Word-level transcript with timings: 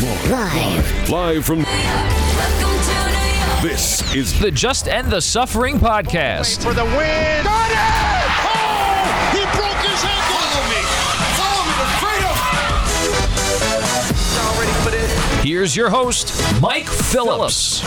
Live. 0.00 1.10
Live 1.10 1.44
from. 1.44 1.64
This 3.62 4.14
is 4.14 4.38
the 4.38 4.48
Just 4.48 4.86
End 4.86 5.10
the 5.10 5.20
Suffering 5.20 5.80
podcast. 5.80 6.62
For 6.62 6.72
the 6.72 6.84
win. 6.84 7.42
Got 7.42 7.70
it! 7.72 7.76
Oh! 8.46 9.02
He 9.34 9.42
broke 9.58 9.82
his 9.82 10.04
ankle. 10.04 10.38
Follow 10.38 10.62
me. 10.70 10.80
Follow 11.34 11.64
me 11.66 11.74
to 11.82 11.88
freedom. 11.98 12.36
Y'all 14.36 14.54
ready 14.60 14.74
for 14.84 14.90
this? 14.92 15.10
Here's 15.42 15.74
your 15.74 15.90
host, 15.90 16.32
Mike 16.62 16.86
Phillips. 16.86 17.82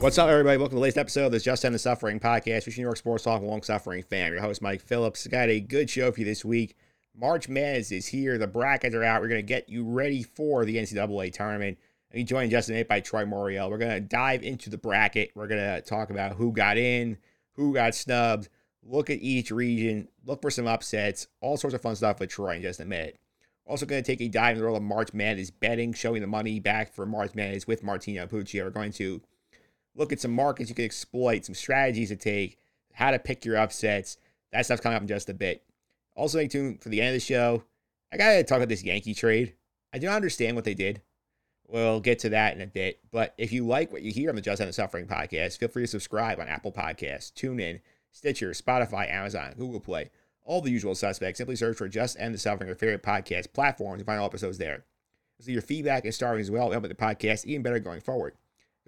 What's 0.00 0.16
up, 0.16 0.28
everybody? 0.28 0.56
Welcome 0.58 0.76
to 0.76 0.76
the 0.76 0.82
latest 0.82 0.98
episode 0.98 1.26
of 1.26 1.32
this 1.32 1.42
Just 1.42 1.64
End 1.64 1.74
the 1.74 1.78
Suffering 1.80 2.20
podcast, 2.20 2.62
featuring 2.62 2.82
New 2.84 2.86
York 2.86 2.98
sports 2.98 3.24
talk 3.24 3.42
long 3.42 3.64
suffering 3.64 4.04
fan. 4.04 4.30
Your 4.30 4.40
host, 4.40 4.62
Mike 4.62 4.80
Phillips. 4.80 5.26
Got 5.26 5.48
a 5.48 5.58
good 5.58 5.90
show 5.90 6.12
for 6.12 6.20
you 6.20 6.24
this 6.24 6.44
week. 6.44 6.76
March 7.16 7.48
Madness 7.48 7.90
is 7.90 8.06
here. 8.06 8.38
The 8.38 8.46
brackets 8.46 8.94
are 8.94 9.02
out. 9.02 9.20
We're 9.20 9.26
going 9.26 9.40
to 9.40 9.42
get 9.42 9.68
you 9.68 9.82
ready 9.82 10.22
for 10.22 10.64
the 10.64 10.76
NCAA 10.76 11.32
tournament. 11.32 11.78
You 12.14 12.22
joined 12.22 12.52
Justin 12.52 12.76
Nate 12.76 12.86
by 12.86 13.00
Troy 13.00 13.24
Moriel. 13.24 13.68
We're 13.68 13.78
going 13.78 13.90
to 13.90 14.00
dive 14.00 14.44
into 14.44 14.70
the 14.70 14.78
bracket. 14.78 15.32
We're 15.34 15.48
going 15.48 15.62
to 15.62 15.80
talk 15.80 16.10
about 16.10 16.36
who 16.36 16.52
got 16.52 16.78
in, 16.78 17.18
who 17.54 17.74
got 17.74 17.96
snubbed, 17.96 18.48
look 18.84 19.10
at 19.10 19.18
each 19.20 19.50
region, 19.50 20.06
look 20.24 20.42
for 20.42 20.50
some 20.52 20.68
upsets, 20.68 21.26
all 21.40 21.56
sorts 21.56 21.74
of 21.74 21.82
fun 21.82 21.96
stuff 21.96 22.20
with 22.20 22.30
Troy 22.30 22.54
in 22.54 22.62
just 22.62 22.78
a 22.78 22.84
minute. 22.84 23.18
Also 23.66 23.84
going 23.84 24.04
to 24.04 24.06
take 24.06 24.20
a 24.20 24.28
dive 24.28 24.52
in 24.52 24.58
the 24.58 24.64
world 24.64 24.76
of 24.76 24.84
March 24.84 25.12
Madness 25.12 25.50
betting, 25.50 25.92
showing 25.92 26.20
the 26.20 26.28
money 26.28 26.60
back 26.60 26.94
for 26.94 27.04
March 27.04 27.34
Madness 27.34 27.66
with 27.66 27.82
Martino 27.82 28.28
Pucci. 28.28 28.62
We're 28.62 28.70
going 28.70 28.92
to 28.92 29.20
look 29.98 30.12
at 30.12 30.20
some 30.20 30.32
markets 30.32 30.70
you 30.70 30.74
can 30.74 30.84
exploit, 30.84 31.44
some 31.44 31.54
strategies 31.54 32.08
to 32.08 32.16
take, 32.16 32.56
how 32.94 33.10
to 33.10 33.18
pick 33.18 33.44
your 33.44 33.58
upsets. 33.58 34.16
That 34.52 34.64
stuff's 34.64 34.80
coming 34.80 34.96
up 34.96 35.02
in 35.02 35.08
just 35.08 35.28
a 35.28 35.34
bit. 35.34 35.62
Also, 36.14 36.38
stay 36.38 36.48
tuned 36.48 36.80
for 36.80 36.88
the 36.88 37.00
end 37.00 37.08
of 37.08 37.14
the 37.14 37.20
show. 37.20 37.64
I 38.12 38.16
gotta 38.16 38.44
talk 38.44 38.56
about 38.56 38.68
this 38.68 38.84
Yankee 38.84 39.14
trade. 39.14 39.54
I 39.92 39.98
do 39.98 40.06
not 40.06 40.16
understand 40.16 40.56
what 40.56 40.64
they 40.64 40.74
did. 40.74 41.02
We'll 41.66 42.00
get 42.00 42.20
to 42.20 42.30
that 42.30 42.56
in 42.56 42.62
a 42.62 42.66
bit. 42.66 43.00
But 43.10 43.34
if 43.36 43.52
you 43.52 43.66
like 43.66 43.92
what 43.92 44.02
you 44.02 44.10
hear 44.10 44.30
on 44.30 44.36
the 44.36 44.40
Just 44.40 44.60
End 44.60 44.68
the 44.68 44.72
Suffering 44.72 45.06
podcast, 45.06 45.58
feel 45.58 45.68
free 45.68 45.82
to 45.82 45.86
subscribe 45.86 46.40
on 46.40 46.48
Apple 46.48 46.72
Podcasts, 46.72 47.32
TuneIn, 47.32 47.80
Stitcher, 48.10 48.50
Spotify, 48.50 49.10
Amazon, 49.10 49.52
Google 49.58 49.80
Play, 49.80 50.10
all 50.44 50.62
the 50.62 50.70
usual 50.70 50.94
suspects. 50.94 51.38
Simply 51.38 51.56
search 51.56 51.76
for 51.76 51.88
Just 51.88 52.18
End 52.18 52.34
the 52.34 52.38
Suffering, 52.38 52.68
your 52.68 52.76
favorite 52.76 53.02
podcast 53.02 53.52
platform, 53.52 53.98
to 53.98 54.04
find 54.04 54.18
all 54.18 54.26
episodes 54.26 54.56
there. 54.56 54.84
So 55.40 55.50
your 55.50 55.62
feedback 55.62 56.04
and 56.04 56.14
starting 56.14 56.40
as 56.40 56.50
well 56.50 56.70
help 56.70 56.88
the 56.88 56.94
podcast 56.94 57.44
even 57.44 57.62
better 57.62 57.78
going 57.78 58.00
forward. 58.00 58.34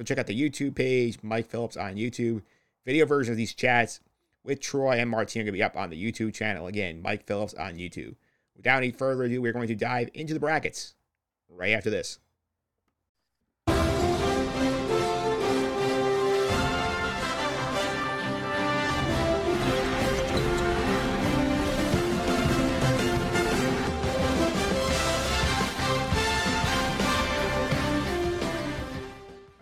Go 0.01 0.05
check 0.05 0.17
out 0.17 0.27
the 0.27 0.51
YouTube 0.51 0.75
page, 0.75 1.19
Mike 1.23 1.51
Phillips 1.51 1.77
on 1.77 1.97
YouTube. 1.97 2.41
Video 2.87 3.05
version 3.05 3.33
of 3.33 3.37
these 3.37 3.53
chats 3.53 4.01
with 4.43 4.59
Troy 4.59 4.93
and 4.93 5.11
Martin 5.11 5.43
are 5.43 5.45
going 5.45 5.53
to 5.53 5.59
be 5.59 5.63
up 5.63 5.77
on 5.77 5.91
the 5.91 6.13
YouTube 6.13 6.33
channel. 6.33 6.69
Again, 6.69 7.03
Mike 7.03 7.27
Phillips 7.27 7.53
on 7.53 7.75
YouTube. 7.75 8.15
Without 8.57 8.79
any 8.79 8.93
further 8.93 9.25
ado, 9.25 9.43
we're 9.43 9.53
going 9.53 9.69
to 9.69 9.75
dive 9.75 10.09
into 10.15 10.33
the 10.33 10.41
brackets 10.41 10.95
right 11.51 11.73
after 11.73 11.91
this. 11.91 12.19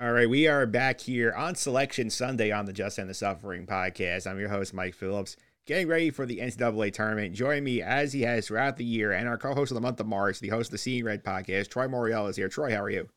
All 0.01 0.13
right, 0.13 0.31
we 0.31 0.47
are 0.47 0.65
back 0.65 1.01
here 1.01 1.33
on 1.33 1.57
Selection 1.57 2.09
Sunday 2.09 2.53
on 2.53 2.67
the 2.67 2.73
Just 2.73 3.01
End 3.01 3.11
the 3.11 3.15
Suffering 3.15 3.67
podcast. 3.67 4.29
I'm 4.29 4.39
your 4.39 4.49
host, 4.49 4.73
Mike 4.73 4.95
Phillips, 4.95 5.35
getting 5.67 5.89
ready 5.89 6.13
for 6.13 6.25
the 6.25 6.39
NCAA 6.39 6.93
tournament. 6.93 7.35
Join 7.35 7.65
me 7.65 7.83
as 7.83 8.13
he 8.13 8.23
has 8.23 8.47
throughout 8.47 8.77
the 8.77 8.85
year, 8.85 9.11
and 9.11 9.27
our 9.27 9.37
co-host 9.37 9.73
of 9.73 9.75
the 9.75 9.81
month 9.81 9.99
of 9.99 10.07
March, 10.07 10.39
the 10.39 10.51
host 10.51 10.69
of 10.69 10.71
the 10.71 10.79
Seeing 10.79 11.05
Red 11.05 11.25
podcast, 11.25 11.71
Troy 11.71 11.89
Moriel 11.89 12.31
is 12.31 12.37
here. 12.37 12.49
Troy, 12.49 12.73
how 12.73 12.81
are 12.85 12.91
you? 12.91 13.09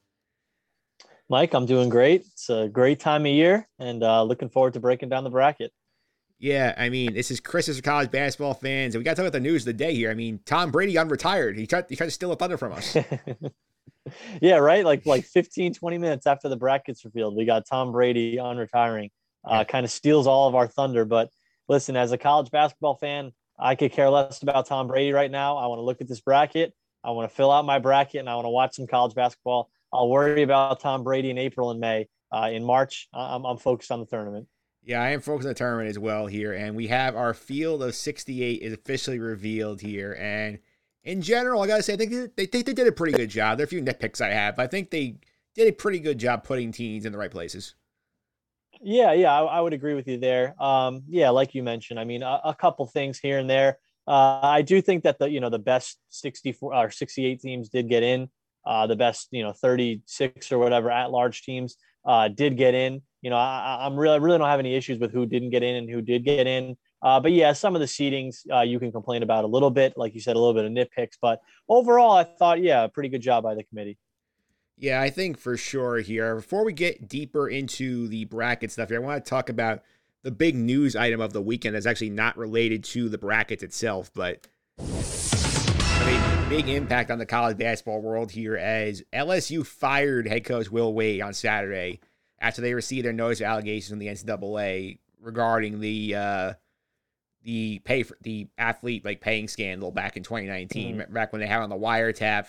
Mike, 1.29 1.53
I'm 1.53 1.67
doing 1.67 1.87
great. 1.87 2.21
It's 2.21 2.49
a 2.49 2.67
great 2.67 2.99
time 2.99 3.27
of 3.27 3.31
year, 3.31 3.69
and 3.77 4.01
uh, 4.01 4.23
looking 4.23 4.49
forward 4.49 4.73
to 4.73 4.79
breaking 4.79 5.09
down 5.09 5.23
the 5.23 5.29
bracket. 5.29 5.71
Yeah, 6.39 6.73
I 6.75 6.89
mean, 6.89 7.13
this 7.13 7.29
is 7.29 7.39
Christmas 7.39 7.77
for 7.77 7.83
college 7.83 8.09
basketball 8.09 8.55
fans, 8.55 8.95
and 8.95 9.01
we 9.01 9.03
got 9.03 9.11
to 9.11 9.15
talk 9.17 9.27
about 9.27 9.33
the 9.33 9.39
news 9.39 9.61
of 9.61 9.65
the 9.67 9.73
day 9.73 9.93
here. 9.93 10.09
I 10.09 10.15
mean, 10.15 10.39
Tom 10.47 10.71
Brady 10.71 10.95
unretired. 10.95 11.59
He 11.59 11.67
tried, 11.67 11.85
he 11.89 11.95
tried 11.95 12.07
to 12.07 12.11
steal 12.11 12.31
a 12.31 12.35
thunder 12.35 12.57
from 12.57 12.73
us. 12.73 12.97
yeah, 14.41 14.57
right. 14.57 14.85
Like 14.85 15.05
like 15.05 15.25
15, 15.33 15.73
20 15.73 15.97
minutes 15.97 16.27
after 16.27 16.49
the 16.49 16.57
brackets 16.57 17.05
revealed, 17.05 17.35
we 17.35 17.45
got 17.45 17.65
Tom 17.65 17.91
Brady 17.91 18.39
on 18.39 18.57
retiring. 18.57 19.09
Uh, 19.43 19.63
kind 19.63 19.83
of 19.83 19.91
steals 19.91 20.27
all 20.27 20.47
of 20.47 20.53
our 20.53 20.67
thunder. 20.67 21.03
But 21.03 21.29
listen, 21.67 21.95
as 21.95 22.11
a 22.11 22.17
college 22.17 22.51
basketball 22.51 22.95
fan, 22.95 23.31
I 23.59 23.75
could 23.75 23.91
care 23.91 24.09
less 24.09 24.41
about 24.43 24.67
Tom 24.67 24.87
Brady 24.87 25.11
right 25.11 25.31
now. 25.31 25.57
I 25.57 25.67
want 25.67 25.79
to 25.79 25.83
look 25.83 26.01
at 26.01 26.07
this 26.07 26.21
bracket. 26.21 26.73
I 27.03 27.11
want 27.11 27.29
to 27.29 27.35
fill 27.35 27.51
out 27.51 27.65
my 27.65 27.79
bracket, 27.79 28.19
and 28.19 28.29
I 28.29 28.35
want 28.35 28.45
to 28.45 28.49
watch 28.49 28.75
some 28.75 28.85
college 28.85 29.15
basketball. 29.15 29.71
I'll 29.91 30.09
worry 30.09 30.43
about 30.43 30.79
Tom 30.79 31.03
Brady 31.03 31.31
in 31.31 31.37
April 31.37 31.71
and 31.71 31.79
May. 31.79 32.07
Uh, 32.31 32.49
in 32.51 32.63
March, 32.63 33.09
I'm, 33.13 33.43
I'm 33.45 33.57
focused 33.57 33.91
on 33.91 33.99
the 33.99 34.05
tournament. 34.05 34.47
Yeah, 34.83 35.01
I 35.01 35.09
am 35.09 35.21
focused 35.21 35.45
on 35.45 35.49
the 35.49 35.55
tournament 35.55 35.89
as 35.89 35.99
well 35.99 36.27
here, 36.27 36.53
and 36.53 36.75
we 36.75 36.87
have 36.87 37.15
our 37.15 37.33
field 37.33 37.83
of 37.83 37.93
68 37.93 38.61
is 38.61 38.73
officially 38.73 39.19
revealed 39.19 39.81
here, 39.81 40.17
and 40.19 40.59
in 41.03 41.21
general, 41.21 41.61
I 41.61 41.67
gotta 41.67 41.83
say, 41.83 41.93
I 41.93 41.97
think 41.97 42.35
they, 42.35 42.45
they, 42.45 42.61
they 42.61 42.73
did 42.73 42.87
a 42.87 42.91
pretty 42.91 43.17
good 43.17 43.29
job. 43.29 43.57
There 43.57 43.63
are 43.63 43.65
a 43.65 43.69
few 43.69 43.81
nitpicks 43.81 44.21
I 44.21 44.29
have. 44.29 44.59
I 44.59 44.67
think 44.67 44.91
they 44.91 45.17
did 45.55 45.67
a 45.67 45.71
pretty 45.71 45.99
good 45.99 46.17
job 46.17 46.43
putting 46.43 46.71
teams 46.71 47.05
in 47.05 47.11
the 47.11 47.17
right 47.17 47.31
places. 47.31 47.75
Yeah, 48.81 49.13
yeah, 49.13 49.33
I, 49.33 49.43
I 49.43 49.61
would 49.61 49.73
agree 49.73 49.93
with 49.93 50.07
you 50.07 50.17
there. 50.17 50.55
Um, 50.61 51.03
yeah, 51.07 51.29
like 51.29 51.53
you 51.53 51.63
mentioned, 51.63 51.99
I 51.99 52.03
mean, 52.03 52.23
a, 52.23 52.39
a 52.45 52.55
couple 52.55 52.85
things 52.87 53.19
here 53.19 53.37
and 53.37 53.49
there. 53.49 53.77
Uh, 54.07 54.39
I 54.41 54.61
do 54.61 54.81
think 54.81 55.03
that 55.03 55.19
the 55.19 55.29
you 55.29 55.39
know 55.39 55.49
the 55.49 55.59
best 55.59 55.99
64 56.09 56.73
or 56.75 56.89
68 56.89 57.39
teams 57.39 57.69
did 57.69 57.87
get 57.87 58.03
in. 58.03 58.29
Uh, 58.65 58.87
the 58.87 58.95
best 58.95 59.27
you 59.31 59.43
know 59.43 59.53
36 59.53 60.51
or 60.51 60.59
whatever 60.59 60.89
at 60.89 61.11
large 61.11 61.43
teams 61.43 61.77
uh, 62.05 62.27
did 62.27 62.57
get 62.57 62.73
in. 62.73 63.01
You 63.21 63.29
know, 63.29 63.37
I, 63.37 63.85
I'm 63.85 63.95
really 63.95 64.15
I 64.15 64.17
really 64.17 64.39
don't 64.39 64.49
have 64.49 64.59
any 64.59 64.75
issues 64.75 64.99
with 64.99 65.11
who 65.11 65.25
didn't 65.25 65.51
get 65.51 65.63
in 65.63 65.75
and 65.75 65.89
who 65.89 66.01
did 66.01 66.25
get 66.25 66.47
in. 66.47 66.77
Uh, 67.01 67.19
but 67.19 67.31
yeah, 67.31 67.53
some 67.53 67.75
of 67.75 67.81
the 67.81 67.87
seedings 67.87 68.41
uh, 68.53 68.61
you 68.61 68.79
can 68.79 68.91
complain 68.91 69.23
about 69.23 69.43
a 69.43 69.47
little 69.47 69.71
bit, 69.71 69.93
like 69.97 70.13
you 70.13 70.21
said, 70.21 70.35
a 70.35 70.39
little 70.39 70.53
bit 70.53 70.65
of 70.65 70.71
nitpicks. 70.71 71.17
But 71.19 71.41
overall, 71.67 72.11
I 72.11 72.23
thought, 72.23 72.61
yeah, 72.61 72.85
pretty 72.87 73.09
good 73.09 73.21
job 73.21 73.43
by 73.43 73.55
the 73.55 73.63
committee. 73.63 73.97
Yeah, 74.77 75.01
I 75.01 75.09
think 75.09 75.37
for 75.37 75.57
sure 75.57 75.99
here. 75.99 76.35
Before 76.35 76.65
we 76.65 76.73
get 76.73 77.07
deeper 77.07 77.47
into 77.47 78.07
the 78.07 78.25
bracket 78.25 78.71
stuff 78.71 78.89
here, 78.89 79.01
I 79.01 79.05
want 79.05 79.23
to 79.23 79.29
talk 79.29 79.49
about 79.49 79.83
the 80.23 80.31
big 80.31 80.55
news 80.55 80.95
item 80.95 81.21
of 81.21 81.33
the 81.33 81.41
weekend 81.41 81.75
that's 81.75 81.85
actually 81.85 82.11
not 82.11 82.37
related 82.37 82.83
to 82.85 83.09
the 83.09 83.17
brackets 83.17 83.63
itself, 83.63 84.11
but 84.13 84.47
I 84.79 86.05
mean, 86.05 86.49
big 86.49 86.69
impact 86.69 87.11
on 87.11 87.19
the 87.19 87.25
college 87.25 87.57
basketball 87.57 88.01
world 88.01 88.31
here 88.31 88.55
as 88.57 89.03
LSU 89.13 89.65
fired 89.65 90.27
head 90.27 90.43
coach 90.43 90.71
Will 90.71 90.93
Wade 90.93 91.21
on 91.21 91.33
Saturday 91.33 91.99
after 92.39 92.61
they 92.61 92.73
received 92.73 93.05
their 93.05 93.13
notice 93.13 93.39
of 93.39 93.45
allegations 93.45 93.89
from 93.89 93.99
the 93.99 94.07
NCAA 94.07 94.97
regarding 95.19 95.79
the 95.79 96.15
uh, 96.15 96.53
the 97.43 97.79
pay 97.79 98.03
for 98.03 98.17
the 98.21 98.47
athlete 98.57 99.03
like 99.03 99.21
paying 99.21 99.47
scandal 99.47 99.91
back 99.91 100.17
in 100.17 100.23
2019, 100.23 100.97
mm-hmm. 100.97 101.13
back 101.13 101.31
when 101.31 101.41
they 101.41 101.47
had 101.47 101.61
on 101.61 101.69
the 101.69 101.75
wiretap. 101.75 102.47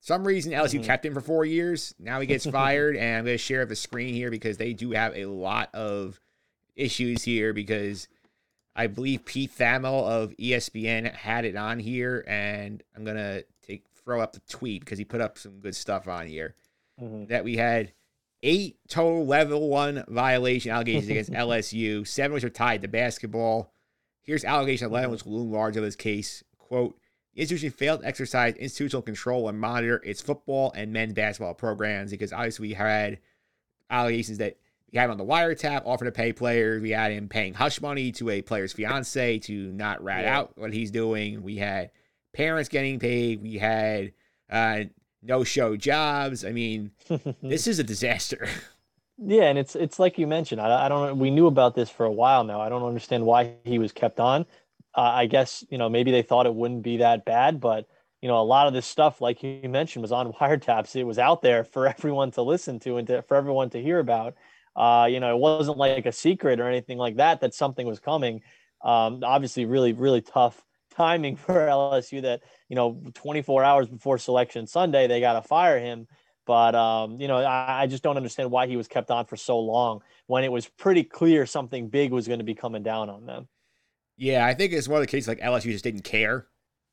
Some 0.00 0.26
reason 0.26 0.52
LSU 0.52 0.74
mm-hmm. 0.74 0.82
kept 0.82 1.06
him 1.06 1.14
for 1.14 1.22
four 1.22 1.44
years. 1.44 1.94
Now 1.98 2.20
he 2.20 2.26
gets 2.26 2.44
fired, 2.50 2.96
and 2.96 3.18
I'm 3.18 3.24
going 3.24 3.34
to 3.34 3.38
share 3.38 3.64
the 3.64 3.76
screen 3.76 4.14
here 4.14 4.30
because 4.30 4.58
they 4.58 4.72
do 4.74 4.90
have 4.90 5.16
a 5.16 5.26
lot 5.26 5.74
of 5.74 6.20
issues 6.76 7.22
here 7.22 7.52
because 7.52 8.08
I 8.76 8.86
believe 8.88 9.24
Pete 9.24 9.56
Thamel 9.56 10.04
of 10.04 10.36
ESPN 10.36 11.12
had 11.14 11.44
it 11.44 11.56
on 11.56 11.78
here, 11.78 12.24
and 12.26 12.82
I'm 12.96 13.04
gonna 13.04 13.42
take 13.62 13.84
throw 14.04 14.20
up 14.20 14.32
the 14.32 14.40
tweet 14.48 14.80
because 14.80 14.98
he 14.98 15.04
put 15.04 15.20
up 15.20 15.38
some 15.38 15.60
good 15.60 15.76
stuff 15.76 16.08
on 16.08 16.26
here. 16.26 16.54
Mm-hmm. 17.00 17.26
That 17.26 17.44
we 17.44 17.56
had 17.56 17.92
eight 18.42 18.76
total 18.88 19.26
level 19.26 19.68
one 19.68 20.04
violation 20.08 20.72
allegations 20.72 21.08
against 21.08 21.30
LSU, 21.32 22.06
seven 22.06 22.34
which 22.34 22.44
are 22.44 22.50
tied 22.50 22.82
to 22.82 22.88
basketball. 22.88 23.72
Here's 24.24 24.44
allegation 24.44 24.88
11, 24.88 25.10
which 25.10 25.26
loom 25.26 25.52
large 25.52 25.76
of 25.76 25.84
this 25.84 25.96
case. 25.96 26.42
Quote, 26.58 26.98
the 27.34 27.42
institution 27.42 27.70
failed 27.70 28.00
to 28.00 28.06
exercise 28.06 28.54
institutional 28.56 29.02
control 29.02 29.48
and 29.48 29.58
monitor 29.58 30.00
its 30.04 30.20
football 30.20 30.72
and 30.74 30.92
men's 30.92 31.12
basketball 31.12 31.54
programs 31.54 32.10
because 32.10 32.32
obviously 32.32 32.68
we 32.68 32.74
had 32.74 33.18
allegations 33.90 34.38
that 34.38 34.56
we 34.92 34.98
had 34.98 35.06
him 35.06 35.10
on 35.10 35.18
the 35.18 35.24
wiretap, 35.24 35.82
offered 35.84 36.04
to 36.04 36.12
pay 36.12 36.32
players. 36.32 36.80
We 36.80 36.90
had 36.90 37.12
him 37.12 37.28
paying 37.28 37.54
hush 37.54 37.80
money 37.80 38.12
to 38.12 38.30
a 38.30 38.42
player's 38.42 38.72
fiance 38.72 39.40
to 39.40 39.72
not 39.72 40.02
rat 40.02 40.24
yeah. 40.24 40.38
out 40.38 40.56
what 40.56 40.72
he's 40.72 40.92
doing. 40.92 41.42
We 41.42 41.56
had 41.56 41.90
parents 42.32 42.68
getting 42.68 43.00
paid. 43.00 43.42
We 43.42 43.58
had 43.58 44.12
uh, 44.48 44.84
no 45.20 45.42
show 45.42 45.76
jobs. 45.76 46.44
I 46.44 46.52
mean, 46.52 46.92
this 47.42 47.66
is 47.66 47.80
a 47.80 47.84
disaster. 47.84 48.48
Yeah, 49.18 49.44
and 49.44 49.58
it's 49.58 49.76
it's 49.76 49.98
like 49.98 50.18
you 50.18 50.26
mentioned. 50.26 50.60
I, 50.60 50.86
I 50.86 50.88
don't. 50.88 51.18
We 51.18 51.30
knew 51.30 51.46
about 51.46 51.74
this 51.74 51.88
for 51.88 52.04
a 52.04 52.12
while 52.12 52.42
now. 52.44 52.60
I 52.60 52.68
don't 52.68 52.82
understand 52.82 53.24
why 53.24 53.54
he 53.64 53.78
was 53.78 53.92
kept 53.92 54.18
on. 54.18 54.42
Uh, 54.96 55.00
I 55.02 55.26
guess 55.26 55.64
you 55.70 55.78
know 55.78 55.88
maybe 55.88 56.10
they 56.10 56.22
thought 56.22 56.46
it 56.46 56.54
wouldn't 56.54 56.82
be 56.82 56.96
that 56.98 57.24
bad, 57.24 57.60
but 57.60 57.86
you 58.22 58.28
know 58.28 58.40
a 58.40 58.42
lot 58.42 58.66
of 58.66 58.72
this 58.74 58.86
stuff, 58.86 59.20
like 59.20 59.42
you 59.42 59.68
mentioned, 59.68 60.02
was 60.02 60.10
on 60.12 60.32
wiretaps. 60.40 60.96
It 60.96 61.04
was 61.04 61.18
out 61.18 61.42
there 61.42 61.62
for 61.64 61.86
everyone 61.86 62.32
to 62.32 62.42
listen 62.42 62.80
to 62.80 62.96
and 62.96 63.06
to, 63.06 63.22
for 63.22 63.36
everyone 63.36 63.70
to 63.70 63.82
hear 63.82 64.00
about. 64.00 64.34
Uh, 64.74 65.06
you 65.08 65.20
know, 65.20 65.32
it 65.34 65.38
wasn't 65.38 65.78
like 65.78 66.06
a 66.06 66.12
secret 66.12 66.58
or 66.58 66.68
anything 66.68 66.98
like 66.98 67.16
that 67.16 67.40
that 67.40 67.54
something 67.54 67.86
was 67.86 68.00
coming. 68.00 68.42
Um, 68.82 69.20
obviously, 69.22 69.64
really, 69.66 69.92
really 69.92 70.20
tough 70.22 70.64
timing 70.96 71.36
for 71.36 71.54
LSU 71.54 72.20
that, 72.22 72.42
you 72.68 72.74
know, 72.74 73.00
24 73.14 73.62
hours 73.62 73.86
before 73.88 74.18
selection 74.18 74.66
Sunday, 74.66 75.06
they 75.06 75.20
got 75.20 75.34
to 75.34 75.42
fire 75.42 75.78
him. 75.78 76.08
But, 76.46 76.74
um, 76.74 77.20
you 77.20 77.28
know, 77.28 77.38
I, 77.38 77.82
I, 77.82 77.86
just 77.86 78.02
don't 78.02 78.16
understand 78.16 78.50
why 78.50 78.66
he 78.66 78.76
was 78.76 78.86
kept 78.86 79.10
on 79.10 79.24
for 79.24 79.36
so 79.36 79.58
long 79.58 80.02
when 80.26 80.44
it 80.44 80.52
was 80.52 80.66
pretty 80.66 81.02
clear 81.02 81.46
something 81.46 81.88
big 81.88 82.12
was 82.12 82.26
going 82.26 82.40
to 82.40 82.44
be 82.44 82.54
coming 82.54 82.82
down 82.82 83.08
on 83.08 83.24
them. 83.24 83.48
Yeah, 84.16 84.44
I 84.44 84.54
think 84.54 84.72
it's 84.72 84.86
one 84.86 85.00
of 85.00 85.06
the 85.06 85.10
cases 85.10 85.26
like 85.26 85.40
LSU 85.40 85.72
just 85.72 85.84
didn't 85.84 86.04
care, 86.04 86.46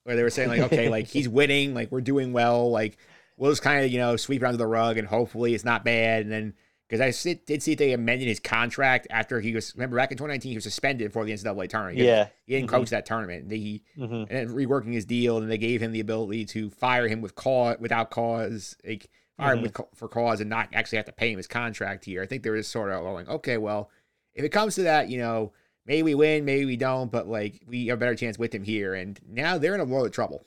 where 0.03 0.15
they 0.15 0.24
were 0.24 0.30
saying, 0.30 0.50
like, 0.50 0.62
okay, 0.62 0.89
like 0.89 1.07
he's 1.07 1.27
winning, 1.27 1.74
like 1.74 1.92
we're 1.92 2.01
doing 2.01 2.31
well, 2.33 2.71
like 2.71 2.98
we'll 3.38 3.51
just 3.51 3.62
kind 3.62 3.83
of, 3.86 3.92
you 3.92 4.00
know, 4.00 4.15
sweep 4.15 4.42
it 4.42 4.45
under 4.45 4.57
the 4.57 4.68
rug 4.68 4.98
and 4.98 5.07
hopefully 5.07 5.54
it's 5.54 5.65
not 5.65 5.83
bad. 5.83 6.24
And 6.24 6.31
then 6.31 6.54
because 6.92 7.25
I 7.25 7.36
did 7.45 7.63
see 7.63 7.74
they 7.74 7.94
amended 7.94 8.27
his 8.27 8.42
contract 8.42 9.07
after 9.09 9.39
he 9.39 9.54
was 9.54 9.74
remember 9.75 9.95
back 9.95 10.12
in 10.12 10.18
2019 10.18 10.50
he 10.50 10.57
was 10.57 10.65
suspended 10.65 11.13
for 11.13 11.24
the 11.24 11.31
NCAA 11.31 11.69
tournament. 11.69 11.97
Yeah, 11.97 12.27
he 12.45 12.54
didn't 12.54 12.68
mm-hmm. 12.68 12.75
coach 12.75 12.89
that 12.89 13.06
tournament. 13.06 13.50
He 13.50 13.83
mm-hmm. 13.97 14.33
and 14.33 14.50
reworking 14.50 14.94
his 14.94 15.06
deal, 15.06 15.38
and 15.38 15.50
they 15.50 15.57
gave 15.57 15.81
him 15.81 15.94
the 15.94 16.01
ability 16.01 16.45
to 16.47 16.69
fire 16.69 17.07
him 17.07 17.21
with 17.21 17.36
cause 17.36 17.77
without 17.80 18.12
cause, 18.12 18.75
like 18.86 19.09
mm-hmm. 19.42 19.64
with, 19.64 19.80
for 19.96 20.08
cause, 20.08 20.42
and 20.42 20.50
not 20.50 20.70
actually 20.74 20.98
have 20.98 21.06
to 21.06 21.12
pay 21.12 21.32
him 21.32 21.38
his 21.38 21.48
contract 21.48 22.06
here. 22.06 22.22
I 22.22 22.26
think 22.26 22.44
there 22.44 22.56
is 22.56 22.68
sort 22.68 22.92
of 22.92 23.02
going, 23.02 23.28
okay, 23.28 23.58
well, 23.58 23.90
if 24.34 24.44
it 24.44 24.50
comes 24.50 24.76
to 24.76 24.84
that, 24.84 25.10
you 25.10 25.18
know, 25.18 25.52
maybe 25.86 26.04
we 26.04 26.16
win, 26.16 26.46
maybe 26.46 26.66
we 26.66 26.78
don't, 26.78 27.12
but 27.12 27.28
like 27.28 27.62
we 27.68 27.88
have 27.88 27.98
a 27.98 28.00
better 28.00 28.16
chance 28.16 28.38
with 28.38 28.54
him 28.54 28.64
here, 28.64 28.94
and 28.94 29.20
now 29.28 29.58
they're 29.58 29.76
in 29.76 29.82
a 29.82 29.86
world 29.86 30.06
of 30.06 30.12
trouble. 30.12 30.44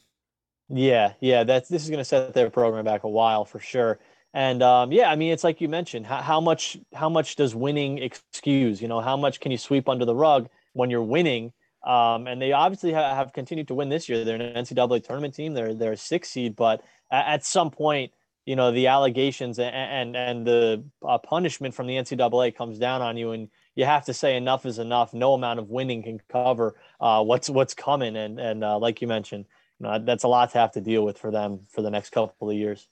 Yeah, 0.69 1.13
yeah, 1.21 1.45
that's 1.45 1.69
this 1.69 1.83
is 1.83 1.91
going 1.91 1.99
to 1.99 2.05
set 2.05 2.35
their 2.35 2.51
program 2.51 2.85
back 2.85 3.05
a 3.05 3.09
while 3.09 3.45
for 3.45 3.59
sure. 3.59 3.99
And 4.33 4.63
um, 4.63 4.91
yeah, 4.91 5.11
I 5.11 5.17
mean, 5.17 5.33
it's 5.33 5.45
like 5.45 5.61
you 5.61 5.69
mentioned, 5.69 6.07
how, 6.07 6.21
how, 6.21 6.41
much 6.41 6.77
how 6.93 7.09
much 7.09 7.37
does 7.37 7.55
winning 7.55 7.99
excuse? 7.99 8.83
You 8.83 8.89
know, 8.89 9.01
how 9.01 9.17
much 9.17 9.41
can 9.41 9.53
you 9.53 9.59
sweep 9.59 9.89
under 9.89 10.05
the 10.05 10.15
rug 10.15 10.49
when 10.73 10.91
you're 10.91 11.05
winning? 11.05 11.53
Um, 11.87 12.27
and 12.27 12.41
they 12.41 12.53
obviously 12.53 12.93
ha- 12.93 13.15
have 13.15 13.33
continued 13.33 13.69
to 13.69 13.75
win 13.75 13.91
this 13.91 14.09
year. 14.09 14.25
They're 14.25 14.41
an 14.41 14.65
NCAA 14.65 15.05
tournament 15.05 15.35
team. 15.35 15.55
They're 15.55 15.75
they're 15.75 15.93
a 15.93 15.97
six 15.97 16.31
seed, 16.31 16.57
but 16.57 16.83
at, 17.13 17.27
at 17.27 17.45
some 17.45 17.71
point, 17.71 18.13
you 18.47 18.57
know, 18.57 18.73
the 18.73 18.87
allegations 18.87 19.59
and 19.59 19.75
and, 19.75 20.17
and 20.17 20.47
the 20.47 20.85
uh, 21.07 21.19
punishment 21.19 21.75
from 21.75 21.87
the 21.87 21.95
NCAA 21.95 22.55
comes 22.55 22.79
down 22.79 23.03
on 23.03 23.17
you, 23.17 23.33
and 23.33 23.49
you 23.75 23.85
have 23.85 24.05
to 24.07 24.15
say 24.15 24.37
enough 24.37 24.67
is 24.67 24.79
enough. 24.79 25.15
No 25.15 25.35
amount 25.35 25.59
of 25.59 25.71
winning 25.71 26.03
can 26.03 26.21
cover 26.31 26.75
uh, 27.01 27.23
what's 27.23 27.49
what's 27.49 27.75
coming. 27.75 28.17
And 28.17 28.39
and 28.39 28.63
uh, 28.63 28.79
like 28.79 29.01
you 29.01 29.09
mentioned, 29.09 29.47
you 29.79 29.87
know, 29.87 29.99
that's 29.99 30.25
a 30.25 30.29
lot 30.29 30.53
to 30.53 30.59
have 30.59 30.73
to 30.73 30.81
deal 30.81 31.05
with 31.05 31.19
for 31.19 31.31
them 31.31 31.61
for 31.71 31.83
the 31.83 31.91
next 31.91 32.11
couple 32.11 32.51
of 32.51 32.57
years. 32.57 32.89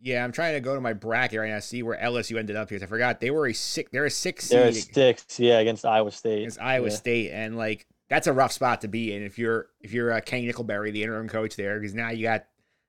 Yeah, 0.00 0.22
I'm 0.22 0.32
trying 0.32 0.54
to 0.54 0.60
go 0.60 0.74
to 0.74 0.80
my 0.80 0.92
bracket 0.92 1.40
right 1.40 1.50
now, 1.50 1.58
see 1.58 1.82
where 1.82 1.98
LSU 1.98 2.38
ended 2.38 2.54
up 2.54 2.68
here. 2.68 2.78
I 2.82 2.86
forgot 2.86 3.18
they 3.18 3.30
were 3.30 3.46
a 3.46 3.54
six. 3.54 3.90
They're 3.90 4.04
a 4.04 4.10
six. 4.10 4.48
They're 4.48 4.72
six. 4.72 5.40
Yeah, 5.40 5.60
against 5.60 5.86
Iowa 5.86 6.10
State. 6.10 6.40
Against 6.40 6.60
Iowa 6.60 6.88
yeah. 6.88 6.94
State, 6.94 7.30
and 7.30 7.56
like 7.56 7.86
that's 8.08 8.26
a 8.26 8.32
rough 8.32 8.52
spot 8.52 8.82
to 8.82 8.88
be 8.88 9.14
in 9.14 9.22
if 9.22 9.38
you're 9.38 9.68
if 9.80 9.92
you're 9.92 10.12
uh, 10.12 10.20
Kenny 10.20 10.52
Nickelberry, 10.52 10.92
the 10.92 11.02
interim 11.02 11.28
coach 11.28 11.56
there, 11.56 11.80
because 11.80 11.94
now 11.94 12.10
you 12.10 12.24
got 12.24 12.44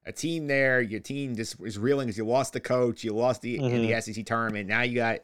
a 0.07 0.11
team 0.11 0.47
there. 0.47 0.81
Your 0.81 0.99
team 0.99 1.35
just 1.35 1.57
is 1.61 1.77
reeling 1.77 2.07
because 2.07 2.17
you 2.17 2.25
lost 2.25 2.53
the 2.53 2.59
coach, 2.59 3.03
you 3.03 3.13
lost 3.13 3.41
the 3.41 3.57
mm-hmm. 3.57 3.75
in 3.75 3.87
the 3.87 4.01
SEC 4.01 4.25
tournament. 4.25 4.67
Now 4.67 4.81
you 4.81 4.95
got 4.95 5.19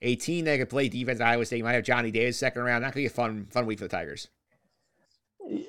a 0.00 0.16
team 0.16 0.46
that 0.46 0.56
can 0.56 0.66
play 0.66 0.88
defense 0.88 1.20
at 1.20 1.26
Iowa 1.26 1.44
State. 1.44 1.58
You 1.58 1.64
might 1.64 1.74
have 1.74 1.84
Johnny 1.84 2.10
Davis 2.10 2.38
second 2.38 2.62
round. 2.62 2.82
Not 2.82 2.94
gonna 2.94 3.02
be 3.02 3.06
a 3.06 3.10
fun 3.10 3.46
fun 3.50 3.66
week 3.66 3.78
for 3.78 3.84
the 3.84 3.90
Tigers. 3.90 4.28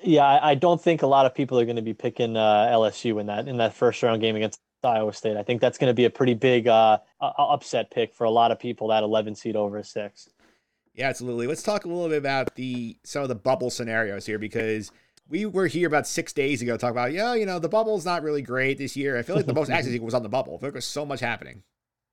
Yeah, 0.04 0.40
I 0.42 0.56
don't 0.56 0.82
think 0.82 1.02
a 1.02 1.08
lot 1.08 1.26
of 1.26 1.34
people 1.34 1.60
are 1.60 1.66
going 1.66 1.78
to 1.78 1.82
be 1.82 1.96
picking 1.96 2.38
uh, 2.38 2.68
LSU 2.72 3.20
in 3.20 3.26
that 3.26 3.48
in 3.48 3.58
that 3.58 3.74
first 3.74 4.04
round 4.04 4.22
game 4.22 4.36
against 4.36 4.60
Iowa 4.84 5.12
State. 5.14 5.36
I 5.36 5.44
think 5.44 5.62
that's 5.62 5.78
going 5.78 5.90
to 5.90 5.96
be 5.96 6.06
a 6.06 6.10
pretty 6.10 6.36
big 6.36 6.68
uh, 6.68 7.00
upset 7.20 7.90
pick 7.90 8.14
for 8.14 8.26
a 8.26 8.30
lot 8.30 8.52
of 8.52 8.60
people. 8.60 8.90
That 8.90 9.04
11 9.04 9.36
seed 9.36 9.56
over 9.56 9.78
a 9.78 9.84
six. 9.84 10.30
Yeah, 10.94 11.10
absolutely. 11.10 11.48
Let's 11.48 11.64
talk 11.64 11.86
a 11.86 11.88
little 11.88 12.08
bit 12.08 12.20
about 12.20 12.54
the 12.56 12.98
some 13.04 13.24
of 13.24 13.30
the 13.30 13.36
bubble 13.36 13.72
scenarios 13.72 14.28
here 14.28 14.38
because 14.38 14.92
we 15.30 15.46
were 15.46 15.68
here 15.68 15.88
about 15.88 16.08
six 16.08 16.34
days 16.34 16.62
ago 16.62 16.78
talking 16.78 16.92
about 16.92 17.14
yeah, 17.14 17.34
you 17.34 17.46
know, 17.46 17.60
the 17.60 17.70
bubble's 17.70 18.06
not 18.06 18.24
really 18.24 18.42
great 18.42 18.78
this 18.78 18.96
year. 18.96 19.18
I 19.18 19.24
feel 19.24 19.36
like 19.36 19.46
the 19.46 19.54
most 19.54 19.70
action 19.72 20.02
was 20.04 20.14
on 20.14 20.24
the 20.24 20.30
bubble. 20.30 20.58
There 20.58 20.72
was 20.72 20.86
so 20.86 21.06
much 21.06 21.20
happening. 21.20 21.64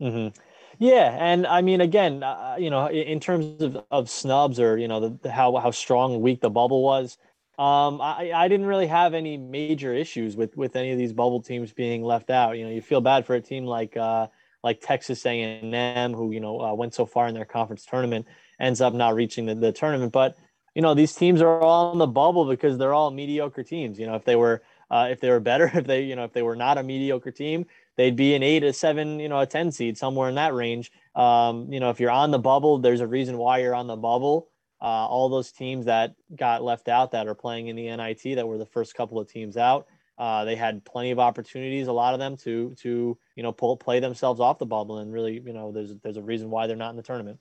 Mm-hmm. 0.01 0.39
Yeah, 0.79 1.17
and 1.19 1.47
I 1.47 1.61
mean, 1.61 1.81
again, 1.81 2.23
uh, 2.23 2.57
you 2.59 2.71
know, 2.71 2.89
in 2.89 3.21
terms 3.21 3.61
of, 3.61 3.85
of 3.91 4.09
snubs 4.09 4.59
or 4.59 4.79
you 4.79 4.89
know 4.89 5.19
the, 5.19 5.31
how 5.31 5.57
how 5.57 5.71
strong 5.71 6.21
weak 6.21 6.41
the 6.41 6.51
bubble 6.51 6.83
was, 6.83 7.19
um, 7.59 8.01
I, 8.01 8.33
I 8.35 8.49
didn't 8.49 8.65
really 8.65 8.87
have 8.87 9.13
any 9.13 9.37
major 9.37 9.93
issues 9.93 10.37
with 10.37 10.57
with 10.57 10.77
any 10.77 10.93
of 10.93 10.99
these 10.99 11.13
bubble 11.13 11.43
teams 11.43 11.73
being 11.73 12.03
left 12.03 12.31
out. 12.31 12.57
You 12.57 12.65
know, 12.65 12.71
you 12.71 12.81
feel 12.81 13.03
bad 13.03 13.27
for 13.27 13.35
a 13.35 13.41
team 13.41 13.67
like 13.67 13.97
uh, 13.97 14.29
like 14.63 14.81
Texas 14.81 15.27
A&M, 15.27 16.15
who 16.15 16.33
you 16.33 16.41
know 16.41 16.61
uh, 16.61 16.73
went 16.73 16.95
so 16.95 17.05
far 17.05 17.29
in 17.29 17.35
their 17.35 17.45
conference 17.45 17.85
tournament, 17.85 18.27
ends 18.59 18.81
up 18.81 18.95
not 18.95 19.15
reaching 19.15 19.45
the, 19.45 19.55
the 19.55 19.73
tournament. 19.73 20.13
But 20.13 20.37
you 20.75 20.83
know, 20.83 20.95
these 20.95 21.15
teams 21.15 21.43
are 21.43 21.61
all 21.61 21.93
in 21.93 21.99
the 21.99 22.07
bubble 22.07 22.45
because 22.45 22.79
they're 22.79 22.95
all 22.95 23.11
mediocre 23.11 23.63
teams. 23.63 23.99
You 23.99 24.07
know, 24.07 24.15
if 24.15 24.25
they 24.25 24.37
were 24.37 24.63
uh, 24.91 25.09
if 25.11 25.21
they 25.21 25.31
were 25.31 25.41
better, 25.41 25.71
if 25.75 25.87
they 25.87 26.03
you 26.03 26.17
know 26.17 26.25
if 26.25 26.33
they 26.33 26.43
were 26.43 26.57
not 26.57 26.79
a 26.79 26.83
mediocre 26.83 27.31
team, 27.31 27.67
they'd 27.97 28.17
be 28.17 28.35
an 28.35 28.43
eight, 28.43 28.63
a 28.63 28.73
seven, 28.73 29.21
you 29.21 29.29
know, 29.29 29.41
a 29.41 29.47
ten 29.47 29.73
seed 29.73 29.99
somewhere 29.99 30.29
in 30.29 30.37
that 30.37 30.55
range. 30.55 30.91
Um, 31.15 31.73
you 31.73 31.81
know, 31.81 31.91
if 31.91 32.01
you're 32.01 32.11
on 32.11 32.31
the 32.31 32.39
bubble, 32.39 32.79
there's 32.79 33.01
a 33.01 33.07
reason 33.07 33.39
why 33.39 33.59
you're 33.59 33.75
on 33.75 33.87
the 33.87 33.97
bubble 33.97 34.49
uh, 34.81 35.07
all 35.07 35.29
those 35.29 35.53
teams 35.53 35.87
that 35.87 36.15
got 36.35 36.63
left 36.63 36.89
out 36.89 37.13
that 37.13 37.27
are 37.27 37.35
playing 37.35 37.69
in 37.69 37.77
the 37.77 37.95
NIT 37.95 38.37
that 38.37 38.47
were 38.47 38.59
the 38.59 38.67
first 38.67 38.95
couple 38.95 39.19
of 39.19 39.29
teams 39.29 39.57
out. 39.57 39.87
Uh, 40.19 40.45
they 40.45 40.57
had 40.57 40.85
plenty 40.85 41.11
of 41.11 41.19
opportunities, 41.19 41.87
a 41.87 41.93
lot 41.93 42.15
of 42.15 42.21
them 42.21 42.37
to 42.37 42.75
to 42.75 43.17
you 43.37 43.43
know 43.43 43.53
pull 43.53 43.77
play 43.77 44.01
themselves 44.01 44.41
off 44.41 44.59
the 44.59 44.67
bubble, 44.67 44.99
and 44.99 45.13
really 45.13 45.41
you 45.45 45.53
know 45.53 45.73
there's 45.73 45.95
there's 46.03 46.17
a 46.17 46.23
reason 46.23 46.51
why 46.51 46.67
they're 46.67 46.77
not 46.77 46.91
in 46.91 46.97
the 46.97 47.03
tournament. 47.03 47.39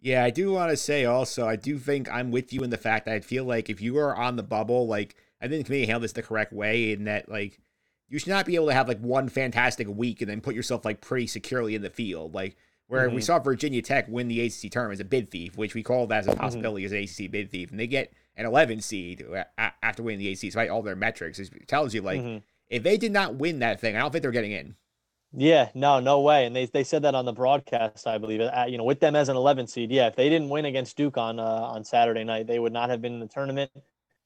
Yeah, 0.00 0.24
I 0.24 0.30
do 0.30 0.52
want 0.52 0.70
to 0.70 0.76
say 0.76 1.04
also, 1.04 1.46
I 1.46 1.56
do 1.56 1.78
think 1.78 2.10
I'm 2.10 2.30
with 2.30 2.52
you 2.52 2.62
in 2.62 2.70
the 2.70 2.78
fact 2.78 3.04
that 3.06 3.14
I 3.14 3.20
feel 3.20 3.44
like 3.44 3.68
if 3.68 3.80
you 3.80 3.98
are 3.98 4.16
on 4.16 4.36
the 4.36 4.42
bubble, 4.42 4.86
like 4.86 5.14
I 5.40 5.48
think 5.48 5.60
the 5.60 5.64
committee 5.64 5.86
handled 5.86 6.04
this 6.04 6.12
the 6.12 6.22
correct 6.22 6.52
way 6.52 6.92
in 6.92 7.04
that 7.04 7.28
like 7.28 7.60
you 8.08 8.18
should 8.18 8.28
not 8.28 8.46
be 8.46 8.54
able 8.54 8.66
to 8.66 8.74
have 8.74 8.88
like 8.88 9.00
one 9.00 9.28
fantastic 9.28 9.88
week 9.88 10.20
and 10.20 10.30
then 10.30 10.40
put 10.40 10.54
yourself 10.54 10.84
like 10.84 11.00
pretty 11.00 11.26
securely 11.26 11.74
in 11.74 11.82
the 11.82 11.90
field. 11.90 12.34
Like 12.34 12.56
where 12.86 13.06
mm-hmm. 13.06 13.16
we 13.16 13.22
saw 13.22 13.38
Virginia 13.38 13.82
Tech 13.82 14.06
win 14.08 14.28
the 14.28 14.40
ACC 14.40 14.70
tournament 14.70 14.96
as 14.96 15.00
a 15.00 15.04
bid 15.04 15.30
thief, 15.30 15.56
which 15.56 15.74
we 15.74 15.82
called 15.82 16.12
as 16.12 16.26
a 16.26 16.30
mm-hmm. 16.30 16.40
possibility 16.40 16.84
mm-hmm. 16.84 16.94
as 16.94 17.20
an 17.20 17.24
ACC 17.26 17.30
bid 17.30 17.50
thief, 17.50 17.70
and 17.70 17.78
they 17.78 17.86
get 17.86 18.12
an 18.36 18.46
11 18.46 18.80
seed 18.80 19.24
after 19.56 20.02
winning 20.02 20.18
the 20.18 20.32
ACC, 20.32 20.40
despite 20.40 20.70
all 20.70 20.82
their 20.82 20.96
metrics. 20.96 21.38
It 21.38 21.68
tells 21.68 21.94
you 21.94 22.00
like 22.00 22.20
mm-hmm. 22.20 22.38
if 22.68 22.82
they 22.82 22.96
did 22.96 23.12
not 23.12 23.36
win 23.36 23.58
that 23.60 23.80
thing, 23.80 23.96
I 23.96 24.00
don't 24.00 24.10
think 24.10 24.22
they're 24.22 24.32
getting 24.32 24.52
in. 24.52 24.74
Yeah, 25.32 25.68
no, 25.74 26.00
no 26.00 26.20
way. 26.20 26.44
And 26.46 26.56
they, 26.56 26.66
they 26.66 26.82
said 26.82 27.02
that 27.02 27.14
on 27.14 27.24
the 27.24 27.32
broadcast, 27.32 28.06
I 28.06 28.18
believe. 28.18 28.40
You 28.68 28.78
know, 28.78 28.84
with 28.84 28.98
them 29.00 29.14
as 29.14 29.28
an 29.28 29.36
11 29.36 29.68
seed, 29.68 29.90
yeah, 29.92 30.08
if 30.08 30.16
they 30.16 30.28
didn't 30.28 30.48
win 30.48 30.64
against 30.64 30.96
Duke 30.96 31.16
on 31.16 31.38
uh, 31.38 31.42
on 31.44 31.84
Saturday 31.84 32.24
night, 32.24 32.46
they 32.48 32.58
would 32.58 32.72
not 32.72 32.90
have 32.90 33.00
been 33.00 33.14
in 33.14 33.20
the 33.20 33.28
tournament. 33.28 33.70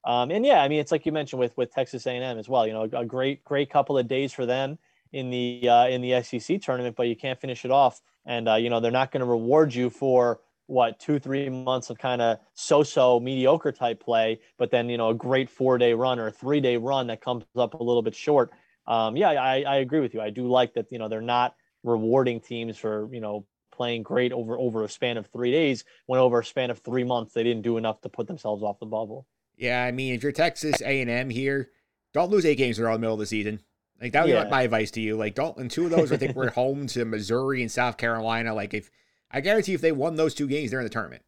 Um, 0.03 0.31
and 0.31 0.45
yeah, 0.45 0.61
I 0.61 0.67
mean, 0.67 0.79
it's 0.79 0.91
like 0.91 1.05
you 1.05 1.11
mentioned 1.11 1.39
with 1.39 1.55
with 1.57 1.71
Texas 1.71 2.07
A&M 2.07 2.37
as 2.39 2.49
well. 2.49 2.65
You 2.65 2.73
know, 2.73 2.89
a 2.93 3.05
great 3.05 3.43
great 3.43 3.69
couple 3.69 3.97
of 3.97 4.07
days 4.07 4.33
for 4.33 4.47
them 4.47 4.79
in 5.13 5.29
the 5.29 5.69
uh, 5.69 5.87
in 5.87 6.01
the 6.01 6.23
SEC 6.23 6.61
tournament, 6.61 6.95
but 6.95 7.07
you 7.07 7.15
can't 7.15 7.39
finish 7.39 7.65
it 7.65 7.71
off 7.71 8.01
and 8.25 8.49
uh, 8.49 8.55
you 8.55 8.69
know 8.69 8.79
they're 8.79 8.91
not 8.91 9.11
going 9.11 9.21
to 9.21 9.25
reward 9.25 9.73
you 9.73 9.89
for 9.89 10.39
what 10.67 10.99
two 10.99 11.19
three 11.19 11.47
months 11.49 11.89
of 11.89 11.97
kind 11.97 12.21
of 12.21 12.39
so-so 12.55 13.19
mediocre 13.19 13.71
type 13.71 13.99
play 14.03 14.39
but 14.57 14.71
then 14.71 14.89
you 14.89 14.97
know 14.97 15.09
a 15.09 15.13
great 15.13 15.49
four 15.49 15.77
day 15.77 15.93
run 15.93 16.17
or 16.19 16.27
a 16.27 16.31
three 16.31 16.59
day 16.59 16.75
run 16.75 17.07
that 17.07 17.21
comes 17.21 17.43
up 17.55 17.75
a 17.75 17.83
little 17.83 18.01
bit 18.01 18.15
short 18.15 18.51
um, 18.87 19.15
yeah 19.15 19.29
I, 19.29 19.61
I 19.61 19.75
agree 19.77 19.99
with 19.99 20.13
you 20.13 20.21
i 20.21 20.29
do 20.29 20.47
like 20.47 20.73
that 20.73 20.91
you 20.91 20.99
know 20.99 21.07
they're 21.07 21.21
not 21.21 21.55
rewarding 21.83 22.39
teams 22.39 22.77
for 22.77 23.09
you 23.11 23.21
know 23.21 23.45
playing 23.71 24.03
great 24.03 24.31
over 24.31 24.57
over 24.57 24.83
a 24.83 24.89
span 24.89 25.17
of 25.17 25.27
three 25.27 25.51
days 25.51 25.83
when 26.05 26.19
over 26.19 26.39
a 26.39 26.45
span 26.45 26.71
of 26.71 26.79
three 26.79 27.03
months 27.03 27.33
they 27.33 27.43
didn't 27.43 27.63
do 27.63 27.77
enough 27.77 28.01
to 28.01 28.09
put 28.09 28.27
themselves 28.27 28.63
off 28.63 28.79
the 28.79 28.85
bubble 28.85 29.25
yeah 29.57 29.83
i 29.83 29.91
mean 29.91 30.13
if 30.13 30.23
you're 30.23 30.31
texas 30.31 30.81
a&m 30.81 31.29
here 31.29 31.69
don't 32.13 32.31
lose 32.31 32.45
eight 32.45 32.55
games 32.55 32.79
in 32.79 32.85
the 32.85 32.97
middle 32.97 33.13
of 33.13 33.19
the 33.19 33.25
season 33.25 33.59
like 34.01 34.11
that 34.11 34.25
would 34.25 34.33
yeah. 34.33 34.43
be 34.43 34.49
my 34.49 34.63
advice 34.63 34.91
to 34.91 35.01
you. 35.01 35.15
Like 35.15 35.35
don't 35.35 35.57
and 35.57 35.71
two 35.71 35.85
of 35.85 35.91
those 35.91 36.11
I 36.11 36.17
think 36.17 36.35
we're 36.35 36.49
home 36.51 36.87
to 36.87 37.05
Missouri 37.05 37.61
and 37.61 37.71
South 37.71 37.97
Carolina. 37.97 38.53
Like 38.53 38.73
if 38.73 38.91
I 39.31 39.41
guarantee 39.41 39.73
if 39.73 39.81
they 39.81 39.91
won 39.91 40.15
those 40.15 40.33
two 40.33 40.47
games, 40.47 40.71
they're 40.71 40.79
in 40.79 40.85
the 40.85 40.89
tournament. 40.89 41.23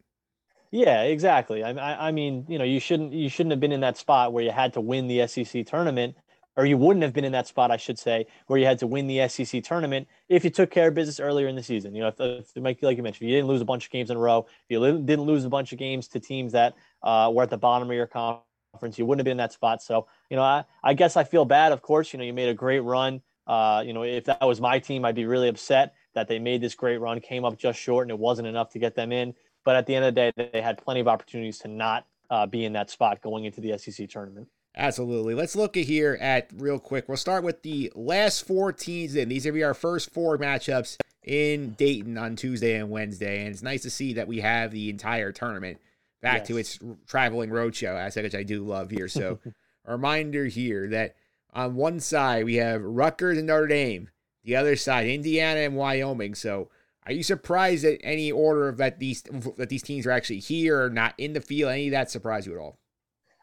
Yeah, 0.70 1.02
exactly. 1.04 1.64
I, 1.64 2.08
I 2.08 2.12
mean, 2.12 2.44
you 2.46 2.58
know, 2.58 2.64
you 2.64 2.78
shouldn't 2.78 3.12
you 3.12 3.30
shouldn't 3.30 3.52
have 3.52 3.60
been 3.60 3.72
in 3.72 3.80
that 3.80 3.96
spot 3.96 4.32
where 4.32 4.44
you 4.44 4.50
had 4.50 4.74
to 4.74 4.80
win 4.82 5.08
the 5.08 5.26
SEC 5.26 5.66
tournament, 5.66 6.16
or 6.58 6.66
you 6.66 6.76
wouldn't 6.76 7.04
have 7.04 7.12
been 7.14 7.24
in 7.24 7.32
that 7.32 7.46
spot, 7.46 7.70
I 7.70 7.76
should 7.76 7.98
say, 7.98 8.26
where 8.48 8.58
you 8.58 8.66
had 8.66 8.80
to 8.80 8.86
win 8.86 9.06
the 9.06 9.26
SEC 9.28 9.62
tournament 9.62 10.08
if 10.28 10.42
you 10.42 10.50
took 10.50 10.70
care 10.70 10.88
of 10.88 10.94
business 10.94 11.20
earlier 11.20 11.46
in 11.46 11.54
the 11.56 11.62
season. 11.62 11.94
You 11.94 12.02
know, 12.02 12.08
if, 12.18 12.50
if 12.54 12.82
like 12.82 12.96
you 12.96 13.02
mentioned, 13.02 13.30
you 13.30 13.36
didn't 13.36 13.48
lose 13.48 13.62
a 13.62 13.64
bunch 13.64 13.86
of 13.86 13.92
games 13.92 14.10
in 14.10 14.16
a 14.16 14.20
row, 14.20 14.40
if 14.40 14.64
you 14.68 14.80
didn't 14.80 15.24
lose 15.24 15.44
a 15.44 15.48
bunch 15.48 15.72
of 15.72 15.78
games 15.78 16.08
to 16.08 16.20
teams 16.20 16.52
that 16.52 16.74
uh, 17.04 17.30
were 17.32 17.44
at 17.44 17.50
the 17.50 17.56
bottom 17.56 17.88
of 17.88 17.94
your 17.94 18.06
conference 18.06 18.44
conference. 18.72 18.98
You 18.98 19.06
wouldn't 19.06 19.20
have 19.20 19.24
been 19.24 19.32
in 19.32 19.38
that 19.38 19.52
spot. 19.52 19.82
So, 19.82 20.06
you 20.30 20.36
know, 20.36 20.42
I, 20.42 20.64
I 20.84 20.94
guess 20.94 21.16
I 21.16 21.24
feel 21.24 21.44
bad. 21.44 21.72
Of 21.72 21.82
course, 21.82 22.12
you 22.12 22.18
know, 22.18 22.24
you 22.24 22.34
made 22.34 22.48
a 22.48 22.54
great 22.54 22.80
run. 22.80 23.22
Uh, 23.46 23.82
you 23.84 23.92
know, 23.92 24.02
if 24.02 24.24
that 24.24 24.46
was 24.46 24.60
my 24.60 24.78
team, 24.78 25.04
I'd 25.04 25.14
be 25.14 25.24
really 25.24 25.48
upset 25.48 25.94
that 26.14 26.28
they 26.28 26.38
made 26.38 26.60
this 26.60 26.74
great 26.74 26.98
run, 26.98 27.18
came 27.20 27.44
up 27.44 27.58
just 27.58 27.78
short, 27.78 28.04
and 28.04 28.10
it 28.10 28.18
wasn't 28.18 28.46
enough 28.46 28.70
to 28.70 28.78
get 28.78 28.94
them 28.94 29.10
in. 29.10 29.34
But 29.64 29.76
at 29.76 29.86
the 29.86 29.94
end 29.94 30.04
of 30.04 30.14
the 30.14 30.32
day, 30.32 30.50
they 30.52 30.60
had 30.60 30.78
plenty 30.78 31.00
of 31.00 31.08
opportunities 31.08 31.58
to 31.60 31.68
not 31.68 32.06
uh, 32.30 32.46
be 32.46 32.64
in 32.64 32.74
that 32.74 32.90
spot 32.90 33.22
going 33.22 33.46
into 33.46 33.60
the 33.60 33.78
SEC 33.78 34.08
tournament. 34.08 34.48
Absolutely. 34.78 35.34
Let's 35.34 35.56
look 35.56 35.76
at 35.76 35.84
here 35.84 36.16
at 36.20 36.50
real 36.56 36.78
quick. 36.78 37.08
We'll 37.08 37.16
start 37.16 37.42
with 37.42 37.62
the 37.62 37.92
last 37.96 38.46
four 38.46 38.72
teams 38.72 39.16
in. 39.16 39.28
These 39.28 39.44
will 39.44 39.52
be 39.52 39.64
our 39.64 39.74
first 39.74 40.10
four 40.12 40.38
matchups 40.38 40.96
in 41.24 41.72
Dayton 41.72 42.16
on 42.16 42.36
Tuesday 42.36 42.76
and 42.76 42.88
Wednesday. 42.88 43.40
And 43.40 43.48
it's 43.48 43.62
nice 43.62 43.82
to 43.82 43.90
see 43.90 44.12
that 44.14 44.28
we 44.28 44.38
have 44.38 44.70
the 44.70 44.88
entire 44.88 45.32
tournament 45.32 45.80
back 46.22 46.44
to 46.44 46.56
its 46.56 46.78
traveling 47.08 47.50
roadshow 47.50 47.98
aspect, 47.98 48.24
which 48.24 48.34
I 48.36 48.44
do 48.44 48.64
love 48.64 48.90
here. 48.90 49.08
So, 49.08 49.40
a 49.84 49.92
reminder 49.92 50.46
here 50.46 50.88
that 50.90 51.16
on 51.52 51.74
one 51.74 51.98
side 51.98 52.44
we 52.44 52.54
have 52.56 52.82
Rutgers 52.82 53.36
and 53.36 53.48
Notre 53.48 53.66
Dame, 53.66 54.10
the 54.44 54.54
other 54.54 54.76
side 54.76 55.08
Indiana 55.08 55.60
and 55.60 55.74
Wyoming. 55.74 56.36
So, 56.36 56.70
are 57.04 57.12
you 57.12 57.24
surprised 57.24 57.84
at 57.84 57.98
any 58.04 58.30
order 58.30 58.68
of 58.68 58.76
that 58.76 59.00
these 59.00 59.22
that 59.56 59.70
these 59.70 59.82
teams 59.82 60.06
are 60.06 60.12
actually 60.12 60.40
here 60.40 60.84
or 60.84 60.90
not 60.90 61.14
in 61.18 61.32
the 61.32 61.40
field? 61.40 61.72
Any 61.72 61.88
of 61.88 61.92
that 61.92 62.12
surprise 62.12 62.46
you 62.46 62.52
at 62.52 62.60
all? 62.60 62.78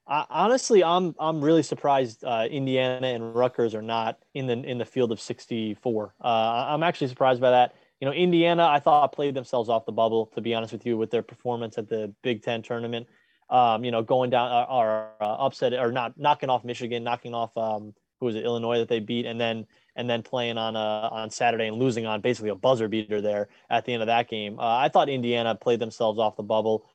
I, 0.08 0.26
honestly, 0.30 0.84
I'm 0.84 1.16
I'm 1.20 1.42
really 1.42 1.64
surprised 1.64 2.24
uh, 2.24 2.48
Indiana 2.50 3.08
and 3.08 3.36
Rutgers 3.36 3.74
are 3.74 3.82
not 3.82 4.20
in 4.34 4.48
the 4.48 4.54
in 4.54 4.78
the 4.78 4.86
field 4.86 5.12
of 5.12 5.20
64. 5.20 6.14
Uh, 6.24 6.28
I'm 6.28 6.84
actually 6.84 7.08
surprised 7.08 7.42
by 7.42 7.52
that. 7.52 7.76
You 8.00 8.08
know, 8.08 8.14
Indiana, 8.14 8.68
I 8.68 8.80
thought 8.80 9.14
played 9.14 9.34
themselves 9.34 9.70
off 9.70 9.86
the 9.86 9.92
bubble. 9.92 10.28
To 10.36 10.42
be 10.42 10.54
honest 10.54 10.74
with 10.74 10.86
you, 10.86 10.98
with 10.98 11.12
their 11.12 11.24
performance 11.24 11.78
at 11.78 11.90
the 11.90 12.14
Big 12.22 12.44
Ten 12.44 12.62
tournament, 12.62 13.08
um, 13.50 13.84
you 13.84 13.92
know, 13.92 14.04
going 14.04 14.30
down 14.30 14.52
uh, 14.52 14.66
or 14.70 15.12
uh, 15.22 15.46
upset 15.46 15.74
or 15.74 15.92
not 15.92 16.18
knocking 16.20 16.50
off 16.50 16.64
Michigan, 16.64 17.04
knocking 17.04 17.34
off 17.34 17.56
um, 17.58 17.94
who 18.20 18.28
was 18.28 18.36
it 18.36 18.44
Illinois 18.44 18.78
that 18.78 18.90
they 18.90 19.00
beat, 19.00 19.26
and 19.26 19.40
then 19.40 19.66
and 19.96 20.10
then 20.10 20.22
playing 20.22 20.58
on 20.58 20.76
uh, 20.76 21.10
on 21.12 21.30
Saturday 21.30 21.68
and 21.68 21.78
losing 21.78 22.06
on 22.06 22.22
basically 22.22 22.50
a 22.50 22.56
buzzer 22.56 22.88
beater 22.88 23.22
there 23.22 23.48
at 23.70 23.86
the 23.86 23.94
end 23.94 24.02
of 24.02 24.08
that 24.08 24.30
game. 24.30 24.60
Uh, 24.60 24.78
I 24.78 24.90
thought 24.90 25.10
Indiana 25.10 25.56
played 25.56 25.80
themselves 25.80 26.20
off 26.20 26.36
the 26.36 26.44
bubble. 26.44 26.86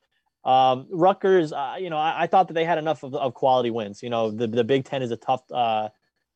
Um, 0.43 0.87
Rutgers, 0.91 1.53
uh, 1.53 1.75
you 1.79 1.89
know, 1.89 1.97
I, 1.97 2.23
I 2.23 2.27
thought 2.27 2.47
that 2.47 2.53
they 2.55 2.65
had 2.65 2.77
enough 2.77 3.03
of, 3.03 3.13
of 3.13 3.33
quality 3.33 3.69
wins. 3.69 4.01
You 4.01 4.09
know, 4.09 4.31
the, 4.31 4.47
the 4.47 4.63
Big 4.63 4.85
Ten 4.85 5.01
is 5.03 5.11
a 5.11 5.17
tough, 5.17 5.43
uh, 5.51 5.89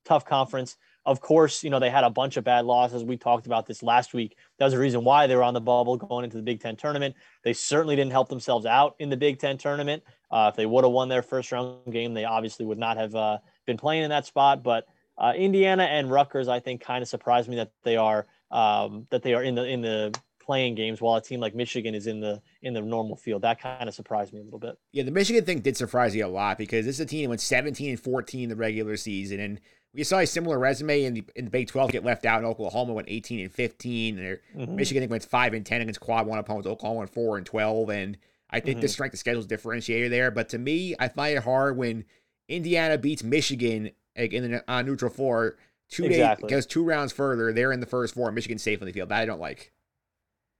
tough 0.03 0.25
conference. 0.25 0.77
Of 1.05 1.21
course, 1.21 1.63
you 1.63 1.69
know, 1.69 1.79
they 1.79 1.91
had 1.91 2.03
a 2.03 2.09
bunch 2.09 2.35
of 2.35 2.43
bad 2.43 2.65
losses. 2.65 3.03
We 3.03 3.17
talked 3.17 3.45
about 3.45 3.67
this 3.67 3.83
last 3.83 4.13
week. 4.13 4.37
That 4.57 4.65
was 4.65 4.73
the 4.73 4.79
reason 4.79 5.03
why 5.03 5.27
they 5.27 5.35
were 5.35 5.43
on 5.43 5.53
the 5.53 5.61
bubble 5.61 5.97
going 5.97 6.23
into 6.23 6.37
the 6.37 6.43
Big 6.43 6.61
Ten 6.61 6.75
tournament. 6.75 7.15
They 7.43 7.53
certainly 7.53 7.95
didn't 7.95 8.11
help 8.11 8.27
themselves 8.27 8.65
out 8.65 8.95
in 8.97 9.09
the 9.09 9.17
Big 9.17 9.37
Ten 9.37 9.57
tournament. 9.57 10.03
Uh, 10.31 10.49
if 10.51 10.55
they 10.55 10.65
would 10.65 10.83
have 10.83 10.91
won 10.91 11.07
their 11.07 11.21
first 11.21 11.51
round 11.51 11.77
game, 11.91 12.13
they 12.15 12.25
obviously 12.25 12.65
would 12.65 12.79
not 12.79 12.97
have 12.97 13.13
uh, 13.13 13.37
been 13.67 13.77
playing 13.77 14.03
in 14.03 14.09
that 14.09 14.25
spot. 14.25 14.63
But 14.63 14.87
uh, 15.17 15.33
Indiana 15.35 15.83
and 15.83 16.09
Rutgers, 16.09 16.47
I 16.47 16.59
think, 16.59 16.81
kind 16.81 17.03
of 17.03 17.07
surprised 17.07 17.49
me 17.49 17.57
that 17.57 17.71
they 17.83 17.97
are 17.97 18.25
um, 18.49 19.05
that 19.11 19.21
they 19.21 19.33
are 19.35 19.43
in 19.43 19.53
the 19.53 19.63
in 19.63 19.81
the 19.81 20.13
playing 20.45 20.75
games 20.75 21.01
while 21.01 21.15
a 21.15 21.21
team 21.21 21.39
like 21.39 21.55
Michigan 21.55 21.95
is 21.95 22.07
in 22.07 22.19
the 22.19 22.41
in 22.61 22.73
the 22.73 22.81
normal 22.81 23.15
field. 23.15 23.41
That 23.41 23.59
kind 23.59 23.87
of 23.89 23.95
surprised 23.95 24.33
me 24.33 24.39
a 24.39 24.43
little 24.43 24.59
bit. 24.59 24.77
Yeah, 24.91 25.03
the 25.03 25.11
Michigan 25.11 25.43
thing 25.45 25.59
did 25.59 25.75
surprise 25.77 26.13
me 26.13 26.21
a 26.21 26.27
lot 26.27 26.57
because 26.57 26.85
this 26.85 26.95
is 26.95 26.99
a 26.99 27.05
team 27.05 27.23
that 27.23 27.29
went 27.29 27.41
17 27.41 27.89
and 27.89 27.99
14 27.99 28.43
in 28.43 28.49
the 28.49 28.55
regular 28.55 28.95
season, 28.97 29.39
and 29.39 29.59
we 29.93 30.03
saw 30.03 30.19
a 30.19 30.27
similar 30.27 30.59
resume 30.59 31.03
in 31.03 31.13
the 31.15 31.23
in 31.35 31.45
the 31.45 31.51
Big 31.51 31.67
12 31.67 31.91
get 31.91 32.03
left 32.05 32.25
out. 32.25 32.37
And 32.37 32.45
Oklahoma 32.45 32.93
went 32.93 33.07
18 33.09 33.39
and 33.39 33.51
15, 33.51 34.19
and 34.19 34.39
Mhm. 34.55 34.69
Michigan 34.75 35.09
went 35.09 35.23
five 35.25 35.53
and 35.53 35.65
10 35.65 35.81
against 35.81 35.99
quad 35.99 36.27
one 36.27 36.37
opponents. 36.39 36.67
Oklahoma 36.67 36.99
went 36.99 37.13
four 37.13 37.37
and 37.37 37.45
12, 37.45 37.89
and 37.89 38.17
I 38.49 38.59
think 38.59 38.81
the 38.81 38.87
Mhm. 38.87 38.91
strength 38.91 39.13
of 39.13 39.19
schedule 39.19 39.39
is 39.41 39.47
differentiator 39.47 40.09
there. 40.09 40.31
But 40.31 40.49
to 40.49 40.57
me, 40.57 40.95
I 40.99 41.07
find 41.07 41.37
it 41.37 41.43
hard 41.43 41.77
when 41.77 42.05
Indiana 42.47 42.97
beats 42.97 43.23
Michigan 43.23 43.91
like, 44.17 44.31
in 44.33 44.49
the 44.51 44.63
on 44.71 44.85
neutral 44.85 45.11
floor. 45.11 45.57
Two 45.89 46.05
Exactly. 46.05 46.47
days 46.47 46.55
goes 46.55 46.65
two 46.65 46.83
rounds 46.83 47.11
further. 47.11 47.53
They're 47.53 47.71
in 47.71 47.79
the 47.79 47.85
first 47.85 48.13
four. 48.15 48.27
and 48.27 48.35
Michigan's 48.35 48.63
safe 48.63 48.81
on 48.81 48.87
the 48.87 48.91
field. 48.93 49.09
That 49.09 49.19
I 49.21 49.25
don't 49.25 49.39
like. 49.39 49.71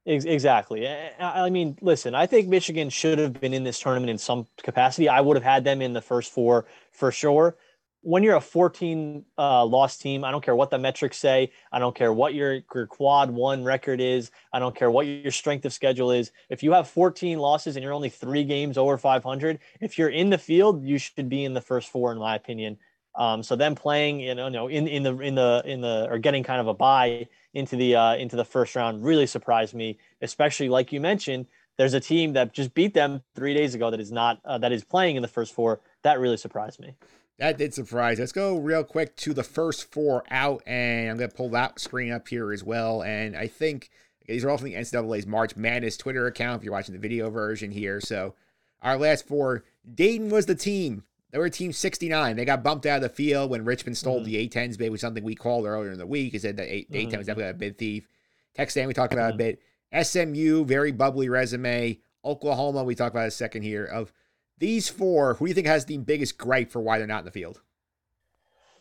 Ex- 0.05 0.25
Exactly. 0.25 0.87
I 1.19 1.49
mean, 1.49 1.77
listen, 1.81 2.13
I 2.13 2.27
think 2.27 2.47
Michigan 2.47 2.89
should 2.89 3.17
have 3.17 3.33
been 3.33 3.53
in 3.53 3.63
this 3.63 3.79
tournament 3.79 4.09
in 4.09 4.17
some 4.17 4.45
capacity. 4.61 5.09
I 5.09 5.21
would 5.21 5.35
have 5.35 5.43
had 5.43 5.63
them 5.63 5.81
in 5.81 5.93
the 5.93 6.01
first 6.01 6.31
four 6.31 6.65
for 6.91 7.11
sure. 7.11 7.57
When 8.01 8.21
you're 8.21 8.35
a 8.35 8.41
14 8.41 9.25
uh, 9.35 9.65
loss 9.65 9.97
team, 9.97 10.23
I 10.23 10.29
don't 10.29 10.45
care 10.45 10.55
what 10.55 10.69
the 10.69 10.77
metrics 10.77 11.17
say. 11.17 11.51
I 11.71 11.79
don't 11.79 11.95
care 11.95 12.13
what 12.13 12.35
your, 12.35 12.59
your 12.75 12.85
quad 12.85 13.31
one 13.31 13.63
record 13.63 13.99
is. 13.99 14.29
I 14.53 14.59
don't 14.59 14.75
care 14.75 14.91
what 14.91 15.07
your 15.07 15.31
strength 15.31 15.65
of 15.65 15.73
schedule 15.73 16.11
is. 16.11 16.31
If 16.51 16.61
you 16.61 16.71
have 16.73 16.87
14 16.87 17.39
losses 17.39 17.75
and 17.75 17.81
you're 17.81 17.93
only 17.93 18.09
three 18.09 18.43
games 18.43 18.77
over 18.77 18.99
500, 18.99 19.57
if 19.81 19.97
you're 19.97 20.09
in 20.09 20.29
the 20.29 20.37
field, 20.37 20.83
you 20.83 20.99
should 20.99 21.29
be 21.29 21.45
in 21.45 21.55
the 21.55 21.61
first 21.61 21.89
four, 21.89 22.11
in 22.11 22.19
my 22.19 22.35
opinion. 22.35 22.77
Um, 23.15 23.41
so 23.41 23.55
them 23.55 23.73
playing, 23.73 24.19
you 24.19 24.35
know, 24.35 24.49
no, 24.49 24.67
in 24.67 24.87
in 24.87 25.03
the 25.03 25.17
in 25.19 25.35
the 25.35 25.63
in 25.65 25.81
the 25.81 26.07
or 26.11 26.19
getting 26.19 26.43
kind 26.43 26.59
of 26.59 26.67
a 26.67 26.73
bye 26.73 27.27
into 27.55 27.75
the 27.75 27.95
uh, 27.95 28.15
into 28.15 28.35
the 28.35 28.45
first 28.45 28.75
round 28.75 29.03
really 29.03 29.25
surprised 29.25 29.73
me. 29.73 29.97
Especially 30.21 30.69
like 30.69 30.91
you 30.91 31.01
mentioned, 31.01 31.47
there's 31.77 31.95
a 31.95 31.99
team 31.99 32.33
that 32.33 32.53
just 32.53 32.75
beat 32.75 32.93
them 32.93 33.23
three 33.33 33.55
days 33.55 33.73
ago 33.73 33.89
that 33.89 33.99
is 33.99 34.11
not 34.11 34.39
uh, 34.45 34.59
that 34.59 34.71
is 34.71 34.83
playing 34.83 35.15
in 35.15 35.23
the 35.23 35.27
first 35.27 35.53
four. 35.53 35.81
That 36.03 36.19
really 36.19 36.37
surprised 36.37 36.79
me. 36.79 36.95
That 37.39 37.57
did 37.57 37.73
surprise. 37.73 38.19
Let's 38.19 38.31
go 38.31 38.57
real 38.57 38.83
quick 38.83 39.15
to 39.17 39.33
the 39.33 39.43
first 39.43 39.91
four 39.91 40.23
out, 40.29 40.61
and 40.65 41.09
I'm 41.09 41.17
to 41.17 41.27
pull 41.27 41.49
that 41.49 41.79
screen 41.79 42.11
up 42.11 42.27
here 42.27 42.53
as 42.53 42.63
well. 42.63 43.01
And 43.01 43.35
I 43.35 43.47
think 43.47 43.89
these 44.25 44.45
are 44.45 44.49
all 44.49 44.57
from 44.57 44.67
the 44.67 44.75
NCAA's 44.75 45.27
March 45.27 45.55
Madness 45.57 45.97
Twitter 45.97 46.27
account 46.27 46.59
if 46.59 46.63
you're 46.63 46.73
watching 46.73 46.93
the 46.93 47.01
video 47.01 47.29
version 47.29 47.71
here. 47.71 47.99
So 47.99 48.35
our 48.81 48.97
last 48.97 49.27
four, 49.27 49.65
Dayton 49.93 50.29
was 50.29 50.45
the 50.45 50.55
team. 50.55 51.03
They 51.35 51.39
were 51.39 51.49
team 51.49 51.73
69. 51.73 52.37
They 52.37 52.45
got 52.45 52.63
bumped 52.63 52.85
out 52.85 52.95
of 52.95 53.01
the 53.01 53.09
field 53.09 53.51
when 53.51 53.65
Richmond 53.65 53.97
stole 53.97 54.21
Mhm. 54.21 54.23
the 54.23 54.37
A10s 54.37 54.77
bid, 54.77 54.89
which 54.89 55.01
something 55.01 55.21
we 55.21 55.35
called 55.35 55.65
earlier 55.65 55.91
in 55.91 55.97
the 55.97 56.07
week. 56.07 56.31
He 56.31 56.39
said 56.39 56.55
that 56.55 56.69
A- 56.73 56.87
A10 56.93 57.17
was 57.17 57.27
definitely 57.27 57.49
a 57.49 57.53
bid 57.53 57.77
thief. 57.77 58.07
Texas 58.53 58.77
A&M 58.77 58.87
we 58.87 58.93
talked 58.93 59.11
about 59.11 59.31
a 59.31 59.33
Mhm. 59.33 59.37
bit. 59.39 59.59
SMU, 59.91 60.63
very 60.63 60.93
bubbly 60.93 61.27
resume. 61.27 61.99
Oklahoma, 62.23 62.85
we 62.85 62.95
talked 62.95 63.13
about 63.13 63.27
a 63.27 63.31
second 63.31 63.63
here. 63.63 63.83
Of 63.83 64.13
these 64.59 64.87
four, 64.87 65.33
who 65.33 65.45
do 65.45 65.49
you 65.49 65.53
think 65.53 65.67
has 65.67 65.83
the 65.83 65.97
biggest 65.97 66.37
gripe 66.37 66.71
for 66.71 66.79
why 66.79 66.99
they're 66.99 67.05
not 67.05 67.19
in 67.19 67.25
the 67.25 67.31
field? 67.31 67.59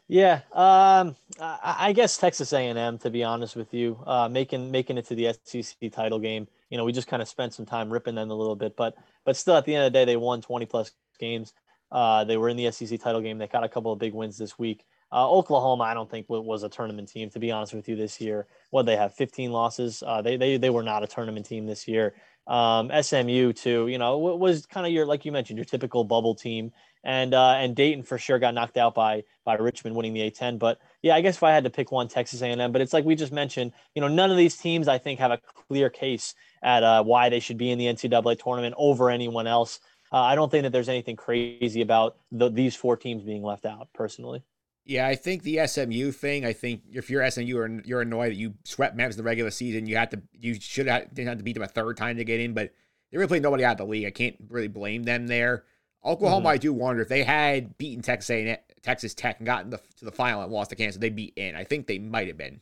Yeah, 0.07 0.43
um, 0.53 1.17
I, 1.41 1.89
I 1.89 1.93
guess 1.93 2.17
Texas 2.17 2.53
A&M. 2.53 2.99
To 2.99 3.11
be 3.11 3.25
honest 3.25 3.57
with 3.57 3.75
you, 3.75 3.99
uh, 4.07 4.29
making 4.29 4.71
making 4.71 4.97
it 4.97 5.07
to 5.07 5.17
the 5.17 5.27
SEC 5.43 5.91
title 5.91 6.21
game. 6.21 6.47
You 6.71 6.79
know, 6.79 6.85
we 6.85 6.93
just 6.93 7.09
kind 7.09 7.21
of 7.21 7.27
spent 7.27 7.53
some 7.53 7.67
time 7.67 7.93
ripping 7.93 8.15
them 8.15 8.31
a 8.31 8.35
little 8.35 8.55
bit, 8.55 8.77
but 8.77 8.95
but 9.25 9.37
still, 9.37 9.57
at 9.57 9.65
the 9.65 9.75
end 9.75 9.87
of 9.87 9.93
the 9.93 9.99
day, 9.99 10.05
they 10.05 10.17
won 10.17 10.41
20 10.41 10.67
plus 10.67 10.93
games. 11.19 11.53
Uh, 11.95 12.25
they 12.25 12.37
were 12.37 12.49
in 12.49 12.57
the 12.57 12.71
SEC 12.73 13.01
title 13.01 13.21
game. 13.23 13.39
They 13.39 13.47
got 13.47 13.65
a 13.65 13.69
couple 13.69 13.93
of 13.93 13.99
big 13.99 14.13
wins 14.13 14.37
this 14.37 14.59
week. 14.59 14.85
Uh, 15.13 15.31
Oklahoma, 15.31 15.85
I 15.85 15.95
don't 15.95 16.11
think 16.11 16.29
wa- 16.29 16.41
was 16.41 16.65
a 16.65 16.69
tournament 16.69 17.09
team. 17.09 17.31
To 17.31 17.39
be 17.39 17.53
honest 17.53 17.73
with 17.73 17.89
you, 17.89 17.95
this 17.95 18.21
year, 18.21 18.49
what 18.71 18.85
they 18.85 18.97
have 18.97 19.15
15 19.15 19.53
losses. 19.53 20.03
Uh, 20.05 20.21
they 20.21 20.37
they 20.37 20.57
they 20.57 20.71
were 20.71 20.83
not 20.83 21.05
a 21.05 21.07
tournament 21.07 21.47
team 21.47 21.67
this 21.67 21.87
year. 21.87 22.15
Um, 22.47 22.91
SMU 23.01 23.53
too, 23.55 23.89
you 23.89 23.97
know, 23.97 24.19
wa- 24.19 24.35
was 24.35 24.67
kind 24.67 24.87
of 24.87 24.93
your 24.93 25.07
like 25.07 25.25
you 25.25 25.33
mentioned 25.33 25.57
your 25.57 25.65
typical 25.65 26.05
bubble 26.05 26.35
team 26.35 26.73
and 27.05 27.35
uh, 27.35 27.53
and 27.53 27.77
Dayton 27.77 28.03
for 28.03 28.19
sure 28.19 28.39
got 28.39 28.55
knocked 28.55 28.77
out 28.77 28.95
by 28.95 29.23
by 29.45 29.55
Richmond 29.55 29.95
winning 29.95 30.15
the 30.15 30.21
A10. 30.31 30.59
But 30.59 30.79
yeah, 31.03 31.15
I 31.15 31.21
guess 31.21 31.37
if 31.37 31.43
I 31.43 31.53
had 31.53 31.65
to 31.65 31.71
pick 31.71 31.93
one, 31.93 32.09
Texas 32.09 32.43
A&M. 32.43 32.73
But 32.73 32.81
it's 32.81 32.93
like 32.93 33.05
we 33.05 33.15
just 33.15 33.33
mentioned, 33.33 33.73
you 33.95 34.01
know, 34.01 34.09
none 34.09 34.31
of 34.31 34.37
these 34.37 34.57
teams 34.57 34.89
I 34.89 34.99
think 34.99 35.21
have 35.21 35.31
a 35.31 35.39
clear 35.69 35.91
case 35.91 36.35
at 36.63 36.83
uh, 36.83 37.05
why 37.05 37.29
they 37.29 37.41
should 37.41 37.59
be 37.59 37.71
in 37.71 37.79
the 37.79 37.87
NCAA 37.87 38.43
tournament 38.43 38.75
over 38.79 39.11
anyone 39.11 39.47
else. 39.47 39.81
Uh, 40.15 40.23
I 40.23 40.37
don't 40.37 40.49
think 40.49 40.63
that 40.63 40.71
there's 40.71 40.89
anything 40.89 41.17
crazy 41.17 41.81
about 41.81 42.19
the, 42.31 42.49
these 42.49 42.77
four 42.77 42.97
teams 42.97 43.25
being 43.25 43.43
left 43.43 43.67
out, 43.67 43.89
personally. 43.93 44.45
Yeah, 44.85 45.09
I 45.09 45.17
think 45.17 45.43
the 45.43 45.67
SMU 45.67 46.13
thing. 46.13 46.45
I 46.47 46.53
think 46.53 46.83
if 46.93 47.11
you're 47.11 47.29
SMU, 47.29 47.43
you're, 47.43 47.81
you're 47.85 48.03
annoyed 48.03 48.31
that 48.31 48.37
you 48.37 48.55
swept 48.63 48.95
Memphis 48.95 49.17
in 49.17 49.25
the 49.25 49.27
regular 49.27 49.51
season. 49.51 49.87
You 49.87 49.97
had 49.97 50.13
to, 50.13 50.23
you 50.39 50.55
should 50.55 50.87
have 50.87 51.13
didn't 51.13 51.31
have 51.31 51.39
to 51.39 51.43
beat 51.43 51.55
them 51.55 51.65
a 51.65 51.67
third 51.67 51.97
time 51.97 52.19
to 52.19 52.25
get 52.25 52.39
in, 52.39 52.55
but 52.55 52.71
they 53.11 53.19
really 53.19 53.27
played 53.27 53.43
nobody 53.43 53.65
out 53.65 53.73
of 53.73 53.79
the 53.79 53.87
league. 53.91 54.07
I 54.07 54.11
can't 54.13 54.37
really 54.49 54.69
blame 54.69 55.03
them 55.03 55.27
there. 55.27 55.65
Oklahoma, 56.05 56.49
Mhm. 56.49 56.53
I 56.53 56.57
do 56.59 56.73
wonder 56.73 57.03
if 57.03 57.09
they 57.09 57.25
had 57.25 57.77
beaten 57.77 58.03
Texas 58.03 58.31
A&M, 58.31 58.59
Texas 58.83 59.15
Tech 59.15 59.39
and 59.41 59.47
gotten 59.47 59.71
the, 59.71 59.81
to 59.97 60.05
the 60.05 60.13
final 60.13 60.43
and 60.43 60.53
lost 60.53 60.71
to 60.71 60.77
Kansas, 60.77 61.01
they'd 61.01 61.17
be 61.17 61.33
in. 61.35 61.57
I 61.57 61.65
think 61.65 61.89
they 61.89 61.99
might 61.99 62.29
have 62.29 62.37
been. 62.37 62.61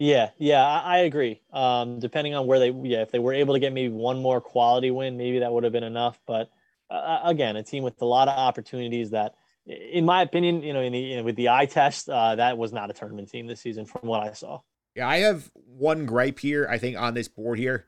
Yeah, 0.00 0.30
yeah, 0.38 0.66
I, 0.66 0.78
I 0.78 0.98
agree. 1.00 1.42
Um, 1.52 1.98
depending 2.00 2.34
on 2.34 2.46
where 2.46 2.58
they, 2.58 2.70
yeah, 2.70 3.02
if 3.02 3.10
they 3.10 3.18
were 3.18 3.34
able 3.34 3.52
to 3.52 3.60
get 3.60 3.74
maybe 3.74 3.92
one 3.92 4.20
more 4.22 4.40
quality 4.40 4.90
win, 4.90 5.18
maybe 5.18 5.40
that 5.40 5.52
would 5.52 5.62
have 5.62 5.74
been 5.74 5.84
enough. 5.84 6.18
But 6.26 6.50
uh, 6.88 7.20
again, 7.22 7.56
a 7.56 7.62
team 7.62 7.84
with 7.84 8.00
a 8.00 8.06
lot 8.06 8.26
of 8.26 8.36
opportunities 8.36 9.10
that, 9.10 9.34
in 9.66 10.06
my 10.06 10.22
opinion, 10.22 10.62
you 10.62 10.72
know, 10.72 10.80
in 10.80 10.94
the 10.94 10.98
you 10.98 11.16
know, 11.18 11.22
with 11.22 11.36
the 11.36 11.50
eye 11.50 11.66
test, 11.66 12.08
uh, 12.08 12.34
that 12.36 12.56
was 12.56 12.72
not 12.72 12.88
a 12.88 12.94
tournament 12.94 13.28
team 13.30 13.46
this 13.46 13.60
season, 13.60 13.84
from 13.84 14.08
what 14.08 14.26
I 14.26 14.32
saw. 14.32 14.60
Yeah, 14.96 15.06
I 15.06 15.18
have 15.18 15.50
one 15.54 16.06
gripe 16.06 16.38
here. 16.38 16.66
I 16.68 16.78
think 16.78 16.98
on 16.98 17.12
this 17.12 17.28
board 17.28 17.58
here, 17.58 17.84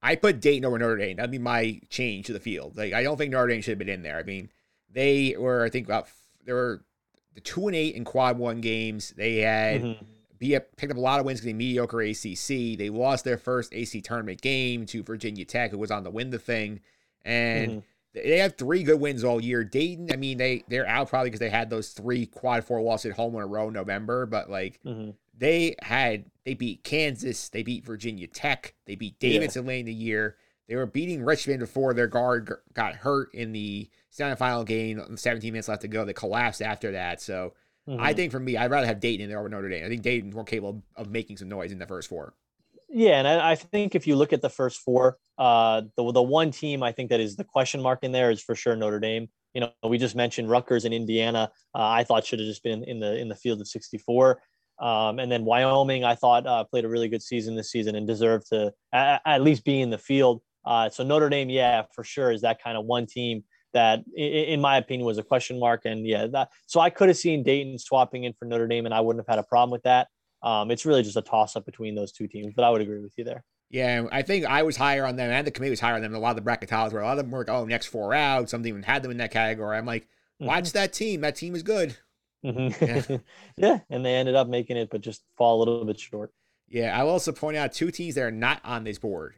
I 0.00 0.14
put 0.14 0.40
Dayton 0.40 0.64
over 0.64 0.78
Notre 0.78 0.96
Dame. 0.96 1.16
That'd 1.16 1.32
be 1.32 1.38
my 1.38 1.80
change 1.90 2.26
to 2.26 2.32
the 2.32 2.38
field. 2.38 2.76
Like 2.76 2.92
I 2.92 3.02
don't 3.02 3.16
think 3.16 3.32
Notre 3.32 3.48
Dame 3.48 3.60
should 3.60 3.72
have 3.72 3.78
been 3.80 3.88
in 3.88 4.02
there. 4.02 4.18
I 4.18 4.22
mean, 4.22 4.50
they 4.88 5.34
were 5.36 5.64
I 5.64 5.70
think 5.70 5.86
about 5.88 6.06
they 6.44 6.52
were 6.52 6.84
the 7.34 7.40
two 7.40 7.66
and 7.66 7.74
eight 7.74 7.96
in 7.96 8.04
quad 8.04 8.38
one 8.38 8.60
games. 8.60 9.12
They 9.16 9.38
had 9.38 9.82
Mhm. 9.82 9.96
Be 10.38 10.58
picked 10.76 10.90
up 10.92 10.96
a 10.98 11.00
lot 11.00 11.20
of 11.20 11.26
wins 11.26 11.40
against 11.40 11.56
mediocre 11.56 12.00
ACC. 12.02 12.76
They 12.78 12.90
lost 12.90 13.24
their 13.24 13.38
first 13.38 13.72
AC 13.74 14.00
tournament 14.00 14.40
game 14.42 14.86
to 14.86 15.02
Virginia 15.02 15.44
Tech, 15.44 15.70
who 15.70 15.78
was 15.78 15.90
on 15.90 16.04
to 16.04 16.10
win 16.10 16.30
the 16.30 16.38
thing, 16.38 16.80
and 17.24 17.70
Mhm. 17.70 17.82
they 18.14 18.38
have 18.38 18.56
three 18.56 18.82
good 18.82 19.00
wins 19.00 19.24
all 19.24 19.40
year. 19.42 19.64
Dayton, 19.64 20.10
I 20.12 20.16
mean, 20.16 20.38
they 20.38 20.64
they're 20.68 20.86
out 20.86 21.08
probably 21.08 21.28
because 21.30 21.40
they 21.40 21.50
had 21.50 21.70
those 21.70 21.90
three 21.90 22.26
quad 22.26 22.64
four 22.64 22.80
losses 22.82 23.10
at 23.12 23.16
home 23.16 23.34
in 23.36 23.42
a 23.42 23.46
row 23.46 23.68
in 23.68 23.74
November, 23.74 24.26
but 24.26 24.50
like 24.50 24.80
Mhm. 24.84 25.14
they 25.36 25.74
had 25.82 26.24
they 26.44 26.54
beat 26.54 26.84
Kansas, 26.84 27.48
they 27.48 27.62
beat 27.62 27.84
Virginia 27.84 28.26
Tech, 28.26 28.74
they 28.86 28.94
beat 28.94 29.16
Yeah. 29.20 29.30
Davidson 29.30 29.66
late 29.66 29.80
in 29.80 29.86
the 29.86 29.92
year. 29.92 30.36
They 30.68 30.76
were 30.76 30.86
beating 30.86 31.22
Richmond 31.24 31.60
before 31.60 31.94
their 31.94 32.06
guard 32.08 32.52
got 32.72 32.96
hurt 32.96 33.32
in 33.34 33.52
the 33.52 33.88
semifinal 34.12 34.66
game. 34.66 35.16
17 35.16 35.52
minutes 35.52 35.68
left 35.68 35.82
to 35.82 35.88
go. 35.88 36.04
They 36.04 36.12
collapsed 36.12 36.60
after 36.62 36.90
that. 36.92 37.20
So 37.20 37.54
I 37.88 38.12
Mhm. 38.12 38.16
think 38.16 38.32
for 38.32 38.40
me, 38.40 38.56
I'd 38.56 38.70
rather 38.70 38.86
have 38.86 39.00
Dayton 39.00 39.22
in 39.22 39.28
there 39.28 39.38
over 39.38 39.48
Notre 39.48 39.68
Dame. 39.68 39.84
I 39.84 39.88
think 39.88 40.02
Dayton's 40.02 40.34
more 40.34 40.44
capable 40.44 40.82
of 40.96 41.10
making 41.10 41.36
some 41.36 41.48
noise 41.48 41.70
in 41.70 41.78
the 41.78 41.86
first 41.86 42.08
four. 42.08 42.34
Yeah, 42.88 43.18
and 43.18 43.28
I, 43.28 43.52
I, 43.52 43.54
think 43.56 43.94
if 43.94 44.06
you 44.06 44.16
look 44.16 44.32
at 44.32 44.42
the 44.42 44.48
first 44.48 44.80
four, 44.80 45.18
uh, 45.38 45.82
the 45.96 46.12
the 46.12 46.22
one 46.22 46.50
team 46.50 46.82
I 46.82 46.92
think 46.92 47.10
that 47.10 47.20
is 47.20 47.36
the 47.36 47.44
question 47.44 47.82
mark 47.82 48.00
in 48.02 48.12
there 48.12 48.30
is 48.30 48.40
for 48.40 48.54
sure 48.54 48.76
Notre 48.76 49.00
Dame. 49.00 49.28
You 49.54 49.60
know, 49.62 49.72
we 49.88 49.98
just 49.98 50.14
mentioned 50.14 50.50
Rutgers 50.50 50.84
and 50.84 50.94
Indiana. 50.94 51.50
Uh, 51.74 51.88
I 51.88 52.04
thought 52.04 52.24
should 52.24 52.38
have 52.38 52.46
just 52.46 52.62
been 52.62 52.84
in 52.84 53.00
the 53.00 53.16
in 53.16 53.28
the 53.28 53.34
field 53.34 53.60
of 53.60 53.68
64. 53.68 54.40
Um, 54.78 55.18
and 55.18 55.32
then 55.32 55.44
Wyoming, 55.44 56.04
I 56.04 56.14
thought 56.14 56.46
uh, 56.46 56.64
played 56.64 56.84
a 56.84 56.88
really 56.88 57.08
good 57.08 57.22
season 57.22 57.56
this 57.56 57.70
season 57.70 57.96
and 57.96 58.06
deserved 58.06 58.48
to 58.50 58.72
at, 58.92 59.22
at 59.24 59.42
least 59.42 59.64
be 59.64 59.80
in 59.80 59.90
the 59.90 59.98
field. 59.98 60.42
Uh, 60.64 60.90
so 60.90 61.02
Notre 61.02 61.28
Dame, 61.28 61.48
yeah, 61.48 61.84
for 61.94 62.04
sure, 62.04 62.30
is 62.30 62.42
that 62.42 62.62
kind 62.62 62.76
of 62.76 62.84
one 62.84 63.06
team 63.06 63.44
that, 63.76 64.04
in 64.16 64.60
my 64.60 64.78
opinion, 64.78 65.06
was 65.06 65.18
a 65.18 65.22
question 65.22 65.60
mark. 65.60 65.82
And 65.84 66.06
yeah, 66.06 66.26
that 66.28 66.50
so 66.66 66.80
I 66.80 66.90
could 66.90 67.08
have 67.08 67.16
seen 67.16 67.42
Dayton 67.42 67.78
swapping 67.78 68.24
in 68.24 68.32
for 68.32 68.46
Notre 68.46 68.66
Dame, 68.66 68.86
and 68.86 68.94
I 68.94 69.00
wouldn't 69.00 69.24
have 69.26 69.32
had 69.32 69.38
a 69.38 69.46
problem 69.46 69.70
with 69.70 69.82
that. 69.84 70.08
Um, 70.42 70.70
it's 70.70 70.86
really 70.86 71.02
just 71.02 71.16
a 71.16 71.22
toss 71.22 71.56
up 71.56 71.64
between 71.64 71.94
those 71.94 72.12
two 72.12 72.26
teams, 72.26 72.54
but 72.54 72.64
I 72.64 72.70
would 72.70 72.80
agree 72.80 73.00
with 73.00 73.12
you 73.16 73.24
there. 73.24 73.44
Yeah, 73.68 74.06
I 74.12 74.22
think 74.22 74.46
I 74.46 74.62
was 74.62 74.76
higher 74.76 75.04
on 75.04 75.16
them, 75.16 75.30
and 75.30 75.46
the 75.46 75.50
committee 75.50 75.70
was 75.70 75.80
higher 75.80 75.94
on 75.94 76.02
them 76.02 76.12
than 76.12 76.20
a 76.20 76.22
lot 76.22 76.36
of 76.36 76.44
the 76.44 76.50
bracketologists 76.50 76.92
were. 76.92 77.00
A 77.00 77.04
lot 77.04 77.18
of 77.18 77.24
them 77.24 77.30
were, 77.30 77.48
oh, 77.48 77.64
next 77.64 77.86
four 77.86 78.14
out. 78.14 78.48
Some 78.48 78.66
even 78.66 78.82
had 78.82 79.02
them 79.02 79.10
in 79.10 79.18
that 79.18 79.32
category. 79.32 79.76
I'm 79.76 79.86
like, 79.86 80.06
watch 80.38 80.64
mm-hmm. 80.64 80.78
that 80.78 80.92
team. 80.92 81.20
That 81.22 81.36
team 81.36 81.54
is 81.54 81.62
good. 81.62 81.96
Mm-hmm. 82.44 83.10
Yeah. 83.10 83.18
yeah, 83.56 83.78
and 83.90 84.04
they 84.04 84.14
ended 84.14 84.36
up 84.36 84.48
making 84.48 84.76
it, 84.76 84.88
but 84.90 85.00
just 85.00 85.22
fall 85.36 85.58
a 85.58 85.60
little 85.60 85.84
bit 85.84 85.98
short. 85.98 86.32
Yeah, 86.68 86.98
I 86.98 87.02
will 87.02 87.10
also 87.10 87.32
point 87.32 87.56
out 87.56 87.72
two 87.72 87.90
teams 87.90 88.14
that 88.14 88.22
are 88.22 88.30
not 88.30 88.60
on 88.64 88.84
this 88.84 88.98
board 88.98 89.34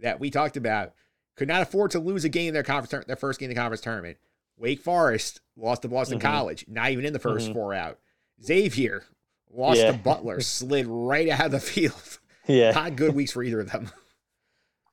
that 0.00 0.20
we 0.20 0.30
talked 0.30 0.56
about 0.56 0.92
could 1.40 1.48
not 1.48 1.62
afford 1.62 1.90
to 1.90 1.98
lose 1.98 2.22
a 2.26 2.28
game 2.28 2.48
in 2.48 2.52
their 2.54 2.62
conference 2.62 3.06
their 3.06 3.16
first 3.16 3.40
game 3.40 3.48
in 3.48 3.54
the 3.54 3.58
conference 3.58 3.80
tournament. 3.80 4.18
Wake 4.58 4.78
Forest 4.78 5.40
lost 5.56 5.80
to 5.80 5.88
Boston 5.88 6.18
mm-hmm. 6.18 6.28
College, 6.28 6.66
not 6.68 6.90
even 6.90 7.06
in 7.06 7.14
the 7.14 7.18
1st 7.18 7.44
mm-hmm. 7.44 7.52
four 7.54 7.72
out. 7.72 7.98
Xavier 8.44 9.04
lost 9.50 9.80
yeah. 9.80 9.90
to 9.90 9.96
Butler, 9.96 10.40
slid 10.42 10.86
right 10.86 11.30
out 11.30 11.46
of 11.46 11.52
the 11.52 11.60
field. 11.60 12.18
Yeah, 12.46 12.72
not 12.72 12.94
good 12.94 13.14
weeks 13.14 13.32
for 13.32 13.42
either 13.42 13.60
of 13.60 13.72
them. 13.72 13.90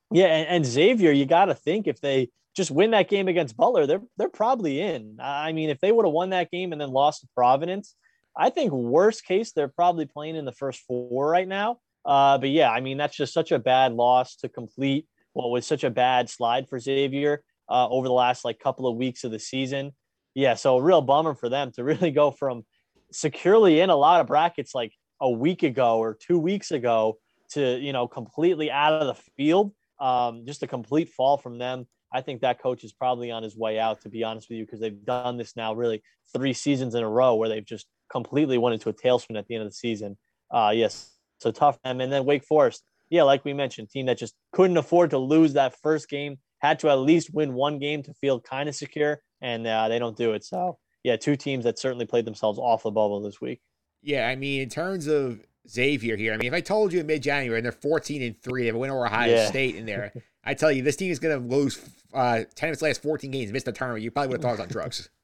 Yeah, 0.09 0.27
and, 0.27 0.47
and 0.47 0.65
Xavier, 0.65 1.11
you 1.11 1.25
got 1.25 1.45
to 1.45 1.53
think 1.53 1.85
if 1.85 1.99
they 1.99 2.29
just 2.55 2.71
win 2.71 2.91
that 2.91 3.09
game 3.09 3.27
against 3.27 3.57
Butler, 3.57 3.85
they're 3.85 4.03
they're 4.15 4.29
probably 4.29 4.79
in. 4.79 5.17
I 5.21 5.51
mean, 5.51 5.69
if 5.69 5.81
they 5.81 5.91
would 5.91 6.05
have 6.05 6.13
won 6.13 6.29
that 6.29 6.49
game 6.49 6.71
and 6.71 6.79
then 6.79 6.91
lost 6.91 7.21
to 7.21 7.27
Providence, 7.35 7.93
I 8.37 8.51
think 8.51 8.71
worst 8.71 9.25
case 9.25 9.51
they're 9.51 9.67
probably 9.67 10.05
playing 10.05 10.37
in 10.37 10.45
the 10.45 10.53
first 10.53 10.79
four 10.87 11.29
right 11.29 11.47
now. 11.47 11.79
Uh, 12.05 12.37
but 12.37 12.51
yeah, 12.51 12.71
I 12.71 12.79
mean 12.79 12.97
that's 12.97 13.17
just 13.17 13.33
such 13.33 13.51
a 13.51 13.59
bad 13.59 13.91
loss 13.91 14.37
to 14.37 14.47
complete 14.47 15.07
what 15.37 15.51
was 15.51 15.67
such 15.67 15.83
a 15.83 15.91
bad 15.91 16.29
slide 16.31 16.67
for 16.67 16.79
Xavier 16.79 17.43
uh, 17.69 17.87
over 17.89 18.07
the 18.07 18.13
last 18.13 18.43
like 18.43 18.57
couple 18.57 18.87
of 18.87 18.97
weeks 18.97 19.23
of 19.23 19.29
the 19.29 19.37
season. 19.37 19.91
Yeah, 20.33 20.55
so 20.55 20.77
a 20.77 20.81
real 20.81 21.01
bummer 21.01 21.35
for 21.35 21.47
them 21.47 21.71
to 21.73 21.83
really 21.91 22.09
go 22.09 22.31
from 22.31 22.65
securely 23.11 23.79
in 23.79 23.91
a 23.91 23.95
lot 23.95 24.19
of 24.19 24.25
brackets 24.25 24.73
like 24.73 24.93
a 25.21 25.29
week 25.29 25.61
ago 25.61 25.99
or 25.99 26.15
two 26.15 26.39
weeks 26.39 26.71
ago 26.71 27.19
to 27.51 27.77
you 27.77 27.93
know 27.93 28.07
completely 28.07 28.71
out 28.71 28.93
of 28.93 29.07
the 29.07 29.21
field. 29.37 29.73
Um, 29.99 30.43
just 30.45 30.63
a 30.63 30.67
complete 30.67 31.09
fall 31.09 31.37
from 31.37 31.59
them. 31.59 31.85
I 32.11 32.21
think 32.21 32.41
that 32.41 32.59
coach 32.59 32.83
is 32.83 32.93
probably 32.93 33.29
on 33.29 33.43
his 33.43 33.55
way 33.55 33.79
out, 33.79 34.01
to 34.01 34.09
be 34.09 34.23
honest 34.23 34.49
with 34.49 34.57
you, 34.57 34.65
because 34.65 34.79
they've 34.79 35.05
done 35.05 35.37
this 35.37 35.55
now 35.55 35.73
really 35.73 36.01
three 36.33 36.53
seasons 36.53 36.95
in 36.95 37.03
a 37.03 37.09
row 37.09 37.35
where 37.35 37.49
they've 37.49 37.65
just 37.65 37.85
completely 38.11 38.57
went 38.57 38.73
into 38.73 38.89
a 38.89 38.93
tailspin 38.93 39.37
at 39.37 39.47
the 39.47 39.55
end 39.55 39.63
of 39.63 39.69
the 39.69 39.75
season. 39.75 40.17
Uh, 40.49 40.71
yes, 40.73 41.11
so 41.39 41.51
tough. 41.51 41.77
And 41.83 41.99
then 41.99 42.25
Wake 42.25 42.43
Forest, 42.43 42.83
yeah, 43.09 43.23
like 43.23 43.45
we 43.45 43.53
mentioned, 43.53 43.89
team 43.89 44.05
that 44.07 44.17
just 44.17 44.35
couldn't 44.51 44.77
afford 44.77 45.11
to 45.11 45.17
lose 45.17 45.53
that 45.53 45.79
first 45.81 46.09
game, 46.09 46.37
had 46.59 46.79
to 46.79 46.89
at 46.89 46.95
least 46.95 47.33
win 47.33 47.53
one 47.53 47.79
game 47.79 48.03
to 48.03 48.13
feel 48.13 48.39
kind 48.39 48.67
of 48.67 48.75
secure, 48.75 49.21
and 49.41 49.65
uh, 49.65 49.87
they 49.87 49.99
don't 49.99 50.17
do 50.17 50.33
it. 50.33 50.43
So, 50.43 50.77
yeah, 51.03 51.15
two 51.15 51.35
teams 51.35 51.63
that 51.63 51.79
certainly 51.79 52.05
played 52.05 52.25
themselves 52.25 52.59
off 52.59 52.83
the 52.83 52.91
bubble 52.91 53.21
this 53.21 53.39
week. 53.39 53.61
Yeah, 54.01 54.27
I 54.27 54.35
mean, 54.35 54.61
in 54.61 54.69
terms 54.69 55.07
of 55.07 55.39
Xavier 55.69 56.15
here, 56.15 56.33
I 56.33 56.37
mean, 56.37 56.47
if 56.47 56.53
I 56.53 56.61
told 56.61 56.93
you 56.93 56.99
in 56.99 57.07
mid 57.07 57.23
January 57.23 57.59
and 57.59 57.65
they're 57.65 57.71
14 57.71 58.21
and 58.21 58.41
3, 58.41 58.63
they 58.63 58.71
win 58.71 58.89
over 58.89 59.05
Ohio 59.05 59.33
yeah. 59.33 59.47
State 59.47 59.75
in 59.75 59.85
there, 59.85 60.13
I 60.43 60.53
tell 60.53 60.71
you, 60.71 60.81
this 60.81 60.95
team 60.95 61.11
is 61.11 61.19
going 61.19 61.41
to 61.41 61.55
lose 61.55 61.79
uh, 62.13 62.43
10 62.55 62.69
of 62.69 62.73
its 62.73 62.81
last 62.81 63.01
14 63.01 63.31
games, 63.31 63.51
miss 63.51 63.63
the 63.63 63.71
tournament. 63.71 64.03
You 64.03 64.11
probably 64.11 64.29
would 64.29 64.37
have 64.37 64.41
thought 64.43 64.49
it 64.49 64.53
was 64.53 64.59
on 64.61 64.69
drugs. 64.69 65.09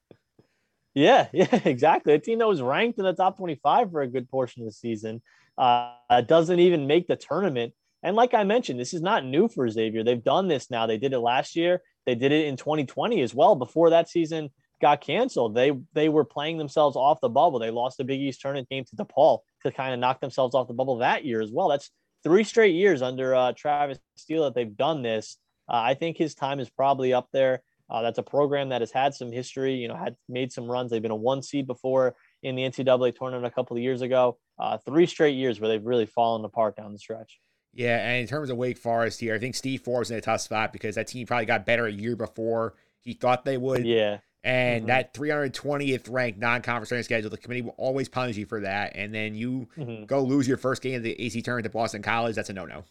Yeah, 0.95 1.27
yeah, 1.33 1.59
exactly. 1.65 2.13
A 2.13 2.19
team 2.19 2.37
that 2.37 2.47
was 2.47 2.61
ranked 2.61 2.99
in 2.99 3.03
the 3.03 3.13
top 3.13 3.37
25 3.37 3.89
for 3.89 4.03
a 4.03 4.07
good 4.07 4.29
portion 4.29 4.61
of 4.61 4.67
the 4.67 4.71
season 4.71 5.23
uh, 5.57 6.21
doesn't 6.27 6.59
even 6.59 6.87
make 6.87 7.07
the 7.07 7.15
tournament. 7.15 7.73
And 8.01 8.15
like 8.15 8.33
I 8.33 8.43
mentioned, 8.43 8.79
this 8.79 8.93
is 8.93 9.01
not 9.01 9.25
new 9.25 9.47
for 9.47 9.69
Xavier. 9.69 10.03
They've 10.03 10.23
done 10.23 10.47
this 10.47 10.69
now. 10.69 10.85
They 10.87 10.97
did 10.97 11.13
it 11.13 11.19
last 11.19 11.55
year. 11.55 11.81
They 12.05 12.15
did 12.15 12.31
it 12.31 12.47
in 12.47 12.57
2020 12.57 13.21
as 13.21 13.33
well. 13.33 13.55
Before 13.55 13.91
that 13.91 14.09
season 14.09 14.49
got 14.81 14.99
canceled, 14.99 15.55
they 15.55 15.71
they 15.93 16.09
were 16.09 16.25
playing 16.25 16.57
themselves 16.57 16.97
off 16.97 17.21
the 17.21 17.29
bubble. 17.29 17.59
They 17.59 17.71
lost 17.71 17.97
the 17.97 18.03
Big 18.03 18.19
East 18.19 18.41
tournament 18.41 18.69
game 18.69 18.83
to 18.85 18.95
DePaul 18.95 19.39
to 19.63 19.71
kind 19.71 19.93
of 19.93 19.99
knock 19.99 20.19
themselves 20.19 20.53
off 20.53 20.67
the 20.67 20.73
bubble 20.73 20.97
that 20.97 21.23
year 21.23 21.41
as 21.41 21.51
well. 21.51 21.69
That's 21.69 21.89
three 22.23 22.43
straight 22.43 22.75
years 22.75 23.01
under 23.01 23.33
uh, 23.33 23.53
Travis 23.55 23.99
Steele 24.17 24.43
that 24.43 24.55
they've 24.55 24.75
done 24.75 25.01
this. 25.01 25.37
Uh, 25.69 25.75
I 25.75 25.93
think 25.93 26.17
his 26.17 26.35
time 26.35 26.59
is 26.59 26.69
probably 26.69 27.13
up 27.13 27.29
there. 27.31 27.63
Uh, 27.89 28.01
that's 28.01 28.17
a 28.17 28.23
program 28.23 28.69
that 28.69 28.81
has 28.81 28.91
had 28.91 29.13
some 29.13 29.31
history, 29.31 29.75
you 29.75 29.87
know, 29.87 29.95
had 29.95 30.15
made 30.27 30.51
some 30.51 30.65
runs. 30.65 30.91
They've 30.91 31.01
been 31.01 31.11
a 31.11 31.15
one 31.15 31.41
seed 31.41 31.67
before 31.67 32.15
in 32.43 32.55
the 32.55 32.63
NCAA 32.63 33.15
tournament 33.15 33.45
a 33.45 33.51
couple 33.51 33.75
of 33.75 33.81
years 33.81 34.01
ago. 34.01 34.37
Uh, 34.59 34.77
three 34.77 35.07
straight 35.07 35.35
years 35.35 35.59
where 35.59 35.69
they've 35.69 35.85
really 35.85 36.05
fallen 36.05 36.45
apart 36.45 36.75
down 36.75 36.91
the 36.91 36.99
stretch. 36.99 37.39
Yeah, 37.73 37.97
and 37.97 38.21
in 38.21 38.27
terms 38.27 38.51
of 38.51 38.57
Wake 38.57 38.77
Forest 38.77 39.19
here, 39.19 39.33
I 39.33 39.39
think 39.39 39.55
Steve 39.55 39.81
Forbes 39.81 40.11
in 40.11 40.17
a 40.17 40.21
tough 40.21 40.41
spot 40.41 40.71
because 40.71 40.95
that 40.95 41.07
team 41.07 41.25
probably 41.25 41.47
got 41.47 41.65
better 41.65 41.87
a 41.87 41.91
year 41.91 42.15
before 42.15 42.75
he 42.99 43.13
thought 43.13 43.45
they 43.45 43.57
would. 43.57 43.85
Yeah. 43.85 44.19
And 44.43 44.81
mm-hmm. 44.81 44.87
that 44.87 45.13
320th 45.13 46.11
ranked 46.11 46.37
non-conference 46.37 47.05
schedule, 47.05 47.29
the 47.29 47.37
committee 47.37 47.61
will 47.61 47.75
always 47.77 48.09
punish 48.09 48.37
you 48.37 48.45
for 48.45 48.59
that. 48.61 48.91
And 48.95 49.13
then 49.13 49.33
you 49.33 49.67
mm-hmm. 49.77 50.05
go 50.05 50.21
lose 50.21 50.47
your 50.47 50.57
first 50.57 50.81
game 50.81 50.95
of 50.95 51.03
the 51.03 51.19
AC 51.19 51.41
tournament 51.41 51.63
to 51.63 51.69
Boston 51.71 52.01
College. 52.01 52.35
That's 52.35 52.49
a 52.49 52.53
no-no. 52.53 52.83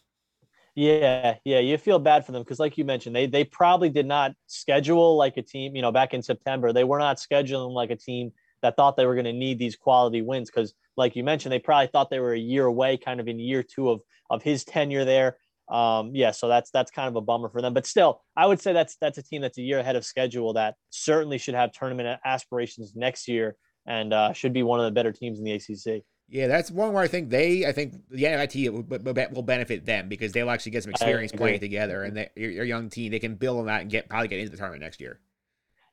Yeah, 0.74 1.36
yeah, 1.44 1.58
you 1.58 1.76
feel 1.76 1.98
bad 1.98 2.24
for 2.24 2.32
them 2.32 2.42
because, 2.42 2.58
like 2.58 2.78
you 2.78 2.86
mentioned, 2.86 3.14
they 3.14 3.26
they 3.26 3.44
probably 3.44 3.90
did 3.90 4.06
not 4.06 4.32
schedule 4.46 5.18
like 5.18 5.36
a 5.36 5.42
team. 5.42 5.76
You 5.76 5.82
know, 5.82 5.92
back 5.92 6.14
in 6.14 6.22
September, 6.22 6.72
they 6.72 6.84
were 6.84 6.98
not 6.98 7.18
scheduling 7.18 7.74
like 7.74 7.90
a 7.90 7.96
team 7.96 8.32
that 8.62 8.76
thought 8.76 8.96
they 8.96 9.06
were 9.06 9.14
going 9.14 9.24
to 9.24 9.32
need 9.32 9.58
these 9.58 9.76
quality 9.76 10.22
wins 10.22 10.50
because, 10.50 10.74
like 10.96 11.16
you 11.16 11.24
mentioned, 11.24 11.52
they 11.52 11.58
probably 11.58 11.88
thought 11.88 12.10
they 12.10 12.20
were 12.20 12.34
a 12.34 12.38
year 12.38 12.66
away, 12.66 12.96
kind 12.96 13.20
of 13.20 13.28
in 13.28 13.38
year 13.38 13.62
two 13.62 13.90
of 13.90 14.00
of 14.30 14.42
his 14.42 14.64
tenure 14.64 15.04
there. 15.04 15.36
Um, 15.68 16.10
yeah, 16.14 16.32
so 16.32 16.48
that's 16.48 16.70
that's 16.70 16.90
kind 16.90 17.08
of 17.08 17.16
a 17.16 17.20
bummer 17.20 17.48
for 17.48 17.62
them. 17.62 17.74
But 17.74 17.86
still, 17.86 18.20
I 18.36 18.46
would 18.46 18.60
say 18.60 18.72
that's 18.72 18.96
that's 19.00 19.18
a 19.18 19.22
team 19.22 19.42
that's 19.42 19.58
a 19.58 19.62
year 19.62 19.78
ahead 19.78 19.96
of 19.96 20.04
schedule 20.04 20.52
that 20.54 20.74
certainly 20.90 21.38
should 21.38 21.54
have 21.54 21.72
tournament 21.72 22.20
aspirations 22.24 22.92
next 22.94 23.28
year 23.28 23.56
and 23.86 24.12
uh, 24.12 24.32
should 24.32 24.52
be 24.52 24.62
one 24.62 24.80
of 24.80 24.84
the 24.84 24.92
better 24.92 25.12
teams 25.12 25.38
in 25.38 25.44
the 25.44 25.52
ACC. 25.52 26.04
Yeah, 26.28 26.46
that's 26.46 26.70
one 26.70 26.92
where 26.92 27.02
I 27.02 27.08
think 27.08 27.28
they, 27.28 27.66
I 27.66 27.72
think 27.72 27.94
the 28.10 28.22
NIT 28.22 28.72
will, 28.72 28.84
will 29.32 29.42
benefit 29.42 29.84
them 29.84 30.08
because 30.08 30.32
they'll 30.32 30.48
actually 30.48 30.72
get 30.72 30.82
some 30.82 30.92
experience 30.92 31.30
playing 31.32 31.60
together, 31.60 32.04
and 32.04 32.16
they, 32.16 32.30
your 32.36 32.64
young 32.64 32.88
team 32.88 33.10
they 33.10 33.18
can 33.18 33.34
build 33.34 33.58
on 33.58 33.66
that 33.66 33.82
and 33.82 33.90
get 33.90 34.08
probably 34.08 34.28
get 34.28 34.38
into 34.38 34.50
the 34.50 34.56
tournament 34.56 34.82
next 34.82 35.00
year. 35.00 35.20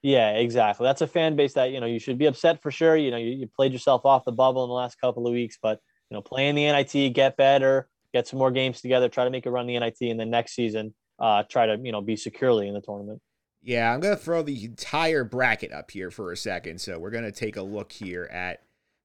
Yeah, 0.02 0.32
exactly. 0.32 0.86
That's 0.86 1.02
a 1.02 1.08
fan 1.08 1.36
base 1.36 1.54
that 1.54 1.72
you 1.72 1.80
know 1.80 1.86
you 1.86 2.00
should 2.00 2.18
be 2.18 2.26
upset 2.26 2.62
for 2.62 2.72
sure. 2.72 2.96
You 2.96 3.12
know, 3.12 3.18
you, 3.18 3.32
you 3.32 3.48
played 3.48 3.74
yourself 3.74 4.06
off 4.06 4.26
the 4.26 4.32
bubble 4.32 4.64
in 4.64 4.70
the 4.70 4.74
last 4.74 5.00
couple 5.00 5.28
of 5.28 5.34
weeks, 5.34 5.58
but 5.62 5.80
you 6.10 6.16
know, 6.16 6.22
playing 6.22 6.56
the 6.56 6.72
NIT, 6.72 7.14
get 7.14 7.38
better, 7.38 7.90
get 8.14 8.28
some 8.28 8.40
more 8.40 8.52
games 8.52 8.82
together, 8.82 9.10
try 9.10 9.26
to 9.26 9.30
make 9.30 9.46
a 9.46 9.52
run 9.52 9.68
the 9.68 9.78
NIT, 9.78 9.98
and 10.02 10.20
then 10.20 10.30
next 10.30 10.56
season, 10.56 10.94
uh, 11.20 11.44
try 11.44 11.66
to 11.66 11.78
you 11.84 11.92
know 11.92 12.02
be 12.02 12.16
securely 12.16 12.68
in 12.68 12.74
the 12.74 12.82
tournament. 12.82 13.22
Yeah, 13.62 13.94
I'm 13.94 14.00
gonna 14.00 14.16
throw 14.16 14.42
the 14.42 14.64
entire 14.64 15.26
bracket 15.26 15.74
up 15.74 15.92
here 15.92 16.12
for 16.12 16.32
a 16.32 16.38
second. 16.38 16.80
So 16.80 16.98
we're 16.98 17.12
gonna 17.12 17.32
take 17.32 17.58
a 17.58 17.62
look 17.62 17.92
here 17.92 18.30
at 18.32 18.62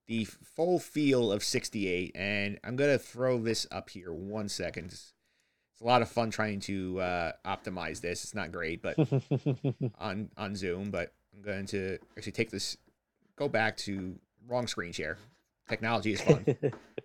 the 0.07 0.25
full 0.25 0.79
field 0.79 1.33
of 1.33 1.43
68. 1.43 2.13
And 2.15 2.59
I'm 2.65 2.77
to 2.77 2.99
throw 2.99 3.39
this 3.39 3.67
up 3.71 3.91
here 3.91 4.13
one 4.13 4.49
second. 4.49 4.99
It's, 5.75 5.83
a 5.83 5.85
lot 5.85 6.03
of 6.03 6.09
fun 6.09 6.31
trying 6.31 6.61
to 6.61 7.01
uh, 7.01 7.33
optimize 7.45 8.01
this. 8.01 8.25
It's 8.25 8.35
not 8.35 8.53
great, 8.53 8.81
but 8.81 8.97
on, 9.99 10.31
on 10.37 10.57
Zoom, 10.57 10.91
but 10.91 11.13
I'm 11.35 11.43
going 11.43 11.67
to 11.67 11.99
actually 12.17 12.33
take 12.33 12.51
this, 12.51 12.77
go 13.37 13.49
back 13.49 13.77
to 13.79 14.17
wrong 14.49 14.67
screen 14.67 14.93
share. 14.93 15.19
Technology 15.69 16.13
is 16.13 16.21
fun. 16.21 16.45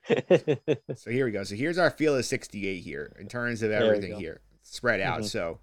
so 0.96 1.10
here 1.10 1.26
we 1.26 1.32
go. 1.32 1.44
So 1.44 1.56
here's 1.56 1.78
our 1.78 1.90
field 1.90 2.20
of 2.20 2.26
68 2.26 2.78
here 2.82 3.16
in 3.20 3.28
terms 3.28 3.64
of 3.64 3.72
everything 3.72 4.20
here 4.20 4.42
spread 4.64 5.02
out. 5.02 5.20
Mm-hmm. 5.20 5.28
So 5.28 5.60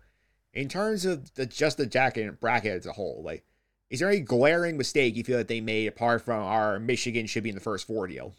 in 0.52 0.68
terms 0.68 1.04
of 1.04 1.32
the 1.34 1.46
just 1.46 1.76
the 1.76 1.86
jacket 1.86 2.26
and 2.26 2.40
bracket 2.40 2.72
as 2.72 2.86
a 2.86 2.92
whole, 2.92 3.22
like 3.24 3.44
is 3.90 4.00
there 4.00 4.08
any 4.08 4.20
glaring 4.20 4.76
mistake 4.76 5.16
you 5.16 5.22
feel 5.22 5.38
that 5.38 5.48
they 5.48 5.60
made 5.60 5.86
apart 5.86 6.22
from 6.22 6.42
our 6.42 6.80
Michigan 6.80 7.26
should 7.26 7.44
be 7.44 7.50
in 7.50 7.54
the 7.54 7.60
first 7.60 7.86
four 7.86 8.06
deal? 8.06 8.34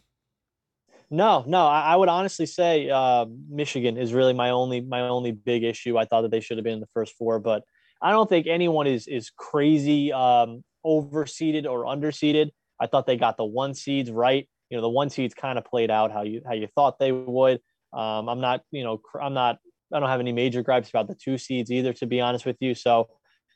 No, 1.10 1.42
no. 1.46 1.66
I, 1.66 1.92
I 1.92 1.96
would 1.96 2.08
honestly 2.08 2.46
say 2.46 2.90
uh, 2.90 3.24
Michigan 3.48 3.96
is 3.96 4.12
really 4.12 4.34
my 4.34 4.50
only 4.50 4.80
my 4.80 5.00
only 5.00 5.32
big 5.32 5.64
issue. 5.64 5.96
I 5.96 6.04
thought 6.04 6.22
that 6.22 6.30
they 6.30 6.40
should 6.40 6.58
have 6.58 6.64
been 6.64 6.74
in 6.74 6.80
the 6.80 6.86
first 6.92 7.14
four, 7.16 7.38
but 7.38 7.62
I 8.02 8.10
don't 8.10 8.28
think 8.28 8.46
anyone 8.46 8.86
is 8.86 9.06
is 9.06 9.30
crazy 9.30 10.12
um, 10.12 10.62
overseeded 10.84 11.64
or 11.64 11.84
underseeded. 11.84 12.50
I 12.80 12.86
thought 12.86 13.06
they 13.06 13.16
got 13.16 13.36
the 13.36 13.44
one 13.44 13.74
seeds 13.74 14.10
right. 14.10 14.48
You 14.70 14.76
know, 14.76 14.82
the 14.82 14.90
one 14.90 15.08
seeds 15.08 15.34
kind 15.34 15.58
of 15.58 15.64
played 15.64 15.90
out 15.90 16.12
how 16.12 16.22
you 16.22 16.42
how 16.46 16.52
you 16.52 16.68
thought 16.74 16.98
they 16.98 17.12
would. 17.12 17.60
Um, 17.92 18.28
I'm 18.28 18.40
not, 18.40 18.62
you 18.70 18.84
know, 18.84 19.00
I'm 19.20 19.34
not. 19.34 19.58
I 19.92 20.00
don't 20.00 20.10
have 20.10 20.20
any 20.20 20.32
major 20.32 20.62
gripes 20.62 20.90
about 20.90 21.08
the 21.08 21.14
two 21.14 21.38
seeds 21.38 21.70
either, 21.70 21.94
to 21.94 22.06
be 22.06 22.20
honest 22.20 22.44
with 22.44 22.58
you. 22.60 22.74
So, 22.74 23.08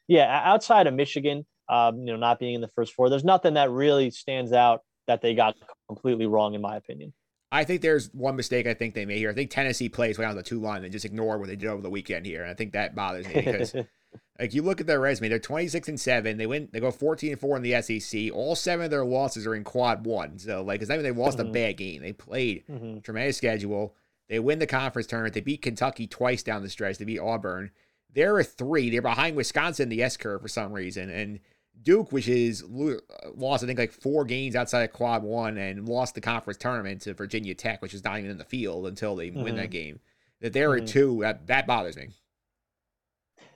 yeah, 0.09 0.41
outside 0.45 0.87
of 0.87 0.95
Michigan, 0.95 1.45
um, 1.69 1.99
you 1.99 2.07
know, 2.07 2.17
not 2.17 2.39
being 2.39 2.55
in 2.55 2.63
the 2.63 2.69
first 2.69 2.95
four. 2.95 3.11
There's 3.11 3.25
nothing 3.25 3.55
that 3.55 3.71
really 3.71 4.11
stands 4.11 4.55
out 4.55 4.81
that 5.07 5.21
they 5.21 5.35
got 5.35 5.55
completely 5.89 6.27
wrong, 6.27 6.55
in 6.55 6.63
my 6.63 6.77
opinion. 6.77 7.13
I 7.53 7.65
think 7.65 7.83
there's 7.83 8.13
one 8.15 8.35
mistake 8.35 8.67
I 8.67 8.73
think 8.73 8.95
they 8.95 9.05
made 9.05 9.19
here. 9.19 9.31
I 9.31 9.35
think 9.35 9.51
Tennessee 9.51 9.91
plays 9.91 10.19
way 10.19 10.25
on 10.25 10.35
the 10.35 10.43
two 10.43 10.59
line 10.59 10.85
and 10.85 10.93
just 10.93 11.05
ignore 11.05 11.37
what 11.37 11.49
they 11.49 11.57
did 11.57 11.69
over 11.69 11.83
the 11.83 11.91
weekend 11.91 12.25
here. 12.25 12.41
And 12.41 12.51
I 12.51 12.55
think 12.55 12.73
that 12.73 12.95
bothers 12.95 13.29
me 13.29 13.35
because 13.35 13.75
like 14.41 14.55
you 14.55 14.63
look 14.63 14.81
at 14.81 14.87
their 14.87 15.01
resume, 15.01 15.29
they're 15.29 15.39
26 15.39 15.89
and 15.89 16.01
7. 16.01 16.39
They 16.39 16.47
win 16.47 16.71
they 16.73 16.81
go 16.81 16.91
14 16.91 17.33
and 17.33 17.41
4 17.41 17.57
in 17.59 17.63
the 17.63 17.83
SEC. 17.83 18.33
All 18.33 18.57
seven 18.57 18.87
of 18.87 18.91
their 18.91 19.05
losses 19.05 19.47
are 19.47 19.55
in 19.55 19.65
quad 19.65 20.07
one. 20.07 20.39
So 20.39 20.63
like 20.63 20.81
it's 20.81 20.89
not 20.89 20.99
even 20.99 21.05
they 21.05 21.21
lost 21.21 21.37
mm-hmm. 21.37 21.51
a 21.51 21.53
bad 21.53 21.77
game. 21.77 22.01
They 22.01 22.15
played 22.15 22.67
mm-hmm. 22.67 23.01
tremendous 23.01 23.37
schedule. 23.37 23.95
They 24.31 24.39
win 24.39 24.59
the 24.59 24.67
conference 24.67 25.07
tournament. 25.07 25.35
They 25.35 25.43
beat 25.43 25.61
Kentucky 25.61 26.07
twice 26.07 26.43
down 26.43 26.63
the 26.63 26.71
stretch. 26.71 26.97
They 26.97 27.05
beat 27.05 27.19
Auburn. 27.19 27.71
They're 28.15 28.39
a 28.39 28.45
three. 28.45 28.89
They're 28.89 29.03
behind 29.03 29.37
Wisconsin 29.37 29.85
in 29.85 29.89
the 29.91 30.03
S 30.03 30.17
curve 30.17 30.41
for 30.41 30.49
some 30.49 30.73
reason. 30.73 31.11
And 31.11 31.41
Duke, 31.81 32.13
which 32.13 32.29
is 32.29 32.65
lost, 32.69 33.65
I 33.65 33.67
think, 33.67 33.79
like 33.79 33.93
four 33.93 34.25
games 34.25 34.55
outside 34.55 34.83
of 34.83 34.93
quad 34.93 35.23
one 35.23 35.57
and 35.57 35.89
lost 35.89 36.15
the 36.15 36.21
conference 36.21 36.59
tournament 36.59 37.03
to 37.03 37.15
Virginia 37.15 37.55
Tech, 37.55 37.83
which 37.83 37.95
is 37.95 38.05
not 38.05 38.19
even 38.19 38.31
in 38.31 38.39
the 38.39 38.45
field 38.45 38.87
until 38.87 39.17
they 39.17 39.29
mm-hmm. 39.29 39.43
win 39.43 39.57
that 39.57 39.65
mm-hmm. 39.65 39.71
game. 39.71 40.01
That 40.41 40.53
there 40.53 40.71
are 40.71 40.77
mm-hmm. 40.77 40.85
a 40.85 40.89
two, 40.89 41.19
that, 41.23 41.47
that 41.47 41.67
bothers 41.67 41.97
me. 41.97 42.09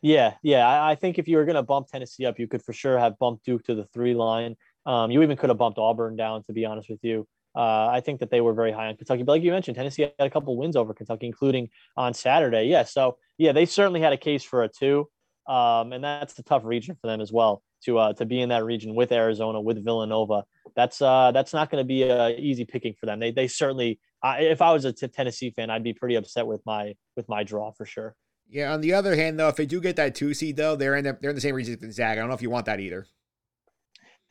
Yeah, 0.02 0.34
yeah. 0.42 0.66
I, 0.66 0.92
I 0.92 0.94
think 0.94 1.18
if 1.18 1.28
you 1.28 1.36
were 1.36 1.44
going 1.44 1.56
to 1.56 1.62
bump 1.62 1.88
Tennessee 1.88 2.26
up, 2.26 2.38
you 2.38 2.46
could 2.46 2.62
for 2.62 2.72
sure 2.72 2.98
have 2.98 3.18
bumped 3.18 3.44
Duke 3.44 3.64
to 3.64 3.74
the 3.74 3.84
three 3.84 4.14
line. 4.14 4.56
Um, 4.84 5.10
you 5.10 5.22
even 5.22 5.36
could 5.36 5.50
have 5.50 5.58
bumped 5.58 5.78
Auburn 5.78 6.16
down, 6.16 6.44
to 6.44 6.52
be 6.52 6.64
honest 6.64 6.88
with 6.88 7.00
you. 7.02 7.26
Uh, 7.54 7.88
I 7.88 8.00
think 8.00 8.20
that 8.20 8.30
they 8.30 8.40
were 8.40 8.52
very 8.52 8.70
high 8.70 8.86
on 8.86 8.96
Kentucky. 8.96 9.22
But 9.22 9.32
like 9.32 9.42
you 9.42 9.50
mentioned, 9.50 9.76
Tennessee 9.76 10.02
had 10.02 10.12
a 10.18 10.30
couple 10.30 10.56
wins 10.56 10.76
over 10.76 10.92
Kentucky, 10.92 11.26
including 11.26 11.70
on 11.96 12.12
Saturday. 12.12 12.64
Yeah. 12.64 12.84
So, 12.84 13.16
yeah, 13.38 13.52
they 13.52 13.66
certainly 13.66 14.00
had 14.00 14.12
a 14.12 14.18
case 14.18 14.44
for 14.44 14.62
a 14.62 14.68
two. 14.68 15.08
Um, 15.48 15.92
and 15.92 16.04
that's 16.04 16.38
a 16.38 16.42
tough 16.42 16.64
region 16.64 16.96
for 17.00 17.06
them 17.06 17.20
as 17.20 17.32
well 17.32 17.62
to 17.84 17.98
uh, 17.98 18.12
to 18.14 18.24
be 18.24 18.40
in 18.40 18.48
that 18.50 18.64
region 18.64 18.94
with 18.94 19.12
Arizona, 19.12 19.60
with 19.60 19.84
Villanova. 19.84 20.44
That's 20.74 21.00
uh, 21.00 21.32
that's 21.32 21.52
not 21.52 21.70
going 21.70 21.82
to 21.82 21.86
be 21.86 22.08
uh, 22.08 22.30
easy 22.30 22.64
picking 22.64 22.94
for 22.98 23.06
them. 23.06 23.20
They 23.20 23.30
they 23.30 23.48
certainly. 23.48 24.00
Uh, 24.22 24.36
if 24.40 24.62
I 24.62 24.72
was 24.72 24.84
a 24.84 24.92
t- 24.92 25.06
Tennessee 25.08 25.50
fan, 25.50 25.70
I'd 25.70 25.84
be 25.84 25.92
pretty 25.92 26.14
upset 26.16 26.46
with 26.46 26.64
my 26.66 26.94
with 27.16 27.28
my 27.28 27.44
draw 27.44 27.70
for 27.72 27.84
sure. 27.84 28.16
Yeah. 28.48 28.72
On 28.72 28.80
the 28.80 28.92
other 28.92 29.14
hand, 29.14 29.38
though, 29.38 29.48
if 29.48 29.56
they 29.56 29.66
do 29.66 29.80
get 29.80 29.96
that 29.96 30.14
two 30.14 30.34
seed, 30.34 30.56
though, 30.56 30.76
they're 30.76 30.96
in 30.96 31.04
the, 31.04 31.18
they're 31.20 31.30
in 31.30 31.36
the 31.36 31.42
same 31.42 31.54
region 31.54 31.74
as 31.74 31.80
Gonzaga. 31.80 32.12
I 32.12 32.14
don't 32.14 32.28
know 32.28 32.34
if 32.34 32.42
you 32.42 32.50
want 32.50 32.66
that 32.66 32.80
either. 32.80 33.06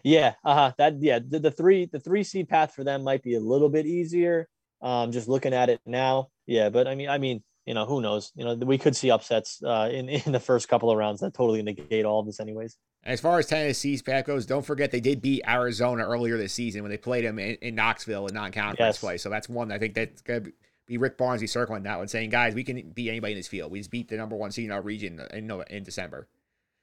Yeah. 0.04 0.34
Uh 0.44 0.54
huh. 0.54 0.72
That 0.78 1.02
yeah. 1.02 1.20
The, 1.26 1.40
the 1.40 1.52
three 1.52 1.86
the 1.92 2.00
three 2.00 2.24
seed 2.24 2.48
path 2.48 2.74
for 2.74 2.84
them 2.84 3.04
might 3.04 3.24
be 3.24 3.36
a 3.36 3.40
little 3.40 3.70
bit 3.70 3.86
easier. 3.86 4.48
Um, 4.82 5.12
just 5.12 5.28
looking 5.28 5.54
at 5.54 5.70
it 5.70 5.82
now. 5.86 6.30
Yeah. 6.46 6.70
But 6.70 6.88
I 6.88 6.96
mean, 6.96 7.10
I 7.10 7.18
mean, 7.18 7.44
you 7.66 7.74
know, 7.74 7.86
who 7.86 8.02
knows? 8.02 8.32
You 8.36 8.46
know, 8.46 8.54
we 8.54 8.78
could 8.78 8.96
see 8.96 9.10
upsets 9.10 9.62
uh, 9.64 9.90
in 9.92 10.10
in 10.26 10.32
the 10.32 10.40
first 10.40 10.68
couple 10.68 10.92
of 10.92 10.98
rounds 10.98 11.22
that 11.22 11.34
totally 11.34 11.64
negate 11.64 12.06
all 12.06 12.20
of 12.20 12.26
this, 12.26 12.40
anyways. 12.40 12.78
As 13.06 13.22
far 13.22 13.38
as 13.38 13.46
Tennessee's 13.46 14.02
path 14.02 14.26
goes, 14.26 14.46
don't 14.48 14.66
forget 14.66 14.90
they 14.90 15.00
did 15.00 15.22
beat 15.22 15.44
Arizona 15.48 16.04
earlier 16.04 16.38
this 16.38 16.54
season 16.54 16.82
when 16.82 16.90
they 16.90 16.98
played 16.98 17.24
them 17.24 17.38
in, 17.38 17.56
in 17.62 17.76
Knoxville 17.76 18.28
in 18.28 18.34
non-conference 18.34 18.80
yes. 18.80 19.00
play. 19.00 19.18
So 19.18 19.30
that's 19.30 19.48
one 19.48 19.72
I 19.72 19.78
think 19.78 19.94
that's 19.94 20.22
gonna 20.22 20.46
be 20.88 20.98
Rick 20.98 21.18
Barnes 21.18 21.50
circling 21.52 21.84
that 21.84 21.98
one, 21.98 22.08
saying, 22.08 22.32
"Guys, 22.32 22.56
we 22.56 22.64
can 22.64 22.90
beat 22.92 23.10
anybody 23.10 23.34
in 23.34 23.40
this 23.40 23.48
field. 23.48 23.72
We 23.72 23.80
just 23.80 23.92
beat 23.92 24.08
the 24.10 24.18
number 24.18 24.36
one 24.36 24.52
seed 24.52 24.66
in 24.66 24.72
our 24.72 24.82
region 24.82 25.22
in 25.34 25.52
in 25.70 25.84
December." 25.84 26.28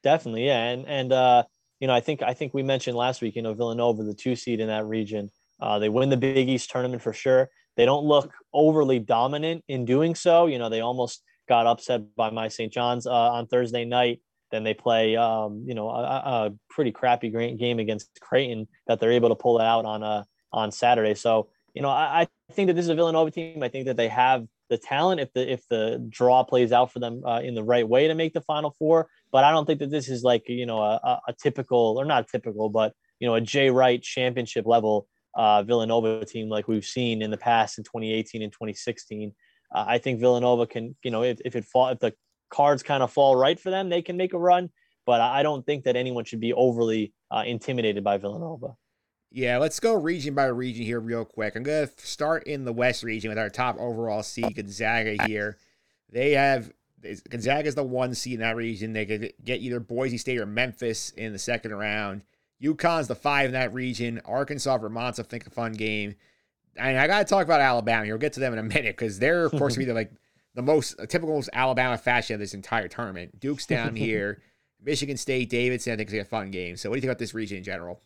Definitely, 0.03 0.47
yeah, 0.47 0.65
and 0.69 0.87
and 0.87 1.13
uh, 1.13 1.45
you 1.81 1.89
know, 1.89 1.95
I 1.95 2.01
think 2.01 2.23
I 2.23 2.35
think 2.35 2.55
we 2.55 2.63
mentioned 2.63 2.97
last 2.97 3.23
week, 3.23 3.35
you 3.35 3.43
know, 3.43 3.55
Villanova, 3.55 4.05
the 4.05 4.15
two 4.15 4.37
seed 4.37 4.61
in 4.61 4.69
that 4.69 4.87
region, 4.87 5.31
uh, 5.61 5.79
they 5.79 5.89
win 5.89 6.11
the 6.11 6.17
Big 6.17 6.49
East 6.49 6.71
tournament 6.71 7.03
for 7.03 7.13
sure. 7.13 7.51
They 7.77 7.85
don't 7.85 8.05
look 8.05 8.33
overly 8.53 8.99
dominant 8.99 9.65
in 9.69 9.85
doing 9.85 10.15
so. 10.15 10.47
You 10.47 10.59
know, 10.59 10.69
they 10.69 10.81
almost 10.81 11.23
got 11.49 11.67
upset 11.67 12.15
by 12.15 12.31
my 12.31 12.49
St. 12.49 12.73
John's 12.73 13.07
uh, 13.07 13.11
on 13.11 13.47
Thursday 13.47 13.85
night. 13.85 14.21
Then 14.53 14.63
they 14.63 14.75
play, 14.75 15.17
um, 15.17 15.65
you 15.67 15.75
know, 15.75 15.89
a, 15.89 16.03
a, 16.03 16.51
pretty 16.71 16.93
crappy 16.93 17.31
game 17.57 17.79
against 17.81 18.11
Creighton 18.21 18.69
that 18.87 19.01
they're 19.01 19.11
able 19.11 19.31
to 19.31 19.35
pull 19.35 19.59
it 19.59 19.65
out 19.65 19.85
on 19.85 20.03
uh, 20.03 20.23
on 20.53 20.71
Saturday. 20.71 21.15
So, 21.15 21.49
you 21.75 21.83
know, 21.83 21.89
I, 21.89 22.23
I, 22.23 22.53
think 22.53 22.69
that 22.69 22.75
this 22.75 22.85
is 22.85 22.91
a 22.91 22.95
Villanova 22.95 23.31
team. 23.31 23.63
I 23.63 23.69
think 23.69 23.87
that 23.87 23.97
they 23.97 24.09
have 24.09 24.47
the 24.69 24.79
talent 24.79 25.21
if 25.21 25.33
the 25.33 25.51
if 25.51 25.67
the 25.69 26.07
draw 26.09 26.45
plays 26.45 26.71
out 26.71 26.93
for 26.93 27.01
them 27.01 27.23
uh, 27.27 27.41
in 27.41 27.55
the 27.55 27.65
right 27.65 27.89
way 27.89 28.07
to 28.07 28.15
make 28.15 28.35
the 28.35 28.43
Final 28.43 28.71
Four. 28.79 29.09
But 29.33 29.43
I 29.43 29.51
don't 29.51 29.67
think 29.67 29.81
that 29.81 29.91
this 29.91 30.09
is 30.09 30.23
like 30.23 30.49
you 30.49 30.67
know 30.67 30.81
a, 30.81 31.21
a 31.27 31.33
typical 31.33 31.97
or 31.99 32.05
not 32.05 32.29
typical, 32.29 32.69
but 32.69 32.93
you 33.19 33.27
know 33.27 33.35
a 33.35 33.41
Jay 33.41 33.71
Wright 33.71 34.01
championship 34.01 34.67
level 34.67 35.09
uh, 35.35 35.63
Villanova 35.63 36.25
team 36.25 36.49
like 36.49 36.69
we've 36.69 36.85
seen 36.85 37.23
in 37.23 37.31
the 37.31 37.37
past 37.37 37.79
in 37.79 37.85
2018 37.85 38.43
and 38.43 38.53
2016. 38.53 39.33
Uh, 39.75 39.85
I 39.87 39.99
think 39.99 40.21
Villanova 40.21 40.67
can, 40.67 40.97
you 41.03 41.11
know, 41.11 41.23
if, 41.23 41.41
if 41.45 41.57
it 41.57 41.65
fall, 41.65 41.89
if 41.89 41.99
the 41.99 42.15
cards 42.53 42.83
kind 42.85 43.03
of 43.03 43.13
fall 43.13 43.35
right 43.35 43.59
for 43.59 43.71
them, 43.71 43.89
they 43.89 44.03
can 44.03 44.17
make 44.17 44.35
a 44.35 44.39
run. 44.39 44.71
But 45.05 45.21
I 45.21 45.43
don't 45.43 45.67
think 45.67 45.85
that 45.85 45.97
anyone 45.97 46.25
should 46.25 46.39
be 46.39 46.53
overly 46.53 47.13
uh, 47.31 47.43
intimidated 47.45 48.05
by 48.05 48.19
Villanova. 48.19 48.77
Yeah, 49.33 49.59
let's 49.59 49.81
go 49.81 49.95
region 49.95 50.35
by 50.35 50.45
region 50.45 50.85
here 50.85 51.01
real 51.01 51.25
quick. 51.25 51.57
I'm 51.57 51.65
going 51.65 51.89
to 51.89 52.07
start 52.07 52.45
in 52.45 52.65
the 52.65 52.73
West 52.73 53.03
region 53.03 53.31
with 53.31 53.39
our 53.39 53.49
top 53.49 53.77
overall 53.81 54.23
seed, 54.23 54.55
Gonzaga 54.55 55.17
here. 55.27 55.57
They 56.11 56.33
have 56.33 56.71
Gonzaga 57.29 57.67
is 57.67 57.75
the 57.75 57.83
one 57.83 58.15
seed 58.15 58.35
in 58.35 58.41
that 58.41 58.55
region. 58.55 58.93
They 58.93 59.07
could 59.07 59.33
get 59.43 59.61
either 59.61 59.81
Boise 59.81 60.19
State 60.19 60.39
or 60.39 60.47
Memphis 60.47 61.11
in 61.11 61.33
the 61.33 61.39
second 61.39 61.75
round. 61.75 62.23
UConn's 62.63 63.09
the 63.09 63.15
five 63.15 63.47
in 63.47 63.53
that 63.53 63.75
region. 63.75 64.21
Arkansas, 64.25 64.79
Vermont's 64.79 65.19
I 65.19 65.25
think 65.25 65.47
a 65.47 65.51
fun 65.51 65.73
game. 65.73 66.15
And 66.77 66.99
I 66.99 67.07
got 67.07 67.19
to 67.19 67.25
talk 67.25 67.45
about 67.45 67.61
Alabama 67.61 68.05
here. 68.05 68.15
We'll 68.15 68.21
get 68.21 68.35
to 68.35 68.41
them 68.41 68.53
in 68.53 68.59
a 68.59 68.63
minute 68.63 68.97
because 68.97 69.19
they're, 69.19 69.45
of 69.45 69.53
course, 69.53 69.77
be 69.77 69.85
the, 69.85 69.95
like 69.95 70.13
the 70.55 70.63
most 70.63 70.97
typical 71.09 71.35
most 71.35 71.51
Alabama 71.53 71.97
fashion 71.97 72.35
of 72.35 72.41
this 72.41 72.55
entire 72.55 72.89
tournament. 72.89 73.39
Duke's 73.41 73.67
down 73.67 73.97
here. 73.97 74.43
Michigan 74.85 75.17
State, 75.17 75.49
Davidson, 75.49 75.93
I 75.93 75.97
think 75.97 76.09
is 76.09 76.15
a 76.15 76.25
fun 76.25 76.51
game. 76.51 76.77
So, 76.77 76.91
what 76.91 76.95
do 76.95 76.99
you 76.99 77.01
think 77.03 77.11
about 77.11 77.19
this 77.19 77.35
region 77.35 77.59
in 77.59 77.65
general? 77.65 78.03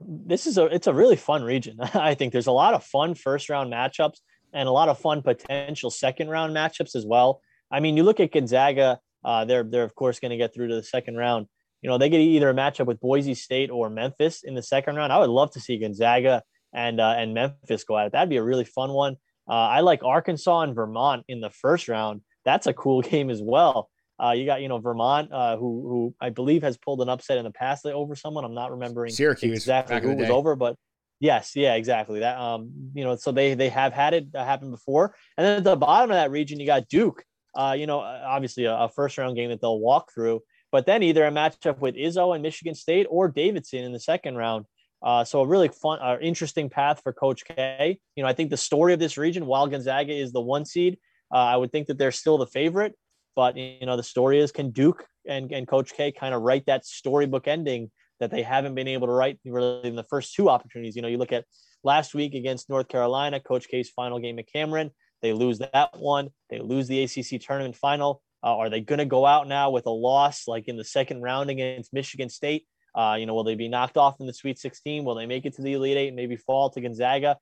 This 0.00 0.46
is 0.46 0.58
a 0.58 0.66
it's 0.66 0.86
a 0.86 0.94
really 0.94 1.16
fun 1.16 1.42
region. 1.42 1.78
I 1.94 2.14
think 2.14 2.32
there's 2.32 2.46
a 2.46 2.52
lot 2.52 2.74
of 2.74 2.84
fun 2.84 3.14
first 3.14 3.48
round 3.48 3.72
matchups 3.72 4.18
and 4.52 4.68
a 4.68 4.72
lot 4.72 4.88
of 4.88 4.98
fun 4.98 5.22
potential 5.22 5.90
second 5.90 6.28
round 6.28 6.54
matchups 6.54 6.94
as 6.96 7.04
well. 7.06 7.40
I 7.70 7.80
mean, 7.80 7.96
you 7.96 8.02
look 8.02 8.20
at 8.20 8.32
Gonzaga; 8.32 8.98
uh, 9.24 9.44
they're 9.44 9.64
they're 9.64 9.84
of 9.84 9.94
course 9.94 10.20
going 10.20 10.30
to 10.30 10.36
get 10.36 10.54
through 10.54 10.68
to 10.68 10.74
the 10.74 10.82
second 10.82 11.16
round 11.16 11.46
you 11.84 11.90
know, 11.90 11.98
they 11.98 12.08
get 12.08 12.20
either 12.20 12.48
a 12.48 12.54
matchup 12.54 12.86
with 12.86 12.98
Boise 12.98 13.34
State 13.34 13.70
or 13.70 13.90
Memphis 13.90 14.42
in 14.42 14.54
the 14.54 14.62
second 14.62 14.96
round. 14.96 15.12
I 15.12 15.18
would 15.18 15.28
love 15.28 15.50
to 15.50 15.60
see 15.60 15.78
Gonzaga 15.78 16.42
and 16.72 16.98
uh, 16.98 17.14
and 17.18 17.34
Memphis 17.34 17.84
go 17.84 17.98
at 17.98 18.06
it. 18.06 18.12
That'd 18.12 18.30
be 18.30 18.38
a 18.38 18.42
really 18.42 18.64
fun 18.64 18.90
one. 18.90 19.16
Uh, 19.48 19.52
I 19.52 19.80
like 19.80 20.02
Arkansas 20.02 20.60
and 20.60 20.74
Vermont 20.74 21.24
in 21.28 21.40
the 21.40 21.50
first 21.50 21.88
round. 21.88 22.22
That's 22.44 22.66
a 22.66 22.72
cool 22.72 23.02
game 23.10 23.30
as 23.30 23.42
well. 23.42 23.90
Uh, 24.22 24.30
you 24.30 24.46
got 24.46 24.62
you 24.62 24.68
know 24.68 24.78
Vermont, 24.78 25.32
uh, 25.32 25.56
who 25.56 25.82
who 25.88 26.14
I 26.20 26.30
believe 26.30 26.62
has 26.62 26.76
pulled 26.76 27.00
an 27.00 27.08
upset 27.08 27.36
in 27.36 27.44
the 27.44 27.50
past 27.50 27.84
over 27.84 28.14
someone. 28.14 28.44
I'm 28.44 28.54
not 28.54 28.70
remembering 28.70 29.12
Syracuse 29.12 29.52
exactly 29.52 30.00
who 30.00 30.14
was 30.14 30.30
over, 30.30 30.54
but 30.54 30.76
yes, 31.18 31.56
yeah, 31.56 31.74
exactly 31.74 32.20
that. 32.20 32.38
Um, 32.38 32.70
you 32.94 33.02
know, 33.02 33.16
so 33.16 33.32
they 33.32 33.54
they 33.54 33.70
have 33.70 33.92
had 33.92 34.14
it 34.14 34.28
happen 34.32 34.70
before. 34.70 35.16
And 35.36 35.44
then 35.44 35.58
at 35.58 35.64
the 35.64 35.74
bottom 35.74 36.10
of 36.10 36.14
that 36.14 36.30
region, 36.30 36.60
you 36.60 36.66
got 36.66 36.88
Duke. 36.88 37.24
Uh, 37.56 37.74
you 37.76 37.86
know, 37.86 38.00
obviously 38.00 38.64
a, 38.64 38.74
a 38.74 38.88
first 38.88 39.18
round 39.18 39.36
game 39.36 39.50
that 39.50 39.60
they'll 39.60 39.78
walk 39.80 40.12
through 40.12 40.42
but 40.74 40.86
then 40.86 41.04
either 41.04 41.24
a 41.24 41.30
matchup 41.30 41.78
with 41.78 41.94
Izzo 41.94 42.34
and 42.34 42.42
Michigan 42.42 42.74
State 42.74 43.06
or 43.08 43.28
Davidson 43.28 43.84
in 43.84 43.92
the 43.92 44.00
second 44.00 44.34
round. 44.34 44.64
Uh, 45.04 45.22
so 45.22 45.42
a 45.42 45.46
really 45.46 45.68
fun, 45.68 45.98
uh, 46.00 46.16
interesting 46.20 46.70
path 46.70 47.00
for 47.02 47.12
Coach 47.12 47.44
K. 47.44 47.98
You 48.16 48.22
know, 48.22 48.28
I 48.28 48.32
think 48.32 48.48
the 48.50 48.56
story 48.56 48.94
of 48.94 48.98
this 48.98 49.18
region, 49.18 49.44
while 49.44 49.66
Gonzaga 49.66 50.12
is 50.12 50.32
the 50.32 50.40
one 50.40 50.64
seed, 50.64 50.96
uh, 51.32 51.36
I 51.36 51.56
would 51.56 51.70
think 51.70 51.88
that 51.88 51.98
they're 51.98 52.10
still 52.10 52.38
the 52.38 52.46
favorite. 52.46 52.94
But 53.36 53.56
you 53.56 53.84
know, 53.84 53.96
the 53.96 54.02
story 54.02 54.40
is 54.40 54.50
can 54.50 54.70
Duke 54.70 55.04
and, 55.28 55.52
and 55.52 55.68
Coach 55.68 55.92
K 55.92 56.10
kind 56.10 56.34
of 56.34 56.42
write 56.42 56.66
that 56.66 56.86
storybook 56.86 57.46
ending 57.46 57.90
that 58.20 58.30
they 58.30 58.42
haven't 58.42 58.74
been 58.74 58.88
able 58.88 59.08
to 59.08 59.12
write 59.12 59.38
really 59.44 59.88
in 59.88 59.96
the 59.96 60.04
first 60.04 60.34
two 60.34 60.48
opportunities. 60.48 60.96
You 60.96 61.02
know, 61.02 61.08
you 61.08 61.18
look 61.18 61.32
at 61.32 61.44
last 61.82 62.14
week 62.14 62.34
against 62.34 62.70
North 62.70 62.88
Carolina, 62.88 63.40
Coach 63.40 63.68
K's 63.68 63.90
final 63.90 64.18
game 64.18 64.38
at 64.38 64.50
Cameron. 64.50 64.90
They 65.20 65.32
lose 65.32 65.58
that 65.58 65.90
one. 65.98 66.30
They 66.48 66.60
lose 66.60 66.88
the 66.88 67.02
ACC 67.02 67.40
tournament 67.40 67.76
final. 67.76 68.22
Uh, 68.42 68.56
are 68.56 68.70
they 68.70 68.80
going 68.80 68.98
to 68.98 69.06
go 69.06 69.26
out 69.26 69.48
now 69.48 69.70
with 69.70 69.86
a 69.86 69.90
loss 69.90 70.46
like 70.46 70.68
in 70.68 70.76
the 70.76 70.84
second 70.84 71.22
round 71.22 71.50
against 71.50 71.92
Michigan 71.92 72.28
State? 72.28 72.66
Uh, 72.94 73.16
you 73.18 73.26
know, 73.26 73.34
will 73.34 73.44
they 73.44 73.54
be 73.54 73.68
knocked 73.68 73.96
off 73.96 74.20
in 74.20 74.26
the 74.26 74.32
Sweet 74.32 74.58
16? 74.58 75.04
Will 75.04 75.14
they 75.14 75.26
make 75.26 75.46
it 75.46 75.54
to 75.54 75.62
the 75.62 75.72
Elite 75.72 75.96
Eight 75.96 76.14
maybe 76.14 76.36
fall 76.36 76.70
to 76.70 76.80
Gonzaga? 76.80 77.36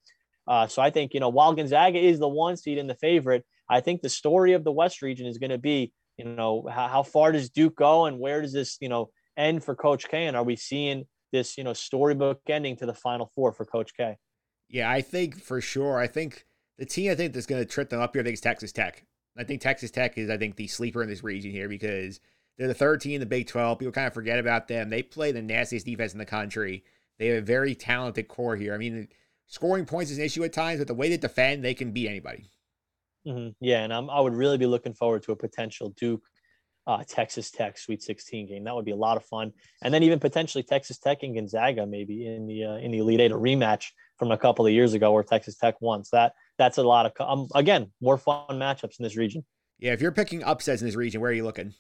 Uh, 0.47 0.67
so 0.67 0.83
I 0.83 0.91
think, 0.91 1.15
you 1.15 1.21
know, 1.21 1.29
while 1.29 1.55
Gonzaga 1.55 1.99
is 1.99 2.19
the 2.19 2.29
one 2.29 2.57
seed 2.57 2.79
and 2.79 2.89
the 2.89 2.95
favorite, 2.95 3.45
I 3.69 3.81
think 3.81 4.03
the 4.03 4.09
story 4.09 4.55
of 4.55 4.65
the 4.65 4.73
West 4.73 5.03
region 5.03 5.27
is 5.27 5.39
going 5.39 5.51
to 5.51 5.59
be, 5.59 5.93
you 6.17 6.25
know, 6.25 6.67
how, 6.71 6.89
how, 6.89 7.03
far 7.03 7.33
does 7.33 7.51
Duke 7.51 7.77
go 7.77 8.07
and 8.07 8.19
where 8.19 8.43
does 8.43 8.53
this, 8.53 8.77
you 8.81 8.89
know, 8.89 9.11
end 9.37 9.63
for 9.65 9.75
Coach 9.75 10.09
K? 10.09 10.27
And 10.27 10.37
are 10.37 10.43
we 10.43 10.57
seeing 10.57 11.05
this, 11.33 11.57
you 11.57 11.65
know, 11.65 11.73
storybook 11.73 12.41
ending 12.49 12.77
to 12.77 12.87
the 12.87 12.95
Final 12.95 13.31
Four 13.35 13.53
for 13.53 13.65
Coach 13.65 13.93
K? 13.97 14.17
Yeah, 14.69 14.91
I 14.91 15.01
think 15.01 15.41
for 15.41 15.61
sure. 15.61 15.99
I 15.99 16.07
think 16.07 16.45
the 16.79 16.87
team 16.87 17.13
I 17.13 17.15
think 17.15 17.35
that's 17.35 17.47
going 17.47 17.63
to 17.63 17.69
trip 17.69 17.91
them 17.91 18.01
up 18.01 18.15
here, 18.15 18.23
I 18.23 18.25
think 18.25 18.35
is 18.35 18.41
Texas 18.41 18.73
Tech. 18.73 19.05
I 19.37 19.45
think 19.45 19.63
Texas 19.63 19.91
Tech 19.91 20.19
is, 20.19 20.29
I 20.29 20.37
think, 20.37 20.57
the 20.57 20.67
sleeper 20.67 21.03
in 21.03 21.09
this 21.09 21.23
region 21.23 21.51
here 21.51 21.69
because 21.69 22.21
they're 22.59 22.69
the 22.69 22.75
third 22.75 23.01
team 23.01 23.15
in 23.15 23.21
the 23.21 23.27
Big 23.27 23.47
12. 23.47 23.79
People 23.79 23.93
kind 23.93 24.07
of 24.07 24.15
forget 24.15 24.39
about 24.39 24.69
them. 24.69 24.91
They 24.91 25.03
play 25.03 25.33
the 25.33 25.43
nastiest 25.43 25.87
defense 25.87 26.13
in 26.13 26.19
the 26.19 26.27
country. 26.27 26.85
They 27.19 27.29
have 27.29 27.43
a 27.43 27.47
very 27.47 27.75
talented 27.75 28.29
core 28.29 28.57
here. 28.57 28.75
I 28.75 28.79
mean, 28.79 29.09
scoring 29.47 29.87
points 29.87 30.11
is 30.11 30.19
an 30.19 30.25
issue 30.25 30.45
at 30.45 30.53
times, 30.53 30.79
but 30.79 30.89
the 30.89 30.95
way 30.95 31.09
they 31.09 31.17
defend, 31.17 31.65
they 31.65 31.75
can 31.75 31.93
beat 31.93 32.09
anybody. 32.09 32.51
Mm-hmm. 33.27 33.51
Yeah, 33.61 33.85
and 33.85 33.93
I'm, 33.93 34.11
i 34.11 34.21
would 34.21 34.35
really 34.35 34.59
be 34.59 34.67
looking 34.67 34.95
forward 34.95 35.23
to 35.25 35.33
a 35.33 35.37
potential 35.37 35.91
Duke 35.91 36.23
uh, 36.87 37.05
Texas 37.07 37.51
Tech 37.51 37.79
Sweet 37.79 38.03
16 38.03 38.49
game. 38.49 38.65
That 38.65 38.75
would 38.75 38.85
be 38.85 38.91
a 38.91 38.97
lot 38.97 39.17
of 39.17 39.25
fun, 39.25 39.53
and 39.83 39.95
then 39.95 40.03
even 40.03 40.19
potentially 40.19 40.65
Texas 40.65 40.99
Tech 40.99 41.23
and 41.23 41.35
Gonzaga 41.35 41.87
maybe 41.87 42.27
in 42.27 42.47
the 42.47 42.65
uh, 42.65 42.77
in 42.77 42.91
the 42.91 42.99
Elite 42.99 43.21
Eight, 43.21 43.31
a 43.31 43.37
rematch 43.37 43.91
from 44.19 44.33
a 44.33 44.39
couple 44.39 44.67
of 44.67 44.73
years 44.73 44.95
ago 44.95 45.13
where 45.13 45.23
Texas 45.23 45.57
Tech 45.57 45.81
won. 45.81 46.03
So 46.03 46.17
that 46.17 46.35
that's 46.59 46.79
a 46.79 46.83
lot 46.83 47.07
of 47.07 47.13
um, 47.21 47.47
again 47.55 47.93
more 48.01 48.19
fun 48.19 48.45
matchups 48.51 48.99
in 48.99 49.05
this 49.05 49.17
region. 49.17 49.45
Yeah, 49.79 49.93
if 49.93 50.01
you're 50.01 50.13
picking 50.13 50.43
upsets 50.43 50.83
in 50.83 50.89
this 50.89 50.97
region, 50.97 51.21
where 51.21 51.31
are 51.31 51.35
you 51.35 51.45
looking? 51.45 51.75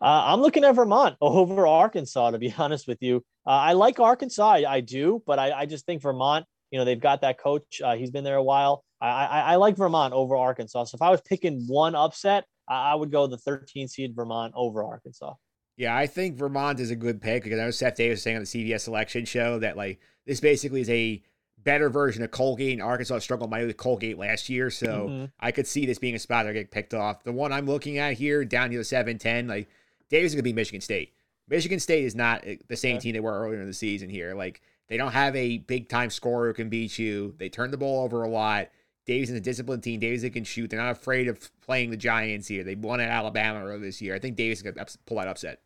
Uh, 0.00 0.22
I'm 0.26 0.40
looking 0.40 0.64
at 0.64 0.74
Vermont 0.74 1.16
over 1.20 1.66
Arkansas. 1.66 2.30
To 2.30 2.38
be 2.38 2.54
honest 2.58 2.86
with 2.86 2.98
you, 3.00 3.24
uh, 3.46 3.50
I 3.50 3.72
like 3.72 4.00
Arkansas, 4.00 4.48
I, 4.48 4.74
I 4.74 4.80
do, 4.80 5.22
but 5.26 5.38
I, 5.38 5.52
I, 5.52 5.66
just 5.66 5.86
think 5.86 6.02
Vermont. 6.02 6.46
You 6.70 6.78
know, 6.78 6.84
they've 6.84 7.00
got 7.00 7.20
that 7.20 7.38
coach. 7.38 7.80
Uh, 7.82 7.94
he's 7.94 8.10
been 8.10 8.24
there 8.24 8.36
a 8.36 8.42
while. 8.42 8.84
I, 9.00 9.06
I, 9.06 9.40
I, 9.40 9.56
like 9.56 9.76
Vermont 9.76 10.12
over 10.12 10.36
Arkansas. 10.36 10.84
So 10.84 10.96
if 10.96 11.02
I 11.02 11.10
was 11.10 11.20
picking 11.20 11.64
one 11.68 11.94
upset, 11.94 12.44
I, 12.68 12.92
I 12.92 12.94
would 12.94 13.12
go 13.12 13.26
the 13.26 13.38
13 13.38 13.88
seed 13.88 14.14
Vermont 14.16 14.52
over 14.56 14.82
Arkansas. 14.82 15.34
Yeah, 15.76 15.96
I 15.96 16.06
think 16.06 16.36
Vermont 16.36 16.80
is 16.80 16.90
a 16.90 16.96
good 16.96 17.20
pick 17.20 17.44
because 17.44 17.58
I 17.58 17.64
know 17.64 17.70
Seth 17.70 17.96
Davis 17.96 18.16
was 18.16 18.22
saying 18.22 18.36
on 18.36 18.42
the 18.42 18.46
CBS 18.46 18.80
selection 18.80 19.24
show 19.26 19.58
that 19.58 19.76
like 19.76 20.00
this 20.24 20.40
basically 20.40 20.80
is 20.80 20.90
a 20.90 21.22
better 21.58 21.90
version 21.90 22.22
of 22.22 22.30
Colgate. 22.30 22.72
And 22.72 22.82
Arkansas 22.82 23.18
struggled 23.18 23.50
mightily 23.50 23.68
with 23.68 23.76
Colgate 23.76 24.18
last 24.18 24.48
year, 24.48 24.70
so 24.70 24.86
mm-hmm. 24.86 25.24
I 25.38 25.52
could 25.52 25.66
see 25.66 25.84
this 25.84 25.98
being 25.98 26.14
a 26.14 26.18
spot 26.18 26.46
that 26.46 26.54
get 26.54 26.70
picked 26.70 26.94
off. 26.94 27.24
The 27.24 27.32
one 27.32 27.52
I'm 27.52 27.66
looking 27.66 27.98
at 27.98 28.14
here, 28.14 28.44
down 28.44 28.70
to 28.70 28.78
the 28.78 28.84
seven 28.84 29.18
ten, 29.18 29.46
like 29.46 29.68
Davidson 30.10 30.26
is 30.26 30.34
gonna 30.34 30.42
be 30.42 30.52
Michigan 30.52 30.80
State. 30.80 31.12
Michigan 31.48 31.80
State 31.80 32.04
is 32.04 32.14
not 32.14 32.46
eh, 32.46 32.56
the 32.68 32.76
same 32.76 32.98
team 32.98 33.12
they 33.12 33.20
were 33.20 33.38
earlier 33.38 33.60
in 33.60 33.66
the 33.66 33.72
season 33.72 34.08
here. 34.08 34.34
Like 34.34 34.62
they 34.88 34.96
don't 34.96 35.12
have 35.12 35.34
a 35.36 35.58
big 35.58 35.88
time 35.88 36.10
scorer 36.10 36.48
who 36.48 36.54
can 36.54 36.68
beat 36.68 36.98
you. 36.98 37.34
They 37.38 37.48
turn 37.48 37.70
the 37.70 37.76
ball 37.76 38.04
over 38.04 38.22
a 38.22 38.28
lot. 38.28 38.68
Davidson 39.06 39.36
is 39.36 39.40
a 39.40 39.44
disciplined 39.44 39.84
team. 39.84 40.00
Davidson 40.00 40.30
can 40.30 40.44
shoot. 40.44 40.68
They're 40.68 40.82
not 40.82 40.90
afraid 40.90 41.28
of 41.28 41.50
playing 41.60 41.90
the 41.90 41.96
Giants 41.96 42.48
here. 42.48 42.64
They 42.64 42.74
won 42.74 43.00
at 43.00 43.08
Alabama 43.08 43.64
earlier 43.64 43.78
this 43.78 44.02
year. 44.02 44.14
I 44.14 44.18
think 44.18 44.36
Davidson 44.36 44.72
can 44.72 44.84
pull 45.06 45.18
that 45.18 45.28
upset. 45.28 45.60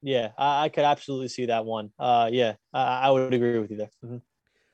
Yeah, 0.00 0.32
I, 0.36 0.64
I 0.64 0.68
could 0.70 0.84
absolutely 0.84 1.28
see 1.28 1.46
that 1.46 1.64
one. 1.64 1.90
Uh, 1.98 2.28
yeah, 2.32 2.54
I, 2.72 3.02
I 3.02 3.10
would 3.10 3.32
agree 3.32 3.58
with 3.58 3.70
you 3.70 3.76
there. 3.78 3.90
Mm-hmm. 4.04 4.18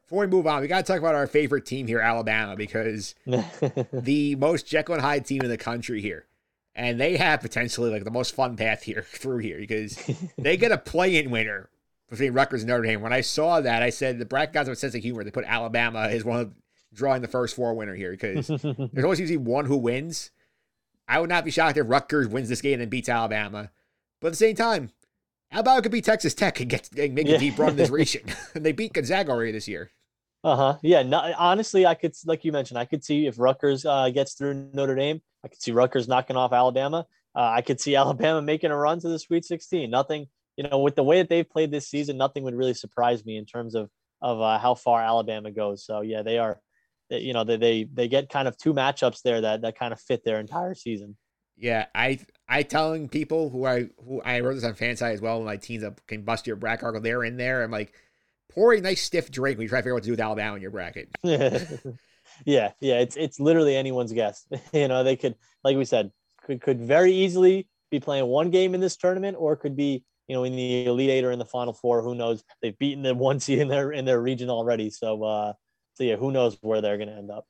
Before 0.03 0.21
we 0.21 0.27
move 0.27 0.47
on, 0.49 0.61
we 0.61 0.67
got 0.67 0.85
to 0.85 0.93
talk 0.93 0.99
about 0.99 1.15
our 1.15 1.29
favorite 1.29 1.67
team 1.67 1.87
here, 1.87 2.01
Alabama, 2.01 2.57
because 2.57 3.15
the 3.93 4.35
most 4.37 4.67
Jekyll 4.67 4.95
and 4.95 5.03
Hyde 5.03 5.25
team 5.25 5.43
in 5.43 5.49
the 5.49 5.57
country 5.57 6.01
here. 6.01 6.27
And 6.75 7.01
they 7.01 7.17
have 7.17 7.41
potentially 7.41 7.91
like 7.91 8.05
the 8.05 8.11
most 8.11 8.35
fun 8.35 8.57
path 8.57 8.83
here 8.83 9.03
through 9.09 9.39
here 9.39 9.59
because 9.59 9.99
they 10.39 10.57
get 10.57 10.73
a 10.73 10.79
play-in 10.79 11.31
winner 11.31 11.69
between 12.09 12.33
Rutgers 12.33 12.63
and 12.63 12.69
Notre 12.69 12.83
Dame. 12.83 13.01
When 13.01 13.13
I 13.13 13.21
saw 13.21 13.61
that, 13.61 13.83
I 13.83 13.91
said 13.91 14.19
the 14.19 14.25
bracket 14.25 14.55
guys 14.55 14.67
have 14.67 14.73
a 14.73 14.77
sense 14.77 14.95
of 14.95 15.03
humor. 15.03 15.25
They 15.25 15.31
put 15.31 15.45
Alabama 15.45 16.01
as 16.01 16.25
one 16.25 16.41
of 16.41 16.53
drawing 16.93 17.23
the 17.23 17.29
first 17.29 17.55
four 17.55 17.75
winner 17.75 17.95
here 17.95 18.11
because 18.11 18.47
there's 18.93 19.05
always 19.05 19.21
usually 19.21 19.37
one 19.37 19.67
who 19.67 19.77
wins. 19.77 20.31
I 21.09 21.21
would 21.21 21.29
not 21.29 21.45
be 21.45 21.51
shocked 21.51 21.77
if 21.77 21.89
Rutgers 21.89 22.29
wins 22.29 22.49
this 22.49 22.61
game 22.61 22.81
and 22.81 22.91
beats 22.91 23.09
Alabama. 23.09 23.71
But 24.21 24.29
at 24.29 24.31
the 24.31 24.37
same 24.37 24.55
time, 24.55 24.91
Alabama 25.53 25.83
could 25.83 25.93
beat 25.93 26.05
Texas 26.05 26.35
Tech 26.35 26.61
and 26.61 26.71
get 26.71 26.91
and 26.97 27.15
make 27.15 27.27
yeah. 27.27 27.37
a 27.37 27.39
deep 27.39 27.59
run 27.59 27.71
in 27.71 27.77
this 27.77 27.91
region. 27.91 28.23
and 28.55 28.65
they 28.65 28.73
beat 28.73 28.93
Gonzaga 28.93 29.33
already 29.33 29.53
this 29.53 29.67
year. 29.69 29.91
Uh 30.43 30.57
huh. 30.57 30.79
Yeah. 30.83 31.03
Honestly, 31.37 31.85
I 31.85 31.95
could, 31.95 32.15
like 32.25 32.45
you 32.45 32.53
mentioned, 32.53 32.79
I 32.79 32.85
could 32.85 33.05
see 33.05 33.27
if 33.27 33.39
Rutgers 33.39 33.85
uh, 33.85 34.11
gets 34.11 34.35
through 34.35 34.71
Notre 34.73 34.95
Dame, 34.95 35.21
I 35.45 35.49
could 35.49 35.63
see 35.63 35.73
Rutgers 35.73 36.09
knocking 36.09 36.37
off 36.37 36.53
Alabama. 36.53 37.07
Uh, 37.35 37.51
I 37.55 37.63
could 37.63 37.81
see 37.81 37.97
Alabama 37.97 38.43
making 38.43 38.71
a 38.71 38.77
run 38.77 39.01
to 39.01 39.09
the 39.09 39.19
Sweet 39.19 39.45
16. 39.45 39.91
Nothing, 39.91 40.27
you 40.57 40.69
know, 40.69 40.81
with 40.81 40.97
the 40.97 41.05
way 41.05 41.19
that 41.19 41.29
they've 41.29 41.49
played 41.49 41.71
this 41.71 41.89
season, 41.89 42.17
nothing 42.17 42.45
would 42.45 42.55
really 42.55 42.75
surprise 42.75 43.25
me 43.25 43.37
in 43.37 43.47
terms 43.47 43.75
of 43.75 43.91
of 44.23 44.41
uh, 44.41 44.59
how 44.59 44.75
far 44.75 45.01
Alabama 45.01 45.51
goes. 45.51 45.85
So 45.85 46.03
yeah, 46.03 46.23
they 46.23 46.39
are, 46.39 46.61
you 47.09 47.33
know, 47.33 47.45
they 47.45 47.57
they 47.57 47.85
they 47.85 48.09
get 48.09 48.29
kind 48.29 48.47
of 48.47 48.57
two 48.57 48.75
matchups 48.75 49.23
there 49.23 49.41
that 49.41 49.63
that 49.63 49.79
kind 49.79 49.93
of 49.93 50.01
fit 50.01 50.25
their 50.25 50.41
entire 50.41 50.75
season. 50.75 51.17
Yeah, 51.57 51.87
I 51.95 52.21
I 52.49 52.63
telling 52.63 53.09
people 53.09 53.51
who 53.51 53.67
I 53.67 53.89
who 54.05 54.21
I 54.23 54.41
wrote 54.41 54.55
this 54.55 54.65
on 54.65 54.75
FanSided 54.75 55.15
as 55.15 55.21
well. 55.21 55.43
My 55.43 55.57
teams 55.57 55.83
that 55.83 56.07
can 56.07 56.23
bust 56.23 56.47
your 56.47 56.57
bracket 56.57 56.85
article, 56.85 57.03
they're 57.03 57.25
in 57.25 57.37
there. 57.37 57.63
I'm 57.63 57.71
like, 57.71 57.93
pour 58.49 58.73
a 58.73 58.81
nice 58.81 59.03
stiff 59.03 59.31
drink 59.31 59.59
when 59.59 59.65
you 59.65 59.69
try 59.69 59.79
to 59.79 59.83
figure 59.83 59.93
out 59.93 59.97
what 59.97 60.03
to 60.03 60.07
do 60.09 60.13
with 60.13 60.21
Alabama 60.21 60.57
in 60.57 60.63
your 60.63 60.71
bracket. 60.71 61.09
yeah, 62.45 62.73
yeah, 62.81 62.99
it's 62.99 63.17
it's 63.17 63.41
literally 63.41 63.77
anyone's 63.77 64.13
guess. 64.13 64.47
you 64.73 64.89
know, 64.89 65.05
they 65.05 65.17
could, 65.17 65.37
like 65.65 65.77
we 65.77 65.85
said, 65.85 66.11
could 66.45 66.61
could 66.61 66.81
very 66.81 67.13
easily 67.13 67.69
be 67.91 68.01
playing 68.01 68.27
one 68.27 68.51
game 68.51 68.75
in 68.75 68.81
this 68.81 68.97
tournament, 68.97 69.37
or 69.39 69.57
could 69.57 69.77
be 69.77 70.05
you 70.29 70.35
know 70.35 70.45
in 70.45 70.55
the 70.57 70.87
Elite 70.87 71.11
Eight 71.11 71.25
or 71.25 71.33
in 71.33 71.39
the 71.39 71.45
Final 71.45 71.73
Four. 71.73 72.03
Who 72.03 72.15
knows? 72.15 72.43
They've 72.63 72.79
beaten 72.79 73.03
the 73.03 73.15
one 73.15 73.41
seed 73.41 73.59
in 73.59 73.69
their 73.69 73.93
in 73.93 74.05
their 74.05 74.21
region 74.21 74.51
already. 74.51 74.91
So, 74.91 75.23
uh, 75.23 75.53
so 75.95 76.05
yeah, 76.05 76.17
who 76.17 76.33
knows 76.33 76.57
where 76.63 76.81
they're 76.81 76.97
to 76.97 77.07
end 77.07 77.31
up? 77.31 77.47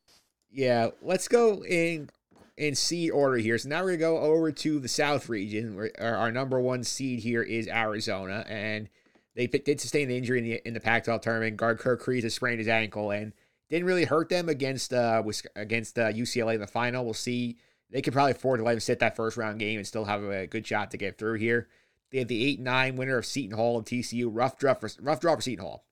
Yeah, 0.51 0.89
let's 1.03 1.29
go 1.29 1.65
in 1.65 2.11
in 2.57 2.75
seed 2.75 3.11
order 3.11 3.37
here. 3.37 3.59
So 3.59 3.69
now 3.69 3.83
we're 3.83 3.97
gonna 3.97 3.99
go 3.99 4.19
over 4.19 4.53
to 4.53 4.81
the 4.81 4.89
South 4.89 5.29
region, 5.29 5.77
where 5.77 5.91
our 5.99 6.33
number 6.33 6.61
one 6.61 6.85
seed 6.85 7.21
here 7.21 7.43
is 7.43 7.69
Arizona, 7.69 8.45
and 8.49 8.89
they 9.37 9.47
did 9.47 9.81
sustain 9.81 10.11
an 10.11 10.17
injury 10.17 10.39
in 10.39 10.45
the 10.45 10.69
in 10.69 10.75
the 10.75 10.81
Pac-12 10.81 11.23
tournament. 11.23 11.57
Guard 11.57 11.79
Kerr 11.79 11.97
Kriisa 11.97 12.31
sprained 12.31 12.59
his 12.59 12.69
ankle 12.69 13.11
and 13.11 13.33
didn't 13.71 13.87
really 13.87 14.05
hurt 14.05 14.29
them 14.29 14.49
against 14.49 14.93
uh 14.93 15.23
against 15.57 15.99
uh, 15.99 16.13
UCLA 16.13 16.55
in 16.55 16.61
the 16.61 16.67
final. 16.67 17.05
We'll 17.05 17.15
see. 17.15 17.57
They 17.91 18.03
could 18.03 18.13
probably 18.13 18.33
afford 18.33 18.61
to 18.61 18.65
let 18.65 18.75
him 18.75 18.81
sit 18.81 19.01
that 19.01 19.17
first 19.17 19.37
round 19.37 19.59
game 19.59 19.79
and 19.79 19.87
still 19.87 20.05
have 20.05 20.23
a 20.23 20.47
good 20.47 20.67
shot 20.67 20.91
to 20.93 20.97
get 20.97 21.19
through 21.19 21.35
here. 21.35 21.69
They 22.11 22.19
have 22.19 22.29
the 22.29 22.45
eight 22.45 22.61
nine 22.61 22.97
winner 22.97 23.19
of 23.19 23.27
Seton 23.27 23.57
Hall 23.57 23.79
and 23.79 23.87
TCU. 23.87 24.29
Rough 24.31 24.59
draw 24.59 24.75
for 24.75 24.91
rough 25.01 25.21
draw 25.21 25.37
for 25.37 25.43
Seton 25.43 25.65
Hall. 25.65 25.85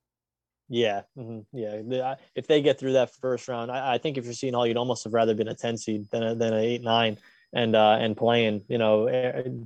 Yeah, 0.69 1.03
mm-hmm. 1.17 1.57
yeah. 1.57 2.17
If 2.35 2.47
they 2.47 2.61
get 2.61 2.79
through 2.79 2.93
that 2.93 3.15
first 3.15 3.49
round, 3.49 3.71
I, 3.71 3.95
I, 3.95 3.99
think 3.99 4.19
if 4.19 4.25
you're 4.25 4.35
Seton 4.35 4.55
Hall, 4.55 4.67
you'd 4.67 4.77
almost 4.77 5.05
have 5.05 5.15
rather 5.15 5.35
been 5.35 5.49
a 5.49 5.55
ten 5.55 5.79
seed 5.79 6.11
than 6.11 6.23
a, 6.23 6.35
than 6.35 6.53
an 6.53 6.61
eight 6.61 6.83
nine, 6.83 7.17
and 7.53 7.75
uh, 7.75 7.97
and 8.01 8.17
playing 8.17 8.65
you 8.69 8.79
know 8.79 9.07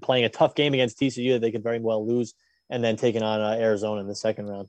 playing 0.03 0.25
a 0.25 0.29
tough 0.29 0.55
game 0.55 0.75
against 0.75 1.01
TCU 1.01 1.33
that 1.33 1.41
they 1.41 1.51
could 1.51 1.63
very 1.63 1.81
well 1.81 2.07
lose 2.07 2.35
and 2.71 2.83
then 2.83 2.97
taking 2.97 3.23
on 3.23 3.41
uh, 3.41 3.57
Arizona 3.59 4.01
in 4.01 4.07
the 4.07 4.15
second 4.15 4.47
round. 4.47 4.69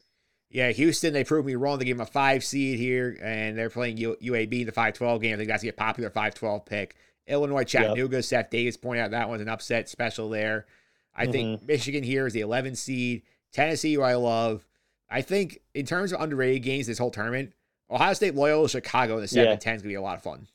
Yeah, 0.54 0.70
Houston, 0.70 1.14
they 1.14 1.24
proved 1.24 1.48
me 1.48 1.56
wrong. 1.56 1.80
They 1.80 1.86
gave 1.86 1.98
them 1.98 2.06
a 2.08 2.10
five 2.10 2.44
seed 2.44 2.78
here, 2.78 3.18
and 3.24 3.58
they're 3.58 3.72
playing 3.72 3.98
U- 3.98 4.18
UAB 4.22 4.62
in 4.62 4.66
the 4.68 4.72
5 4.72 4.94
12 4.94 5.22
game. 5.22 5.34
I 5.34 5.38
think 5.38 5.50
that's 5.50 5.62
to 5.62 5.68
get 5.68 5.76
popular 5.76 6.12
5 6.12 6.36
12 6.36 6.66
pick. 6.66 6.96
Illinois, 7.26 7.64
Chattanooga, 7.64 8.18
yep. 8.18 8.24
Seth 8.24 8.50
Davis 8.52 8.78
pointed 8.78 9.02
out 9.02 9.12
that 9.12 9.30
one's 9.30 9.42
an 9.42 9.50
upset 9.50 9.90
special 9.90 10.30
there. 10.30 10.68
I 11.16 11.24
mm-hmm. 11.24 11.32
think 11.32 11.68
Michigan 11.68 12.04
here 12.04 12.28
is 12.28 12.34
the 12.34 12.42
11 12.42 12.76
seed. 12.76 13.24
Tennessee, 13.52 13.96
who 13.96 14.04
I 14.04 14.14
love. 14.14 14.68
I 15.10 15.22
think 15.22 15.60
in 15.74 15.88
terms 15.88 16.12
of 16.12 16.22
underrated 16.22 16.62
games 16.62 16.86
this 16.86 17.00
whole 17.00 17.12
tournament, 17.12 17.54
Ohio 17.90 18.14
State, 18.14 18.36
Loyola, 18.36 18.70
Chicago 18.70 19.16
in 19.16 19.22
the 19.22 19.28
7 19.28 19.50
yeah. 19.50 19.56
10 19.56 19.76
is 19.76 19.82
going 19.82 19.90
to 19.90 19.94
be 19.94 19.96
a 19.96 20.02
lot 20.02 20.18
of 20.18 20.24
fun. 20.24 20.48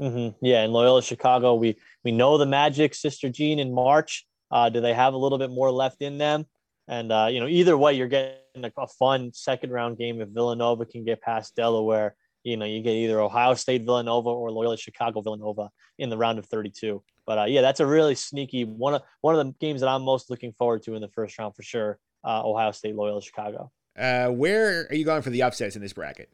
Mm-hmm. 0.00 0.44
Yeah, 0.44 0.62
and 0.62 0.72
Loyola, 0.72 1.02
Chicago, 1.02 1.54
we 1.54 1.76
we 2.04 2.12
know 2.12 2.38
the 2.38 2.46
Magic, 2.46 2.94
Sister 2.94 3.28
Jean 3.28 3.58
in 3.58 3.72
March. 3.72 4.26
Uh, 4.50 4.68
do 4.70 4.80
they 4.80 4.94
have 4.94 5.12
a 5.14 5.16
little 5.16 5.38
bit 5.38 5.50
more 5.50 5.70
left 5.70 6.00
in 6.00 6.18
them? 6.18 6.46
And 6.88 7.10
uh, 7.10 7.28
you 7.30 7.40
know, 7.40 7.48
either 7.48 7.76
way, 7.76 7.94
you're 7.94 8.08
getting 8.08 8.36
a, 8.64 8.72
a 8.78 8.86
fun 8.86 9.32
second 9.32 9.70
round 9.70 9.98
game 9.98 10.20
if 10.20 10.28
Villanova 10.28 10.86
can 10.86 11.04
get 11.04 11.20
past 11.20 11.54
Delaware. 11.56 12.14
You 12.44 12.56
know, 12.56 12.64
you 12.64 12.80
get 12.80 12.92
either 12.92 13.20
Ohio 13.20 13.54
State 13.54 13.84
Villanova 13.84 14.28
or 14.28 14.50
Loyola 14.52 14.76
Chicago 14.76 15.20
Villanova 15.20 15.70
in 15.98 16.10
the 16.10 16.16
round 16.16 16.38
of 16.38 16.46
32. 16.46 17.02
But 17.26 17.38
uh, 17.38 17.44
yeah, 17.44 17.60
that's 17.60 17.80
a 17.80 17.86
really 17.86 18.14
sneaky 18.14 18.64
one 18.64 18.94
of 18.94 19.02
one 19.20 19.36
of 19.36 19.44
the 19.44 19.52
games 19.58 19.80
that 19.80 19.88
I'm 19.88 20.02
most 20.02 20.30
looking 20.30 20.52
forward 20.52 20.82
to 20.84 20.94
in 20.94 21.02
the 21.02 21.08
first 21.08 21.38
round 21.38 21.56
for 21.56 21.62
sure. 21.62 21.98
Uh, 22.24 22.42
Ohio 22.44 22.72
State 22.72 22.94
Loyola 22.94 23.22
Chicago. 23.22 23.70
Uh, 23.98 24.28
where 24.28 24.86
are 24.90 24.94
you 24.94 25.04
going 25.04 25.22
for 25.22 25.30
the 25.30 25.42
upsets 25.42 25.76
in 25.76 25.82
this 25.82 25.92
bracket? 25.92 26.28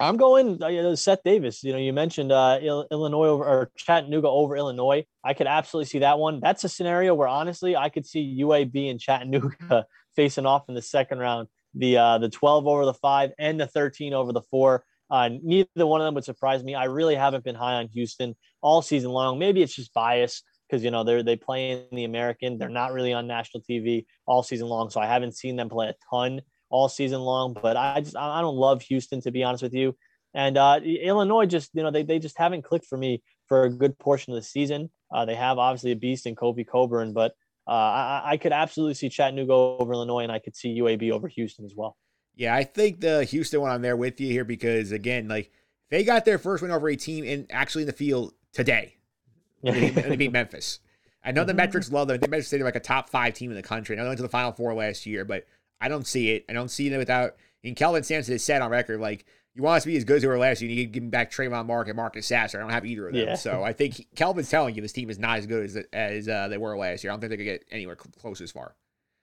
I'm 0.00 0.16
going 0.16 0.62
uh, 0.62 0.96
Seth 0.96 1.22
Davis. 1.24 1.62
You 1.62 1.72
know, 1.72 1.78
you 1.78 1.92
mentioned 1.92 2.32
uh, 2.32 2.58
Illinois 2.90 3.28
over 3.28 3.44
or 3.44 3.70
Chattanooga 3.76 4.28
over 4.28 4.56
Illinois. 4.56 5.04
I 5.22 5.34
could 5.34 5.46
absolutely 5.46 5.86
see 5.86 6.00
that 6.00 6.18
one. 6.18 6.40
That's 6.40 6.64
a 6.64 6.68
scenario 6.68 7.14
where 7.14 7.28
honestly, 7.28 7.76
I 7.76 7.90
could 7.90 8.04
see 8.04 8.40
UAB 8.40 8.90
and 8.90 8.98
Chattanooga 8.98 9.86
facing 10.16 10.46
off 10.46 10.64
in 10.68 10.74
the 10.74 10.82
second 10.82 11.18
round. 11.18 11.48
The 11.74 11.96
uh, 11.96 12.18
the 12.18 12.28
12 12.28 12.66
over 12.66 12.84
the 12.84 12.94
five 12.94 13.32
and 13.38 13.58
the 13.58 13.66
13 13.66 14.14
over 14.14 14.32
the 14.32 14.42
four. 14.42 14.84
Uh, 15.10 15.30
neither 15.42 15.86
one 15.86 16.00
of 16.00 16.06
them 16.06 16.14
would 16.14 16.24
surprise 16.24 16.62
me. 16.62 16.74
I 16.74 16.84
really 16.84 17.14
haven't 17.14 17.44
been 17.44 17.54
high 17.54 17.74
on 17.74 17.88
Houston 17.88 18.34
all 18.62 18.80
season 18.80 19.10
long. 19.10 19.38
Maybe 19.38 19.62
it's 19.62 19.74
just 19.74 19.92
bias 19.92 20.42
because 20.68 20.82
you 20.84 20.90
know 20.90 21.04
they're 21.04 21.22
they 21.22 21.36
play 21.36 21.72
in 21.72 21.96
the 21.96 22.04
American. 22.04 22.58
They're 22.58 22.68
not 22.68 22.92
really 22.92 23.12
on 23.12 23.26
national 23.26 23.62
TV 23.62 24.06
all 24.26 24.42
season 24.42 24.68
long, 24.68 24.90
so 24.90 25.00
I 25.00 25.06
haven't 25.06 25.36
seen 25.36 25.56
them 25.56 25.68
play 25.68 25.88
a 25.88 25.94
ton 26.10 26.40
all 26.70 26.88
season 26.88 27.20
long. 27.20 27.56
But 27.60 27.76
I 27.76 28.00
just 28.00 28.16
I 28.16 28.40
don't 28.40 28.56
love 28.56 28.82
Houston 28.82 29.20
to 29.22 29.30
be 29.30 29.44
honest 29.44 29.62
with 29.62 29.74
you. 29.74 29.96
And 30.32 30.56
uh, 30.56 30.80
Illinois 30.82 31.46
just 31.46 31.70
you 31.74 31.82
know 31.82 31.90
they 31.90 32.02
they 32.02 32.18
just 32.18 32.38
haven't 32.38 32.62
clicked 32.62 32.86
for 32.86 32.98
me 32.98 33.22
for 33.46 33.64
a 33.64 33.70
good 33.70 33.98
portion 33.98 34.32
of 34.32 34.36
the 34.36 34.46
season. 34.46 34.90
Uh, 35.12 35.24
they 35.24 35.34
have 35.34 35.58
obviously 35.58 35.92
a 35.92 35.96
beast 35.96 36.26
in 36.26 36.34
Kofi 36.34 36.66
Cockburn, 36.66 37.12
but 37.12 37.34
uh, 37.66 37.70
I, 37.70 38.22
I 38.24 38.36
could 38.36 38.52
absolutely 38.52 38.94
see 38.94 39.08
Chattanooga 39.08 39.52
over 39.52 39.92
Illinois, 39.92 40.22
and 40.22 40.32
I 40.32 40.38
could 40.38 40.54
see 40.54 40.78
UAB 40.80 41.10
over 41.10 41.28
Houston 41.28 41.64
as 41.64 41.74
well. 41.74 41.96
Yeah, 42.36 42.54
I 42.54 42.64
think 42.64 43.00
the 43.00 43.24
Houston 43.24 43.60
one 43.60 43.70
I'm 43.70 43.82
there 43.82 43.96
with 43.96 44.20
you 44.20 44.28
here 44.28 44.44
because 44.44 44.92
again, 44.92 45.28
like 45.28 45.50
they 45.90 46.04
got 46.04 46.24
their 46.24 46.38
first 46.38 46.62
win 46.62 46.72
over 46.72 46.88
a 46.88 46.96
team 46.96 47.24
in 47.24 47.46
actually 47.50 47.82
in 47.82 47.86
the 47.86 47.92
field 47.92 48.34
today. 48.52 48.96
they 49.62 50.16
beat 50.16 50.32
Memphis. 50.32 50.80
I 51.24 51.32
know 51.32 51.44
the 51.44 51.52
mm-hmm. 51.52 51.58
metrics 51.58 51.90
love 51.90 52.08
them. 52.08 52.18
They 52.20 52.40
say 52.42 52.58
they're 52.58 52.66
like 52.66 52.76
a 52.76 52.80
top 52.80 53.08
five 53.08 53.34
team 53.34 53.50
in 53.50 53.56
the 53.56 53.62
country. 53.62 53.94
I 53.94 53.98
know 53.98 54.04
they 54.04 54.08
went 54.10 54.18
to 54.18 54.24
the 54.24 54.28
Final 54.28 54.52
Four 54.52 54.74
last 54.74 55.06
year, 55.06 55.24
but 55.24 55.46
I 55.80 55.88
don't 55.88 56.06
see 56.06 56.32
it. 56.32 56.44
I 56.48 56.52
don't 56.52 56.70
see 56.70 56.92
it 56.92 56.98
without. 56.98 57.36
And 57.62 57.74
Kelvin 57.74 58.02
Sampson 58.02 58.34
has 58.34 58.44
said 58.44 58.60
on 58.60 58.70
record, 58.70 59.00
like, 59.00 59.24
you 59.54 59.62
want 59.62 59.76
us 59.78 59.82
to 59.84 59.88
be 59.88 59.96
as 59.96 60.04
good 60.04 60.16
as 60.16 60.22
we 60.22 60.28
were 60.28 60.38
last 60.38 60.60
year, 60.60 60.70
you 60.70 60.76
need 60.76 60.92
to 60.92 61.00
give 61.00 61.10
back 61.10 61.30
Tramon 61.30 61.66
Mark 61.66 61.88
and 61.88 61.96
Marcus 61.96 62.26
Sasser. 62.26 62.58
I 62.58 62.60
don't 62.60 62.70
have 62.70 62.84
either 62.84 63.08
of 63.08 63.14
them. 63.14 63.28
Yeah. 63.28 63.34
So 63.36 63.62
I 63.62 63.72
think 63.72 63.94
he, 63.94 64.08
Kelvin's 64.16 64.50
telling 64.50 64.74
you 64.74 64.82
this 64.82 64.92
team 64.92 65.10
is 65.10 65.18
not 65.18 65.38
as 65.38 65.46
good 65.46 65.64
as 65.64 65.76
as 65.92 66.28
uh, 66.28 66.48
they 66.48 66.58
were 66.58 66.76
last 66.76 67.04
year. 67.04 67.12
I 67.12 67.14
don't 67.14 67.20
think 67.20 67.30
they 67.30 67.36
could 67.36 67.44
get 67.44 67.64
anywhere 67.70 67.96
close 67.96 68.40
as 68.40 68.50
far. 68.50 68.74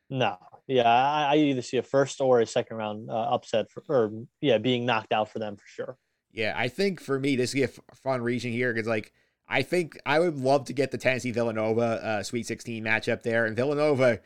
No. 0.10 0.38
Yeah. 0.68 0.90
I, 0.90 1.34
I 1.34 1.36
either 1.38 1.62
see 1.62 1.78
a 1.78 1.84
first 1.84 2.22
or 2.22 2.40
a 2.40 2.46
second 2.46 2.78
round 2.78 3.10
uh, 3.10 3.14
upset 3.14 3.70
for, 3.70 3.84
or, 3.90 4.12
yeah, 4.40 4.58
being 4.58 4.86
knocked 4.86 5.12
out 5.12 5.30
for 5.30 5.40
them 5.40 5.58
for 5.58 5.68
sure. 5.68 5.98
Yeah, 6.34 6.54
I 6.56 6.70
think 6.70 7.02
for 7.02 7.20
me 7.20 7.36
this 7.36 7.54
be 7.54 7.64
a 7.64 7.68
fun 7.68 8.22
region 8.22 8.52
here 8.52 8.74
because 8.74 8.88
like 8.88 9.12
I 9.50 9.64
think 9.64 10.00
I 10.06 10.20
would 10.20 10.40
love 10.40 10.66
to 10.66 10.74
get 10.74 10.92
the 10.92 10.98
Tennessee 10.98 11.32
Villanova 11.32 11.82
uh, 11.82 12.24
Sweet 12.24 12.48
16 12.48 12.84
matchup 12.84 13.22
there, 13.22 13.46
and 13.46 13.56
Villanova. 13.56 14.22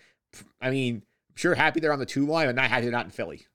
I 0.62 0.70
mean, 0.70 1.02
sure 1.34 1.56
happy 1.56 1.80
they're 1.80 1.94
on 1.94 2.00
the 2.00 2.06
two 2.06 2.28
line, 2.28 2.48
but 2.48 2.56
not 2.56 2.70
happy 2.70 2.84
they're 2.84 2.92
not 2.92 3.06
in 3.06 3.12
Philly. 3.12 3.48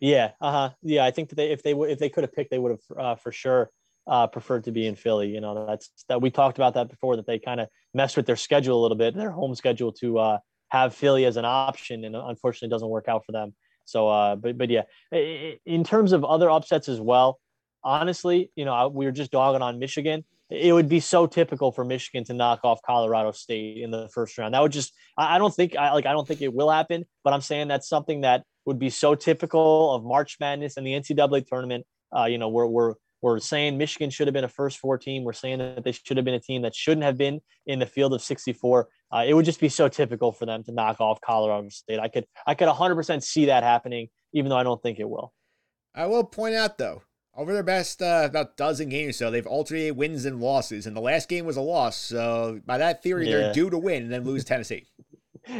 Yeah, 0.00 0.32
uh 0.40 0.52
huh. 0.52 0.70
Yeah, 0.82 1.04
I 1.04 1.10
think 1.10 1.30
that 1.30 1.34
they 1.36 1.50
if 1.50 1.62
they 1.62 1.72
if 1.72 1.98
they 1.98 2.08
could 2.08 2.24
have 2.24 2.32
picked, 2.32 2.50
they 2.50 2.58
would 2.58 2.72
have 2.72 2.98
uh, 2.98 3.14
for 3.16 3.32
sure 3.32 3.70
uh, 4.06 4.26
preferred 4.28 4.64
to 4.64 4.72
be 4.72 4.86
in 4.86 4.94
Philly. 4.94 5.28
You 5.28 5.40
know, 5.40 5.66
that's 5.66 5.90
that 6.08 6.22
we 6.22 6.30
talked 6.30 6.58
about 6.58 6.74
that 6.74 6.88
before 6.88 7.16
that 7.16 7.26
they 7.26 7.38
kind 7.38 7.60
of 7.60 7.68
messed 7.94 8.16
with 8.16 8.26
their 8.26 8.36
schedule 8.36 8.80
a 8.80 8.82
little 8.82 8.96
bit, 8.96 9.14
their 9.14 9.30
home 9.30 9.54
schedule 9.54 9.92
to 9.94 10.18
uh, 10.18 10.38
have 10.68 10.94
Philly 10.94 11.24
as 11.24 11.36
an 11.36 11.44
option, 11.44 12.04
and 12.04 12.14
unfortunately, 12.14 12.68
doesn't 12.68 12.88
work 12.88 13.08
out 13.08 13.24
for 13.26 13.32
them. 13.32 13.54
So, 13.84 14.08
uh, 14.08 14.36
but 14.36 14.56
but 14.56 14.70
yeah, 14.70 14.82
in 15.12 15.82
terms 15.84 16.12
of 16.12 16.24
other 16.24 16.50
upsets 16.50 16.88
as 16.88 17.00
well, 17.00 17.40
honestly, 17.82 18.50
you 18.54 18.64
know, 18.64 18.88
we 18.88 19.04
were 19.04 19.12
just 19.12 19.32
dogging 19.32 19.62
on 19.62 19.78
Michigan. 19.78 20.24
It 20.50 20.72
would 20.72 20.88
be 20.88 21.00
so 21.00 21.26
typical 21.26 21.72
for 21.72 21.84
Michigan 21.84 22.24
to 22.24 22.34
knock 22.34 22.60
off 22.64 22.80
Colorado 22.82 23.32
State 23.32 23.82
in 23.82 23.90
the 23.90 24.08
first 24.08 24.38
round. 24.38 24.54
That 24.54 24.62
would 24.62 24.72
just, 24.72 24.94
I 25.16 25.36
don't 25.36 25.54
think, 25.54 25.76
I 25.76 25.92
like, 25.92 26.06
I 26.06 26.12
don't 26.12 26.26
think 26.26 26.40
it 26.40 26.54
will 26.54 26.70
happen. 26.70 27.04
But 27.22 27.34
I'm 27.34 27.42
saying 27.42 27.68
that's 27.68 27.88
something 27.88 28.22
that 28.22 28.44
would 28.64 28.78
be 28.78 28.90
so 28.90 29.14
typical 29.14 29.94
of 29.94 30.04
March 30.04 30.36
Madness 30.40 30.76
and 30.76 30.86
the 30.86 30.92
NCAA 30.92 31.46
tournament. 31.46 31.86
Uh, 32.16 32.24
you 32.24 32.38
know, 32.38 32.48
we're 32.48 32.66
we're 32.66 32.94
we're 33.20 33.40
saying 33.40 33.78
Michigan 33.78 34.10
should 34.10 34.28
have 34.28 34.34
been 34.34 34.44
a 34.44 34.48
first 34.48 34.78
four 34.78 34.96
team. 34.96 35.24
We're 35.24 35.32
saying 35.32 35.58
that 35.58 35.84
they 35.84 35.92
should 35.92 36.16
have 36.16 36.24
been 36.24 36.34
a 36.34 36.40
team 36.40 36.62
that 36.62 36.74
shouldn't 36.74 37.02
have 37.02 37.18
been 37.18 37.40
in 37.66 37.78
the 37.78 37.86
field 37.86 38.14
of 38.14 38.22
64. 38.22 38.88
Uh, 39.12 39.24
it 39.26 39.34
would 39.34 39.44
just 39.44 39.60
be 39.60 39.68
so 39.68 39.88
typical 39.88 40.30
for 40.30 40.46
them 40.46 40.62
to 40.64 40.72
knock 40.72 41.00
off 41.00 41.20
Colorado 41.20 41.68
State. 41.70 41.98
I 41.98 42.08
could 42.08 42.26
I 42.46 42.54
could 42.54 42.68
100% 42.68 43.22
see 43.22 43.46
that 43.46 43.64
happening, 43.64 44.08
even 44.32 44.50
though 44.50 44.56
I 44.56 44.62
don't 44.62 44.80
think 44.82 45.00
it 45.00 45.08
will. 45.08 45.32
I 45.94 46.06
will 46.06 46.24
point 46.24 46.54
out 46.54 46.78
though, 46.78 47.02
over 47.38 47.52
their 47.52 47.62
best 47.62 48.02
uh, 48.02 48.22
about 48.24 48.56
dozen 48.56 48.88
games 48.88 49.16
so, 49.16 49.30
they've 49.30 49.46
alternated 49.46 49.96
wins 49.96 50.24
and 50.24 50.40
losses, 50.40 50.86
and 50.86 50.96
the 50.96 51.00
last 51.00 51.28
game 51.28 51.46
was 51.46 51.56
a 51.56 51.62
loss. 51.62 51.96
So 51.96 52.60
by 52.66 52.78
that 52.78 53.02
theory, 53.02 53.30
yeah. 53.30 53.36
they're 53.36 53.52
due 53.54 53.70
to 53.70 53.78
win 53.78 54.02
and 54.02 54.12
then 54.12 54.24
lose 54.24 54.44
Tennessee. 54.44 54.86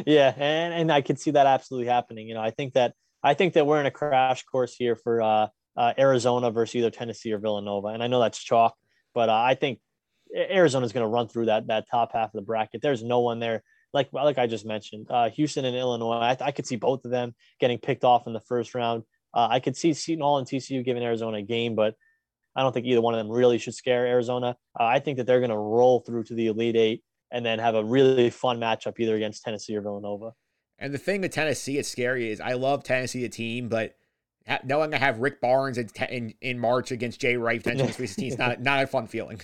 yeah, 0.05 0.35
and 0.37 0.75
and 0.75 0.93
I 0.93 1.01
could 1.01 1.19
see 1.19 1.31
that 1.31 1.47
absolutely 1.47 1.89
happening. 1.89 2.29
You 2.29 2.35
know, 2.35 2.43
I 2.43 2.51
think 2.51 2.75
that 2.75 2.95
I 3.23 3.35
think 3.35 3.55
that 3.55 3.67
we're 3.67 3.81
in 3.81 3.87
a 3.87 3.91
crash 3.91 4.43
course 4.45 4.75
here 4.75 4.97
for 4.97 5.23
uh, 5.23 5.47
uh, 5.77 5.95
Arizona 5.97 6.51
versus 6.51 6.75
either 6.75 6.91
Tennessee 6.91 7.33
or 7.33 7.39
Villanova. 7.39 7.89
And 7.89 8.03
I 8.03 8.09
know 8.09 8.21
that's 8.21 8.43
chalk, 8.43 8.75
but 9.15 9.29
uh, 9.29 9.35
I 9.35 9.55
think 9.55 9.79
Arizona 10.35 10.85
is 10.85 10.93
going 10.93 11.05
to 11.05 11.09
run 11.09 11.29
through 11.29 11.47
that 11.47 11.69
that 11.69 11.87
top 11.91 12.13
half 12.13 12.27
of 12.27 12.33
the 12.33 12.43
bracket. 12.43 12.83
There's 12.83 13.05
no 13.05 13.21
one 13.21 13.39
there 13.39 13.63
like 13.93 14.13
like 14.13 14.39
I 14.39 14.47
just 14.47 14.67
mentioned, 14.67 15.07
uh, 15.11 15.31
Houston 15.31 15.65
and 15.65 15.77
Illinois. 15.77 16.17
I, 16.17 16.37
I, 16.41 16.51
could 16.51 16.67
see 16.67 16.77
both 16.77 17.05
of 17.05 17.11
them 17.11 17.35
getting 17.59 17.79
picked 17.79 18.05
off 18.05 18.27
in 18.27 18.33
the 18.33 18.41
first 18.41 18.75
round. 18.75 19.05
Uh, 19.39 19.47
I 19.53 19.61
could 19.61 19.77
see 19.77 19.93
Seton 19.95 20.23
Hall 20.23 20.39
and 20.39 20.47
TCU 20.47 20.85
giving 20.85 21.05
Arizona 21.05 21.37
a 21.37 21.43
game, 21.43 21.77
but 21.77 21.95
I 22.57 22.63
don't 22.63 22.73
think 22.73 22.87
either 22.87 23.01
one 23.01 23.15
of 23.15 23.19
them 23.19 23.31
really 23.31 23.59
should 23.59 23.75
scare 23.75 24.05
Arizona. 24.05 24.57
Uh, 24.79 24.83
I 24.83 24.99
think 24.99 25.17
that 25.19 25.29
they're 25.29 25.39
going 25.39 25.51
to 25.51 25.57
roll 25.57 26.01
through 26.01 26.25
to 26.25 26.35
the 26.35 26.49
Elite 26.49 26.75
Eight 26.75 27.05
and 27.31 27.47
then 27.47 27.61
have 27.61 27.77
a 27.77 27.85
really 27.85 28.31
fun 28.31 28.59
matchup 28.59 28.99
either 28.99 29.15
against 29.15 29.45
Tennessee 29.45 29.77
or 29.77 29.81
Villanova. 29.81 30.33
And 30.81 30.93
the 30.93 30.99
thing 30.99 31.21
with 31.21 31.31
Tennessee, 31.31 31.79
it's 31.79 31.89
scary 31.89 32.33
is 32.33 32.41
I 32.41 32.55
love 32.55 32.83
Tennessee, 32.83 33.23
the 33.23 33.29
team, 33.29 33.69
but 33.69 33.95
knowing 34.65 34.93
I 34.93 34.99
have 34.99 35.21
Rick 35.21 35.41
Barnes 35.41 35.79
in 35.79 35.89
in, 36.11 36.35
in 36.41 36.59
March 36.59 36.91
against 36.91 37.21
Jay 37.21 37.37
Wright 37.37 37.63
potentially 37.63 37.93
Sweet 37.93 38.09
16 38.09 38.33
is 38.33 38.39
not 38.39 38.61
not 38.63 38.83
a 38.83 38.89
fun 38.89 39.07
feeling. 39.07 39.41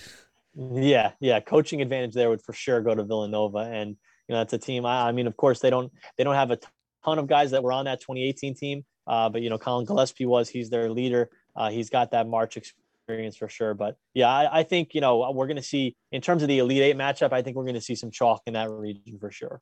Yeah, 0.55 1.11
yeah, 1.21 1.39
coaching 1.39 1.81
advantage 1.81 2.13
there 2.13 2.29
would 2.29 2.41
for 2.41 2.51
sure 2.51 2.81
go 2.81 2.95
to 2.95 3.03
Villanova, 3.05 3.59
and 3.59 3.91
you 4.27 4.33
know 4.33 4.39
that's 4.39 4.51
a 4.51 4.57
team. 4.57 4.85
I, 4.85 5.07
I 5.07 5.11
mean, 5.13 5.27
of 5.27 5.37
course 5.37 5.61
they 5.61 5.69
don't 5.69 5.89
they 6.17 6.25
don't 6.25 6.35
have 6.35 6.51
a 6.51 6.59
ton 7.05 7.17
of 7.17 7.27
guys 7.27 7.51
that 7.51 7.63
were 7.63 7.71
on 7.71 7.85
that 7.85 8.01
2018 8.01 8.55
team, 8.55 8.85
uh, 9.07 9.29
but 9.29 9.41
you 9.41 9.49
know 9.49 9.57
Collin 9.57 9.85
Gillespie 9.85 10.25
was 10.25 10.49
he's 10.49 10.69
their 10.69 10.89
leader. 10.89 11.29
Uh, 11.55 11.69
he's 11.69 11.89
got 11.89 12.11
that 12.11 12.27
March 12.27 12.57
experience 12.57 13.35
for 13.35 13.47
sure. 13.47 13.73
But 13.73 13.97
yeah, 14.13 14.29
I, 14.29 14.59
I 14.59 14.63
think 14.63 14.93
you 14.93 15.01
know 15.01 15.31
we're 15.31 15.47
going 15.47 15.57
to 15.57 15.63
see 15.63 15.95
in 16.11 16.21
terms 16.21 16.41
of 16.41 16.47
the 16.47 16.59
Elite 16.59 16.81
Eight 16.81 16.97
matchup. 16.97 17.33
I 17.33 17.41
think 17.41 17.55
we're 17.55 17.63
going 17.63 17.75
to 17.75 17.81
see 17.81 17.95
some 17.95 18.11
chalk 18.11 18.41
in 18.45 18.53
that 18.53 18.69
region 18.69 19.17
for 19.19 19.31
sure. 19.31 19.61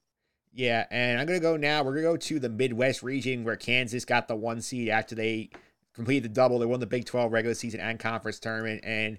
Yeah, 0.55 0.85
and 0.91 1.19
I'm 1.19 1.25
gonna 1.25 1.39
go 1.39 1.57
now. 1.57 1.81
We're 1.83 1.95
gonna 1.95 2.03
go 2.03 2.17
to 2.17 2.39
the 2.39 2.49
Midwest 2.49 3.01
region 3.01 3.43
where 3.43 3.55
Kansas 3.55 4.05
got 4.05 4.27
the 4.27 4.35
one 4.35 4.61
seed 4.61 4.87
after 4.87 5.15
they 5.15 5.49
completed 5.93 6.23
the 6.23 6.29
double. 6.29 6.59
They 6.59 6.67
won 6.67 6.79
the 6.79 6.85
Big 6.85 7.05
12 7.05 7.31
regular 7.31 7.55
season 7.55 7.79
and 7.79 7.99
conference 7.99 8.39
tournament, 8.39 8.81
and 8.83 9.17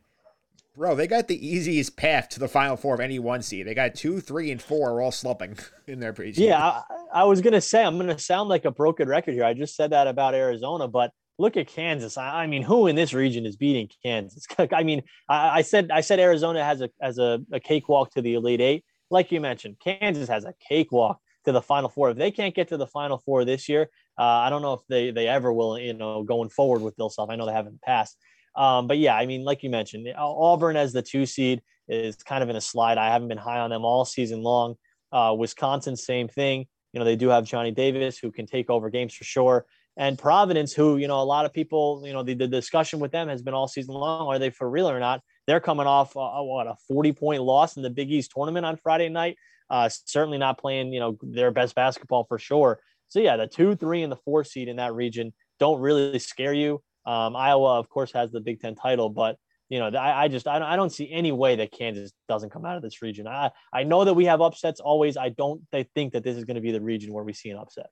bro, 0.76 0.94
they 0.94 1.06
got 1.06 1.28
the 1.28 1.46
easiest 1.46 1.96
path 1.96 2.28
to 2.30 2.40
the 2.40 2.48
Final 2.48 2.76
Four 2.76 2.94
of 2.94 3.00
any 3.00 3.18
one 3.18 3.42
seed. 3.42 3.66
They 3.66 3.74
got 3.74 3.94
two, 3.94 4.20
three, 4.20 4.50
and 4.50 4.60
four 4.60 4.90
are 4.90 5.00
all 5.00 5.12
slumping 5.12 5.56
in 5.87 6.00
their 6.00 6.12
pre. 6.12 6.30
Yeah, 6.30 6.62
I, 6.62 6.82
I, 7.12 7.24
was 7.24 7.40
gonna 7.40 7.60
say 7.60 7.84
I'm 7.84 7.96
gonna 7.98 8.18
sound 8.18 8.48
like 8.48 8.64
a 8.64 8.70
broken 8.70 9.08
record 9.08 9.34
here. 9.34 9.44
I 9.44 9.54
just 9.54 9.76
said 9.76 9.90
that 9.90 10.06
about 10.06 10.34
Arizona, 10.34 10.88
but 10.88 11.12
look 11.38 11.56
at 11.56 11.68
Kansas. 11.68 12.16
I, 12.16 12.42
I 12.42 12.46
mean, 12.46 12.62
who 12.62 12.87
in 12.87 12.96
this 12.96 13.12
region 13.12 13.46
is 13.46 13.56
beating 13.56 13.88
Kansas? 14.02 14.46
I 14.72 14.82
mean, 14.82 15.02
I, 15.28 15.58
I, 15.58 15.62
said 15.62 15.90
I 15.90 16.00
said 16.00 16.20
Arizona 16.20 16.64
has 16.64 16.80
a 16.80 16.90
as 17.00 17.18
a, 17.18 17.40
a 17.52 17.60
cakewalk 17.60 18.12
to 18.12 18.22
the 18.22 18.34
Elite 18.34 18.60
Eight. 18.60 18.84
Like 19.10 19.30
you 19.32 19.40
mentioned, 19.40 19.76
Kansas 19.82 20.28
has 20.28 20.44
a 20.44 20.54
cakewalk 20.68 21.20
to 21.44 21.52
the 21.52 21.62
Final 21.62 21.88
Four. 21.88 22.10
If 22.10 22.16
they 22.16 22.30
can't 22.30 22.54
get 22.54 22.68
to 22.68 22.76
the 22.76 22.87
Final 22.87 23.18
Four 23.18 23.44
this 23.44 23.68
year, 23.68 23.90
uh, 24.18 24.22
I 24.22 24.50
don't 24.50 24.62
know 24.62 24.74
if 24.74 24.80
they 24.88 25.10
they 25.10 25.28
ever 25.28 25.52
will. 25.52 25.78
You 25.78 25.94
know, 25.94 26.22
going 26.22 26.48
forward 26.48 26.82
with 26.82 26.96
Bill 26.96 27.12
I 27.28 27.37
know 27.37 27.46
they 27.46 27.52
haven't 27.52 27.82
passed. 27.82 28.16
Um, 28.56 28.86
but 28.86 28.98
yeah, 28.98 29.16
I 29.16 29.26
mean, 29.26 29.44
like 29.44 29.62
you 29.62 29.70
mentioned, 29.70 30.06
Auburn 30.16 30.76
as 30.76 30.92
the 30.92 31.02
two 31.02 31.26
seed 31.26 31.62
is 31.88 32.16
kind 32.16 32.42
of 32.42 32.48
in 32.48 32.56
a 32.56 32.60
slide. 32.60 32.98
I 32.98 33.10
haven't 33.12 33.28
been 33.28 33.38
high 33.38 33.58
on 33.58 33.70
them 33.70 33.84
all 33.84 34.04
season 34.04 34.42
long. 34.42 34.76
Uh, 35.12 35.34
Wisconsin, 35.36 35.96
same 35.96 36.28
thing. 36.28 36.66
You 36.92 37.00
know, 37.00 37.04
they 37.04 37.16
do 37.16 37.28
have 37.28 37.44
Johnny 37.44 37.72
Davis 37.72 38.18
who 38.18 38.30
can 38.30 38.46
take 38.46 38.70
over 38.70 38.90
games 38.90 39.14
for 39.14 39.24
sure. 39.24 39.66
And 39.96 40.18
Providence, 40.18 40.72
who, 40.72 40.96
you 40.96 41.06
know, 41.06 41.20
a 41.20 41.24
lot 41.24 41.44
of 41.44 41.52
people, 41.52 42.02
you 42.04 42.12
know, 42.12 42.22
the, 42.22 42.34
the 42.34 42.48
discussion 42.48 42.98
with 42.98 43.12
them 43.12 43.28
has 43.28 43.42
been 43.42 43.54
all 43.54 43.68
season 43.68 43.94
long. 43.94 44.26
Are 44.26 44.38
they 44.38 44.50
for 44.50 44.68
real 44.68 44.88
or 44.88 44.98
not? 44.98 45.20
They're 45.46 45.60
coming 45.60 45.86
off, 45.86 46.16
uh, 46.16 46.42
what, 46.42 46.66
a 46.66 46.74
40 46.88 47.12
point 47.12 47.42
loss 47.42 47.76
in 47.76 47.82
the 47.82 47.90
Big 47.90 48.10
East 48.10 48.32
tournament 48.34 48.66
on 48.66 48.76
Friday 48.76 49.08
night. 49.08 49.36
Uh, 49.70 49.88
certainly 49.88 50.38
not 50.38 50.58
playing, 50.58 50.92
you 50.92 51.00
know, 51.00 51.16
their 51.22 51.50
best 51.50 51.74
basketball 51.74 52.24
for 52.24 52.38
sure. 52.38 52.80
So 53.08 53.20
yeah, 53.20 53.36
the 53.36 53.46
two, 53.46 53.76
three, 53.76 54.02
and 54.02 54.10
the 54.10 54.16
four 54.16 54.44
seed 54.44 54.68
in 54.68 54.76
that 54.76 54.94
region 54.94 55.32
don't 55.60 55.80
really 55.80 56.18
scare 56.18 56.52
you. 56.52 56.82
Um, 57.06 57.36
Iowa, 57.36 57.78
of 57.78 57.88
course, 57.88 58.12
has 58.12 58.30
the 58.30 58.40
Big 58.40 58.60
Ten 58.60 58.74
title, 58.74 59.10
but 59.10 59.36
you 59.68 59.78
know, 59.78 59.88
I, 59.98 60.24
I 60.24 60.28
just 60.28 60.46
I 60.46 60.58
don't, 60.58 60.68
I 60.68 60.76
don't 60.76 60.90
see 60.90 61.10
any 61.10 61.32
way 61.32 61.56
that 61.56 61.72
Kansas 61.72 62.12
doesn't 62.28 62.50
come 62.50 62.64
out 62.64 62.76
of 62.76 62.82
this 62.82 63.02
region. 63.02 63.26
I 63.26 63.50
I 63.72 63.82
know 63.84 64.04
that 64.04 64.14
we 64.14 64.26
have 64.26 64.40
upsets 64.40 64.80
always. 64.80 65.16
I 65.16 65.30
don't 65.30 65.62
think 65.94 66.12
that 66.12 66.22
this 66.22 66.36
is 66.36 66.44
going 66.44 66.56
to 66.56 66.60
be 66.60 66.72
the 66.72 66.80
region 66.80 67.12
where 67.12 67.24
we 67.24 67.32
see 67.32 67.50
an 67.50 67.58
upset. 67.58 67.86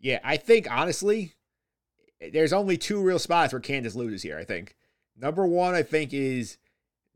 Yeah, 0.00 0.20
I 0.22 0.36
think 0.36 0.70
honestly, 0.70 1.34
there's 2.32 2.52
only 2.52 2.76
two 2.76 3.00
real 3.02 3.18
spots 3.18 3.52
where 3.52 3.60
Kansas 3.60 3.94
loses 3.94 4.22
here. 4.22 4.38
I 4.38 4.44
think 4.44 4.76
number 5.16 5.46
one, 5.46 5.74
I 5.74 5.82
think 5.82 6.12
is 6.12 6.58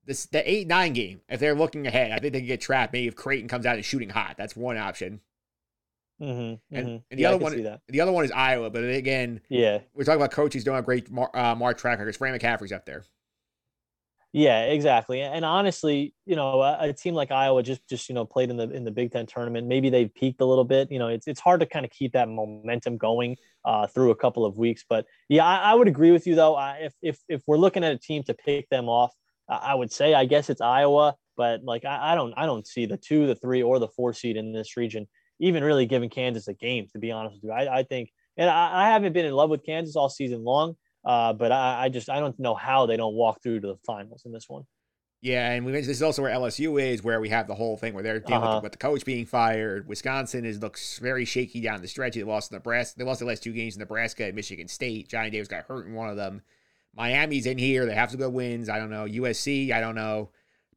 this 0.06 0.26
the 0.26 0.48
eight 0.50 0.66
nine 0.66 0.92
game. 0.92 1.20
If 1.28 1.40
they're 1.40 1.54
looking 1.54 1.86
ahead, 1.86 2.12
I 2.12 2.18
think 2.18 2.32
they 2.32 2.40
can 2.40 2.46
get 2.48 2.60
trapped. 2.60 2.92
Maybe 2.92 3.08
if 3.08 3.16
Creighton 3.16 3.48
comes 3.48 3.66
out 3.66 3.76
and 3.76 3.84
shooting 3.84 4.10
hot, 4.10 4.34
that's 4.36 4.56
one 4.56 4.76
option. 4.76 5.20
Mm-hmm, 6.20 6.76
and, 6.76 6.86
mm-hmm. 6.86 6.88
and, 6.88 7.02
the 7.10 7.22
yeah, 7.22 7.28
other 7.28 7.38
one, 7.38 7.78
the 7.88 8.00
other 8.00 8.12
one 8.12 8.24
is 8.24 8.30
Iowa. 8.30 8.68
But 8.68 8.84
again, 8.84 9.40
yeah, 9.48 9.78
we're 9.94 10.04
talking 10.04 10.20
about 10.20 10.32
coaches 10.32 10.64
doing 10.64 10.78
a 10.78 10.82
great 10.82 11.10
mar- 11.10 11.34
uh, 11.34 11.54
March 11.54 11.78
track 11.78 11.98
record. 11.98 12.14
Fran 12.16 12.38
McCaffery's 12.38 12.72
up 12.72 12.84
there. 12.84 13.04
Yeah, 14.32 14.66
exactly. 14.66 15.22
And 15.22 15.44
honestly, 15.44 16.14
you 16.24 16.36
know, 16.36 16.60
a, 16.60 16.90
a, 16.90 16.92
team 16.92 17.14
like 17.14 17.32
Iowa 17.32 17.64
just 17.64 17.88
just 17.88 18.08
you 18.08 18.14
know 18.14 18.24
played 18.24 18.50
in 18.50 18.56
the 18.56 18.70
in 18.70 18.84
the 18.84 18.90
Big 18.90 19.10
Ten 19.10 19.26
tournament. 19.26 19.66
Maybe 19.66 19.90
they've 19.90 20.14
peaked 20.14 20.40
a 20.40 20.44
little 20.44 20.64
bit. 20.64 20.92
You 20.92 21.00
know, 21.00 21.08
it's 21.08 21.26
it's 21.26 21.40
hard 21.40 21.60
to 21.60 21.66
kind 21.66 21.84
of 21.84 21.90
keep 21.90 22.12
that 22.12 22.28
momentum 22.28 22.96
going 22.96 23.36
uh, 23.64 23.88
through 23.88 24.10
a 24.10 24.16
couple 24.16 24.44
of 24.44 24.56
weeks. 24.56 24.84
But 24.88 25.06
yeah, 25.28 25.44
I, 25.44 25.72
I 25.72 25.74
would 25.74 25.88
agree 25.88 26.12
with 26.12 26.28
you 26.28 26.36
though. 26.36 26.54
I, 26.54 26.76
if 26.82 26.94
if 27.02 27.18
if 27.28 27.42
we're 27.48 27.56
looking 27.56 27.82
at 27.82 27.92
a 27.92 27.98
team 27.98 28.22
to 28.24 28.34
pick 28.34 28.68
them 28.68 28.88
off, 28.88 29.12
I 29.48 29.74
would 29.74 29.90
say 29.90 30.14
I 30.14 30.26
guess 30.26 30.48
it's 30.48 30.60
Iowa. 30.60 31.16
But 31.36 31.64
like 31.64 31.84
I, 31.84 32.12
I 32.12 32.14
don't 32.14 32.32
I 32.36 32.46
don't 32.46 32.66
see 32.66 32.86
the 32.86 32.98
two, 32.98 33.26
the 33.26 33.34
three, 33.34 33.64
or 33.64 33.80
the 33.80 33.88
four 33.88 34.12
seed 34.12 34.36
in 34.36 34.52
this 34.52 34.76
region 34.76 35.08
even 35.40 35.64
really 35.64 35.86
giving 35.86 36.10
Kansas 36.10 36.46
a 36.46 36.54
game. 36.54 36.86
To 36.92 36.98
be 36.98 37.10
honest 37.10 37.36
with 37.36 37.44
you, 37.44 37.50
I, 37.50 37.80
I 37.80 37.82
think, 37.82 38.12
and 38.36 38.48
I, 38.48 38.84
I, 38.84 38.90
haven't 38.90 39.12
been 39.12 39.26
in 39.26 39.32
love 39.32 39.50
with 39.50 39.64
Kansas 39.64 39.96
all 39.96 40.08
season 40.08 40.44
long. 40.44 40.76
Uh, 41.04 41.32
but 41.32 41.50
I, 41.50 41.84
I, 41.84 41.88
just 41.88 42.10
I 42.10 42.20
don't 42.20 42.38
know 42.38 42.54
how 42.54 42.86
they 42.86 42.96
don't 42.96 43.14
walk 43.14 43.42
through 43.42 43.60
to 43.60 43.66
the 43.68 43.76
finals 43.86 44.22
in 44.26 44.32
this 44.32 44.48
one. 44.48 44.64
Yeah, 45.22 45.50
and 45.50 45.66
we 45.66 45.72
mentioned 45.72 45.90
this 45.90 45.98
is 45.98 46.02
also 46.02 46.22
where 46.22 46.34
LSU 46.34 46.80
is, 46.80 47.02
where 47.02 47.20
we 47.20 47.28
have 47.28 47.46
the 47.46 47.54
whole 47.54 47.76
thing 47.76 47.92
where 47.92 48.02
they're 48.02 48.20
dealing 48.20 48.42
uh-huh. 48.42 48.56
with, 48.56 48.64
with, 48.64 48.72
the 48.72 48.78
coach 48.78 49.04
being 49.04 49.26
fired. 49.26 49.86
Wisconsin 49.86 50.46
is 50.46 50.60
looks 50.60 50.98
very 50.98 51.26
shaky 51.26 51.60
down 51.60 51.82
the 51.82 51.88
stretch. 51.88 52.14
They 52.14 52.22
lost 52.22 52.52
Nebraska. 52.52 52.98
They 52.98 53.04
lost 53.04 53.20
the 53.20 53.26
last 53.26 53.42
two 53.42 53.52
games 53.52 53.76
in 53.76 53.80
Nebraska 53.80 54.24
and 54.24 54.34
Michigan 54.34 54.66
State. 54.66 55.08
Johnny 55.08 55.28
Davis 55.28 55.48
got 55.48 55.64
hurt 55.64 55.86
in 55.86 55.92
one 55.92 56.08
of 56.08 56.16
them. 56.16 56.40
Miami's 56.96 57.46
in 57.46 57.58
here. 57.58 57.84
They 57.84 57.94
have 57.94 58.10
to 58.12 58.16
go 58.16 58.30
wins. 58.30 58.70
I 58.70 58.78
don't 58.78 58.90
know. 58.90 59.04
USC. 59.04 59.72
I 59.72 59.80
don't 59.80 59.94
know. 59.94 60.30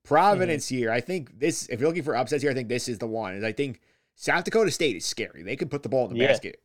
Providence 0.03 0.65
mm-hmm. 0.65 0.75
here. 0.75 0.91
I 0.91 0.99
think 0.99 1.39
this. 1.39 1.67
If 1.69 1.79
you're 1.79 1.87
looking 1.87 2.03
for 2.03 2.15
upsets 2.15 2.41
here, 2.41 2.51
I 2.51 2.53
think 2.53 2.67
this 2.67 2.89
is 2.89 2.97
the 2.97 3.07
one. 3.07 3.35
Is 3.35 3.43
I 3.45 3.53
think 3.53 3.79
South 4.15 4.43
Dakota 4.43 4.71
State 4.71 4.95
is 4.95 5.05
scary. 5.05 5.43
They 5.43 5.55
could 5.55 5.71
put 5.71 5.83
the 5.83 5.89
ball 5.89 6.07
in 6.07 6.13
the 6.13 6.19
yeah. 6.19 6.27
basket. 6.27 6.57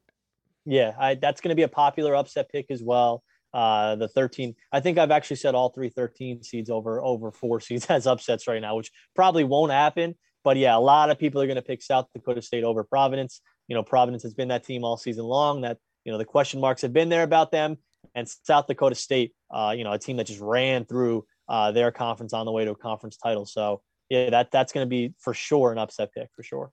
Yeah, 0.65 0.93
I, 0.99 1.15
that's 1.15 1.41
going 1.41 1.51
to 1.51 1.57
be 1.57 1.63
a 1.63 1.69
popular 1.69 2.15
upset 2.15 2.51
pick 2.51 2.67
as 2.71 2.83
well. 2.83 3.23
Uh, 3.55 3.97
the 3.97 4.09
13, 4.09 4.55
I 4.73 4.81
think 4.81 4.99
I've 4.99 5.11
actually 5.11 5.37
said 5.37 5.55
all 5.55 5.71
three 5.71 5.89
13 5.89 6.43
seeds 6.43 6.69
over 6.69 7.03
over 7.03 7.31
four 7.31 7.61
seeds 7.61 7.87
as 7.87 8.07
upsets 8.07 8.47
right 8.47 8.61
now, 8.61 8.77
which 8.77 8.91
probably 9.15 9.45
won't 9.45 9.73
happen. 9.73 10.15
But 10.45 10.57
yeah, 10.57 10.77
a 10.77 10.79
lot 10.79 11.11
of 11.11 11.19
people 11.19 11.41
are 11.41 11.47
going 11.47 11.57
to 11.57 11.63
pick 11.63 11.83
South 11.83 12.07
Dakota 12.15 12.43
State 12.43 12.65
over 12.65 12.85
Providence. 12.85 13.41
You 13.67 13.75
know, 13.75 13.83
Providence 13.83 14.23
has 14.23 14.35
been 14.35 14.49
that 14.49 14.65
team 14.65 14.85
all 14.85 14.97
season 14.97 15.25
long. 15.25 15.63
That 15.63 15.79
you 16.05 16.13
know 16.13 16.19
the 16.19 16.25
question 16.25 16.61
marks 16.61 16.83
have 16.83 16.93
been 16.93 17.09
there 17.09 17.23
about 17.23 17.51
them. 17.51 17.79
and 18.15 18.29
South 18.29 18.67
Dakota 18.67 18.95
State, 18.95 19.33
uh, 19.51 19.75
you 19.77 19.85
know, 19.85 19.93
a 19.93 19.99
team 19.99 20.17
that 20.19 20.27
just 20.27 20.41
ran 20.41 20.85
through 20.85 21.25
uh, 21.49 21.73
their 21.73 21.91
conference 21.91 22.33
on 22.33 22.47
the 22.47 22.53
way 22.53 22.65
to 22.65 22.71
a 22.73 22.77
conference 22.77 23.17
title. 23.17 23.47
So 23.47 23.83
yeah, 24.09 24.31
that 24.31 24.51
that's 24.51 24.73
going 24.73 24.87
to 24.87 24.89
be 24.89 25.15
for 25.19 25.35
sure 25.35 25.73
an 25.73 25.79
upset 25.79 26.13
pick 26.13 26.29
for 26.35 26.43
sure. 26.43 26.71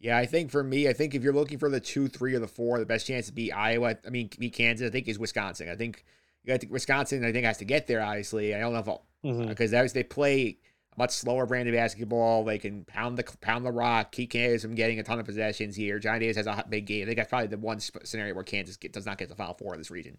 Yeah, 0.00 0.16
I 0.16 0.26
think 0.26 0.50
for 0.50 0.62
me, 0.62 0.88
I 0.88 0.92
think 0.92 1.14
if 1.14 1.22
you're 1.22 1.32
looking 1.32 1.58
for 1.58 1.68
the 1.68 1.80
two, 1.80 2.06
three, 2.06 2.34
or 2.34 2.38
the 2.38 2.48
four, 2.48 2.78
the 2.78 2.86
best 2.86 3.06
chance 3.06 3.26
to 3.26 3.32
beat 3.32 3.52
Iowa, 3.52 3.96
I 4.06 4.10
mean, 4.10 4.30
beat 4.38 4.52
Kansas, 4.52 4.86
I 4.86 4.90
think 4.90 5.08
is 5.08 5.18
Wisconsin. 5.18 5.68
I 5.68 5.74
think 5.74 6.04
you 6.44 6.56
got 6.56 6.70
Wisconsin. 6.70 7.24
I 7.24 7.32
think 7.32 7.44
has 7.44 7.58
to 7.58 7.64
get 7.64 7.86
there. 7.88 8.00
Obviously, 8.00 8.54
I 8.54 8.60
don't 8.60 8.72
know 8.72 8.78
if 8.78 9.48
because 9.48 9.72
mm-hmm. 9.72 9.94
they 9.94 10.04
play 10.04 10.58
a 10.96 10.98
much 10.98 11.10
slower 11.10 11.46
brand 11.46 11.68
of 11.68 11.74
basketball. 11.74 12.44
They 12.44 12.58
can 12.58 12.84
pound 12.84 13.18
the 13.18 13.24
pound 13.40 13.66
the 13.66 13.72
rock, 13.72 14.12
keep 14.12 14.30
Kansas 14.30 14.62
from 14.62 14.76
getting 14.76 15.00
a 15.00 15.02
ton 15.02 15.18
of 15.18 15.26
possessions 15.26 15.74
here. 15.74 15.98
Johnny 15.98 16.20
Davis 16.20 16.36
has 16.36 16.46
a 16.46 16.64
big 16.68 16.86
game. 16.86 17.02
I 17.02 17.06
think 17.06 17.16
that's 17.16 17.30
probably 17.30 17.48
the 17.48 17.58
one 17.58 17.80
scenario 17.80 18.34
where 18.34 18.44
Kansas 18.44 18.76
get, 18.76 18.92
does 18.92 19.06
not 19.06 19.18
get 19.18 19.28
the 19.28 19.34
Final 19.34 19.54
Four 19.54 19.74
in 19.74 19.80
this 19.80 19.90
region. 19.90 20.18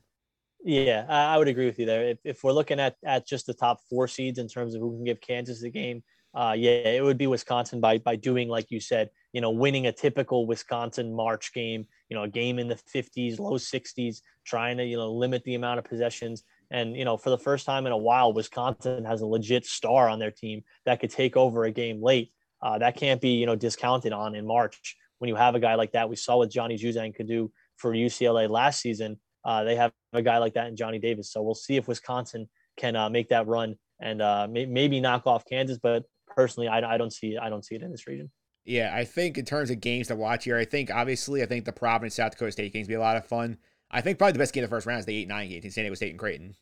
Yeah, 0.61 1.05
I 1.07 1.37
would 1.37 1.47
agree 1.47 1.67
with 1.67 1.79
you 1.79 1.85
there. 1.85 2.09
If, 2.09 2.17
if 2.25 2.43
we're 2.43 2.51
looking 2.51 2.81
at, 2.81 2.97
at 3.05 3.25
just 3.25 3.45
the 3.45 3.53
top 3.53 3.79
four 3.89 4.09
seeds 4.09 4.39
in 4.39 4.49
terms 4.49 4.75
of 4.75 4.81
who 4.81 4.91
can 4.91 5.05
give 5.05 5.21
Kansas 5.21 5.61
the 5.61 5.69
game, 5.69 6.03
uh, 6.33 6.53
yeah, 6.57 6.71
it 6.71 7.01
would 7.01 7.17
be 7.17 7.27
Wisconsin 7.27 7.79
by 7.79 7.97
by 7.97 8.17
doing 8.17 8.49
like 8.49 8.69
you 8.69 8.81
said, 8.81 9.09
you 9.33 9.41
know, 9.41 9.51
winning 9.51 9.87
a 9.87 9.91
typical 9.91 10.47
Wisconsin 10.47 11.13
March 11.13 11.53
game, 11.53 11.85
you 12.09 12.15
know, 12.15 12.23
a 12.23 12.27
game 12.27 12.59
in 12.59 12.67
the 12.67 12.75
50s, 12.75 13.39
low 13.39 13.53
60s, 13.53 14.21
trying 14.45 14.77
to 14.77 14.85
you 14.85 14.97
know 14.97 15.11
limit 15.11 15.43
the 15.43 15.55
amount 15.55 15.79
of 15.79 15.85
possessions. 15.85 16.43
And 16.71 16.95
you 16.95 17.05
know, 17.05 17.17
for 17.17 17.29
the 17.29 17.37
first 17.37 17.65
time 17.65 17.85
in 17.85 17.91
a 17.91 17.97
while, 17.97 18.33
Wisconsin 18.33 19.05
has 19.05 19.21
a 19.21 19.25
legit 19.25 19.65
star 19.65 20.09
on 20.09 20.19
their 20.19 20.31
team 20.31 20.63
that 20.85 20.99
could 20.99 21.11
take 21.11 21.37
over 21.37 21.65
a 21.65 21.71
game 21.71 22.01
late. 22.01 22.31
Uh, 22.61 22.77
that 22.79 22.97
can't 22.97 23.21
be 23.21 23.29
you 23.29 23.45
know 23.45 23.55
discounted 23.55 24.13
on 24.13 24.35
in 24.35 24.45
March 24.45 24.95
when 25.19 25.29
you 25.29 25.35
have 25.35 25.55
a 25.55 25.59
guy 25.59 25.75
like 25.75 25.91
that. 25.93 26.09
We 26.09 26.15
saw 26.15 26.37
what 26.37 26.49
Johnny 26.49 26.77
Juzang 26.77 27.15
could 27.15 27.27
do 27.27 27.51
for 27.77 27.93
UCLA 27.93 28.49
last 28.49 28.81
season. 28.81 29.19
Uh, 29.45 29.63
they 29.63 29.75
have 29.75 29.91
a 30.13 30.21
guy 30.21 30.37
like 30.37 30.53
that 30.55 30.67
in 30.67 30.75
Johnny 30.75 30.99
Davis. 30.99 31.31
So 31.31 31.41
we'll 31.41 31.55
see 31.55 31.77
if 31.77 31.87
Wisconsin 31.87 32.49
can 32.77 32.95
uh, 32.95 33.09
make 33.09 33.29
that 33.29 33.47
run 33.47 33.75
and 34.01 34.21
uh, 34.21 34.47
may- 34.49 34.65
maybe 34.65 34.99
knock 34.99 35.25
off 35.27 35.45
Kansas. 35.45 35.77
But 35.81 36.03
personally, 36.27 36.67
I, 36.67 36.95
I 36.95 36.97
don't 36.97 37.13
see 37.13 37.37
I 37.37 37.49
don't 37.49 37.63
see 37.63 37.75
it 37.75 37.81
in 37.81 37.91
this 37.91 38.07
region. 38.07 38.31
Yeah, 38.65 38.91
I 38.93 39.03
think 39.05 39.37
in 39.37 39.45
terms 39.45 39.69
of 39.69 39.81
games 39.81 40.07
to 40.07 40.15
watch 40.15 40.43
here, 40.43 40.57
I 40.57 40.65
think 40.65 40.91
obviously 40.91 41.41
I 41.41 41.45
think 41.45 41.65
the 41.65 41.71
Providence 41.71 42.15
South 42.15 42.31
Dakota 42.31 42.51
State 42.51 42.73
games 42.73 42.87
be 42.87 42.93
a 42.93 42.99
lot 42.99 43.17
of 43.17 43.25
fun. 43.25 43.57
I 43.91 44.01
think 44.01 44.17
probably 44.17 44.33
the 44.33 44.39
best 44.39 44.53
game 44.53 44.63
of 44.63 44.69
the 44.69 44.75
first 44.75 44.85
round 44.85 44.99
is 44.99 45.05
the 45.05 45.15
eight 45.15 45.27
nine 45.27 45.49
game 45.49 45.61
San 45.63 45.83
Diego 45.83 45.95
State 45.95 46.11
and 46.11 46.19
Creighton. 46.19 46.55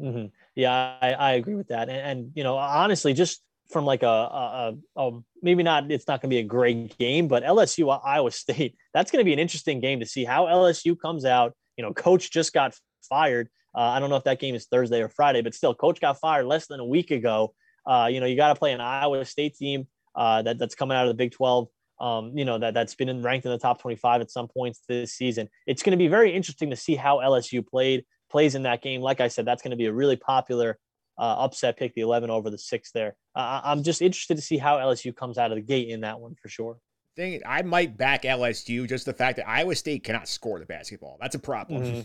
Mm-hmm. 0.00 0.26
Yeah, 0.56 0.96
I, 1.00 1.12
I 1.12 1.32
agree 1.32 1.54
with 1.54 1.68
that. 1.68 1.88
And, 1.88 1.98
and, 1.98 2.32
you 2.34 2.42
know, 2.42 2.56
honestly, 2.56 3.12
just 3.12 3.42
from 3.70 3.84
like 3.84 4.02
a, 4.02 4.06
a, 4.06 4.76
a, 4.96 5.08
a 5.08 5.20
maybe 5.42 5.62
not 5.62 5.90
it's 5.90 6.06
not 6.06 6.20
going 6.20 6.30
to 6.30 6.34
be 6.34 6.40
a 6.40 6.44
great 6.44 6.96
game, 6.98 7.28
but 7.28 7.44
LSU 7.44 7.98
Iowa 8.04 8.30
State 8.32 8.76
that's 8.92 9.10
going 9.10 9.20
to 9.20 9.24
be 9.24 9.32
an 9.32 9.38
interesting 9.38 9.80
game 9.80 10.00
to 10.00 10.06
see 10.06 10.24
how 10.24 10.46
LSU 10.46 10.98
comes 10.98 11.24
out. 11.24 11.54
You 11.76 11.84
know, 11.84 11.92
coach 11.92 12.30
just 12.30 12.52
got 12.52 12.74
fired. 13.08 13.48
Uh, 13.74 13.80
I 13.80 13.98
don't 13.98 14.10
know 14.10 14.16
if 14.16 14.24
that 14.24 14.38
game 14.38 14.54
is 14.54 14.66
Thursday 14.66 15.02
or 15.02 15.08
Friday, 15.08 15.42
but 15.42 15.54
still, 15.54 15.74
coach 15.74 16.00
got 16.00 16.20
fired 16.20 16.46
less 16.46 16.66
than 16.66 16.80
a 16.80 16.84
week 16.84 17.10
ago. 17.10 17.54
Uh, 17.86 18.08
you 18.10 18.20
know, 18.20 18.26
you 18.26 18.36
got 18.36 18.48
to 18.48 18.54
play 18.58 18.72
an 18.72 18.80
Iowa 18.80 19.24
State 19.24 19.56
team 19.56 19.88
uh, 20.14 20.42
that, 20.42 20.58
that's 20.58 20.74
coming 20.74 20.96
out 20.96 21.06
of 21.06 21.08
the 21.08 21.14
Big 21.14 21.32
12. 21.32 21.68
Um, 22.00 22.36
you 22.36 22.44
know 22.44 22.58
that 22.58 22.74
that's 22.74 22.96
been 22.96 23.22
ranked 23.22 23.46
in 23.46 23.52
the 23.52 23.58
top 23.58 23.80
25 23.80 24.20
at 24.20 24.30
some 24.30 24.48
points 24.48 24.80
this 24.88 25.12
season. 25.12 25.48
It's 25.66 25.82
going 25.82 25.92
to 25.92 25.96
be 25.96 26.08
very 26.08 26.32
interesting 26.34 26.70
to 26.70 26.76
see 26.76 26.96
how 26.96 27.18
LSU 27.18 27.64
played 27.64 28.04
plays 28.30 28.56
in 28.56 28.64
that 28.64 28.82
game. 28.82 29.00
Like 29.00 29.20
I 29.20 29.28
said, 29.28 29.44
that's 29.44 29.62
going 29.62 29.70
to 29.70 29.76
be 29.76 29.86
a 29.86 29.92
really 29.92 30.16
popular 30.16 30.78
uh, 31.18 31.36
upset 31.38 31.78
pick, 31.78 31.94
the 31.94 32.00
11 32.00 32.30
over 32.30 32.50
the 32.50 32.58
six 32.58 32.90
there. 32.90 33.14
Uh, 33.34 33.60
I'm 33.62 33.82
just 33.82 34.02
interested 34.02 34.36
to 34.36 34.42
see 34.42 34.58
how 34.58 34.78
LSU 34.78 35.14
comes 35.14 35.38
out 35.38 35.52
of 35.52 35.56
the 35.56 35.62
gate 35.62 35.88
in 35.88 36.00
that 36.00 36.18
one 36.18 36.34
for 36.42 36.48
sure. 36.48 36.78
Thing, 37.16 37.40
I 37.46 37.62
might 37.62 37.96
back 37.96 38.24
LSU 38.24 38.88
just 38.88 39.06
the 39.06 39.12
fact 39.12 39.36
that 39.36 39.48
Iowa 39.48 39.76
State 39.76 40.02
cannot 40.02 40.28
score 40.28 40.58
the 40.58 40.66
basketball. 40.66 41.16
That's 41.20 41.36
a 41.36 41.38
problem. 41.38 41.82
Mm-hmm. 41.82 42.00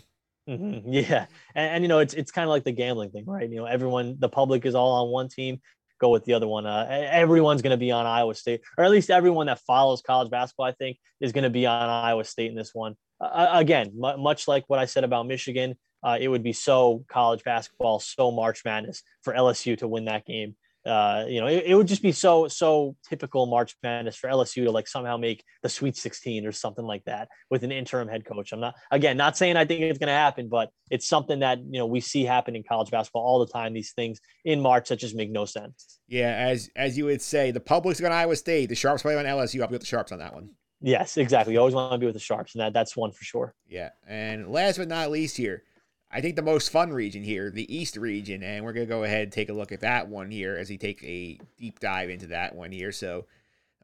Mm-hmm. 0.52 0.90
Yeah, 0.92 1.26
and, 1.56 1.76
and, 1.76 1.84
you 1.84 1.88
know 1.88 2.00
it's 2.00 2.16
it's 2.16 2.32
kind 2.32 2.44
of 2.44 2.50
like 2.50 2.64
the 2.64 2.72
gambling 2.72 3.12
thing, 3.12 3.26
right? 3.26 3.48
You 3.48 3.58
know, 3.58 3.66
everyone, 3.66 4.18
the 4.18 4.30
public 4.30 4.66
is 4.66 4.74
all 4.74 5.04
on 5.04 5.12
one 5.12 5.30
team. 5.30 5.62
Go 6.00 6.10
with 6.10 6.26
the 6.26 6.34
other 6.34 6.48
one. 6.48 6.66
Uh, 6.66 6.88
everyone's 6.90 7.62
going 7.62 7.72
to 7.72 7.78
be 7.78 7.92
on 7.92 8.06
Iowa 8.06 8.34
State, 8.36 8.62
or 8.78 8.84
at 8.84 8.92
least 8.92 9.10
everyone 9.10 9.48
that 9.48 9.60
follows 9.62 10.02
college 10.02 10.32
basketball, 10.32 10.66
I 10.66 10.72
think, 10.74 10.98
is 11.20 11.32
going 11.32 11.44
to 11.44 11.50
be 11.50 11.66
on 11.66 11.90
Iowa 11.90 12.24
State 12.24 12.50
in 12.50 12.56
this 12.56 12.74
one. 12.74 12.96
Uh, 13.20 13.50
again, 13.52 13.88
m- 14.04 14.22
much 14.22 14.48
like 14.48 14.64
what 14.68 14.80
I 14.80 14.86
said 14.86 15.04
about 15.04 15.28
Michigan, 15.28 15.76
uh, 16.04 16.18
it 16.20 16.30
would 16.30 16.44
be 16.44 16.54
so 16.54 17.04
college 17.10 17.44
basketball, 17.44 18.00
so 18.00 18.32
March 18.32 18.64
Madness 18.64 19.04
for 19.22 19.34
LSU 19.34 19.78
to 19.80 19.88
win 19.88 20.06
that 20.06 20.26
game 20.26 20.56
uh, 20.86 21.26
you 21.28 21.42
know, 21.42 21.48
it, 21.48 21.64
it, 21.68 21.76
would 21.76 21.88
just 21.88 22.02
be 22.02 22.12
so 22.12 22.48
so 22.48 22.96
typical 23.08 23.46
March 23.46 23.76
Madness 23.84 24.16
for 24.16 24.30
LSU 24.30 24.64
to 24.64 24.72
like 24.72 24.88
somehow 24.88 25.18
make 25.18 25.44
the 25.62 25.68
Sweet 25.70 25.98
16 25.98 26.46
or 26.46 26.52
something 26.54 26.86
like 26.86 27.04
that 27.06 27.28
with 27.50 27.64
an 27.64 27.72
interim 27.72 28.08
head 28.08 28.26
coach. 28.26 28.54
I'm 28.54 28.62
not 28.62 28.76
again 28.90 29.18
not 29.18 29.36
saying 29.36 29.58
I 29.58 29.66
think 29.66 29.82
it's 29.82 30.00
going 30.00 30.08
to 30.08 30.14
happen, 30.14 30.48
but 30.48 30.70
it's 30.90 31.08
something 31.08 31.40
that 31.40 31.60
you 31.60 31.80
know 31.80 31.86
we 31.86 32.00
see 32.00 32.24
happen 32.24 32.56
in 32.56 32.64
college 32.64 32.92
basketball 32.92 33.24
all 33.24 33.40
the 33.46 33.52
time. 33.52 33.74
These 33.74 33.92
things 33.92 34.22
in 34.46 34.62
March 34.62 34.90
that 34.90 34.98
just 34.98 35.16
make 35.16 35.30
no 35.30 35.46
sense. 35.46 36.00
Yeah, 36.08 36.34
as 36.34 36.70
as 36.76 36.98
you 36.98 37.06
would 37.06 37.22
say, 37.22 37.52
the 37.52 37.60
public's 37.60 38.00
going 38.00 38.12
to 38.12 38.18
Iowa 38.18 38.38
State, 38.38 38.70
the 38.70 38.76
Sharps 38.76 39.02
play 39.02 39.18
on 39.18 39.26
LSU. 39.26 39.62
I'll 39.62 39.68
be 39.68 39.74
with 39.74 39.82
the 39.82 39.88
Sharps 39.88 40.14
on 40.14 40.20
that 40.20 40.34
one. 40.34 40.52
Yes, 40.82 41.18
exactly. 41.18 41.54
You 41.54 41.60
always 41.60 41.76
want 41.76 41.92
to 41.92 41.98
be 41.98 42.06
with 42.06 42.16
the 42.16 42.22
Sharps, 42.22 42.56
and 42.56 42.62
that 42.62 42.74
that's 42.74 42.96
one 42.96 43.12
for 43.12 43.24
sure. 43.26 43.54
Yeah, 43.68 43.90
and 44.08 44.50
last 44.50 44.78
but 44.78 44.88
not 44.88 45.12
least 45.12 45.36
here, 45.36 45.64
I 46.12 46.22
think 46.22 46.36
the 46.36 46.42
most 46.42 46.72
fun 46.72 46.92
region 46.92 47.24
here, 47.24 47.52
the 47.52 47.74
East 47.74 47.96
region, 47.96 48.42
and 48.42 48.66
we're 48.66 48.74
gonna 48.74 48.86
go 48.86 49.04
ahead 49.04 49.24
and 49.24 49.32
take 49.32 49.50
a 49.50 49.54
look 49.54 49.72
at 49.72 49.82
that 49.82 50.08
one 50.08 50.32
here 50.32 50.56
as 50.56 50.70
we 50.70 50.78
take 50.78 51.04
a 51.04 51.40
deep 51.58 51.80
dive 51.80 52.10
into 52.10 52.28
that 52.28 52.56
one 52.56 52.72
here. 52.72 52.92
So 52.92 53.26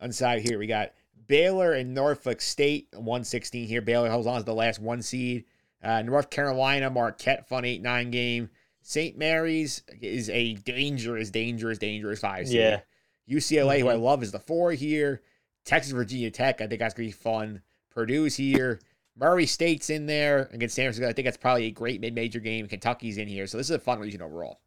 on 0.01 0.09
the 0.09 0.13
side 0.13 0.41
here 0.41 0.57
we 0.57 0.67
got 0.67 0.93
Baylor 1.27 1.73
and 1.73 1.93
Norfolk 1.93 2.41
State, 2.41 2.87
116 2.93 3.67
here. 3.67 3.81
Baylor 3.81 4.09
holds 4.09 4.27
on 4.27 4.39
to 4.39 4.43
the 4.43 4.53
last 4.53 4.79
one 4.79 5.01
seed. 5.01 5.45
Uh, 5.83 6.01
North 6.01 6.29
Carolina, 6.29 6.89
Marquette, 6.89 7.47
fun 7.47 7.65
8 7.65 7.81
9 7.81 8.11
game. 8.11 8.49
St. 8.81 9.17
Mary's 9.17 9.81
is 9.99 10.29
a 10.29 10.53
dangerous, 10.53 11.31
dangerous, 11.31 11.79
dangerous 11.79 12.19
five 12.19 12.47
seed. 12.47 12.57
Yeah. 12.57 12.81
UCLA, 13.27 13.77
mm-hmm. 13.77 13.81
who 13.81 13.89
I 13.89 13.93
mm-hmm. 13.93 14.03
love, 14.03 14.23
is 14.23 14.31
the 14.31 14.39
four 14.39 14.71
here. 14.73 15.21
Texas, 15.63 15.91
Virginia 15.91 16.29
Tech, 16.29 16.61
I 16.61 16.67
think 16.67 16.79
that's 16.79 16.93
going 16.93 17.09
to 17.09 17.15
be 17.15 17.23
fun. 17.23 17.61
Purdue's 17.89 18.35
here. 18.35 18.79
Murray 19.17 19.45
State's 19.45 19.89
in 19.89 20.05
there 20.05 20.49
against 20.51 20.75
San 20.75 20.85
Francisco. 20.85 21.09
I 21.09 21.13
think 21.13 21.25
that's 21.25 21.37
probably 21.37 21.65
a 21.65 21.71
great 21.71 22.01
mid-major 22.01 22.39
game. 22.39 22.67
Kentucky's 22.67 23.17
in 23.17 23.27
here, 23.27 23.47
so 23.47 23.57
this 23.57 23.69
is 23.69 23.75
a 23.75 23.79
fun 23.79 23.99
region 23.99 24.21
overall. 24.21 24.59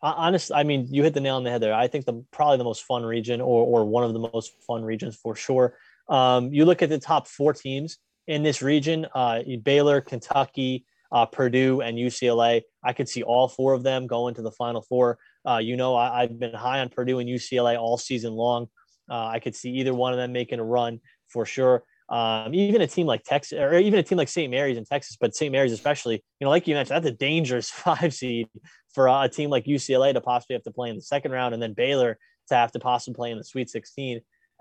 Honestly, 0.00 0.54
I 0.54 0.62
mean, 0.62 0.86
you 0.90 1.02
hit 1.02 1.14
the 1.14 1.20
nail 1.20 1.36
on 1.36 1.44
the 1.44 1.50
head 1.50 1.60
there. 1.60 1.74
I 1.74 1.88
think 1.88 2.04
the 2.04 2.24
probably 2.30 2.58
the 2.58 2.64
most 2.64 2.84
fun 2.84 3.04
region, 3.04 3.40
or 3.40 3.66
or 3.66 3.84
one 3.84 4.04
of 4.04 4.12
the 4.12 4.20
most 4.20 4.52
fun 4.64 4.84
regions 4.84 5.16
for 5.16 5.34
sure. 5.34 5.76
Um, 6.08 6.52
you 6.52 6.64
look 6.64 6.82
at 6.82 6.88
the 6.88 6.98
top 6.98 7.26
four 7.26 7.52
teams 7.52 7.98
in 8.28 8.44
this 8.44 8.62
region: 8.62 9.06
uh, 9.14 9.40
Baylor, 9.64 10.00
Kentucky, 10.00 10.86
uh, 11.10 11.26
Purdue, 11.26 11.80
and 11.80 11.98
UCLA. 11.98 12.62
I 12.84 12.92
could 12.92 13.08
see 13.08 13.22
all 13.22 13.48
four 13.48 13.72
of 13.72 13.82
them 13.82 14.06
going 14.06 14.34
to 14.34 14.42
the 14.42 14.52
Final 14.52 14.82
Four. 14.82 15.18
Uh, 15.46 15.58
you 15.58 15.76
know, 15.76 15.96
I, 15.96 16.22
have 16.22 16.38
been 16.38 16.54
high 16.54 16.78
on 16.78 16.90
Purdue 16.90 17.18
and 17.18 17.28
UCLA 17.28 17.76
all 17.76 17.98
season 17.98 18.34
long. 18.34 18.68
Uh, 19.10 19.26
I 19.26 19.40
could 19.40 19.56
see 19.56 19.70
either 19.70 19.94
one 19.94 20.12
of 20.12 20.18
them 20.18 20.32
making 20.32 20.60
a 20.60 20.64
run 20.64 21.00
for 21.28 21.44
sure. 21.44 21.82
Um, 22.10 22.54
even 22.54 22.80
a 22.80 22.86
team 22.86 23.06
like 23.06 23.22
Texas, 23.24 23.58
or 23.58 23.74
even 23.74 23.98
a 23.98 24.02
team 24.02 24.16
like 24.16 24.28
St. 24.28 24.50
Mary's 24.50 24.78
in 24.78 24.84
Texas, 24.84 25.16
but 25.20 25.36
St. 25.36 25.52
Mary's 25.52 25.72
especially, 25.72 26.14
you 26.40 26.44
know, 26.44 26.48
like 26.48 26.66
you 26.66 26.74
mentioned, 26.74 26.96
that's 26.96 27.12
a 27.12 27.16
dangerous 27.16 27.68
five 27.70 28.14
seed 28.14 28.48
for 28.94 29.08
a 29.08 29.28
team 29.28 29.50
like 29.50 29.66
UCLA 29.66 30.14
to 30.14 30.20
possibly 30.20 30.54
have 30.54 30.62
to 30.62 30.70
play 30.70 30.88
in 30.88 30.96
the 30.96 31.02
second 31.02 31.32
round, 31.32 31.52
and 31.52 31.62
then 31.62 31.74
Baylor 31.74 32.18
to 32.48 32.54
have 32.54 32.72
to 32.72 32.78
possibly 32.78 33.14
play 33.14 33.30
in 33.30 33.38
the 33.38 33.44
Sweet 33.44 33.68
16. 33.68 34.20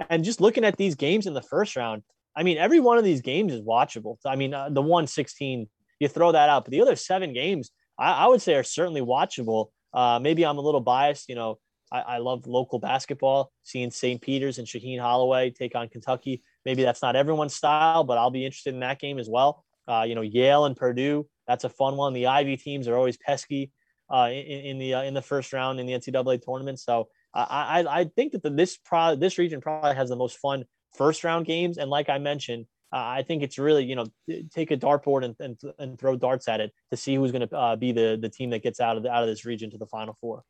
And 0.10 0.24
just 0.24 0.42
looking 0.42 0.66
at 0.66 0.78
these 0.78 0.96
games 0.96 1.26
in 1.26 1.34
the 1.34 1.42
first 1.42 1.76
round, 1.76 2.04
I 2.36 2.44
mean, 2.44 2.58
every 2.58 2.80
one 2.80 2.98
of 2.98 3.04
these 3.04 3.22
games 3.22 3.54
is 3.54 3.62
watchable. 3.62 4.18
I 4.26 4.36
mean, 4.36 4.54
uh, 4.54 4.70
the 4.70 4.82
one 4.82 5.08
16, 5.08 5.68
you 6.00 6.08
throw 6.08 6.34
that 6.34 6.50
out, 6.50 6.66
but 6.66 6.72
the 6.72 6.82
other 6.82 6.96
seven 6.96 7.34
games, 7.34 7.72
I, 7.98 8.12
I 8.12 8.28
would 8.28 8.42
say, 8.42 8.56
are 8.56 8.64
certainly 8.64 9.02
watchable. 9.02 9.70
Uh, 9.94 10.20
maybe 10.22 10.46
I'm 10.46 10.58
a 10.58 10.62
little 10.62 10.82
biased, 10.82 11.30
you 11.30 11.36
know. 11.36 11.58
I 11.90 12.18
love 12.18 12.48
local 12.48 12.80
basketball, 12.80 13.50
seeing 13.64 13.92
St. 13.92 14.22
Peter's 14.22 14.58
and 14.58 14.68
Shaheen 14.68 15.00
Holloway 15.00 15.52
take 15.52 15.74
on 15.74 15.88
Kentucky 15.88 16.42
Maybe 16.68 16.84
that's 16.84 17.02
not 17.02 17.16
everyone's 17.16 17.56
style, 17.56 18.04
but 18.04 18.18
I'll 18.18 18.30
be 18.30 18.44
interested 18.44 18.74
in 18.74 18.82
that 18.82 19.00
game 19.00 19.20
as 19.20 19.30
well. 19.30 19.64
Uh, 19.88 20.04
you 20.06 20.16
know, 20.16 20.22
Yale 20.22 20.66
and 20.66 20.76
Purdue, 20.76 21.26
that's 21.48 21.64
a 21.64 21.70
fun 21.70 21.96
one. 21.96 22.12
The 22.12 22.28
Ivy 22.28 22.58
teams 22.58 22.90
are 22.90 22.98
always 22.98 23.16
pesky 23.16 23.72
uh, 24.14 24.28
in, 24.30 24.66
in, 24.66 24.78
the 24.78 24.96
uh, 24.96 25.04
in 25.04 25.14
the 25.14 25.22
first 25.22 25.54
round 25.54 25.80
in 25.80 25.86
the 25.86 25.94
NCAA 25.94 26.42
tournament. 26.42 26.78
So 26.82 27.08
I 27.34 27.84
I, 27.84 28.00
I 28.00 28.04
think 28.04 28.34
that 28.34 28.44
the, 28.44 28.50
this 28.50 28.76
pro 28.76 29.16
this 29.16 29.38
region 29.38 29.62
probably 29.62 29.96
has 29.96 30.10
the 30.10 30.18
most 30.18 30.40
fun 30.40 30.66
first 30.94 31.24
round 31.24 31.46
games. 31.46 31.78
And 31.78 31.90
like 31.90 32.10
I 32.10 32.18
mentioned, 32.18 32.66
uh, 32.92 32.98
I 32.98 33.24
think 33.26 33.44
it's 33.44 33.58
really 33.58 33.86
you 33.86 33.96
know 33.96 34.08
take 34.54 34.72
a 34.72 34.76
dartboard 34.76 35.24
and, 35.24 35.36
and, 35.40 35.58
and 35.80 35.98
throw 35.98 36.18
darts 36.18 36.50
at 36.50 36.60
it 36.60 36.74
to 36.92 36.98
see 36.98 37.16
who's 37.16 37.32
going 37.32 37.48
to 37.48 37.58
uh, 37.58 37.78
be 37.78 37.94
the 37.94 38.20
the 38.22 38.28
team 38.28 38.50
that 38.50 38.62
gets 38.62 38.82
out 38.82 38.98
of 38.98 39.04
the, 39.04 39.10
out 39.10 39.24
of 39.24 39.30
this 39.30 39.46
region 39.46 39.72
to 39.72 39.78
the 39.78 39.88
final 39.88 40.18
four. 40.20 40.44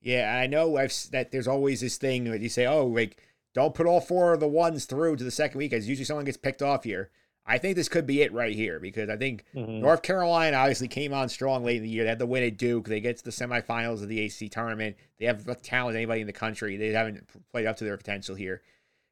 Yeah, 0.00 0.36
I 0.36 0.48
know 0.48 0.78
I've 0.78 0.92
that 1.12 1.30
there's 1.30 1.46
always 1.46 1.80
this 1.80 1.96
thing 1.96 2.24
that 2.24 2.40
you 2.40 2.48
say, 2.48 2.66
oh, 2.66 2.86
like 2.86 3.22
don't 3.54 3.74
put 3.74 3.86
all 3.86 4.00
four 4.00 4.32
of 4.32 4.40
the 4.40 4.48
ones 4.48 4.84
through 4.84 5.16
to 5.16 5.24
the 5.24 5.30
second 5.30 5.58
week, 5.58 5.72
as 5.72 5.88
usually 5.88 6.04
someone 6.04 6.24
gets 6.24 6.36
picked 6.36 6.62
off 6.62 6.84
here. 6.84 7.10
I 7.46 7.58
think 7.58 7.74
this 7.74 7.88
could 7.88 8.06
be 8.06 8.22
it 8.22 8.32
right 8.32 8.54
here 8.54 8.78
because 8.78 9.08
I 9.08 9.16
think 9.16 9.44
mm-hmm. 9.54 9.80
North 9.80 10.02
Carolina 10.02 10.56
obviously 10.56 10.88
came 10.88 11.12
on 11.12 11.28
strong 11.28 11.64
late 11.64 11.78
in 11.78 11.82
the 11.82 11.88
year. 11.88 12.04
They 12.04 12.10
had 12.10 12.18
the 12.18 12.26
win 12.26 12.44
at 12.44 12.58
Duke. 12.58 12.86
They 12.86 13.00
get 13.00 13.16
to 13.18 13.24
the 13.24 13.30
semifinals 13.30 14.02
of 14.02 14.08
the 14.08 14.20
AC 14.20 14.48
tournament. 14.50 14.96
They 15.18 15.26
have 15.26 15.44
the 15.44 15.54
talent 15.54 15.96
anybody 15.96 16.20
in 16.20 16.26
the 16.26 16.32
country. 16.32 16.76
They 16.76 16.88
haven't 16.88 17.28
played 17.50 17.66
up 17.66 17.76
to 17.78 17.84
their 17.84 17.96
potential 17.96 18.36
here. 18.36 18.62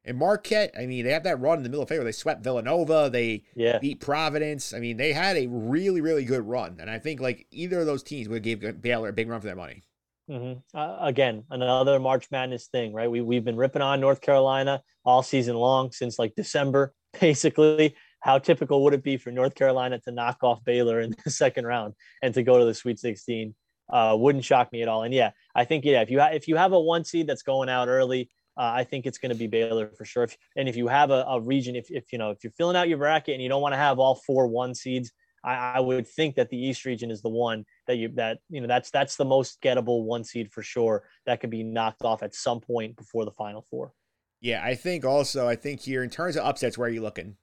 And 0.05 0.17
Marquette, 0.17 0.73
I 0.79 0.85
mean, 0.85 1.03
they 1.03 1.11
have 1.11 1.23
that 1.23 1.41
run 1.41 1.57
in 1.57 1.63
the 1.63 1.69
middle 1.69 1.83
of 1.83 1.89
February. 1.89 2.05
They 2.05 2.13
swept 2.13 2.43
Villanova. 2.43 3.09
They 3.11 3.43
Yeah. 3.55 3.79
beat 3.79 3.99
Providence. 3.99 4.73
I 4.73 4.79
mean, 4.79 4.95
they 4.95 5.11
had 5.11 5.35
a 5.35 5.47
really, 5.47 5.99
really 5.99 6.23
good 6.23 6.47
run. 6.47 6.77
And 6.79 6.89
I 6.89 6.99
think 6.99 7.19
like 7.19 7.45
either 7.51 7.81
of 7.81 7.85
those 7.87 8.03
teams 8.03 8.29
would 8.29 8.43
give 8.43 8.81
Baylor 8.81 9.09
a 9.09 9.13
big 9.13 9.27
run 9.27 9.41
for 9.41 9.47
their 9.47 9.55
money. 9.55 9.83
Hmm 10.29 10.53
Uh, 10.73 10.97
again, 11.01 11.43
another 11.49 11.99
March 11.99 12.27
Madness 12.31 12.67
thing, 12.67 12.93
right? 12.93 13.09
We 13.09 13.21
we've 13.21 13.43
been 13.43 13.57
ripping 13.57 13.81
on 13.81 13.99
North 13.99 14.21
Carolina 14.21 14.81
all 15.03 15.23
season 15.23 15.55
long 15.55 15.91
since 15.91 16.19
like 16.19 16.35
December, 16.35 16.93
basically. 17.19 17.95
How 18.21 18.37
typical 18.37 18.83
would 18.83 18.93
it 18.93 19.03
be 19.03 19.17
for 19.17 19.31
North 19.31 19.55
Carolina 19.55 19.99
to 20.01 20.11
knock 20.11 20.37
off 20.43 20.63
Baylor 20.65 20.99
in 20.99 21.15
the 21.23 21.31
second 21.31 21.65
round 21.65 21.93
and 22.21 22.33
to 22.33 22.43
go 22.43 22.59
to 22.59 22.65
the 22.65 22.73
Sweet 22.73 22.99
16? 22.99 23.55
Uh, 23.91 24.15
wouldn't 24.19 24.45
shock 24.45 24.71
me 24.71 24.83
at 24.83 24.87
all. 24.87 25.03
And 25.03 25.13
yeah, 25.13 25.31
I 25.55 25.65
think 25.65 25.83
yeah, 25.85 26.01
if 26.01 26.11
you 26.11 26.19
ha- 26.19 26.31
if 26.33 26.47
you 26.47 26.57
have 26.57 26.73
a 26.73 26.79
one 26.79 27.03
seed 27.05 27.25
that's 27.27 27.41
going 27.41 27.69
out 27.69 27.87
early, 27.87 28.29
uh, 28.57 28.71
I 28.75 28.83
think 28.83 29.05
it's 29.07 29.17
going 29.17 29.31
to 29.31 29.37
be 29.37 29.47
Baylor 29.47 29.89
for 29.97 30.05
sure. 30.05 30.23
If, 30.23 30.37
and 30.55 30.69
if 30.69 30.75
you 30.75 30.87
have 30.89 31.09
a, 31.11 31.25
a 31.27 31.41
region, 31.41 31.75
if 31.75 31.89
if 31.89 32.11
you 32.11 32.19
know 32.19 32.29
if 32.31 32.43
you're 32.43 32.53
filling 32.53 32.75
out 32.75 32.87
your 32.89 32.99
bracket 32.99 33.33
and 33.33 33.41
you 33.41 33.49
don't 33.49 33.63
want 33.63 33.73
to 33.73 33.77
have 33.77 33.97
all 33.97 34.15
four 34.27 34.45
one 34.47 34.75
seeds, 34.75 35.11
I, 35.43 35.73
I 35.75 35.79
would 35.79 36.07
think 36.07 36.35
that 36.35 36.49
the 36.49 36.57
East 36.57 36.85
region 36.85 37.11
is 37.11 37.21
the 37.21 37.29
one 37.29 37.65
that 37.87 37.97
you 37.97 38.09
that 38.15 38.39
you 38.49 38.61
know 38.61 38.67
that's 38.67 38.91
that's 38.91 39.15
the 39.15 39.25
most 39.25 39.61
gettable 39.61 40.03
one 40.03 40.23
seed 40.23 40.51
for 40.51 40.61
sure 40.61 41.03
that 41.25 41.39
could 41.39 41.49
be 41.49 41.63
knocked 41.63 42.03
off 42.03 42.23
at 42.23 42.35
some 42.35 42.59
point 42.59 42.95
before 42.95 43.25
the 43.25 43.31
final 43.31 43.61
four. 43.69 43.93
Yeah, 44.41 44.63
I 44.63 44.75
think 44.75 45.05
also, 45.05 45.47
I 45.47 45.55
think 45.55 45.81
here 45.81 46.03
in 46.03 46.09
terms 46.09 46.37
of 46.37 46.45
upsets, 46.45 46.77
where 46.77 46.87
are 46.87 46.91
you 46.91 47.01
looking? 47.01 47.35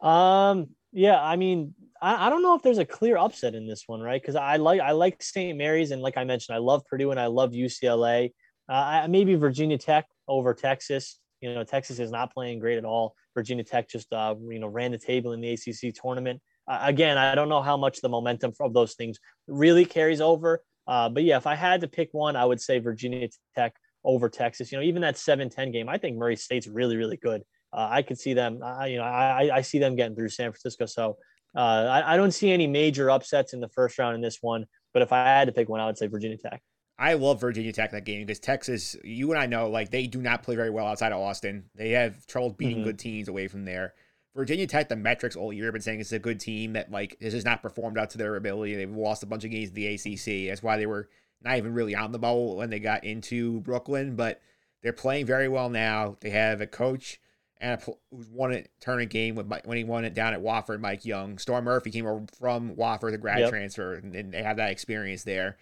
Um, 0.00 0.68
yeah, 0.92 1.22
I 1.22 1.36
mean, 1.36 1.74
I, 2.02 2.26
I 2.26 2.30
don't 2.30 2.42
know 2.42 2.54
if 2.54 2.62
there's 2.62 2.78
a 2.78 2.84
clear 2.84 3.16
upset 3.16 3.54
in 3.54 3.66
this 3.66 3.84
one, 3.86 4.00
right? 4.00 4.20
Because 4.20 4.36
I 4.36 4.56
like 4.56 4.80
I 4.80 4.92
like 4.92 5.22
St. 5.22 5.56
Mary's, 5.56 5.90
and 5.90 6.02
like 6.02 6.16
I 6.16 6.24
mentioned, 6.24 6.56
I 6.56 6.58
love 6.58 6.84
Purdue 6.86 7.10
and 7.10 7.20
I 7.20 7.26
love 7.26 7.52
UCLA. 7.52 8.32
Uh, 8.68 8.72
I, 8.72 9.06
maybe 9.06 9.34
Virginia 9.34 9.78
Tech 9.78 10.06
over 10.26 10.54
Texas. 10.54 11.20
You 11.40 11.54
know, 11.54 11.64
Texas 11.64 11.98
is 11.98 12.10
not 12.10 12.32
playing 12.32 12.58
great 12.58 12.78
at 12.78 12.84
all. 12.84 13.14
Virginia 13.34 13.62
Tech 13.62 13.88
just 13.88 14.12
uh, 14.12 14.34
you 14.48 14.58
know 14.58 14.66
ran 14.66 14.90
the 14.90 14.98
table 14.98 15.32
in 15.32 15.40
the 15.40 15.52
ACC 15.52 15.94
tournament. 15.94 16.40
Uh, 16.68 16.78
again, 16.82 17.16
I 17.18 17.34
don't 17.34 17.48
know 17.48 17.62
how 17.62 17.76
much 17.76 18.00
the 18.00 18.08
momentum 18.08 18.52
of 18.60 18.72
those 18.74 18.94
things 18.94 19.18
really 19.46 19.84
carries 19.84 20.20
over. 20.20 20.62
Uh, 20.86 21.08
but 21.08 21.24
yeah, 21.24 21.36
if 21.36 21.46
I 21.46 21.54
had 21.54 21.80
to 21.80 21.88
pick 21.88 22.08
one, 22.12 22.36
I 22.36 22.44
would 22.44 22.60
say 22.60 22.78
Virginia 22.78 23.28
Tech 23.54 23.74
over 24.04 24.28
Texas. 24.28 24.70
You 24.70 24.78
know, 24.78 24.84
even 24.84 25.02
that 25.02 25.16
7-10 25.16 25.72
game, 25.72 25.88
I 25.88 25.98
think 25.98 26.16
Murray 26.16 26.36
State's 26.36 26.68
really, 26.68 26.96
really 26.96 27.16
good. 27.16 27.42
Uh, 27.72 27.88
I 27.90 28.02
could 28.02 28.18
see 28.18 28.34
them, 28.34 28.60
I, 28.62 28.86
you 28.86 28.98
know, 28.98 29.04
I, 29.04 29.50
I 29.56 29.60
see 29.62 29.78
them 29.78 29.96
getting 29.96 30.14
through 30.16 30.28
San 30.28 30.50
Francisco. 30.52 30.86
So 30.86 31.16
uh, 31.56 31.58
I, 31.58 32.14
I 32.14 32.16
don't 32.16 32.30
see 32.32 32.50
any 32.50 32.66
major 32.66 33.10
upsets 33.10 33.52
in 33.52 33.60
the 33.60 33.68
first 33.68 33.98
round 33.98 34.14
in 34.14 34.20
this 34.20 34.38
one. 34.40 34.66
But 34.92 35.02
if 35.02 35.12
I 35.12 35.24
had 35.24 35.46
to 35.46 35.52
pick 35.52 35.68
one, 35.68 35.80
I 35.80 35.86
would 35.86 35.98
say 35.98 36.06
Virginia 36.06 36.38
Tech. 36.38 36.62
I 36.98 37.14
love 37.14 37.40
Virginia 37.40 37.72
Tech 37.72 37.90
that 37.90 38.04
game 38.06 38.24
because 38.24 38.38
Texas, 38.38 38.96
you 39.04 39.30
and 39.32 39.40
I 39.40 39.46
know, 39.46 39.68
like 39.68 39.90
they 39.90 40.06
do 40.06 40.22
not 40.22 40.42
play 40.42 40.54
very 40.56 40.70
well 40.70 40.86
outside 40.86 41.12
of 41.12 41.20
Austin. 41.20 41.64
They 41.74 41.90
have 41.90 42.26
trouble 42.26 42.50
beating 42.50 42.78
Mhm. 42.78 42.84
good 42.84 42.98
teams 42.98 43.28
away 43.28 43.48
from 43.48 43.64
there. 43.66 43.94
Virginia 44.36 44.66
Tech, 44.66 44.88
the 44.88 44.96
metrics 44.96 45.34
all 45.34 45.52
year 45.52 45.64
have 45.64 45.72
been 45.72 45.82
saying 45.82 45.98
it's 46.00 46.12
a 46.12 46.18
good 46.18 46.38
team 46.38 46.74
that 46.74 46.90
like 46.90 47.18
this 47.20 47.34
has 47.34 47.44
not 47.44 47.62
performed 47.62 47.98
out 47.98 48.10
to 48.10 48.18
their 48.18 48.36
ability. 48.36 48.74
They've 48.76 48.90
lost 48.90 49.22
a 49.22 49.26
bunch 49.26 49.44
of 49.44 49.50
games 49.50 49.70
in 49.70 49.74
the 49.74 49.86
ACC. 49.86 50.48
That's 50.48 50.62
why 50.62 50.76
they 50.76 50.86
were 50.86 51.08
not 51.42 51.56
even 51.56 51.72
really 51.74 51.94
on 51.96 52.12
the 52.12 52.18
bubble 52.18 52.56
when 52.56 52.70
they 52.70 52.78
got 52.78 53.02
into 53.04 53.60
Brooklyn. 53.60 54.14
But 54.14 54.40
they're 54.82 54.92
playing 54.92 55.26
very 55.26 55.48
well 55.48 55.68
now. 55.70 56.16
They 56.20 56.30
have 56.30 56.60
a 56.60 56.66
coach 56.66 57.18
and 57.58 57.80
a, 57.80 57.92
who's 58.14 58.28
won 58.28 58.52
a 58.52 58.64
tournament 58.80 59.10
game 59.10 59.34
with 59.34 59.46
Mike, 59.46 59.66
when 59.66 59.78
he 59.78 59.84
won 59.84 60.04
it 60.04 60.12
down 60.12 60.34
at 60.34 60.42
Wofford, 60.42 60.80
Mike 60.80 61.06
Young. 61.06 61.38
Storm 61.38 61.64
Murphy 61.64 61.90
came 61.90 62.06
over 62.06 62.26
from 62.38 62.76
Wofford, 62.76 63.12
the 63.12 63.18
grad 63.18 63.38
Yep. 63.40 63.48
transfer, 63.50 63.94
and, 63.94 64.14
and 64.14 64.32
they 64.32 64.42
have 64.42 64.58
that 64.58 64.70
experience 64.70 65.24
there. 65.24 65.56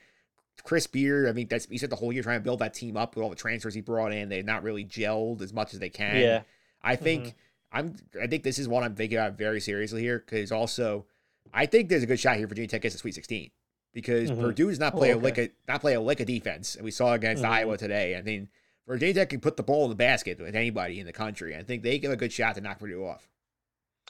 Chris 0.65 0.89
Beard, 0.89 1.29
I 1.29 1.33
think 1.33 1.49
that's 1.51 1.67
he 1.67 1.79
spent 1.79 1.91
the 1.91 1.97
whole 1.97 2.13
year 2.13 2.23
trying 2.25 2.41
to 2.41 2.45
build 2.45 2.59
that 2.61 2.75
team 2.75 2.97
up 2.97 3.15
with 3.15 3.23
all 3.23 3.31
the 3.31 3.37
transfers 3.37 3.75
he 3.75 3.81
brought 3.81 4.13
in. 4.13 4.29
They've 4.29 4.45
not 4.45 4.63
really 4.65 4.85
gelled 4.85 5.43
as 5.43 5.53
much 5.53 5.73
as 5.75 5.79
they 5.81 5.91
can. 5.91 6.21
Yeah. 6.21 6.43
I 6.83 6.97
think 6.97 7.27
Mhm. 7.27 7.35
I'm 7.75 7.97
I 8.23 8.27
think 8.27 8.43
this 8.45 8.59
is 8.59 8.69
one 8.69 8.83
I'm 8.85 8.95
thinking 8.95 9.19
about 9.19 9.37
very 9.37 9.61
seriously 9.61 10.01
here 10.01 10.21
because 10.25 10.51
also 10.53 11.07
I 11.53 11.67
think 11.67 11.89
there's 11.89 12.03
a 12.03 12.07
good 12.07 12.21
shot 12.21 12.37
here 12.37 12.47
Virginia 12.47 12.69
Tech 12.69 12.83
gets 12.83 12.95
a 12.95 12.99
Sweet 12.99 13.15
16 13.15 13.51
because 13.93 14.31
Mhm. 14.31 14.41
Purdue 14.41 14.71
does 14.71 14.79
not 14.79 14.95
Oh, 14.95 14.99
play 14.99 15.11
a 15.11 15.17
lick 15.19 15.37
of, 15.39 15.51
not 15.69 15.81
play 15.81 15.95
a 15.95 16.01
lick 16.01 16.21
of 16.21 16.27
defense 16.27 16.77
and 16.77 16.85
we 16.85 16.91
saw 16.91 17.13
against 17.13 17.43
Mhm. 17.43 17.49
Iowa 17.51 17.77
today. 17.77 18.17
I 18.17 18.23
mean 18.23 18.49
Virginia 18.87 19.15
Tech 19.15 19.31
can 19.31 19.41
put 19.41 19.57
the 19.57 19.63
ball 19.63 19.85
in 19.85 19.91
the 19.91 19.97
basket 19.97 20.39
with 20.39 20.55
anybody 20.55 21.01
in 21.01 21.07
the 21.07 21.13
country. 21.13 21.57
I 21.57 21.63
think 21.63 21.83
they 21.83 21.99
give 21.99 22.13
a 22.13 22.17
good 22.17 22.33
shot 22.33 22.55
to 22.55 22.61
knock 22.61 22.79
Purdue 22.79 23.05
off. 23.05 23.29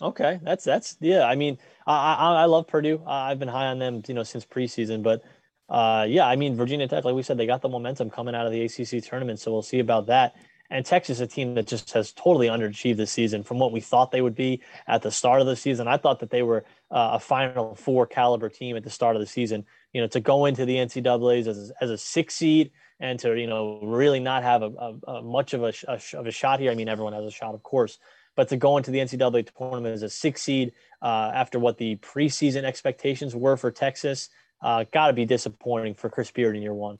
Okay, 0.03 0.41
that's 0.43 0.65
that's 0.65 0.97
yeah. 1.01 1.23
I 1.25 1.37
mean, 1.37 1.57
I 1.87 2.15
I, 2.15 2.33
I 2.43 2.45
love 2.47 2.67
Purdue. 2.67 3.01
I've 3.07 3.39
been 3.39 3.49
high 3.49 3.67
on 3.67 3.79
them, 3.79 4.03
you 4.09 4.15
know, 4.15 4.25
since 4.25 4.45
preseason. 4.45 5.05
But 5.05 5.23
uh, 5.69 6.05
yeah, 6.09 6.27
I 6.27 6.35
mean, 6.35 6.57
Virginia 6.57 6.89
Tech, 6.89 7.05
like 7.05 7.15
we 7.15 7.23
said, 7.23 7.39
they 7.39 7.47
got 7.47 7.62
the 7.62 7.69
momentum 7.69 8.11
coming 8.11 8.35
out 8.35 8.45
of 8.45 8.53
the 8.53 8.62
ACC 8.65 9.01
tournament, 9.05 9.39
so 9.39 9.53
we'll 9.53 9.62
see 9.62 9.79
about 9.79 10.07
that. 10.09 10.35
And 10.71 10.85
Texas, 10.85 11.21
a 11.21 11.27
team 11.27 11.55
that 11.55 11.67
just 11.67 11.93
has 11.93 12.12
totally 12.12 12.49
underachieved 12.49 12.97
this 12.97 13.12
season 13.12 13.43
from 13.43 13.59
what 13.59 13.71
we 13.71 13.81
thought 13.81 14.11
they 14.11 14.23
would 14.23 14.35
be 14.35 14.62
at 14.87 15.03
the 15.03 15.11
start 15.11 15.41
of 15.41 15.47
the 15.47 15.57
season. 15.57 15.87
I 15.87 15.99
thought 15.99 16.21
that 16.21 16.31
they 16.31 16.43
were 16.43 16.65
uh, 16.91 17.11
a 17.12 17.21
Final 17.21 17.75
Four 17.75 18.07
caliber 18.07 18.49
team 18.49 18.77
at 18.77 18.83
the 18.83 18.91
start 18.91 19.15
of 19.15 19.21
the 19.21 19.27
season. 19.27 19.67
You 19.93 20.01
know, 20.01 20.09
to 20.09 20.21
go 20.21 20.47
into 20.47 20.65
the 20.65 20.77
NCAA's 20.77 21.47
as 21.47 21.71
a, 21.71 21.85
as 21.85 21.91
a 21.91 21.99
six 21.99 22.35
seed 22.35 22.71
and 22.99 23.19
to 23.21 23.39
you 23.39 23.47
know 23.47 23.81
really 23.83 24.21
not 24.21 24.43
have 24.43 24.62
a, 24.62 24.67
a, 24.67 25.12
a 25.12 25.23
much 25.23 25.53
of 25.53 25.62
a, 25.62 25.73
of 26.15 26.27
a 26.27 26.31
shot 26.31 26.61
here. 26.61 26.71
I 26.71 26.75
mean, 26.75 26.89
everyone 26.89 27.12
has 27.12 27.25
a 27.25 27.31
shot, 27.31 27.55
of 27.55 27.62
course, 27.62 27.99
but 28.35 28.49
to 28.49 28.57
go 28.57 28.77
into 28.77 28.91
the 28.91 28.99
NCAA 28.99 29.49
tournament 29.57 29.95
as 29.95 30.03
a 30.03 30.09
six 30.09 30.43
seed 30.43 30.73
uh, 31.03 31.31
after 31.35 31.59
what 31.59 31.79
the 31.79 31.97
preseason 31.97 32.65
expectations 32.65 33.37
were 33.37 33.57
for 33.57 33.71
Texas, 33.71 34.31
uh, 34.62 34.85
got 34.93 35.09
to 35.09 35.12
be 35.12 35.27
disappointing 35.27 35.95
for 35.95 36.09
Chris 36.09 36.31
Beard 36.31 36.57
in 36.57 36.62
year 36.62 36.75
one. 36.75 36.99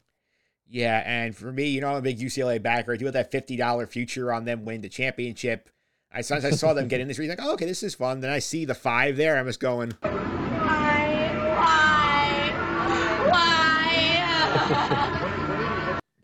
Yeah, 0.69 1.03
and 1.05 1.37
for 1.37 1.53
me, 1.53 1.69
you 1.69 1.81
know, 1.81 1.89
I'm 1.89 1.97
a 1.97 2.03
big 2.03 2.19
UCLA 2.19 2.63
backer. 2.63 2.93
I 2.93 2.97
do 2.97 3.05
have 3.05 3.15
that 3.15 3.31
fifty 3.31 3.57
dollar 3.57 3.87
future 3.87 4.33
on 4.33 4.45
them 4.45 4.65
win 4.65 4.81
the 4.81 4.89
championship. 4.89 5.69
I 6.13 6.23
sometimes 6.23 6.45
I 6.45 6.51
saw 6.57 6.75
them 6.75 6.89
get 6.89 7.01
in 7.01 7.09
this 7.09 7.19
region, 7.19 7.37
like, 7.37 7.47
oh, 7.47 7.53
okay, 7.55 7.67
this 7.67 7.83
is 7.83 7.95
fun. 7.95 8.21
Then 8.21 8.31
I 8.31 8.39
see 8.39 8.65
the 8.65 8.75
five 8.75 9.17
there. 9.17 9.37
I'm 9.37 9.47
just 9.47 9.61
going, 9.61 9.93
Why? 10.01 10.11
Why? 11.57 12.51
Why? 13.31 13.65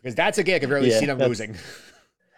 because 0.01 0.15
that's 0.15 0.37
a 0.37 0.43
game 0.43 0.55
I 0.55 0.59
could 0.59 0.69
really 0.69 0.89
Yeah, 0.89 0.99
see 0.99 1.05
them 1.05 1.19
losing. 1.19 1.55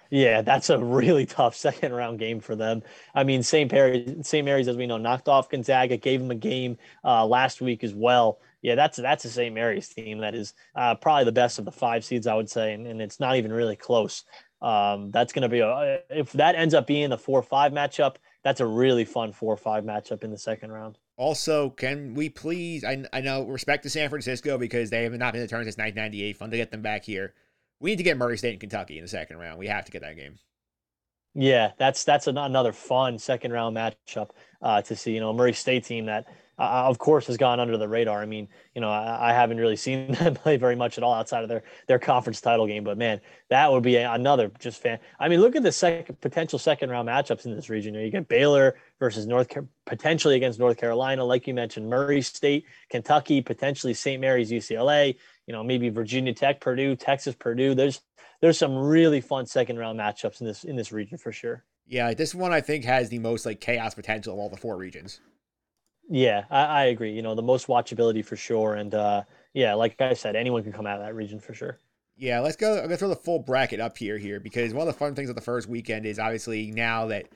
Yeah, 0.10 0.43
that's 0.43 0.70
a 0.70 0.78
really 0.78 1.26
tough 1.26 1.56
second 1.56 1.91
round 1.91 2.20
game 2.20 2.39
for 2.39 2.56
them. 2.56 2.84
I 3.16 3.24
mean, 3.24 3.41
St. 3.41 3.72
Perry, 3.72 4.18
St. 4.22 4.45
Mary's, 4.45 4.68
as 4.68 4.78
we 4.78 4.86
know, 4.86 4.99
knocked 4.99 5.28
off 5.28 5.49
Gonzaga, 5.49 5.97
gave 5.97 6.20
them 6.20 6.30
a 6.30 6.36
game 6.36 6.78
uh, 7.04 7.26
last 7.26 7.62
week 7.62 7.84
as 7.84 7.95
well. 7.95 8.38
Yeah, 8.64 8.76
that's 8.76 8.97
that's 8.97 9.26
a 9.26 9.30
St. 9.30 9.53
Mary's 9.53 9.89
team 9.89 10.20
that 10.20 10.34
is 10.34 10.53
uh, 10.76 10.95
probably 10.95 11.26
the 11.26 11.34
best 11.34 11.59
of 11.59 11.66
the 11.66 11.72
five 11.72 12.03
seeds, 12.03 12.26
I 12.26 12.34
would 12.34 12.49
say, 12.49 12.74
and, 12.74 12.88
and 12.88 13.01
it's 13.01 13.20
not 13.20 13.36
even 13.36 13.51
really 13.51 13.76
close. 13.76 14.24
Um, 14.61 15.11
that's 15.11 15.34
going 15.34 15.43
to 15.43 15.49
be 15.49 15.59
a 15.59 15.99
if 16.09 16.32
that 16.32 16.55
ends 16.55 16.74
up 16.74 16.88
being 16.88 17.09
the 17.09 17.18
four 17.18 17.43
five 17.43 17.74
matchup, 17.74 18.16
that's 18.41 18.61
a 18.61 18.66
really 18.66 19.03
fun 19.03 19.34
four 19.34 19.57
five 19.57 19.84
matchup 19.84 20.24
in 20.24 20.32
the 20.32 20.38
second 20.38 20.72
round. 20.72 20.97
Also, 21.18 21.70
can 21.72 22.14
we 22.16 22.30
please? 22.30 22.86
I, 22.86 23.03
I 23.11 23.20
know 23.20 23.43
respect 23.43 23.84
to 23.84 23.89
San 23.89 24.09
Francisco 24.09 24.57
because 24.57 24.89
they 24.89 25.03
have 25.03 25.11
not 25.11 25.34
been 25.34 25.41
in 25.41 25.45
the 25.45 25.49
tournament 25.49 25.74
since 25.74 25.84
1998. 25.84 26.38
Fun 26.38 26.49
to 26.49 26.57
get 26.57 26.72
them 26.72 26.82
back 26.82 27.03
here. 27.03 27.34
We 27.82 27.91
need 27.91 27.97
to 27.97 28.03
get 28.03 28.18
Murray 28.18 28.38
State 28.38 28.51
and 28.51 28.61
Kentucky 28.61 28.97
in 28.97 29.03
the 29.03 29.09
second 29.09 29.38
round. 29.38 29.59
We 29.59 29.68
have 29.68 29.84
to 29.84 29.91
get 29.91 30.01
that 30.03 30.16
game. 30.16 30.38
Yeah, 31.36 31.72
that's 31.78 32.05
that's 32.05 32.28
an, 32.28 32.38
another 32.38 32.72
fun 32.72 33.20
second 33.20 33.51
round 33.51 33.76
matchup 33.76 34.30
uh, 34.61 34.82
to 34.84 34.95
see. 34.95 35.14
You 35.14 35.20
know, 35.20 35.34
Murray 35.34 35.53
State 35.53 35.84
team 35.84 36.05
that, 36.05 36.26
uh, 36.60 36.86
of 36.88 36.99
course, 36.99 37.28
has 37.28 37.38
gone 37.38 37.60
under 37.60 37.78
the 37.78 37.88
radar. 37.88 38.22
I 38.22 38.26
mean, 38.26 38.47
you 38.76 38.82
know, 38.82 38.89
I, 38.89 39.32
I 39.32 39.34
haven't 39.34 39.58
really 39.58 39.76
seen 39.76 40.12
them 40.12 40.36
play 40.36 40.58
very 40.58 40.76
much 40.76 40.97
at 40.97 41.04
all 41.04 41.14
outside 41.14 41.43
of 41.43 41.49
their 41.49 41.64
their 41.88 41.99
conference 41.99 42.41
title 42.41 42.68
game. 42.68 42.84
But 42.84 42.97
man, 42.97 43.22
that 43.49 43.72
would 43.72 43.84
be 43.84 43.95
another 43.97 44.51
just 44.60 44.82
fan. 44.82 44.99
I 45.20 45.30
mean, 45.30 45.41
look 45.41 45.56
at 45.56 45.64
the 45.64 45.72
second 45.72 46.22
potential 46.22 46.60
second 46.60 46.89
round 46.89 47.10
matchups 47.10 47.45
in 47.45 47.56
this 47.56 47.70
region. 47.70 47.93
You, 47.93 47.99
know, 47.99 48.06
you 48.06 48.12
get 48.12 48.28
Baylor 48.28 48.76
versus 48.99 49.26
North 49.26 49.49
potentially 49.86 50.36
against 50.36 50.60
North 50.60 50.78
Carolina, 50.78 51.24
like 51.24 51.47
you 51.47 51.54
mentioned, 51.54 51.89
Murray 51.89 52.22
State, 52.22 52.66
Kentucky, 52.89 53.41
potentially 53.41 53.93
St. 53.93 54.22
Mary's, 54.22 54.51
UCLA. 54.51 55.16
You 55.47 55.54
know, 55.54 55.64
maybe 55.64 55.89
Virginia 55.89 56.34
Tech, 56.34 56.62
Purdue, 56.62 56.95
Texas, 56.95 57.36
Purdue. 57.36 57.76
There's 57.76 58.01
there's 58.41 58.58
some 58.58 58.76
really 58.76 59.22
fun 59.22 59.45
second 59.45 59.78
round 59.78 59.99
matchups 59.99 60.39
in 60.39 60.47
this 60.47 60.64
in 60.64 60.76
this 60.76 60.91
region 60.91 61.18
for 61.18 61.32
sure. 61.32 61.64
Yeah, 61.88 62.14
this 62.14 62.36
one 62.36 62.54
I 62.54 62.62
think 62.62 62.86
has 62.86 63.10
the 63.10 63.20
most 63.20 63.45
like 63.45 63.60
chaos 63.60 63.93
potential 63.93 64.34
of 64.34 64.39
all 64.39 64.49
the 64.49 64.58
four 64.58 64.78
regions. 64.78 65.20
Yeah, 66.10 66.43
I, 66.49 66.64
I 66.64 66.84
agree. 66.86 67.14
You 67.14 67.22
know, 67.22 67.36
the 67.36 67.41
most 67.41 67.68
watchability 67.68 68.24
for 68.26 68.36
sure. 68.36 68.76
And 68.76 68.93
uh, 68.93 69.24
yeah, 69.54 69.74
like 69.74 69.99
I 70.01 70.14
said, 70.14 70.36
anyone 70.36 70.64
can 70.64 70.74
come 70.74 70.86
out 70.86 70.99
of 70.99 71.06
that 71.06 71.16
region 71.16 71.39
for 71.39 71.54
sure. 71.54 71.78
Yeah, 72.16 72.39
let's 72.41 72.56
go. 72.56 72.76
I'm 72.78 72.84
gonna 72.84 72.97
throw 72.97 73.10
the 73.10 73.16
full 73.16 73.39
bracket 73.39 73.80
up 73.80 73.97
here 73.97 74.18
here 74.18 74.39
because 74.39 74.74
one 74.74 74.88
of 74.88 74.93
the 74.93 74.99
fun 74.99 75.16
things 75.16 75.30
of 75.30 75.36
the 75.36 75.41
first 75.41 75.68
weekend 75.68 76.06
is 76.06 76.20
obviously 76.20 76.72
now 76.72 77.08
that 77.08 77.28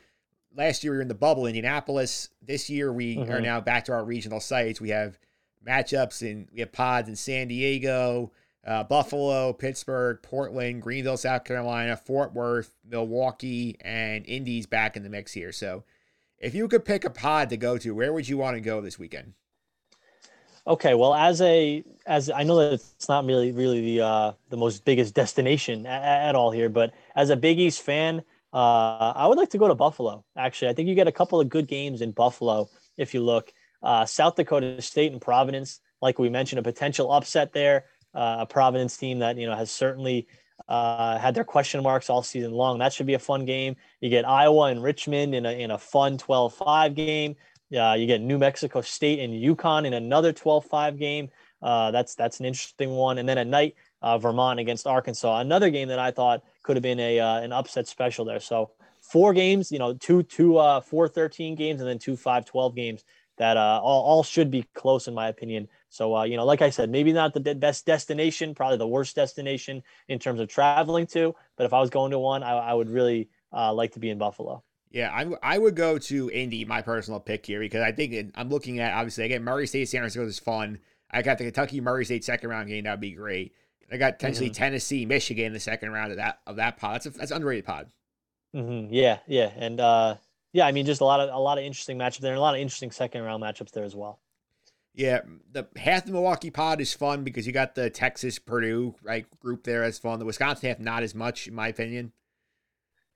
last 0.55 0.83
year 0.83 0.91
we 0.93 0.97
were 0.97 1.01
in 1.01 1.07
the 1.07 1.15
bubble 1.15 1.47
Indianapolis. 1.47 2.29
This 2.41 2.69
year 2.69 2.93
we 2.93 3.17
are 3.17 3.39
Mhm. 3.39 3.43
now 3.43 3.59
back 3.61 3.85
to 3.85 3.93
our 3.93 4.03
regional 4.05 4.39
sites. 4.39 4.79
We 4.79 4.89
have 4.89 5.17
matchups 5.65 6.21
and 6.29 6.47
we 6.53 6.59
have 6.59 6.71
pods 6.71 7.09
in 7.09 7.15
San 7.15 7.47
Diego, 7.47 8.31
uh, 8.65 8.83
Buffalo, 8.83 9.51
Pittsburgh, 9.53 10.19
Portland, 10.21 10.81
Greenville, 10.83 11.17
South 11.17 11.43
Carolina, 11.43 11.97
Fort 11.97 12.33
Worth, 12.33 12.71
Milwaukee, 12.85 13.77
and 13.81 14.25
Indies 14.27 14.67
back 14.67 14.95
in 14.95 15.03
the 15.03 15.09
mix 15.09 15.33
here. 15.33 15.51
So 15.51 15.83
if 16.39 16.53
you 16.53 16.67
could 16.67 16.85
pick 16.85 17.05
a 17.05 17.09
pod 17.09 17.49
to 17.49 17.57
go 17.57 17.77
to, 17.77 17.95
where 17.95 18.13
would 18.13 18.27
you 18.27 18.37
want 18.37 18.55
to 18.55 18.61
go 18.61 18.81
this 18.81 18.99
weekend? 18.99 19.33
Okay, 20.65 20.95
well, 20.95 21.15
as 21.15 21.41
a 21.41 21.83
as 22.05 22.29
I 22.29 22.43
know 22.43 22.57
that 22.57 22.73
it's 22.73 23.07
not 23.07 23.25
really 23.25 23.53
really 23.53 23.79
the 23.79 24.05
uh, 24.05 24.31
the 24.49 24.57
most 24.57 24.83
biggest 24.83 25.13
destination 25.13 25.85
at, 25.85 26.29
at 26.29 26.35
all 26.35 26.51
here, 26.51 26.67
but 26.67 26.93
as 27.15 27.29
a 27.29 27.37
Big 27.37 27.57
East 27.57 27.81
fan, 27.81 28.21
uh, 28.53 29.13
I 29.15 29.27
would 29.27 29.37
like 29.37 29.49
to 29.51 29.57
go 29.57 29.69
to 29.69 29.75
Buffalo. 29.75 30.25
Actually, 30.35 30.69
I 30.69 30.73
think 30.73 30.89
you 30.89 30.95
get 30.95 31.07
a 31.07 31.11
couple 31.11 31.39
of 31.39 31.47
good 31.47 31.67
games 31.67 32.01
in 32.01 32.11
Buffalo 32.11 32.69
if 32.97 33.13
you 33.13 33.23
look. 33.23 33.53
Uh, 33.81 34.05
South 34.05 34.35
Dakota 34.35 34.81
State 34.81 35.13
and 35.13 35.21
Providence, 35.21 35.79
like 36.01 36.19
we 36.19 36.29
mentioned, 36.29 36.59
a 36.59 36.63
potential 36.63 37.13
upset 37.13 37.53
there. 37.53 37.85
Uh, 38.13 38.37
a 38.39 38.45
Providence 38.45 38.97
team 38.97 39.19
that 39.19 39.37
you 39.37 39.47
know 39.47 39.55
has 39.55 39.71
certainly 39.71 40.27
uh, 40.67 41.17
had 41.17 41.33
their 41.33 41.43
question 41.43 41.81
marks 41.81 42.09
all 42.09 42.21
season 42.21 42.51
long. 42.51 42.79
That 42.79 42.93
should 42.93 43.05
be 43.07 43.13
a 43.13 43.19
fun 43.19 43.45
game. 43.45 43.75
You 44.01 44.09
get 44.09 44.27
Iowa 44.27 44.65
and 44.65 44.83
Richmond 44.83 45.33
in 45.33 45.45
a 45.45 45.51
in 45.51 45.71
a 45.71 45.77
fun 45.77 46.17
12-5 46.17 46.93
game. 46.95 47.35
Uh, 47.75 47.93
you 47.93 48.07
get 48.07 48.21
New 48.21 48.37
Mexico 48.37 48.81
State 48.81 49.19
and 49.19 49.33
UConn 49.33 49.85
in 49.85 49.93
another 49.93 50.31
12-5 50.31 50.97
game. 50.97 51.29
Uh, 51.61 51.91
that's 51.91 52.15
that's 52.15 52.39
an 52.39 52.45
interesting 52.45 52.91
one. 52.91 53.17
And 53.17 53.27
then 53.27 53.37
at 53.37 53.47
night, 53.47 53.75
uh, 54.01 54.17
Vermont 54.17 54.59
against 54.59 54.85
Arkansas, 54.85 55.39
another 55.39 55.69
game 55.69 55.87
that 55.87 55.99
I 55.99 56.11
thought 56.11 56.43
could 56.63 56.75
have 56.75 56.83
been 56.83 56.99
a 56.99 57.19
uh, 57.19 57.39
an 57.39 57.51
upset 57.51 57.87
special 57.87 58.25
there. 58.25 58.39
So 58.39 58.71
four 59.01 59.33
games, 59.33 59.71
you 59.71 59.79
know, 59.79 59.93
two 59.93 60.23
two 60.23 60.57
uh, 60.57 60.81
four 60.81 61.07
13 61.07 61.55
games, 61.55 61.81
and 61.81 61.89
then 61.89 61.97
two 61.97 62.15
five 62.15 62.45
12 62.45 62.75
games 62.75 63.03
that 63.37 63.57
uh, 63.57 63.79
all, 63.83 64.03
all 64.03 64.23
should 64.23 64.51
be 64.51 64.63
close 64.73 65.07
in 65.07 65.13
my 65.13 65.27
opinion. 65.27 65.67
So 65.89 66.15
uh, 66.15 66.23
you 66.23 66.37
know, 66.37 66.45
like 66.45 66.61
I 66.61 66.69
said, 66.69 66.89
maybe 66.89 67.13
not 67.13 67.33
the 67.33 67.55
best 67.55 67.85
destination, 67.85 68.53
probably 68.53 68.77
the 68.77 68.87
worst 68.87 69.15
destination 69.15 69.83
in 70.07 70.19
terms 70.19 70.39
of 70.39 70.47
traveling 70.49 71.07
to. 71.07 71.33
But 71.55 71.65
if 71.65 71.73
I 71.73 71.79
was 71.79 71.89
going 71.89 72.11
to 72.11 72.19
one, 72.19 72.43
I, 72.43 72.51
I 72.51 72.73
would 72.73 72.89
really 72.89 73.29
uh, 73.53 73.73
like 73.73 73.93
to 73.93 73.99
be 73.99 74.09
in 74.09 74.17
Buffalo. 74.17 74.63
Yeah, 74.89 75.11
I, 75.13 75.55
I 75.55 75.57
would 75.57 75.75
go 75.75 75.97
to 75.97 76.31
Indy, 76.31 76.63
my 76.65 76.81
personal 76.81 77.19
pick 77.19 77.45
here, 77.45 77.59
because 77.59 77.81
I 77.81 77.91
think 77.91 78.13
it, 78.13 78.31
I'm 78.35 78.49
looking 78.49 78.79
at 78.79 78.93
obviously 78.93 79.25
again 79.25 79.43
Murray 79.43 79.67
State 79.67 79.89
San 79.89 80.01
Francisco 80.01 80.25
is 80.25 80.39
fun. 80.39 80.79
I 81.11 81.21
got 81.21 81.37
the 81.37 81.45
Kentucky 81.45 81.81
Murray 81.81 82.05
State 82.05 82.25
second 82.25 82.49
round 82.49 82.67
game, 82.67 82.83
that'd 82.83 82.99
be 82.99 83.11
great. 83.11 83.53
I 83.91 83.97
got 83.97 84.19
potentially 84.19 84.47
mm-hmm. 84.47 84.63
Tennessee, 84.63 85.05
Michigan 85.05 85.45
in 85.45 85.53
the 85.53 85.59
second 85.59 85.91
round 85.91 86.11
of 86.11 86.17
that 86.17 86.39
of 86.45 86.57
that 86.57 86.77
pod. 86.77 86.95
That's 86.95 87.05
a, 87.05 87.09
that's 87.11 87.31
underrated 87.31 87.65
pod. 87.65 87.87
Mm-hmm. 88.55 88.93
Yeah, 88.93 89.19
yeah, 89.27 89.51
and 89.55 89.79
uh, 89.79 90.15
yeah, 90.53 90.65
I 90.65 90.71
mean 90.71 90.85
just 90.85 91.01
a 91.01 91.05
lot 91.05 91.19
of 91.19 91.33
a 91.33 91.39
lot 91.39 91.57
of 91.57 91.63
interesting 91.63 91.97
matchups 91.97 92.19
there, 92.19 92.31
and 92.31 92.37
a 92.37 92.41
lot 92.41 92.55
of 92.55 92.61
interesting 92.61 92.91
second 92.91 93.23
round 93.23 93.43
matchups 93.43 93.71
there 93.71 93.83
as 93.83 93.95
well. 93.95 94.19
Yeah, 94.93 95.21
the 95.51 95.67
half 95.75 96.05
the 96.05 96.11
Milwaukee 96.11 96.49
pod 96.49 96.81
is 96.81 96.93
fun 96.93 97.23
because 97.23 97.45
you 97.45 97.53
got 97.53 97.75
the 97.75 97.89
Texas 97.89 98.39
Purdue 98.39 98.95
right 99.03 99.25
group 99.39 99.63
there 99.63 99.83
as 99.83 99.99
fun. 99.99 100.17
The 100.17 100.25
Wisconsin 100.25 100.69
half 100.69 100.79
not 100.79 101.03
as 101.03 101.13
much, 101.13 101.47
in 101.47 101.53
my 101.53 101.67
opinion. 101.67 102.13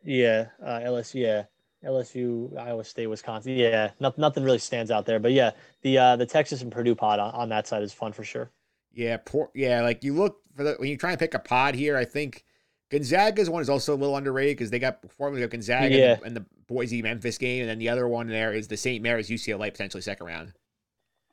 Yeah, 0.04 0.48
uh, 0.64 0.80
LSU. 0.80 1.22
Yeah, 1.22 1.44
LSU, 1.84 2.56
Iowa 2.58 2.84
State, 2.84 3.08
Wisconsin. 3.08 3.54
Yeah, 3.54 3.92
not, 4.00 4.18
nothing 4.18 4.44
really 4.44 4.60
stands 4.60 4.92
out 4.92 5.06
there, 5.06 5.20
but 5.20 5.32
yeah, 5.32 5.52
the 5.82 5.98
uh, 5.98 6.16
the 6.16 6.26
Texas 6.26 6.62
and 6.62 6.72
Purdue 6.72 6.96
pod 6.96 7.20
on, 7.20 7.34
on 7.34 7.50
that 7.50 7.68
side 7.68 7.82
is 7.82 7.94
fun 7.94 8.14
for 8.14 8.24
sure. 8.24 8.52
Yeah, 8.94 9.18
poor, 9.18 9.50
yeah. 9.56 9.82
Like 9.82 10.04
you 10.04 10.14
look 10.14 10.38
for 10.56 10.64
the 10.64 10.76
when 10.78 10.90
you 10.90 10.98
try 10.98 11.12
and 11.12 11.20
pick 11.20 11.34
a 11.34 11.40
pod 11.40 11.76
here, 11.76 11.98
I 11.98 12.06
think 12.06 12.44
Gonzaga's 12.92 13.50
one 13.50 13.62
is 13.62 13.70
also 13.70 13.96
a 13.96 13.98
little 13.98 14.18
underrated 14.18 14.58
because 14.58 14.70
they 14.70 14.80
got 14.80 15.00
we 15.18 15.40
got 15.40 15.50
Gonzaga 15.50 15.96
yeah. 15.96 16.12
and, 16.14 16.22
the, 16.22 16.26
and, 16.26 16.36
the, 16.38 16.46
Boise 16.68 17.02
Memphis 17.02 17.38
game, 17.38 17.62
and 17.62 17.70
then 17.70 17.80
the 17.80 17.90
other 17.90 18.08
one 18.08 18.28
there 18.28 18.54
is 18.54 18.70
the 18.70 18.78
St. 18.78 19.04
Mary's 19.04 19.30
UCLA 19.30 19.72
potentially 19.72 20.02
second 20.02 20.28
round. 20.28 20.54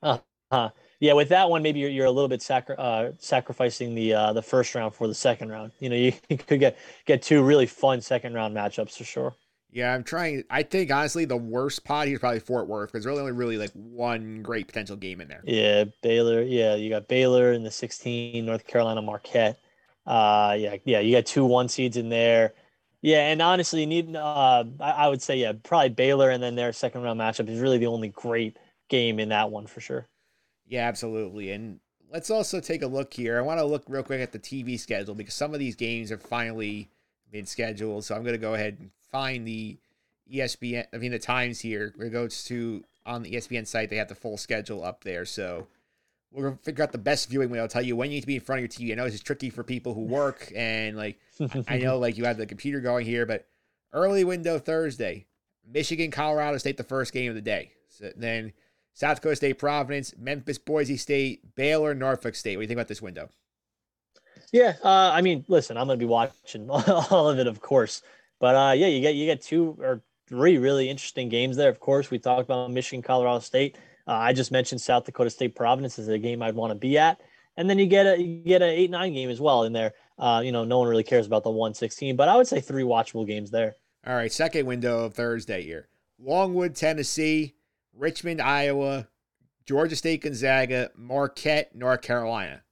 Uh 0.02 0.18
huh. 0.50 0.70
Yeah, 0.98 1.12
with 1.12 1.28
that 1.28 1.48
one, 1.48 1.62
maybe 1.62 1.78
you're, 1.78 1.90
you're 1.90 2.06
a 2.06 2.10
little 2.10 2.28
bit 2.28 2.42
sacri- 2.42 2.74
uh, 2.76 3.12
sacrificing 3.18 3.94
the 3.94 4.14
uh, 4.14 4.32
the 4.32 4.42
first 4.42 4.74
round 4.74 4.94
for 4.94 5.06
the 5.06 5.14
second 5.14 5.50
round. 5.50 5.72
You 5.78 5.90
know, 5.90 5.96
you, 5.96 6.12
you 6.28 6.38
could 6.38 6.60
get 6.60 6.76
get 7.06 7.22
two 7.22 7.42
really 7.42 7.66
fun 7.66 8.00
second 8.00 8.34
round 8.34 8.56
matchups 8.56 8.96
for 8.96 9.04
sure. 9.04 9.36
Yeah, 9.70 9.94
I'm 9.94 10.02
trying. 10.02 10.44
I 10.50 10.62
think 10.62 10.90
honestly, 10.90 11.24
the 11.24 11.36
worst 11.36 11.84
pot 11.84 12.06
here 12.06 12.14
is 12.14 12.20
probably 12.20 12.40
Fort 12.40 12.68
Worth 12.68 12.90
because 12.90 13.04
there's 13.04 13.18
only 13.18 13.32
really 13.32 13.58
like 13.58 13.70
one 13.72 14.42
great 14.42 14.66
potential 14.66 14.96
game 14.96 15.20
in 15.20 15.28
there. 15.28 15.42
Yeah, 15.44 15.84
Baylor. 16.02 16.42
Yeah, 16.42 16.74
you 16.74 16.88
got 16.88 17.06
Baylor 17.06 17.52
in 17.52 17.62
the 17.62 17.70
16, 17.70 18.44
North 18.44 18.66
Carolina 18.66 19.02
Marquette. 19.02 19.58
Uh, 20.08 20.56
yeah, 20.58 20.76
yeah, 20.86 21.00
you 21.00 21.14
got 21.14 21.26
two 21.26 21.44
one 21.44 21.68
seeds 21.68 21.98
in 21.98 22.08
there. 22.08 22.54
Yeah, 23.02 23.28
and 23.28 23.42
honestly, 23.42 23.80
you 23.80 23.86
need. 23.86 24.16
Uh, 24.16 24.64
I, 24.80 24.90
I 24.90 25.08
would 25.08 25.20
say 25.20 25.36
yeah, 25.36 25.52
probably 25.62 25.90
Baylor, 25.90 26.30
and 26.30 26.42
then 26.42 26.54
their 26.54 26.72
second 26.72 27.02
round 27.02 27.20
matchup 27.20 27.48
is 27.48 27.60
really 27.60 27.76
the 27.76 27.86
only 27.86 28.08
great 28.08 28.56
game 28.88 29.20
in 29.20 29.28
that 29.28 29.50
one 29.50 29.66
for 29.66 29.80
sure. 29.80 30.08
Yeah, 30.66 30.88
absolutely. 30.88 31.52
And 31.52 31.80
let's 32.10 32.30
also 32.30 32.58
take 32.58 32.82
a 32.82 32.86
look 32.86 33.12
here. 33.12 33.38
I 33.38 33.42
want 33.42 33.60
to 33.60 33.66
look 33.66 33.84
real 33.86 34.02
quick 34.02 34.22
at 34.22 34.32
the 34.32 34.38
TV 34.38 34.80
schedule 34.80 35.14
because 35.14 35.34
some 35.34 35.52
of 35.52 35.60
these 35.60 35.76
games 35.76 36.10
are 36.10 36.18
finally 36.18 36.88
been 37.30 37.46
scheduled. 37.46 38.04
So 38.04 38.14
I'm 38.14 38.22
going 38.22 38.34
to 38.34 38.38
go 38.38 38.54
ahead 38.54 38.78
and 38.80 38.90
find 39.10 39.46
the 39.46 39.76
ESPN, 40.32 40.86
I 40.92 40.96
mean, 40.96 41.12
the 41.12 41.18
times 41.18 41.60
here. 41.60 41.94
It 41.98 42.10
goes 42.10 42.44
to 42.44 42.82
on 43.06 43.22
the 43.22 43.32
ESPN 43.32 43.66
site, 43.66 43.90
they 43.90 43.96
have 43.96 44.08
the 44.08 44.14
full 44.14 44.36
schedule 44.36 44.84
up 44.84 45.04
there. 45.04 45.24
So 45.24 45.66
we're 46.32 46.44
going 46.44 46.56
to 46.56 46.62
figure 46.62 46.84
out 46.84 46.92
the 46.92 46.98
best 46.98 47.28
viewing 47.30 47.50
window. 47.50 47.62
I'll 47.62 47.68
tell 47.68 47.82
you 47.82 47.96
when 47.96 48.10
you 48.10 48.16
need 48.16 48.20
to 48.22 48.26
be 48.26 48.36
in 48.36 48.40
front 48.40 48.62
of 48.62 48.62
your 48.62 48.88
TV. 48.88 48.92
I 48.92 48.96
know 48.96 49.04
this 49.04 49.14
is 49.14 49.22
tricky 49.22 49.50
for 49.50 49.62
people 49.62 49.94
who 49.94 50.02
work 50.02 50.52
and 50.56 50.96
like, 50.96 51.18
I 51.68 51.78
know 51.82 51.98
like 51.98 52.16
you 52.16 52.24
have 52.24 52.36
the 52.36 52.46
computer 52.46 52.80
going 52.80 53.06
here, 53.06 53.26
but 53.26 53.46
early 53.92 54.24
window 54.24 54.58
Thursday, 54.58 55.26
Michigan, 55.66 56.10
Colorado 56.10 56.58
State, 56.58 56.76
the 56.76 56.84
first 56.84 57.12
game 57.12 57.28
of 57.30 57.34
the 57.34 57.42
day. 57.42 57.72
So 57.88 58.10
then 58.16 58.52
South 58.94 59.16
Dakota 59.16 59.36
State, 59.36 59.58
Providence, 59.58 60.14
Memphis, 60.18 60.58
Boise 60.58 60.96
State, 60.96 61.54
Baylor, 61.54 61.94
Norfolk 61.94 62.34
State. 62.34 62.56
What 62.56 62.60
do 62.60 62.64
you 62.64 62.68
think 62.68 62.78
about 62.78 62.88
this 62.88 63.02
window? 63.02 63.28
Yeah, 64.52 64.74
uh, 64.82 65.10
I 65.12 65.20
mean, 65.20 65.44
listen, 65.48 65.76
I'm 65.76 65.86
gonna 65.86 65.98
be 65.98 66.06
watching 66.06 66.68
all 66.70 67.28
of 67.28 67.38
it, 67.38 67.46
of 67.46 67.60
course. 67.60 68.02
But 68.38 68.54
uh, 68.54 68.72
yeah, 68.72 68.86
you 68.86 69.00
get 69.00 69.14
you 69.14 69.26
get 69.26 69.42
two 69.42 69.76
or 69.80 70.02
three 70.26 70.58
really 70.58 70.88
interesting 70.88 71.28
games 71.28 71.56
there. 71.56 71.68
Of 71.68 71.80
course, 71.80 72.10
we 72.10 72.18
talked 72.18 72.42
about 72.42 72.70
Michigan, 72.70 73.02
Colorado 73.02 73.40
State. 73.40 73.76
Uh, 74.08 74.12
I 74.12 74.32
just 74.32 74.50
mentioned 74.50 74.80
South 74.80 75.04
Dakota 75.04 75.28
State, 75.28 75.54
Providence 75.54 75.98
is 75.98 76.08
a 76.08 76.18
game 76.18 76.42
I'd 76.42 76.54
want 76.54 76.70
to 76.70 76.74
be 76.74 76.96
at, 76.96 77.20
and 77.58 77.68
then 77.68 77.78
you 77.78 77.86
get 77.86 78.06
a 78.06 78.18
you 78.18 78.42
get 78.42 78.62
an 78.62 78.70
eight 78.70 78.90
nine 78.90 79.12
game 79.12 79.28
as 79.28 79.38
well 79.38 79.64
in 79.64 79.74
there. 79.74 79.92
Uh, 80.18 80.40
you 80.42 80.50
know, 80.50 80.64
no 80.64 80.78
one 80.78 80.88
really 80.88 81.04
cares 81.04 81.26
about 81.26 81.44
the 81.44 81.50
one 81.50 81.74
sixteen, 81.74 82.16
but 82.16 82.28
I 82.28 82.36
would 82.36 82.46
say 82.46 82.60
three 82.60 82.84
watchable 82.84 83.26
games 83.26 83.50
there. 83.50 83.74
All 84.06 84.14
right, 84.14 84.32
second 84.32 84.64
window 84.64 85.04
of 85.04 85.12
Thursday 85.12 85.62
here: 85.62 85.88
Longwood, 86.18 86.74
Tennessee, 86.74 87.54
Richmond, 87.94 88.40
Iowa, 88.40 89.08
Georgia 89.66 89.96
State, 89.96 90.22
Gonzaga, 90.22 90.90
Marquette, 90.96 91.74
North 91.74 92.00
Carolina. 92.00 92.62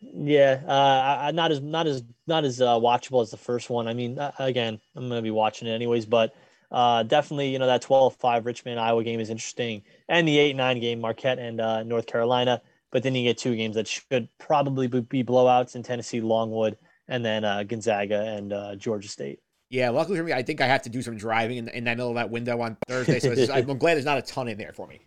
Yeah, 0.00 0.60
uh, 0.66 1.30
not 1.32 1.52
as 1.52 1.60
not 1.60 1.86
as 1.86 2.02
not 2.26 2.44
as 2.44 2.60
uh, 2.60 2.74
watchable 2.74 3.22
as 3.22 3.30
the 3.30 3.36
first 3.36 3.70
one. 3.70 3.86
I 3.86 3.94
mean, 3.94 4.18
uh, 4.18 4.32
again, 4.40 4.80
I'm 4.96 5.08
gonna 5.08 5.22
be 5.22 5.30
watching 5.30 5.68
it 5.68 5.72
anyways, 5.72 6.06
but 6.06 6.34
uh, 6.70 7.02
definitely, 7.02 7.50
you 7.50 7.58
know, 7.58 7.66
that 7.66 7.82
12-5 7.82 8.44
Richmond 8.44 8.80
Iowa 8.80 9.02
game 9.04 9.20
is 9.20 9.30
interesting, 9.30 9.82
and 10.08 10.26
the 10.26 10.36
8-9 10.36 10.80
game 10.80 11.00
Marquette 11.00 11.38
and 11.38 11.60
uh, 11.60 11.82
North 11.82 12.06
Carolina. 12.06 12.62
But 12.90 13.02
then 13.02 13.14
you 13.14 13.22
get 13.22 13.36
two 13.36 13.54
games 13.54 13.74
that 13.74 13.86
should 13.86 14.28
probably 14.38 14.86
be 14.86 15.22
blowouts 15.22 15.74
in 15.74 15.82
Tennessee, 15.82 16.22
Longwood, 16.22 16.78
and 17.06 17.22
then 17.22 17.44
uh, 17.44 17.62
Gonzaga 17.62 18.20
and 18.20 18.80
Georgia 18.80 19.08
State. 19.08 19.40
Yeah, 19.70 19.90
luckily 19.90 20.16
for 20.16 20.24
me, 20.24 20.32
I 20.32 20.42
think 20.42 20.60
I 20.62 20.66
have 20.66 20.82
to 20.82 20.88
do 20.88 21.02
some 21.02 21.16
driving 21.16 21.58
in, 21.58 21.68
in 21.68 21.84
that 21.84 21.98
middle 21.98 22.10
of 22.10 22.14
that 22.16 22.30
window 22.30 22.60
on 22.62 22.78
Thursday, 22.88 23.20
so 23.20 23.34
just, 23.34 23.52
I'm 23.52 23.66
glad 23.78 23.94
there's 23.94 24.06
not 24.06 24.16
a 24.16 24.22
ton 24.22 24.48
in 24.48 24.56
there 24.56 24.72
for 24.72 24.86
me. 24.86 25.00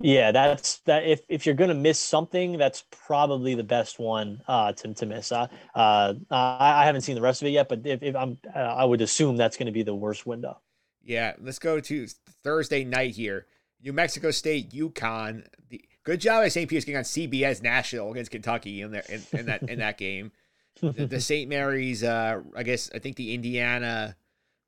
Yeah, 0.00 0.32
that's 0.32 0.78
that. 0.80 1.04
If 1.04 1.20
if 1.28 1.46
you're 1.46 1.54
gonna 1.54 1.74
miss 1.74 1.98
something, 2.00 2.58
that's 2.58 2.84
probably 2.90 3.54
the 3.54 3.64
best 3.64 3.98
one 3.98 4.42
uh, 4.46 4.72
to 4.72 4.94
to 4.94 5.06
miss. 5.06 5.30
Uh, 5.30 5.46
uh, 5.74 6.14
I, 6.30 6.84
haven't 6.84 7.02
seen 7.02 7.14
the 7.14 7.22
rest 7.22 7.42
of 7.42 7.48
it 7.48 7.52
yet, 7.52 7.68
but 7.68 7.86
if, 7.86 8.02
if 8.02 8.16
I'm, 8.16 8.38
uh, 8.54 8.58
I 8.58 8.84
would 8.84 9.00
assume 9.00 9.36
that's 9.36 9.56
going 9.56 9.66
to 9.66 9.72
be 9.72 9.84
the 9.84 9.94
worst 9.94 10.26
window. 10.26 10.60
Yeah, 11.04 11.34
let's 11.40 11.58
go 11.58 11.80
to 11.80 12.06
Thursday 12.42 12.84
night 12.84 13.14
here. 13.14 13.46
New 13.82 13.92
Mexico 13.92 14.30
State, 14.30 14.70
UConn. 14.72 15.46
The 15.68 15.84
good 16.04 16.20
job 16.20 16.44
at 16.44 16.52
St. 16.52 16.68
Peter's 16.68 16.84
getting 16.84 16.98
on 16.98 17.04
CBS 17.04 17.62
National 17.62 18.10
against 18.10 18.30
Kentucky 18.30 18.80
in 18.80 18.92
there 18.92 19.04
in, 19.08 19.22
in 19.32 19.46
that 19.46 19.62
in 19.62 19.78
that 19.80 19.98
game. 19.98 20.32
the, 20.80 21.06
the 21.06 21.20
St. 21.20 21.48
Mary's, 21.48 22.02
uh, 22.02 22.40
I 22.56 22.62
guess 22.62 22.90
I 22.94 22.98
think 22.98 23.16
the 23.16 23.34
Indiana, 23.34 24.16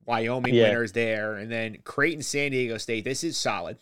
Wyoming 0.04 0.54
yeah. 0.54 0.64
winners 0.64 0.92
there, 0.92 1.34
and 1.36 1.50
then 1.50 1.78
Creighton, 1.84 2.22
San 2.22 2.50
Diego 2.50 2.78
State. 2.78 3.04
This 3.04 3.24
is 3.24 3.36
solid. 3.36 3.78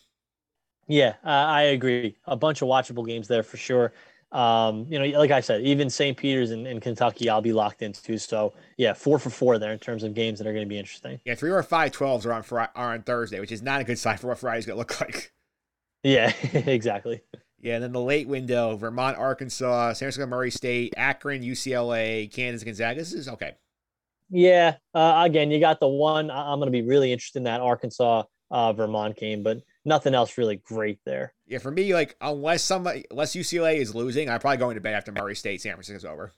Yeah, 0.86 1.14
uh, 1.24 1.28
I 1.28 1.62
agree. 1.62 2.16
A 2.26 2.36
bunch 2.36 2.62
of 2.62 2.68
watchable 2.68 3.07
games 3.07 3.26
there 3.26 3.42
for 3.42 3.57
sure. 3.57 3.92
Um, 4.35 4.87
you 4.91 4.99
know, 4.99 5.18
like 5.18 5.30
I 5.30 5.41
said, 5.41 5.62
even 5.62 5.89
St. 5.89 6.16
Peter's 6.16 6.51
in, 6.51 6.66
and, 6.66 6.82
Kentucky, 6.82 7.30
I'll 7.30 7.41
be 7.41 7.53
locked 7.53 7.82
into. 7.82 8.18
So 8.18 8.53
yeah, 8.76 8.93
four 8.93 9.20
for 9.20 9.30
four 9.30 9.61
there 9.61 9.72
in 9.72 9.78
terms 9.78 10.03
of 10.03 10.12
games 10.12 10.41
that 10.41 10.49
are 10.49 10.53
going 10.53 10.64
to 10.64 10.68
be 10.68 10.78
interesting. 10.78 11.20
Yeah, 11.24 11.37
three 11.37 11.53
or 11.53 11.62
five 11.62 11.93
12s 11.93 12.26
are 12.26 12.32
on 12.32 12.43
Friday, 12.43 12.72
are 12.74 12.95
on 12.95 13.03
Thursday, 13.03 13.39
which 13.39 13.53
is 13.53 13.62
not 13.62 13.80
a 13.80 13.85
good 13.85 13.99
sign 13.99 14.18
for 14.18 14.26
what 14.26 14.39
Friday's 14.39 14.66
going 14.66 14.74
to 14.74 14.78
look 14.80 15.01
like. 15.01 15.32
Yeah, 16.03 16.32
exactly. 16.53 17.22
Yeah, 17.61 17.76
and 17.76 17.85
then 17.85 17.93
the 17.93 18.01
late 18.01 18.26
window: 18.26 18.76
Vermont, 18.76 19.16
Arkansas, 19.16 19.95
San 19.95 20.07
Francisco, 20.07 20.26
Murray 20.26 20.51
State, 20.51 20.95
Akron, 20.97 21.43
UCLA, 21.43 22.30
Kansas, 22.30 22.64
Gonzaga. 22.64 22.99
This 22.99 23.12
is 23.12 23.28
okay. 23.28 23.55
Yeah, 24.30 24.76
uh, 24.95 25.22
again, 25.24 25.51
you 25.51 25.61
got 25.61 25.78
the 25.78 25.89
one. 25.89 26.30
I'm 26.30 26.59
going 26.59 26.66
to 26.66 26.72
be 26.72 26.82
really 26.82 27.12
interested 27.12 27.39
in 27.39 27.45
that 27.45 27.61
Arkansas 27.61 28.24
uh, 28.51 28.72
Vermont 28.72 29.16
game, 29.16 29.43
but 29.43 29.62
nothing 29.85 30.14
else 30.14 30.39
really 30.39 30.57
great 30.57 30.99
there. 31.05 31.35
Yeah, 31.47 31.59
for 31.59 31.70
me, 31.70 31.93
like 31.95 32.16
unless 32.20 32.62
somebody, 32.62 33.05
unless 33.11 33.35
UCLA 33.35 33.76
is 33.76 33.95
losing, 33.95 34.28
I'm 34.30 34.41
probably 34.41 34.59
going 34.59 34.74
to 34.76 34.80
bed 34.80 34.95
after 34.95 35.12
Murray 35.12 35.37
State, 35.37 35.61
San 35.62 35.74
Francisco's 35.74 36.05
over. 36.05 36.32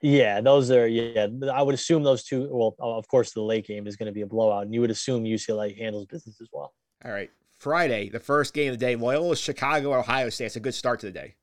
Yeah, 0.00 0.40
those 0.40 0.70
are 0.70 0.86
yeah. 0.86 1.26
I 1.52 1.62
would 1.62 1.74
assume 1.74 2.04
those 2.04 2.24
two. 2.24 2.48
Well, 2.50 2.76
of 2.78 3.08
course, 3.08 3.32
the 3.32 3.42
late 3.42 3.66
game 3.66 3.86
is 3.86 3.96
going 3.96 4.06
to 4.06 4.12
be 4.12 4.20
a 4.20 4.26
blowout, 4.26 4.64
and 4.64 4.72
you 4.72 4.80
would 4.80 4.90
assume 4.90 5.24
UCLA 5.24 5.76
handles 5.76 6.06
business 6.06 6.40
as 6.40 6.48
well. 6.52 6.72
All 7.04 7.10
right, 7.10 7.30
Friday, 7.58 8.08
the 8.08 8.20
first 8.20 8.54
game 8.54 8.72
of 8.72 8.78
the 8.78 8.84
day, 8.84 8.94
Loyola 8.94 9.36
Chicago, 9.36 9.98
Ohio 9.98 10.28
State. 10.30 10.46
It's 10.46 10.56
a 10.56 10.60
good 10.60 10.74
start 10.74 11.00
to 11.00 11.06
the 11.06 11.12
day. 11.12 11.34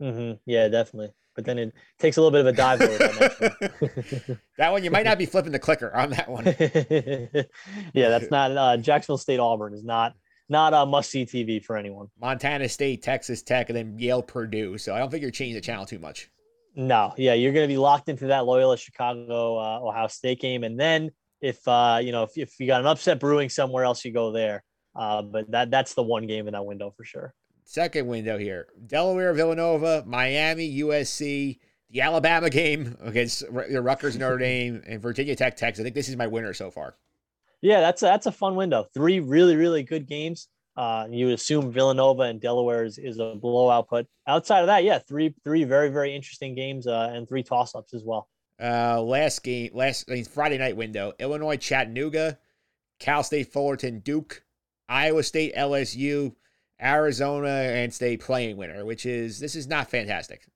Mm-hmm. 0.00 0.38
Yeah, 0.46 0.68
definitely. 0.68 1.12
but 1.36 1.44
then 1.44 1.58
it 1.58 1.74
takes 1.98 2.16
a 2.16 2.22
little 2.22 2.30
bit 2.30 2.40
of 2.40 2.46
a 2.46 2.52
dive. 2.52 2.80
over 2.82 2.98
that 2.98 4.38
that 4.58 4.72
one 4.72 4.82
you 4.82 4.90
might 4.90 5.04
not 5.04 5.18
be 5.18 5.26
flipping 5.26 5.52
the 5.52 5.58
clicker 5.58 5.94
on 5.94 6.10
that 6.10 6.28
one. 6.28 6.44
yeah, 7.94 8.08
that's 8.08 8.30
not 8.30 8.56
uh, 8.56 8.76
Jacksonville 8.76 9.18
State 9.18 9.40
Auburn 9.40 9.74
is 9.74 9.84
not 9.84 10.14
not 10.50 10.74
a 10.74 10.84
must 10.84 11.10
see 11.10 11.24
TV 11.24 11.64
for 11.64 11.76
anyone. 11.76 12.08
Montana 12.20 12.68
State, 12.68 13.02
Texas 13.02 13.42
Tech, 13.42 13.70
and 13.70 13.76
then 13.76 13.98
Yale 13.98 14.22
Purdue. 14.22 14.76
So 14.76 14.94
I 14.94 14.98
don't 14.98 15.10
think 15.10 15.22
you're 15.22 15.30
changing 15.30 15.54
the 15.54 15.60
channel 15.60 15.86
too 15.86 15.98
much. 15.98 16.28
No, 16.74 17.14
yeah, 17.16 17.34
you're 17.34 17.52
going 17.52 17.64
to 17.64 17.72
be 17.72 17.78
locked 17.78 18.08
into 18.08 18.26
that 18.26 18.46
Loyola 18.46 18.76
Chicago 18.76 19.58
uh, 19.58 19.80
Ohio 19.80 20.06
State 20.08 20.40
game, 20.40 20.64
and 20.64 20.78
then 20.78 21.10
if 21.40 21.66
uh, 21.66 21.98
you 22.02 22.12
know 22.12 22.24
if, 22.24 22.36
if 22.36 22.60
you 22.60 22.66
got 22.66 22.80
an 22.80 22.86
upset 22.86 23.18
brewing 23.18 23.48
somewhere 23.48 23.84
else, 23.84 24.04
you 24.04 24.12
go 24.12 24.32
there. 24.32 24.62
Uh, 24.94 25.22
but 25.22 25.50
that 25.50 25.70
that's 25.70 25.94
the 25.94 26.02
one 26.02 26.26
game 26.26 26.46
in 26.46 26.52
that 26.52 26.64
window 26.64 26.92
for 26.96 27.04
sure. 27.04 27.34
Second 27.64 28.06
window 28.06 28.38
here: 28.38 28.68
Delaware, 28.86 29.32
Villanova, 29.32 30.04
Miami, 30.06 30.80
USC, 30.80 31.58
the 31.90 32.00
Alabama 32.00 32.50
game 32.50 32.96
against 33.02 33.40
the 33.40 33.82
Rutgers, 33.82 34.16
Notre 34.16 34.38
Dame, 34.38 34.82
and 34.86 35.02
Virginia 35.02 35.34
Tech, 35.34 35.56
Texas. 35.56 35.80
I 35.80 35.84
think 35.84 35.94
this 35.94 36.08
is 36.08 36.16
my 36.16 36.26
winner 36.26 36.52
so 36.52 36.70
far. 36.70 36.96
Yeah, 37.62 37.80
that's 37.80 38.02
a, 38.02 38.06
that's 38.06 38.26
a 38.26 38.32
fun 38.32 38.56
window. 38.56 38.86
Three 38.94 39.20
really 39.20 39.56
really 39.56 39.82
good 39.82 40.06
games. 40.06 40.48
Uh, 40.76 41.06
you 41.10 41.30
assume 41.30 41.72
Villanova 41.72 42.22
and 42.22 42.40
Delaware 42.40 42.84
is, 42.84 42.96
is 42.96 43.18
a 43.18 43.34
blowout, 43.34 43.88
but 43.90 44.06
outside 44.26 44.60
of 44.60 44.66
that, 44.68 44.84
yeah, 44.84 44.98
three 44.98 45.34
three 45.44 45.64
very 45.64 45.88
very 45.88 46.14
interesting 46.14 46.54
games 46.54 46.86
uh, 46.86 47.10
and 47.12 47.28
three 47.28 47.42
toss 47.42 47.74
ups 47.74 47.92
as 47.92 48.02
well. 48.04 48.28
Uh, 48.62 49.00
last 49.02 49.42
game, 49.42 49.70
last 49.74 50.04
I 50.08 50.14
mean, 50.14 50.24
Friday 50.24 50.58
night 50.58 50.76
window: 50.76 51.12
Illinois, 51.18 51.56
Chattanooga, 51.56 52.38
Cal 52.98 53.22
State, 53.22 53.52
Fullerton, 53.52 54.00
Duke, 54.00 54.42
Iowa 54.88 55.22
State, 55.22 55.54
LSU, 55.54 56.34
Arizona, 56.80 57.48
and 57.48 57.92
State 57.92 58.20
playing 58.20 58.56
winner. 58.56 58.84
Which 58.84 59.06
is 59.06 59.38
this 59.38 59.56
is 59.56 59.66
not 59.66 59.90
fantastic. 59.90 60.46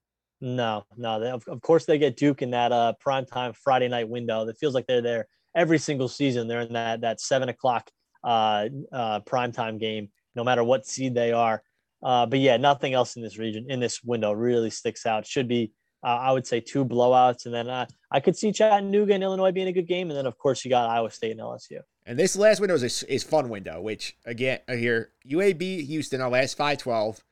No, 0.40 0.84
no. 0.96 1.20
They, 1.20 1.30
of, 1.30 1.46
of 1.48 1.61
course, 1.61 1.86
they 1.86 1.98
get 1.98 2.16
Duke 2.16 2.42
in 2.42 2.50
that 2.50 2.72
uh, 2.72 2.92
prime 3.00 3.26
time 3.26 3.52
Friday 3.52 3.88
night 3.88 4.09
window. 4.09 4.46
It 4.46 4.57
feels 4.59 4.74
like 4.74 4.86
they're 4.86 5.02
there 5.02 5.26
every 5.55 5.78
single 5.78 6.09
season. 6.09 6.48
They're 6.48 6.61
in 6.62 6.72
that 6.72 7.00
that 7.02 7.20
seven 7.20 7.48
o'clock 7.48 7.90
uh, 8.22 8.68
uh, 8.92 9.20
prime 9.20 9.52
time 9.52 9.78
game, 9.78 10.09
no 10.34 10.44
matter 10.44 10.64
what 10.64 10.86
seed 10.86 11.14
they 11.14 11.32
are. 11.32 11.62
Uh, 12.02 12.26
but 12.26 12.38
yeah, 12.38 12.57
nothing 12.57 12.92
else 12.92 13.16
in 13.16 13.22
this 13.22 13.38
region 13.38 13.66
in 13.68 13.80
this 13.80 14.02
window 14.02 14.32
really 14.32 14.70
sticks 14.70 15.07
out. 15.07 15.26
Should 15.26 15.48
be 15.48 15.72
uh, 16.05 16.18
I 16.20 16.32
would 16.32 16.46
say 16.46 16.61
two 16.61 16.84
blowouts, 16.84 17.46
and 17.46 17.55
then 17.55 17.68
uh, 17.68 17.86
I 18.11 18.20
could 18.20 18.36
see 18.36 18.52
Chattanooga 18.52 19.14
and 19.14 19.22
Illinois 19.22 19.52
being 19.52 19.68
a 19.68 19.72
good 19.72 19.88
game, 19.88 20.11
and 20.11 20.18
then 20.18 20.26
of 20.26 20.36
course 20.36 20.64
you 20.64 20.68
got 20.68 20.88
Iowa 20.88 21.11
State 21.11 21.32
and 21.32 21.40
LSU. 21.40 21.80
And 22.05 22.18
this 22.18 22.36
last 22.36 22.61
window 22.61 22.74
is 22.74 23.02
a, 23.02 23.12
is 23.12 23.22
fun 23.22 23.48
window, 23.48 23.80
which 23.80 24.16
again 24.26 24.61
here 24.68 25.12
UAB 25.26 25.86
Houston 25.86 26.20
our 26.20 26.28
last 26.28 26.57
five 26.59 26.78
twelve, 26.78 27.24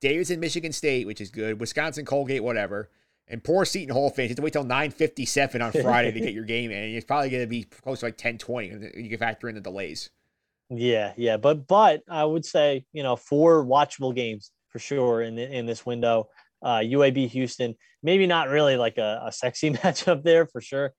Davidson 0.00 0.38
Michigan 0.38 0.72
State, 0.72 1.06
which 1.06 1.20
is 1.20 1.30
good, 1.30 1.58
Wisconsin 1.60 2.04
Colgate 2.04 2.44
whatever, 2.44 2.90
and 3.30 3.42
poor 3.42 3.64
Seton 3.64 3.94
Hall 3.94 4.10
fans. 4.10 4.28
You 4.28 4.30
have 4.30 4.36
to 4.36 4.42
wait 4.42 4.52
till 4.52 4.64
nine 4.64 4.90
fifty 4.90 5.24
seven 5.24 5.62
on 5.62 5.72
Friday 5.72 6.12
to 6.12 6.20
get 6.20 6.34
your 6.34 6.44
game 6.44 6.70
in. 6.70 6.82
And 6.82 6.94
it's 6.94 7.06
probably 7.06 7.30
going 7.30 7.42
to 7.42 7.48
be 7.48 7.64
close 7.64 8.00
to 8.00 8.06
like 8.06 8.16
10, 8.16 8.38
20. 8.38 8.66
You 8.96 9.08
can 9.08 9.18
factor 9.18 9.48
in 9.48 9.54
the 9.54 9.60
delays. 9.60 10.10
Yeah, 10.68 11.12
yeah, 11.16 11.36
but 11.36 11.66
but 11.66 12.02
I 12.08 12.24
would 12.24 12.44
say 12.44 12.84
you 12.92 13.02
know 13.02 13.16
four 13.16 13.64
watchable 13.64 14.14
games 14.14 14.50
for 14.68 14.78
sure 14.78 15.22
in 15.22 15.38
in 15.38 15.66
this 15.66 15.84
window 15.84 16.28
uh, 16.62 16.78
UAB 16.78 17.28
Houston. 17.28 17.74
Maybe 18.02 18.26
not 18.26 18.48
really 18.48 18.76
like 18.76 18.98
a, 18.98 19.22
a 19.26 19.32
sexy 19.32 19.70
matchup 19.72 20.22
there 20.22 20.46
for 20.46 20.60
sure. 20.60 20.92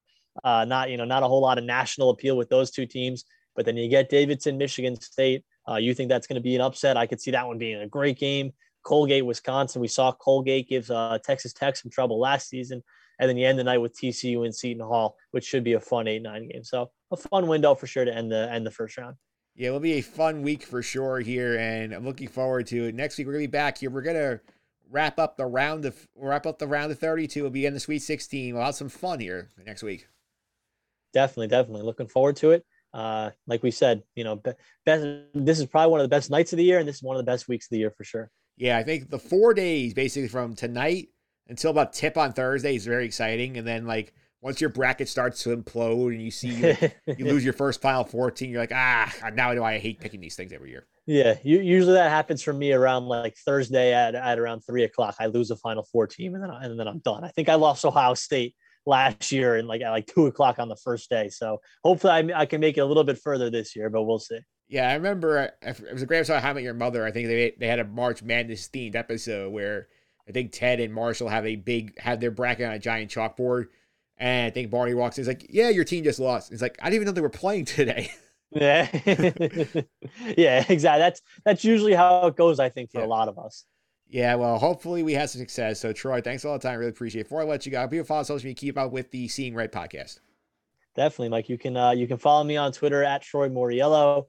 Uh, 0.44 0.66
not 0.66 0.90
you 0.90 0.98
know 0.98 1.06
not 1.06 1.24
a 1.24 1.28
whole 1.28 1.42
lot 1.42 1.58
of 1.58 1.64
national 1.64 2.10
appeal 2.10 2.38
with 2.38 2.50
those 2.50 2.72
two 2.72 2.86
teams. 2.86 3.26
But 3.56 3.66
then 3.66 3.76
you 3.76 3.90
get 3.90 4.10
Davidson, 4.10 4.58
Michigan 4.58 5.00
State. 5.00 5.44
Uh, 5.70 5.76
you 5.76 5.94
think 5.94 6.10
that's 6.10 6.26
going 6.26 6.36
to 6.36 6.42
be 6.42 6.56
an 6.56 6.62
upset? 6.62 6.96
I 6.96 7.06
could 7.06 7.22
see 7.22 7.32
that 7.32 7.46
one 7.46 7.58
being 7.58 7.82
a 7.82 7.88
great 7.88 8.18
game. 8.18 8.54
Colgate, 8.84 9.26
Wisconsin. 9.26 9.82
We 9.82 9.88
saw 9.88 10.12
Colgate 10.12 10.70
gives 10.70 10.90
uh, 10.90 11.18
Texas 11.24 11.54
Tech 11.54 11.76
some 11.76 11.92
trouble 11.92 12.20
last 12.20 12.50
season, 12.50 12.84
and 13.20 13.30
then 13.30 13.38
you 13.38 13.48
end 13.48 13.60
the 13.60 13.64
night 13.64 13.80
with 13.80 13.98
TCU 13.98 14.46
and 14.46 14.54
Seton 14.54 14.86
Hall, 14.86 15.16
which 15.32 15.46
should 15.46 15.64
be 15.64 15.74
a 15.74 15.80
fun 15.80 16.08
eight 16.08 16.22
nine 16.22 16.48
game. 16.48 16.64
So 16.64 16.92
a 17.12 17.18
fun 17.18 17.48
window 17.48 17.76
for 17.76 17.88
sure 17.88 18.06
to 18.06 18.14
end 18.14 18.32
the 18.32 18.52
end 18.52 18.66
the 18.66 18.72
first 18.72 18.98
round. 18.98 19.16
Yeah, 19.56 19.68
it'll 19.68 19.80
be 19.80 19.94
a 19.94 20.02
fun 20.02 20.42
week 20.42 20.64
for 20.64 20.82
sure 20.82 21.20
here, 21.20 21.58
and 21.58 21.94
I'm 21.94 22.06
looking 22.06 22.30
forward 22.30 22.68
to 22.68 22.88
it. 22.88 22.96
Next 22.96 23.18
week 23.18 23.28
we're 23.28 23.34
gonna 23.34 23.44
be 23.44 23.48
back 23.48 23.78
here. 23.78 23.90
We're 23.90 24.02
gonna 24.02 24.40
wrap 24.90 25.20
up 25.20 25.38
the 25.38 25.46
round 25.46 25.86
of 25.86 26.08
wrap 26.16 26.46
up 26.46 26.60
the 26.60 26.68
round 26.68 26.92
of 26.92 27.00
32. 27.00 27.42
We'll 27.42 27.52
be 27.52 27.66
in 27.66 27.74
the 27.74 27.80
Sweet 27.80 28.02
16. 28.02 28.54
We'll 28.54 28.64
have 28.64 28.76
some 28.76 28.90
fun 28.90 29.20
here 29.20 29.50
next 29.66 29.84
week. 29.84 30.08
Definitely, 31.14 31.48
definitely 31.48 31.84
looking 31.84 32.08
forward 32.08 32.38
to 32.38 32.52
it. 32.52 32.66
Uh, 32.94 33.32
like 33.48 33.64
we 33.64 33.72
said, 33.72 34.04
you 34.16 34.24
know, 34.24 34.42
best, 34.86 35.06
this 35.34 35.60
is 35.60 35.66
probably 35.66 35.92
one 35.92 36.02
of 36.02 36.06
the 36.06 36.16
best 36.16 36.30
nights 36.30 36.54
of 36.54 36.58
the 36.58 36.64
year, 36.64 36.80
and 36.80 36.88
this 36.88 36.98
is 36.98 37.04
one 37.04 37.16
of 37.16 37.20
the 37.26 37.30
best 37.30 37.48
weeks 37.48 37.68
of 37.68 37.72
the 37.72 37.78
year 37.78 37.92
for 37.92 38.04
sure. 38.04 38.30
Yeah, 38.58 38.78
I 38.78 38.84
think 38.84 39.10
the 39.10 39.20
four 39.20 39.54
days 39.54 39.94
basically 39.94 40.28
from 40.28 40.56
tonight 40.56 41.10
until 41.48 41.72
about 41.72 41.94
tip 41.94 42.18
on 42.18 42.34
Thursday 42.34 42.76
is 42.76 42.86
very 42.86 43.06
exciting, 43.06 43.58
and 43.58 43.68
then 43.68 43.86
like 43.86 44.14
once 44.42 44.60
your 44.60 44.70
bracket 44.70 45.08
starts 45.08 45.44
to 45.44 45.56
implode 45.56 46.14
and 46.14 46.22
you 46.22 46.32
see 46.32 46.50
you, 46.50 47.16
you 47.18 47.26
lose 47.26 47.44
your 47.44 47.54
first 47.62 47.82
final 47.82 48.04
14, 48.04 48.50
you're 48.50 48.60
like, 48.60 48.72
ah, 48.74 49.14
now 49.34 49.54
do 49.54 49.64
I 49.64 49.78
hate 49.78 50.00
picking 50.00 50.20
these 50.20 50.36
things 50.36 50.52
every 50.52 50.72
year. 50.72 50.88
Yeah, 51.06 51.36
you, 51.44 51.60
usually 51.60 51.94
that 51.94 52.10
happens 52.10 52.42
for 52.42 52.54
me 52.54 52.74
around 52.74 53.06
like 53.06 53.36
Thursday 53.38 53.94
at, 53.94 54.16
at 54.16 54.40
around 54.40 54.62
three 54.62 54.84
o'clock. 54.84 55.16
I 55.20 55.28
lose 55.28 55.52
a 55.52 55.56
final 55.56 55.84
four 55.84 56.08
team 56.08 56.34
and 56.34 56.44
then 56.44 56.50
I, 56.50 56.66
and 56.66 56.80
then 56.80 56.88
I'm 56.88 57.00
done. 57.00 57.24
I 57.24 57.30
think 57.30 57.50
I 57.50 57.56
lost 57.56 57.86
Ohio 57.86 58.16
State 58.16 58.56
last 58.86 59.32
year 59.32 59.58
and 59.58 59.68
like 59.68 59.82
at 59.82 59.92
like 59.92 60.08
two 60.08 60.26
o'clock 60.26 60.58
on 60.58 60.70
the 60.70 60.76
first 60.76 61.10
day. 61.10 61.30
So 61.30 61.60
hopefully 61.84 62.14
I, 62.14 62.42
I 62.42 62.46
can 62.48 62.62
make 62.62 62.78
it 62.78 62.82
a 62.82 62.86
little 62.86 63.04
bit 63.04 63.20
further 63.20 63.50
this 63.50 63.76
year, 63.76 63.90
but 63.90 64.04
we'll 64.04 64.20
see. 64.20 64.40
Yeah, 64.72 64.90
I 64.90 64.94
remember 64.94 65.38
uh, 65.62 65.70
it 65.70 65.94
was 65.94 66.02
a 66.02 66.06
great 66.06 66.20
episode 66.20 66.38
of 66.38 66.44
How 66.44 66.54
Met 66.54 66.64
Your 66.64 66.74
Mother. 66.74 67.06
I 67.06 67.12
think 67.12 67.28
they 67.28 67.54
they 67.60 67.68
had 67.68 67.80
a 67.80 67.84
March 67.84 68.24
Madness 68.24 68.70
themed 68.70 68.96
episode 68.96 69.52
where 69.52 69.90
I 70.30 70.32
think 70.32 70.54
Ted 70.54 70.80
and 70.80 70.94
Marshall 70.94 71.28
have 71.28 71.46
a 71.46 71.58
big 71.58 72.00
have 72.00 72.22
their 72.22 72.32
bracket 72.32 72.68
on 72.68 72.72
a 72.72 72.80
giant 72.80 73.12
chalkboard, 73.12 73.66
and 74.18 74.48
I 74.48 74.50
think 74.50 74.72
Barney 74.72 74.94
walks 74.94 75.18
in. 75.18 75.24
He's 75.24 75.28
like, 75.28 75.46
"Yeah, 75.50 75.68
your 75.68 75.84
team 75.84 76.06
just 76.06 76.20
lost." 76.20 76.52
He's 76.52 76.62
like, 76.62 76.78
"I 76.82 76.86
didn't 76.86 76.96
even 76.96 77.06
know 77.08 77.12
they 77.12 77.22
were 77.22 77.30
playing 77.30 77.66
today." 77.66 78.12
Yeah. 78.54 78.90
yeah, 80.38 80.66
exactly. 80.68 81.00
That's 81.00 81.22
that's 81.46 81.64
usually 81.64 81.94
how 81.94 82.28
it 82.28 82.36
goes, 82.36 82.60
I 82.60 82.68
think, 82.68 82.92
for 82.92 83.00
yeah. 83.00 83.06
a 83.06 83.08
lot 83.08 83.30
of 83.30 83.40
us. 83.40 83.64
Yeah, 84.10 84.36
well, 84.36 84.60
hopefully 84.60 85.04
we 85.04 85.14
have 85.14 85.30
some 85.30 85.40
success. 85.40 85.80
So, 85.80 85.94
Troy, 85.94 86.20
thanks 86.20 86.44
all 86.44 86.52
the 86.52 86.60
time. 86.60 86.78
Really 86.78 86.92
appreciate 86.92 87.22
it. 87.22 87.24
Before 87.30 87.40
I 87.40 87.46
let 87.46 87.66
you 87.66 87.72
go, 87.72 87.88
people 87.88 88.04
follow 88.04 88.24
social 88.24 88.48
media, 88.48 88.60
keep 88.60 88.78
up 88.78 88.92
with 88.92 89.10
the 89.12 89.30
Seeing 89.30 89.56
Red 89.56 89.72
podcast. 89.72 90.20
Definitely, 90.98 91.30
Mike. 91.30 91.48
You 91.48 91.58
can 91.58 91.78
uh, 91.78 91.92
you 91.92 92.10
can 92.10 92.18
follow 92.18 92.44
me 92.44 92.58
on 92.58 92.74
Twitter 92.74 93.06
at 93.06 93.22
Troy 93.22 93.48
Moriello. 93.48 94.26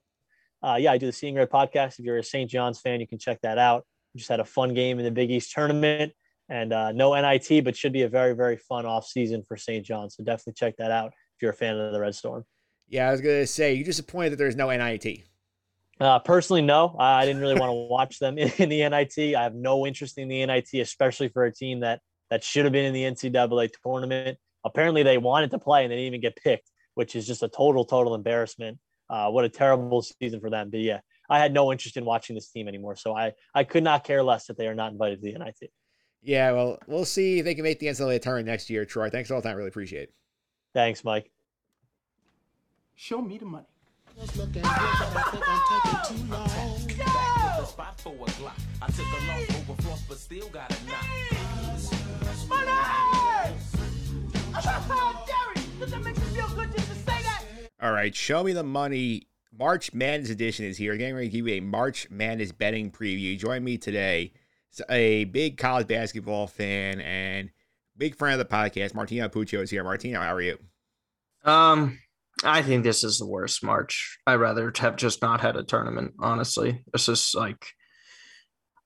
Uh, 0.62 0.76
yeah, 0.78 0.92
I 0.92 0.98
do 0.98 1.06
the 1.06 1.12
Seeing 1.12 1.34
Red 1.34 1.50
podcast. 1.50 1.98
If 1.98 2.04
you're 2.04 2.18
a 2.18 2.24
St. 2.24 2.48
John's 2.48 2.80
fan, 2.80 3.00
you 3.00 3.06
can 3.06 3.18
check 3.18 3.40
that 3.42 3.58
out. 3.58 3.84
We 4.14 4.18
just 4.18 4.30
had 4.30 4.40
a 4.40 4.44
fun 4.44 4.74
game 4.74 4.98
in 4.98 5.04
the 5.04 5.10
Big 5.10 5.30
East 5.30 5.52
tournament 5.52 6.12
and 6.48 6.72
uh, 6.72 6.92
no 6.92 7.14
NIT, 7.14 7.64
but 7.64 7.76
should 7.76 7.92
be 7.92 8.02
a 8.02 8.08
very, 8.08 8.34
very 8.34 8.56
fun 8.56 8.86
off 8.86 9.06
season 9.06 9.42
for 9.46 9.56
St. 9.56 9.84
John's. 9.84 10.16
So 10.16 10.22
definitely 10.22 10.54
check 10.54 10.76
that 10.76 10.90
out 10.90 11.08
if 11.08 11.42
you're 11.42 11.52
a 11.52 11.54
fan 11.54 11.76
of 11.76 11.92
the 11.92 12.00
Red 12.00 12.14
Storm. 12.14 12.44
Yeah, 12.88 13.08
I 13.08 13.12
was 13.12 13.20
gonna 13.20 13.46
say 13.46 13.72
you 13.72 13.84
disappointed 13.84 14.30
that 14.30 14.36
there's 14.36 14.56
no 14.56 14.68
NIT. 14.68 15.24
Uh, 15.98 16.18
personally, 16.18 16.62
no. 16.62 16.94
I 16.98 17.24
didn't 17.24 17.40
really 17.40 17.58
want 17.58 17.70
to 17.70 17.72
watch 17.90 18.18
them 18.18 18.36
in, 18.36 18.50
in, 18.58 18.68
the 18.68 18.88
NIT. 18.88 19.34
I 19.34 19.42
have 19.42 19.54
no 19.54 19.86
interest 19.86 20.18
in 20.18 20.28
the 20.28 20.44
NIT, 20.44 20.74
especially 20.74 21.28
for 21.28 21.44
a 21.44 21.52
team 21.52 21.80
that 21.80 22.00
that 22.30 22.44
should 22.44 22.64
have 22.64 22.72
been 22.72 22.84
in 22.84 22.92
the 22.92 23.04
NCAA 23.04 23.70
tournament. 23.82 24.38
Apparently, 24.64 25.02
they 25.02 25.18
wanted 25.18 25.50
to 25.52 25.58
play 25.58 25.84
and 25.84 25.92
they 25.92 25.96
didn't 25.96 26.08
even 26.08 26.20
get 26.20 26.36
picked, 26.36 26.70
which 26.94 27.16
is 27.16 27.26
just 27.26 27.42
a 27.42 27.48
total, 27.48 27.84
total 27.84 28.14
embarrassment. 28.14 28.78
Uh, 29.10 29.30
what 29.30 29.44
a 29.44 29.48
terrible 29.48 30.02
season 30.02 30.40
for 30.40 30.50
them. 30.50 30.70
But 30.70 30.80
yeah, 30.80 31.00
I 31.28 31.38
had 31.38 31.52
no 31.52 31.72
interest 31.72 31.96
in 31.96 32.04
watching 32.04 32.34
this 32.34 32.48
team 32.48 32.68
anymore. 32.68 32.96
So 32.96 33.16
I 33.16 33.32
I 33.54 33.64
could 33.64 33.84
not 33.84 34.04
care 34.04 34.22
less 34.22 34.46
that 34.46 34.56
they 34.56 34.66
are 34.66 34.74
not 34.74 34.92
invited 34.92 35.22
to 35.22 35.32
the 35.32 35.38
NIT. 35.38 35.70
Yeah, 36.22 36.52
well, 36.52 36.78
we'll 36.86 37.04
see 37.04 37.40
if 37.40 37.44
they 37.44 37.54
can 37.54 37.64
make 37.64 37.80
the 37.80 37.86
NCAA 37.86 38.22
tournament 38.22 38.46
next 38.46 38.70
year. 38.70 38.84
Troy, 38.84 39.10
thanks 39.10 39.30
all 39.30 39.40
the 39.40 39.48
time. 39.48 39.56
Really 39.56 39.68
appreciate 39.68 40.04
it. 40.04 40.14
Thanks, 40.72 41.02
Mike. 41.02 41.30
Show 42.94 43.20
me 43.20 43.38
the 43.38 43.46
money. 43.46 43.66
All 57.82 57.90
right, 57.90 58.14
show 58.14 58.44
me 58.44 58.52
the 58.52 58.62
money. 58.62 59.26
March 59.58 59.92
Madness 59.92 60.30
edition 60.30 60.64
is 60.64 60.78
here. 60.78 60.96
Getting 60.96 61.16
ready 61.16 61.26
to 61.26 61.32
give 61.36 61.48
you 61.48 61.54
a 61.54 61.60
March 61.60 62.08
Madness 62.10 62.52
betting 62.52 62.92
preview. 62.92 63.36
Join 63.36 63.64
me 63.64 63.76
today. 63.76 64.32
A 64.88 65.24
big 65.24 65.58
college 65.58 65.88
basketball 65.88 66.46
fan 66.46 67.00
and 67.00 67.50
big 67.98 68.14
friend 68.14 68.40
of 68.40 68.48
the 68.48 68.54
podcast. 68.54 68.94
Martino 68.94 69.28
Puccio 69.28 69.60
is 69.60 69.70
here. 69.70 69.82
Martino, 69.82 70.20
how 70.20 70.32
are 70.32 70.40
you? 70.40 70.58
Um, 71.44 71.98
I 72.44 72.62
think 72.62 72.84
this 72.84 73.02
is 73.02 73.18
the 73.18 73.26
worst 73.26 73.64
March. 73.64 74.16
I'd 74.28 74.36
rather 74.36 74.72
have 74.78 74.94
just 74.94 75.20
not 75.20 75.40
had 75.40 75.56
a 75.56 75.64
tournament, 75.64 76.12
honestly. 76.20 76.84
This 76.92 77.08
is 77.08 77.32
like 77.34 77.66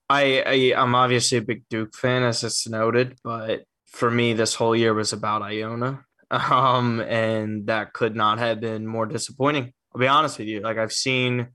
I, 0.09 0.41
I 0.73 0.81
I'm 0.81 0.95
obviously 0.95 1.37
a 1.37 1.43
big 1.43 1.69
Duke 1.69 1.93
fan, 1.95 2.23
as 2.23 2.43
it's 2.43 2.67
noted, 2.67 3.19
but 3.23 3.61
for 3.85 4.09
me, 4.09 4.33
this 4.33 4.55
whole 4.55 4.75
year 4.75 4.95
was 4.95 5.13
about 5.13 5.43
Iona. 5.43 6.03
Um, 6.51 6.99
and 6.99 7.67
that 7.67 7.93
could 7.93 8.13
not 8.13 8.39
have 8.39 8.59
been 8.59 8.85
more 8.85 9.05
disappointing. 9.05 9.71
I'll 9.95 10.01
be 10.01 10.07
honest 10.07 10.37
with 10.37 10.49
you. 10.49 10.59
Like 10.59 10.77
I've 10.77 10.91
seen 10.91 11.47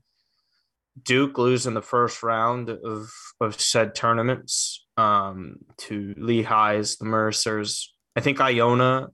Duke 1.01 1.37
lose 1.37 1.67
in 1.67 1.75
the 1.75 1.81
first 1.81 2.23
round 2.23 2.69
of 2.69 3.11
of 3.39 3.61
said 3.61 3.93
tournaments 3.93 4.85
um, 4.97 5.57
to 5.77 6.15
Lehigh's, 6.17 6.97
the 6.97 7.05
Mercers. 7.05 7.93
I 8.15 8.21
think 8.21 8.41
Iona 8.41 9.09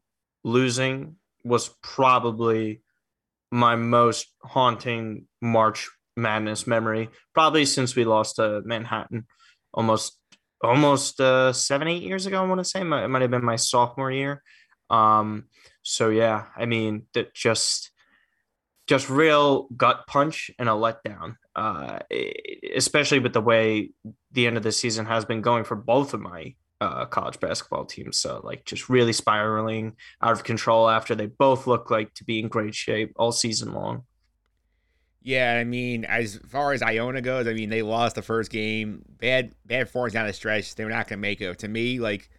losing 0.46 1.16
was 1.44 1.76
probably 1.84 2.82
my 3.52 3.76
most 3.76 4.28
haunting 4.42 5.28
March 5.42 5.90
Madness 6.16 6.68
memory, 6.68 7.10
probably 7.34 7.66
since 7.66 7.96
we 7.96 8.06
lost 8.06 8.38
to 8.38 8.62
Manhattan 8.66 9.26
almost 9.74 10.18
almost 10.64 11.20
uh, 11.22 11.54
seven 11.54 11.88
eight 11.88 12.04
years 12.04 12.26
ago. 12.26 12.42
I 12.42 12.46
want 12.48 12.60
to 12.60 12.66
say 12.66 12.82
it 12.82 12.84
might, 12.84 13.22
have 13.22 13.32
been 13.32 13.46
my 13.46 13.56
sophomore 13.56 14.12
year. 14.12 14.44
Um, 14.90 15.46
so 15.84 16.10
yeah, 16.10 16.46
I 16.56 16.66
mean 16.66 17.04
that 17.14 17.34
just 17.34 17.92
just 18.88 19.10
real 19.10 19.68
gut 19.78 20.08
punch 20.08 20.50
and 20.58 20.68
a 20.68 20.72
letdown, 20.72 21.36
uh, 21.56 22.00
especially 22.76 23.20
with 23.20 23.34
the 23.34 23.42
way 23.42 23.92
the 24.32 24.48
end 24.48 24.58
of 24.58 24.64
the 24.64 24.72
season 24.72 25.06
has 25.06 25.26
been 25.26 25.42
going 25.42 25.64
for 25.64 25.76
both 25.76 26.16
of 26.16 26.22
my 26.22 26.56
uh, 26.82 27.06
college 27.06 27.40
basketball 27.40 27.86
teams. 27.86 28.18
So 28.18 28.42
like 28.44 28.66
just 28.66 28.90
really 28.90 29.14
spiraling 29.14 29.96
out 30.22 30.32
of 30.32 30.44
control 30.44 30.90
after 30.90 31.14
they 31.14 31.28
both 31.28 31.68
look 31.68 31.92
like 31.92 32.14
to 32.16 32.24
be 32.24 32.40
in 32.40 32.48
great 32.48 32.74
shape 32.74 33.14
all 33.16 33.32
season 33.32 33.74
long. 33.74 34.06
Yeah, 35.22 35.58
I 35.60 35.66
mean, 35.66 36.06
as 36.06 36.40
far 36.48 36.72
as 36.72 36.82
Iona 36.82 37.22
goes, 37.22 37.46
I 37.46 37.54
mean, 37.54 37.70
they 37.70 37.82
lost 37.82 38.16
the 38.16 38.22
first 38.22 38.50
game. 38.50 39.04
Bad, 39.20 39.54
bad 39.66 39.90
forms 39.90 40.14
down 40.14 40.26
the 40.26 40.34
stretch. 40.34 40.76
They 40.76 40.86
were 40.86 40.90
not 40.90 41.08
going 41.08 41.18
to 41.18 41.22
make 41.22 41.42
it. 41.42 41.60
To 41.60 41.68
me, 41.68 42.00
like 42.00 42.30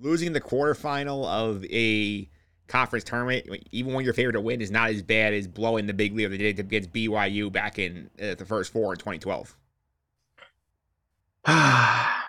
losing 0.00 0.32
the 0.32 0.40
quarterfinal 0.40 1.26
of 1.26 1.64
a 1.66 2.28
conference 2.66 3.04
tournament, 3.04 3.46
even 3.72 3.92
when 3.92 4.04
you're 4.04 4.14
favored 4.14 4.32
to 4.32 4.40
win, 4.40 4.60
is 4.60 4.70
not 4.70 4.90
as 4.90 5.02
bad 5.02 5.34
as 5.34 5.46
blowing 5.46 5.86
the 5.86 5.94
big 5.94 6.14
lead 6.14 6.30
they 6.30 6.38
did 6.38 6.58
against 6.58 6.92
BYU 6.92 7.52
back 7.52 7.78
in 7.78 8.10
uh, 8.20 8.34
the 8.34 8.44
first 8.44 8.72
four 8.72 8.92
in 8.92 8.98
2012. 8.98 9.56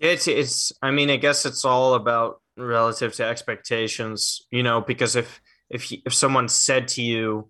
it's 0.00 0.28
it's. 0.28 0.72
I 0.82 0.90
mean, 0.90 1.10
I 1.10 1.16
guess 1.16 1.46
it's 1.46 1.64
all 1.64 1.94
about 1.94 2.40
relative 2.56 3.14
to 3.14 3.24
expectations, 3.24 4.42
you 4.50 4.62
know, 4.62 4.80
because 4.80 5.16
if 5.16 5.40
if 5.68 5.90
if 5.92 6.14
someone 6.14 6.48
said 6.48 6.88
to 6.88 7.02
you, 7.02 7.48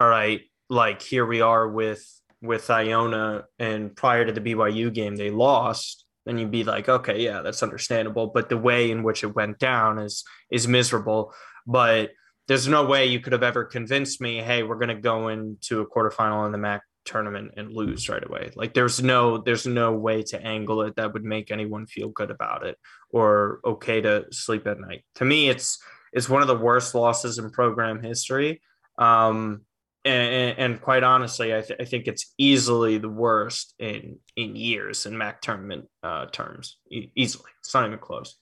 "All 0.00 0.08
right, 0.08 0.42
like 0.68 1.02
here 1.02 1.24
we 1.24 1.40
are 1.40 1.66
with 1.68 2.20
with 2.42 2.68
Iona, 2.68 3.46
and 3.58 3.96
prior 3.96 4.26
to 4.26 4.32
the 4.32 4.40
BYU 4.40 4.92
game, 4.92 5.16
they 5.16 5.30
lost," 5.30 6.03
then 6.24 6.38
you'd 6.38 6.50
be 6.50 6.64
like, 6.64 6.88
"Okay, 6.88 7.22
yeah, 7.22 7.42
that's 7.42 7.62
understandable." 7.62 8.28
But 8.28 8.48
the 8.48 8.58
way 8.58 8.90
in 8.90 9.02
which 9.02 9.24
it 9.24 9.34
went 9.34 9.58
down 9.58 9.98
is 9.98 10.24
is 10.50 10.68
miserable. 10.68 11.34
But 11.66 12.10
there's 12.48 12.68
no 12.68 12.84
way 12.84 13.06
you 13.06 13.20
could 13.20 13.32
have 13.32 13.42
ever 13.42 13.64
convinced 13.64 14.20
me, 14.20 14.38
"Hey, 14.38 14.62
we're 14.62 14.78
to 14.88 14.94
go 14.94 15.28
into 15.28 15.80
a 15.80 15.86
quarterfinal 15.88 16.46
in 16.46 16.52
the 16.52 16.58
MAAC 16.58 16.80
tournament 17.04 17.52
and 17.56 17.72
lose 17.72 18.08
right 18.08 18.24
away. 18.24 18.50
Like 18.54 18.74
there's 18.74 19.02
no 19.02 19.38
there's 19.38 19.66
no 19.66 19.92
way 19.92 20.22
to 20.24 20.42
angle 20.42 20.82
it 20.82 20.96
that 20.96 21.12
would 21.12 21.24
make 21.24 21.50
anyone 21.50 21.86
feel 21.86 22.08
good 22.08 22.30
about 22.30 22.66
it 22.66 22.78
or 23.10 23.60
okay 23.64 24.00
to 24.00 24.26
sleep 24.30 24.66
at 24.66 24.80
night. 24.80 25.04
To 25.16 25.24
me, 25.24 25.48
it's 25.48 25.78
it's 26.12 26.28
one 26.28 26.42
of 26.42 26.48
the 26.48 26.56
worst 26.56 26.94
losses 26.94 27.38
in 27.38 27.50
program 27.50 28.02
history. 28.02 28.62
Um, 28.98 29.62
and, 30.04 30.58
and 30.58 30.80
quite 30.80 31.02
honestly, 31.02 31.54
I, 31.54 31.60
th- 31.62 31.80
I, 31.80 31.84
think 31.84 32.06
it's 32.06 32.34
easily 32.36 32.98
the 32.98 33.08
worst 33.08 33.74
in 33.78 34.18
in 34.36 34.54
years 34.54 35.06
in 35.06 35.14
MAAC 35.14 35.40
tournament 35.40 35.88
uh, 36.02 36.26
terms. 36.26 36.76
E- 36.90 37.10
easily, 37.16 37.50
it's 37.60 37.72
not 37.72 37.86
even 37.86 37.98
close. 37.98 38.36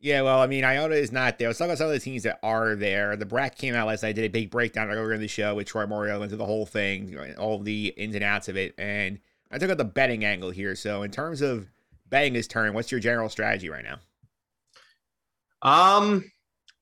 Yeah, 0.00 0.22
well, 0.22 0.40
I 0.40 0.48
mean, 0.48 0.64
Iona 0.64 0.96
is 0.96 1.12
not 1.12 1.38
there. 1.38 1.48
Let's 1.48 1.60
talk 1.60 1.66
about 1.66 1.78
some 1.78 1.86
of 1.86 1.92
the 1.92 2.00
teams 2.00 2.24
that 2.24 2.40
are 2.42 2.74
there. 2.74 3.14
The 3.14 3.24
bracket 3.24 3.58
came 3.58 3.76
out 3.76 3.86
last 3.86 4.02
night. 4.02 4.08
I 4.08 4.12
did 4.12 4.24
a 4.24 4.30
big 4.30 4.50
breakdown 4.50 4.90
earlier 4.90 5.12
in 5.12 5.20
the 5.20 5.28
show 5.28 5.54
with 5.54 5.68
Troy 5.68 5.86
Morio 5.86 6.22
into 6.22 6.34
the 6.34 6.44
whole 6.44 6.66
thing, 6.66 7.16
all 7.38 7.60
the 7.60 7.94
ins 7.96 8.16
and 8.16 8.24
outs 8.24 8.48
of 8.48 8.56
it. 8.56 8.74
And 8.78 9.20
I 9.52 9.58
took 9.58 9.70
out 9.70 9.78
the 9.78 9.84
betting 9.84 10.24
angle 10.24 10.50
here. 10.50 10.74
So, 10.74 11.04
in 11.04 11.12
terms 11.12 11.40
of 11.40 11.68
betting 12.10 12.32
this 12.32 12.48
turn, 12.48 12.74
what's 12.74 12.90
your 12.90 12.98
general 12.98 13.28
strategy 13.28 13.70
right 13.70 13.84
now? 13.84 13.98
Um, 15.62 16.24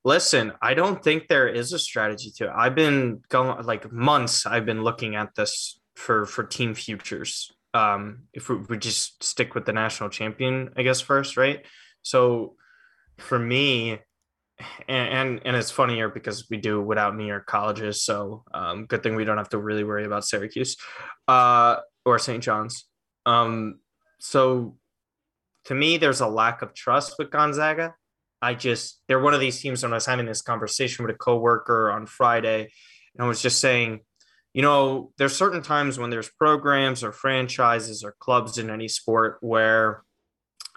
listen, 0.05 0.53
I 0.63 0.75
don't 0.75 1.03
think 1.03 1.29
there 1.29 1.49
is 1.49 1.73
a 1.73 1.79
strategy 1.79 2.31
to 2.37 2.47
it. 2.47 2.53
I've 2.55 2.75
been 2.75 3.23
going 3.29 3.65
like 3.65 3.91
months. 3.93 4.47
I've 4.47 4.67
been 4.67 4.83
looking 4.83 5.17
at 5.17 5.35
this 5.35 5.81
for 5.95 6.27
for 6.27 6.45
team 6.45 6.75
futures. 6.75 7.53
Um, 7.73 8.25
if 8.33 8.49
we, 8.49 8.57
we 8.57 8.79
just 8.79 9.23
stick 9.23 9.55
with 9.55 9.65
the 9.65 9.73
national 9.73 10.09
champion, 10.11 10.71
I 10.77 10.83
guess 10.83 11.01
first, 11.01 11.37
right? 11.37 11.65
So 12.03 12.57
for 13.19 13.39
me, 13.39 14.01
and, 14.89 15.09
and, 15.09 15.41
and 15.45 15.57
it's 15.57 15.71
funnier 15.71 16.09
because 16.09 16.49
we 16.51 16.57
do 16.57 16.83
without 16.83 17.17
New 17.17 17.27
York 17.27 17.47
colleges, 17.47 18.03
so 18.03 18.45
um, 18.53 18.87
good 18.87 19.03
thing 19.03 19.15
we 19.15 19.25
don't 19.25 19.39
have 19.39 19.51
to 19.51 19.59
really 19.59 19.85
worry 19.85 20.05
about 20.05 20.25
Syracuse, 20.25 20.77
uh, 21.29 21.77
or 22.05 22.19
St. 22.19 22.43
John's. 22.43 22.87
Um, 23.25 23.79
so 24.19 24.77
to 25.67 25.75
me, 25.75 25.97
there's 25.97 26.21
a 26.21 26.27
lack 26.27 26.63
of 26.63 26.75
trust 26.75 27.15
with 27.19 27.31
Gonzaga. 27.31 27.95
I 28.43 28.55
just 28.55 29.03
they're 29.07 29.21
one 29.21 29.35
of 29.35 29.41
these 29.41 29.61
teams. 29.61 29.83
When 29.83 29.93
I 29.93 29.97
was 29.97 30.07
having 30.07 30.27
this 30.27 30.43
conversation 30.43 31.05
with 31.05 31.15
a 31.15 31.19
coworker 31.19 31.91
on 31.91 32.07
Friday, 32.07 32.71
and 33.15 33.25
I 33.25 33.29
was 33.29 33.43
just 33.43 33.61
saying, 33.61 34.01
you 34.53 34.63
know, 34.63 35.13
there's 35.19 35.37
certain 35.37 35.63
times 35.63 35.99
when 35.99 36.11
there's 36.11 36.29
programs 36.29 37.05
or 37.05 37.13
franchises 37.13 38.03
or 38.03 38.17
clubs 38.19 38.59
in 38.59 38.71
any 38.71 38.89
sport 38.89 39.39
where 39.41 40.03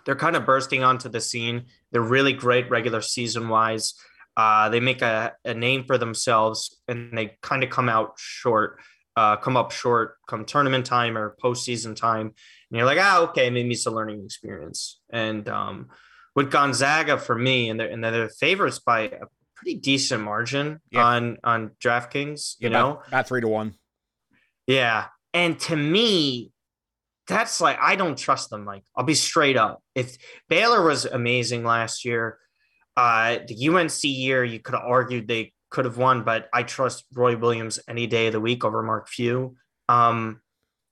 they're 0.05 0.15
kind 0.15 0.35
of 0.35 0.45
bursting 0.45 0.83
onto 0.83 1.09
the 1.09 1.21
scene. 1.21 1.65
They're 1.91 2.01
really 2.01 2.33
great 2.33 2.69
regular 2.69 3.01
season 3.01 3.49
wise. 3.49 3.93
Uh, 4.35 4.69
they 4.69 4.79
make 4.79 5.01
a, 5.01 5.33
a 5.45 5.53
name 5.53 5.85
for 5.85 5.97
themselves 5.97 6.81
and 6.87 7.17
they 7.17 7.37
kind 7.41 7.63
of 7.63 7.69
come 7.69 7.87
out 7.87 8.13
short, 8.17 8.79
uh, 9.15 9.37
come 9.37 9.55
up 9.55 9.71
short 9.71 10.17
come 10.27 10.43
tournament 10.43 10.85
time 10.85 11.17
or 11.17 11.35
postseason 11.43 11.95
time. 11.95 12.27
And 12.27 12.77
you're 12.77 12.85
like, 12.85 12.99
ah, 12.99 13.21
okay, 13.21 13.49
maybe 13.49 13.71
it's 13.71 13.85
a 13.85 13.91
learning 13.91 14.23
experience. 14.25 14.99
And 15.11 15.47
um, 15.49 15.89
with 16.35 16.51
Gonzaga 16.51 17.17
for 17.17 17.35
me, 17.35 17.69
and 17.69 17.79
they're, 17.79 17.89
and 17.89 18.03
they're 18.03 18.29
favorites 18.29 18.79
by 18.79 19.01
a 19.01 19.25
pretty 19.55 19.77
decent 19.79 20.23
margin 20.23 20.79
yeah. 20.91 21.05
on, 21.05 21.37
on 21.43 21.71
DraftKings, 21.83 22.55
you 22.59 22.69
yeah, 22.69 22.77
know? 22.77 22.91
About, 22.91 23.07
about 23.07 23.27
three 23.27 23.41
to 23.41 23.47
one. 23.47 23.75
Yeah. 24.67 25.05
And 25.33 25.59
to 25.61 25.75
me, 25.75 26.51
that's 27.27 27.61
like 27.61 27.77
I 27.81 27.95
don't 27.95 28.17
trust 28.17 28.49
them. 28.49 28.65
Like 28.65 28.83
I'll 28.95 29.03
be 29.03 29.13
straight 29.13 29.57
up. 29.57 29.81
If 29.95 30.17
Baylor 30.49 30.83
was 30.83 31.05
amazing 31.05 31.63
last 31.63 32.05
year, 32.05 32.37
uh, 32.97 33.37
the 33.47 33.69
UNC 33.69 34.03
year 34.03 34.43
you 34.43 34.59
could 34.59 34.75
have 34.75 34.83
argued 34.85 35.27
they 35.27 35.53
could 35.69 35.85
have 35.85 35.97
won, 35.97 36.23
but 36.23 36.47
I 36.53 36.63
trust 36.63 37.05
Roy 37.13 37.35
Williams 37.37 37.79
any 37.87 38.07
day 38.07 38.27
of 38.27 38.33
the 38.33 38.39
week 38.39 38.63
over 38.63 38.83
Mark 38.83 39.07
Few. 39.07 39.55
Um, 39.89 40.41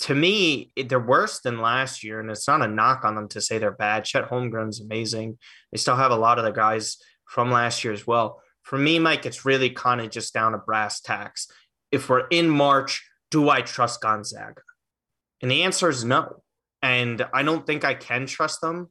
to 0.01 0.15
me, 0.15 0.71
they're 0.75 0.99
worse 0.99 1.41
than 1.41 1.61
last 1.61 2.03
year, 2.03 2.19
and 2.19 2.29
it's 2.31 2.47
not 2.47 2.63
a 2.63 2.67
knock 2.67 3.05
on 3.05 3.13
them 3.13 3.27
to 3.29 3.41
say 3.41 3.59
they're 3.59 3.71
bad. 3.71 4.03
Chet 4.03 4.29
Holmgren's 4.29 4.81
amazing. 4.81 5.37
They 5.71 5.77
still 5.77 5.95
have 5.95 6.11
a 6.11 6.15
lot 6.15 6.39
of 6.39 6.43
the 6.43 6.51
guys 6.51 6.97
from 7.25 7.51
last 7.51 7.83
year 7.83 7.93
as 7.93 8.07
well. 8.07 8.41
For 8.63 8.79
me, 8.79 8.97
Mike, 8.97 9.27
it's 9.27 9.45
really 9.45 9.69
kind 9.69 10.01
of 10.01 10.09
just 10.09 10.33
down 10.33 10.53
to 10.53 10.57
brass 10.57 11.01
tacks. 11.01 11.47
If 11.91 12.09
we're 12.09 12.27
in 12.27 12.49
March, 12.49 13.07
do 13.29 13.49
I 13.49 13.61
trust 13.61 14.01
Gonzaga? 14.01 14.61
And 15.41 15.51
the 15.51 15.63
answer 15.63 15.87
is 15.89 16.03
no. 16.03 16.41
And 16.81 17.25
I 17.31 17.43
don't 17.43 17.65
think 17.67 17.85
I 17.85 17.93
can 17.93 18.25
trust 18.25 18.59
them. 18.61 18.89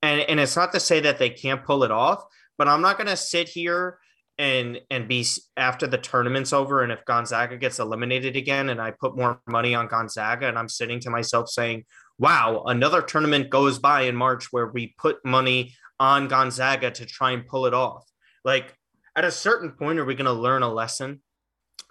And, 0.00 0.20
and 0.20 0.38
it's 0.38 0.56
not 0.56 0.72
to 0.72 0.80
say 0.80 1.00
that 1.00 1.18
they 1.18 1.30
can't 1.30 1.64
pull 1.64 1.82
it 1.82 1.90
off, 1.90 2.24
but 2.56 2.68
I'm 2.68 2.82
not 2.82 2.98
going 2.98 3.08
to 3.08 3.16
sit 3.16 3.48
here 3.48 3.98
and 4.42 4.80
and 4.90 5.06
be 5.06 5.24
after 5.56 5.86
the 5.86 5.96
tournament's 5.96 6.52
over 6.52 6.82
and 6.82 6.90
if 6.90 7.04
Gonzaga 7.04 7.56
gets 7.56 7.78
eliminated 7.78 8.34
again 8.34 8.70
and 8.70 8.80
I 8.80 8.90
put 8.90 9.16
more 9.16 9.40
money 9.46 9.72
on 9.72 9.86
Gonzaga 9.86 10.48
and 10.48 10.58
I'm 10.58 10.68
sitting 10.68 10.98
to 11.00 11.10
myself 11.10 11.48
saying, 11.48 11.84
"Wow, 12.18 12.64
another 12.66 13.02
tournament 13.02 13.50
goes 13.50 13.78
by 13.78 14.02
in 14.02 14.16
March 14.16 14.52
where 14.52 14.66
we 14.66 14.96
put 14.98 15.24
money 15.24 15.76
on 16.00 16.26
Gonzaga 16.26 16.90
to 16.90 17.06
try 17.06 17.30
and 17.30 17.46
pull 17.46 17.66
it 17.66 17.72
off." 17.72 18.04
Like 18.44 18.74
at 19.14 19.24
a 19.24 19.30
certain 19.30 19.70
point 19.70 20.00
are 20.00 20.04
we 20.04 20.16
going 20.16 20.24
to 20.24 20.32
learn 20.32 20.64
a 20.64 20.72
lesson 20.72 21.22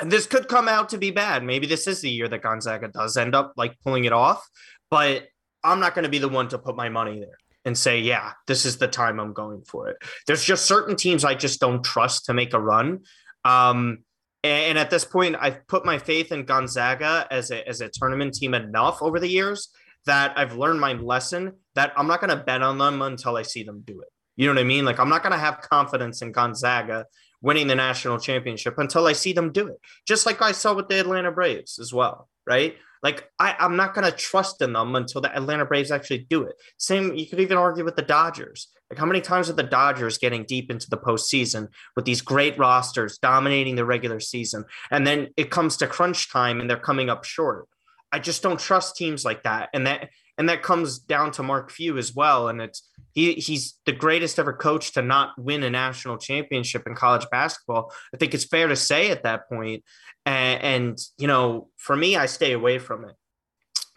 and 0.02 0.12
this 0.12 0.26
could 0.26 0.50
come 0.50 0.68
out 0.68 0.90
to 0.90 0.98
be 0.98 1.12
bad. 1.12 1.46
Maybe 1.46 1.68
this 1.68 1.88
is 1.88 2.02
the 2.02 2.10
year 2.10 2.28
that 2.28 2.42
Gonzaga 2.42 2.90
does 2.90 3.16
end 3.16 3.34
up 3.34 3.54
like 3.56 3.80
pulling 3.82 4.04
it 4.04 4.12
off, 4.12 4.46
but 4.90 5.28
I'm 5.64 5.80
not 5.80 5.96
going 5.96 6.04
to 6.04 6.10
be 6.10 6.18
the 6.18 6.28
one 6.28 6.50
to 6.50 6.58
put 6.58 6.76
my 6.76 6.90
money 6.90 7.20
there 7.22 7.38
and 7.66 7.78
say, 7.78 8.00
yeah, 8.00 8.32
this 8.48 8.66
is 8.66 8.78
the 8.78 8.88
time 8.88 9.20
I'm 9.20 9.34
going 9.34 9.64
for 9.64 9.90
it. 9.90 9.98
There's 10.28 10.44
just 10.44 10.66
certain 10.66 10.96
teams 10.96 11.24
I 11.24 11.36
just 11.36 11.60
don't 11.60 11.84
trust 11.84 12.26
to 12.26 12.34
make 12.34 12.54
a 12.54 12.60
run. 12.60 13.02
Um, 13.46 14.00
and 14.44 14.78
at 14.78 14.90
this 14.90 15.06
point, 15.06 15.36
I've 15.40 15.68
put 15.68 15.86
my 15.86 16.00
faith 16.00 16.32
in 16.32 16.46
Gonzaga 16.46 17.28
as 17.30 17.52
a, 17.52 17.68
as 17.68 17.82
a 17.82 17.90
tournament 17.90 18.34
team 18.34 18.56
enough 18.56 19.02
over 19.02 19.20
the 19.20 19.28
years 19.28 19.70
that 20.08 20.34
I've 20.36 20.56
learned 20.56 20.82
my 20.82 20.94
lesson 20.94 21.54
that 21.76 21.94
I'm 21.96 22.08
not 22.08 22.22
going 22.22 22.36
to 22.36 22.44
bet 22.44 22.64
on 22.64 22.80
them 22.80 23.04
until 23.04 23.38
I 23.38 23.44
see 23.44 23.64
them 23.64 23.84
do 23.86 24.02
it. 24.02 24.08
You 24.36 24.48
know 24.48 24.54
what 24.54 24.62
I 24.62 24.64
mean? 24.64 24.86
Like, 24.86 25.00
I'm 25.00 25.10
not 25.10 25.22
going 25.22 25.34
to 25.34 25.38
have 25.38 25.62
confidence 25.62 26.24
in 26.24 26.32
Gonzaga 26.32 27.06
winning 27.42 27.68
the 27.68 27.76
national 27.76 28.20
championship 28.20 28.80
until 28.80 29.06
I 29.06 29.14
see 29.14 29.34
them 29.34 29.52
do 29.52 29.68
it. 29.68 29.78
Just 30.08 30.26
like 30.26 30.42
I 30.42 30.54
saw 30.54 30.74
with 30.74 30.88
the 30.88 31.00
Atlanta 31.00 31.32
Braves 31.32 31.78
as 31.78 31.94
well, 31.94 32.28
right? 32.48 32.76
Like 33.04 33.30
I, 33.40 33.56
I'm 33.60 33.76
not 33.76 33.94
gonna 33.94 34.12
trust 34.12 34.62
in 34.62 34.74
them 34.74 34.96
until 34.96 35.22
the 35.22 35.36
Atlanta 35.36 35.66
Braves 35.66 35.92
actually 35.92 36.28
do 36.30 36.44
it. 36.44 36.56
Same, 36.78 37.16
you 37.16 37.28
could 37.28 37.40
even 37.40 37.58
argue 37.58 37.84
with 37.84 37.96
the 37.96 38.02
Dodgers. 38.02 38.68
Like 38.90 39.00
how 39.00 39.06
many 39.06 39.22
times 39.22 39.50
are 39.50 39.54
the 39.54 39.64
Dodgers 39.64 40.18
getting 40.18 40.44
deep 40.44 40.70
into 40.70 40.90
the 40.90 40.98
postseason 40.98 41.70
with 41.96 42.06
these 42.06 42.22
great 42.22 42.58
rosters 42.58 43.18
dominating 43.18 43.76
the 43.76 43.86
regular 43.86 44.20
season, 44.20 44.66
and 44.92 45.08
then 45.08 45.30
it 45.38 45.50
comes 45.50 45.78
to 45.78 45.88
crunch 45.88 46.32
time 46.32 46.60
and 46.60 46.70
they're 46.70 46.78
coming 46.78 47.10
up 47.10 47.24
short. 47.24 47.68
I 48.12 48.20
just 48.20 48.44
don't 48.44 48.60
trust 48.60 48.98
teams 48.98 49.24
like 49.24 49.44
that. 49.44 49.70
And 49.74 49.88
that 49.88 50.10
and 50.42 50.50
that 50.50 50.64
comes 50.64 50.98
down 50.98 51.32
to 51.34 51.44
Mark 51.44 51.70
Few 51.70 52.00
as 52.00 52.16
well. 52.16 52.48
And 52.48 52.60
it's 52.62 52.90
he 53.14 53.34
he's 53.34 53.76
the 53.86 53.92
greatest 53.92 54.40
ever 54.40 54.54
coach 54.54 54.94
to 54.94 55.04
not 55.04 55.38
win 55.38 55.62
a 55.62 55.70
national 55.70 56.18
championship 56.18 56.88
in 56.88 56.96
college 56.96 57.28
basketball. 57.30 57.94
I 58.12 58.18
think 58.18 58.34
it's 58.34 58.46
fair 58.46 58.68
to 58.68 58.76
say 58.76 59.12
at 59.12 59.22
that 59.22 59.48
point. 59.48 59.84
And, 60.26 60.64
and 60.64 60.98
you 61.20 61.28
know, 61.28 61.70
for 61.78 61.96
me, 61.96 62.16
I 62.16 62.26
stay 62.26 62.54
away 62.54 62.80
from 62.80 63.06
it. 63.06 63.16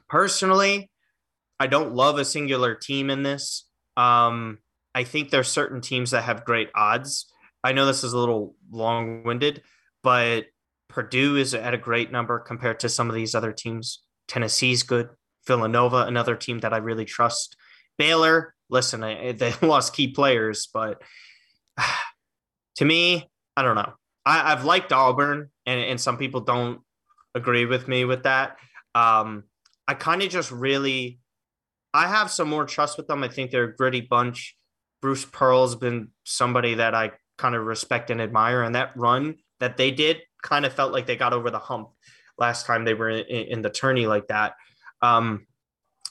Personally, 0.06 0.90
I 1.58 1.66
don't 1.66 1.94
love 1.94 2.18
a 2.18 2.26
singular 2.26 2.74
team 2.74 3.08
in 3.08 3.22
this. 3.22 3.66
Um, 3.96 4.58
I 4.94 5.04
think 5.04 5.30
there's 5.30 5.48
certain 5.48 5.80
teams 5.80 6.10
that 6.10 6.24
have 6.24 6.44
great 6.44 6.68
odds. 6.74 7.32
I 7.64 7.72
know 7.72 7.86
this 7.86 8.04
is 8.04 8.12
a 8.12 8.18
little 8.18 8.54
long-winded, 8.70 9.62
but 10.02 10.44
Purdue 10.90 11.36
is 11.36 11.54
at 11.54 11.72
a 11.72 11.78
great 11.78 12.12
number 12.12 12.38
compared 12.38 12.80
to 12.80 12.90
some 12.90 13.08
of 13.08 13.14
these 13.14 13.34
other 13.34 13.52
teams. 13.52 14.02
Tennessee's 14.28 14.82
good. 14.82 15.08
Villanova, 15.46 16.04
another 16.06 16.36
team 16.36 16.60
that 16.60 16.72
I 16.72 16.78
really 16.78 17.04
trust. 17.04 17.56
Baylor, 17.98 18.54
listen, 18.68 19.02
I, 19.02 19.32
they 19.32 19.52
lost 19.62 19.94
key 19.94 20.08
players, 20.08 20.68
but 20.72 21.02
to 22.76 22.84
me, 22.84 23.30
I 23.56 23.62
don't 23.62 23.76
know. 23.76 23.92
I, 24.26 24.50
have 24.50 24.64
liked 24.64 24.92
Auburn, 24.92 25.50
and, 25.66 25.80
and 25.80 26.00
some 26.00 26.16
people 26.16 26.40
don't 26.40 26.80
agree 27.34 27.66
with 27.66 27.88
me 27.88 28.04
with 28.04 28.22
that. 28.22 28.56
Um, 28.94 29.44
I 29.86 29.94
kind 29.94 30.22
of 30.22 30.30
just 30.30 30.50
really, 30.50 31.18
I 31.92 32.08
have 32.08 32.30
some 32.30 32.48
more 32.48 32.64
trust 32.64 32.96
with 32.96 33.06
them. 33.06 33.22
I 33.22 33.28
think 33.28 33.50
they're 33.50 33.64
a 33.64 33.76
gritty 33.76 34.00
bunch. 34.00 34.56
Bruce 35.02 35.26
Pearl's 35.26 35.76
been 35.76 36.08
somebody 36.24 36.74
that 36.74 36.94
I 36.94 37.12
kind 37.36 37.54
of 37.54 37.64
respect 37.64 38.10
and 38.10 38.20
admire, 38.20 38.62
and 38.62 38.74
that 38.74 38.96
run 38.96 39.36
that 39.60 39.76
they 39.76 39.90
did 39.90 40.22
kind 40.42 40.64
of 40.64 40.72
felt 40.72 40.92
like 40.92 41.06
they 41.06 41.16
got 41.16 41.32
over 41.32 41.50
the 41.50 41.58
hump 41.58 41.90
last 42.38 42.66
time 42.66 42.84
they 42.84 42.94
were 42.94 43.10
in, 43.10 43.24
in 43.26 43.62
the 43.62 43.70
tourney 43.70 44.06
like 44.06 44.28
that. 44.28 44.54
Um, 45.04 45.46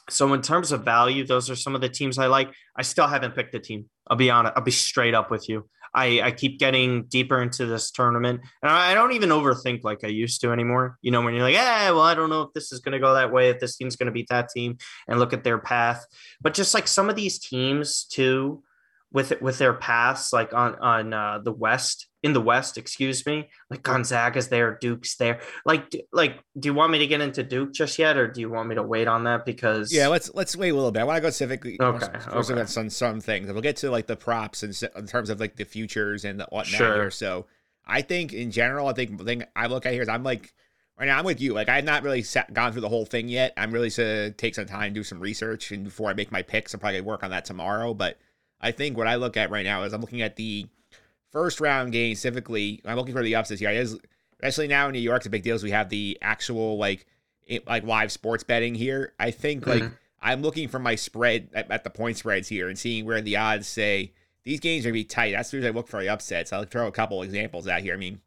so 0.09 0.33
in 0.33 0.41
terms 0.41 0.71
of 0.71 0.83
value, 0.83 1.25
those 1.25 1.49
are 1.49 1.55
some 1.55 1.75
of 1.75 1.81
the 1.81 1.89
teams 1.89 2.17
I 2.17 2.27
like. 2.27 2.49
I 2.75 2.81
still 2.81 3.07
haven't 3.07 3.35
picked 3.35 3.55
a 3.55 3.59
team. 3.59 3.89
I'll 4.07 4.17
be 4.17 4.29
honest. 4.29 4.53
I'll 4.55 4.63
be 4.63 4.71
straight 4.71 5.13
up 5.13 5.31
with 5.31 5.47
you. 5.47 5.67
I, 5.95 6.21
I 6.21 6.31
keep 6.31 6.59
getting 6.59 7.03
deeper 7.03 7.41
into 7.41 7.67
this 7.67 7.91
tournament, 7.91 8.41
and 8.63 8.71
I 8.71 8.95
don't 8.95 9.11
even 9.13 9.29
overthink 9.29 9.83
like 9.83 10.03
I 10.03 10.07
used 10.07 10.41
to 10.41 10.51
anymore. 10.51 10.97
You 11.03 11.11
know, 11.11 11.21
when 11.21 11.35
you're 11.35 11.43
like, 11.43 11.53
"Yeah, 11.53 11.91
well, 11.91 12.01
I 12.01 12.15
don't 12.15 12.31
know 12.31 12.41
if 12.41 12.53
this 12.53 12.71
is 12.71 12.79
going 12.79 12.93
to 12.93 12.99
go 12.99 13.13
that 13.13 13.31
way, 13.31 13.49
if 13.49 13.59
this 13.59 13.77
team's 13.77 13.95
going 13.95 14.07
to 14.07 14.11
beat 14.11 14.29
that 14.29 14.49
team, 14.49 14.77
and 15.07 15.19
look 15.19 15.33
at 15.33 15.43
their 15.43 15.59
path. 15.59 16.03
But 16.41 16.55
just 16.55 16.73
like 16.73 16.87
some 16.87 17.09
of 17.09 17.15
these 17.15 17.37
teams 17.37 18.05
too, 18.05 18.63
with 19.11 19.39
with 19.39 19.59
their 19.59 19.73
paths, 19.73 20.33
like 20.33 20.51
on 20.53 20.75
on 20.75 21.13
uh, 21.13 21.39
the 21.43 21.51
West, 21.51 22.07
in 22.23 22.31
the 22.31 22.41
West, 22.41 22.77
excuse 22.77 23.25
me, 23.25 23.49
like 23.69 23.83
Gonzaga's 23.83 24.47
there, 24.47 24.77
Duke's 24.79 25.17
there. 25.17 25.41
Like, 25.65 25.93
like, 26.13 26.41
do 26.57 26.69
you 26.69 26.73
want 26.73 26.91
me 26.93 26.99
to 26.99 27.07
get 27.07 27.19
into 27.19 27.43
Duke 27.43 27.73
just 27.73 27.99
yet, 27.99 28.15
or 28.15 28.27
do 28.29 28.39
you 28.39 28.49
want 28.49 28.69
me 28.69 28.75
to 28.75 28.83
wait 28.83 29.09
on 29.09 29.25
that? 29.25 29.45
Because 29.45 29.93
yeah, 29.93 30.07
let's 30.07 30.33
let's 30.33 30.55
wait 30.55 30.69
a 30.69 30.73
little 30.73 30.91
bit. 30.91 31.01
I 31.01 31.03
want 31.03 31.17
to 31.17 31.21
go 31.21 31.29
specifically. 31.29 31.77
Okay, 31.79 32.07
first 32.31 32.49
okay. 32.49 32.61
on 32.61 32.67
some 32.67 32.89
some 32.89 33.19
things. 33.19 33.51
We'll 33.51 33.61
get 33.61 33.75
to 33.77 33.91
like 33.91 34.07
the 34.07 34.15
props 34.15 34.63
and 34.63 34.73
in 34.95 35.05
terms 35.05 35.29
of 35.29 35.41
like 35.41 35.57
the 35.57 35.65
futures 35.65 36.23
and 36.23 36.39
the 36.39 36.45
whatnot 36.45 36.67
Sure. 36.67 36.95
here. 36.95 37.11
So 37.11 37.45
I 37.85 38.01
think 38.01 38.31
in 38.31 38.51
general, 38.51 38.87
I 38.87 38.93
think 38.93 39.17
the 39.17 39.25
thing 39.25 39.43
I 39.55 39.67
look 39.67 39.85
at 39.85 39.93
here 39.93 40.01
is 40.01 40.09
I'm 40.09 40.23
like. 40.23 40.53
Right 40.95 41.07
now, 41.07 41.17
I'm 41.17 41.25
with 41.25 41.41
you. 41.41 41.55
Like, 41.55 41.69
I 41.69 41.77
have 41.77 41.85
not 41.85 42.03
really 42.03 42.21
sat, 42.21 42.53
gone 42.53 42.71
through 42.71 42.81
the 42.81 42.87
whole 42.87 43.03
thing 43.03 43.27
yet. 43.27 43.51
I'm 43.57 43.71
really 43.71 43.89
to 43.89 44.29
take 44.33 44.53
some 44.53 44.67
time, 44.67 44.93
do 44.93 45.03
some 45.03 45.19
research, 45.19 45.71
and 45.71 45.85
before 45.85 46.07
I 46.07 46.13
make 46.13 46.31
my 46.31 46.43
picks, 46.43 46.71
I'm 46.71 46.79
probably 46.79 46.99
gonna 46.99 47.07
work 47.07 47.23
on 47.23 47.31
that 47.31 47.45
tomorrow. 47.45 47.95
But 47.95 48.19
I 48.61 48.69
think 48.69 48.95
what 48.95 49.07
I 49.07 49.15
look 49.15 49.35
at 49.35 49.49
right 49.49 49.65
now 49.65 49.81
is 49.83 49.93
I'm 49.93 50.01
looking 50.01 50.21
at 50.21 50.35
the 50.35 50.67
first 51.33 51.59
round 51.59 51.91
game 51.91 52.15
specifically. 52.15 52.81
I'm 52.85 52.95
looking 52.95 53.13
for 53.13 53.23
the 53.23 53.35
upsets 53.35 53.59
here. 53.59 53.69
Is, 53.71 53.99
especially 54.35 54.67
now 54.69 54.87
in 54.87 54.93
New 54.93 54.99
York, 54.99 55.23
the 55.23 55.29
big 55.29 55.43
deal 55.43 55.55
is 55.55 55.63
we 55.63 55.71
have 55.71 55.89
the 55.89 56.17
actual 56.21 56.77
like 56.77 57.05
it, 57.45 57.67
like 57.67 57.83
live 57.83 58.11
sports 58.11 58.43
betting 58.45 58.75
here. 58.75 59.13
I 59.19 59.31
think 59.31 59.67
like 59.67 59.83
Mhm. 59.83 59.97
I'm 60.21 60.41
looking 60.41 60.69
for 60.69 60.79
my 60.79 60.95
spread 60.95 61.49
at, 61.53 61.69
at 61.69 61.83
the 61.83 61.89
point 61.89 62.15
spreads 62.17 62.47
here 62.47 62.69
and 62.69 62.79
seeing 62.79 63.03
where 63.03 63.19
the 63.21 63.35
odds 63.35 63.67
say 63.67 64.13
these 64.45 64.61
games 64.61 64.85
are 64.85 64.89
gonna 64.89 64.93
be 64.93 65.03
tight. 65.03 65.31
That's 65.33 65.51
the 65.51 65.57
reason 65.57 65.73
I 65.73 65.75
look 65.75 65.89
for 65.89 66.01
the 66.01 66.07
upsets. 66.09 66.53
I'll 66.53 66.63
throw 66.63 66.87
a 66.87 66.91
couple 66.91 67.21
examples 67.23 67.67
out 67.67 67.81
here. 67.81 67.93
I 67.93 67.97
mean, 67.97 68.21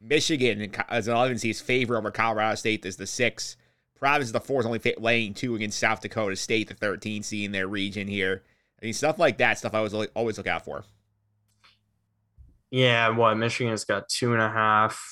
Michigan 0.00 0.72
as 0.88 1.08
an 1.08 1.14
11 1.14 1.38
seed 1.38 1.50
is 1.52 1.60
favor 1.60 1.96
over 1.96 2.10
Colorado 2.10 2.54
State 2.56 2.84
is 2.86 2.96
the 2.96 3.06
six. 3.06 3.56
Providence 3.96 4.28
is 4.28 4.32
the 4.32 4.40
fourth, 4.40 4.64
only 4.64 4.80
laying 4.98 5.34
two 5.34 5.56
against 5.56 5.78
South 5.78 6.00
Dakota 6.00 6.36
State, 6.36 6.68
the 6.68 6.74
13 6.74 7.24
seed 7.24 7.44
in 7.46 7.52
their 7.52 7.66
region 7.66 8.06
here. 8.06 8.42
I 8.80 8.84
mean, 8.84 8.94
stuff 8.94 9.18
like 9.18 9.38
that, 9.38 9.58
stuff 9.58 9.74
I 9.74 9.78
always 9.78 9.94
always 10.14 10.38
look 10.38 10.46
out 10.46 10.64
for. 10.64 10.84
Yeah, 12.70 13.08
what 13.10 13.34
Michigan's 13.36 13.84
got 13.84 14.08
two 14.08 14.32
and 14.32 14.42
a 14.42 14.48
half. 14.50 15.02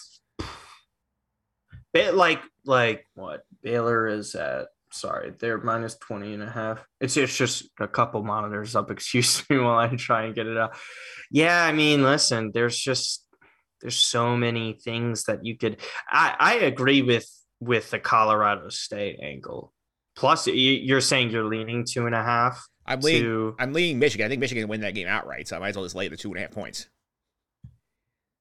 Bit 1.92 2.14
like 2.14 2.40
like 2.64 3.06
what 3.14 3.42
Baylor 3.62 4.06
is 4.06 4.34
at. 4.34 4.66
Sorry, 4.92 5.32
they're 5.38 5.58
minus 5.58 5.96
20 5.96 6.34
and 6.34 6.42
a 6.42 6.50
half. 6.50 6.84
It's 7.00 7.16
it's 7.16 7.36
just 7.36 7.68
a 7.80 7.88
couple 7.88 8.22
monitors 8.22 8.76
up. 8.76 8.90
Excuse 8.90 9.42
me 9.48 9.58
while 9.58 9.78
I 9.78 9.88
try 9.96 10.24
and 10.24 10.34
get 10.34 10.46
it 10.46 10.56
out. 10.56 10.76
Yeah, 11.30 11.64
I 11.64 11.72
mean, 11.72 12.02
listen, 12.02 12.50
there's 12.52 12.78
just 12.78 13.24
there's 13.80 13.96
so 13.96 14.36
many 14.36 14.74
things 14.74 15.24
that 15.24 15.44
you 15.44 15.56
could. 15.56 15.80
I 16.08 16.34
I 16.38 16.54
agree 16.56 17.02
with 17.02 17.26
with 17.60 17.90
the 17.90 17.98
Colorado 17.98 18.68
State 18.68 19.18
angle. 19.22 19.72
Plus, 20.16 20.46
you- 20.46 20.54
you're 20.54 21.00
saying 21.02 21.30
you're 21.30 21.44
leaning 21.44 21.84
two 21.84 22.06
and 22.06 22.14
a 22.14 22.22
half 22.22 22.66
I'm 22.86 23.00
leaning, 23.00 23.22
to. 23.22 23.54
I'm 23.58 23.72
leaning 23.74 23.98
Michigan. 23.98 24.24
I 24.24 24.28
think 24.30 24.40
Michigan 24.40 24.66
win 24.68 24.80
that 24.82 24.94
game 24.94 25.08
outright, 25.08 25.48
so 25.48 25.56
I 25.56 25.58
might 25.58 25.70
as 25.70 25.76
well 25.76 25.84
just 25.84 25.94
lay 25.94 26.08
the 26.08 26.16
two 26.16 26.28
and 26.30 26.38
a 26.38 26.40
half 26.42 26.52
points. 26.52 26.88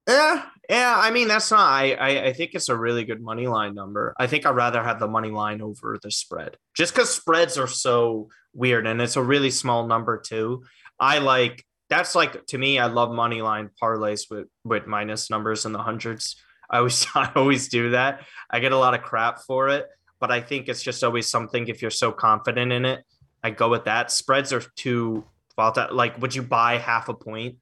Yeah, 0.07 0.45
yeah. 0.69 0.95
I 0.97 1.11
mean, 1.11 1.27
that's 1.27 1.51
not. 1.51 1.59
I, 1.67 1.93
I 1.93 2.25
I 2.27 2.33
think 2.33 2.51
it's 2.53 2.69
a 2.69 2.77
really 2.77 3.03
good 3.05 3.21
money 3.21 3.47
line 3.47 3.73
number. 3.73 4.13
I 4.19 4.27
think 4.27 4.45
I'd 4.45 4.55
rather 4.55 4.83
have 4.83 4.99
the 4.99 5.07
money 5.07 5.31
line 5.31 5.61
over 5.61 5.97
the 6.01 6.11
spread, 6.11 6.57
just 6.75 6.93
because 6.93 7.13
spreads 7.13 7.57
are 7.57 7.67
so 7.67 8.29
weird 8.53 8.87
and 8.87 9.01
it's 9.01 9.17
a 9.17 9.23
really 9.23 9.51
small 9.51 9.85
number 9.87 10.17
too. 10.17 10.63
I 10.99 11.19
like 11.19 11.65
that's 11.89 12.13
like 12.15 12.45
to 12.47 12.57
me. 12.57 12.77
I 12.79 12.85
love 12.85 13.11
money 13.11 13.41
line 13.41 13.69
parlays 13.81 14.29
with 14.29 14.47
with 14.63 14.85
minus 14.85 15.29
numbers 15.29 15.65
in 15.65 15.71
the 15.71 15.79
hundreds. 15.79 16.35
I 16.69 16.77
always 16.77 17.07
I 17.15 17.31
always 17.35 17.67
do 17.69 17.91
that. 17.91 18.21
I 18.49 18.59
get 18.59 18.71
a 18.73 18.77
lot 18.77 18.93
of 18.93 19.01
crap 19.01 19.39
for 19.41 19.69
it, 19.69 19.87
but 20.19 20.31
I 20.31 20.39
think 20.41 20.69
it's 20.69 20.83
just 20.83 21.03
always 21.03 21.27
something. 21.27 21.67
If 21.67 21.81
you're 21.81 21.91
so 21.91 22.11
confident 22.11 22.71
in 22.71 22.85
it, 22.85 23.03
I 23.43 23.49
go 23.49 23.69
with 23.69 23.85
that. 23.85 24.11
Spreads 24.11 24.53
are 24.53 24.61
too 24.75 25.25
volatile. 25.55 25.95
Like, 25.95 26.21
would 26.21 26.35
you 26.35 26.43
buy 26.43 26.77
half 26.77 27.09
a 27.09 27.15
point 27.15 27.55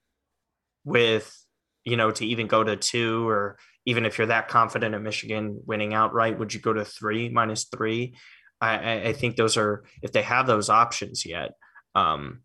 with? 0.83 1.42
You 1.85 1.97
know, 1.97 2.11
to 2.11 2.25
even 2.25 2.47
go 2.47 2.63
to 2.63 2.75
two, 2.75 3.27
or 3.27 3.57
even 3.85 4.05
if 4.05 4.17
you're 4.17 4.27
that 4.27 4.47
confident 4.47 4.95
in 4.95 5.03
Michigan 5.03 5.61
winning 5.65 5.93
outright, 5.93 6.39
would 6.39 6.53
you 6.53 6.59
go 6.59 6.73
to 6.73 6.85
three 6.85 7.29
minus 7.29 7.65
three? 7.65 8.15
I, 8.61 8.77
I, 8.77 9.03
I 9.09 9.13
think 9.13 9.35
those 9.35 9.57
are 9.57 9.83
if 10.01 10.11
they 10.11 10.21
have 10.21 10.47
those 10.47 10.69
options 10.69 11.25
yet. 11.25 11.51
Um, 11.95 12.41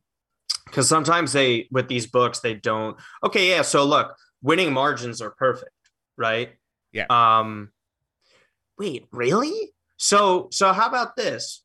because 0.67 0.89
sometimes 0.89 1.33
they 1.33 1.67
with 1.71 1.89
these 1.89 2.07
books 2.07 2.41
they 2.41 2.55
don't. 2.55 2.97
Okay, 3.25 3.51
yeah. 3.51 3.63
So 3.63 3.85
look, 3.85 4.15
winning 4.43 4.73
margins 4.73 5.21
are 5.23 5.31
perfect, 5.31 5.73
right? 6.17 6.51
Yeah. 6.93 7.07
Um, 7.09 7.71
wait, 8.79 9.07
really? 9.13 9.73
So 9.97 10.49
so 10.53 10.73
how 10.73 10.89
about 10.89 11.17
this? 11.17 11.63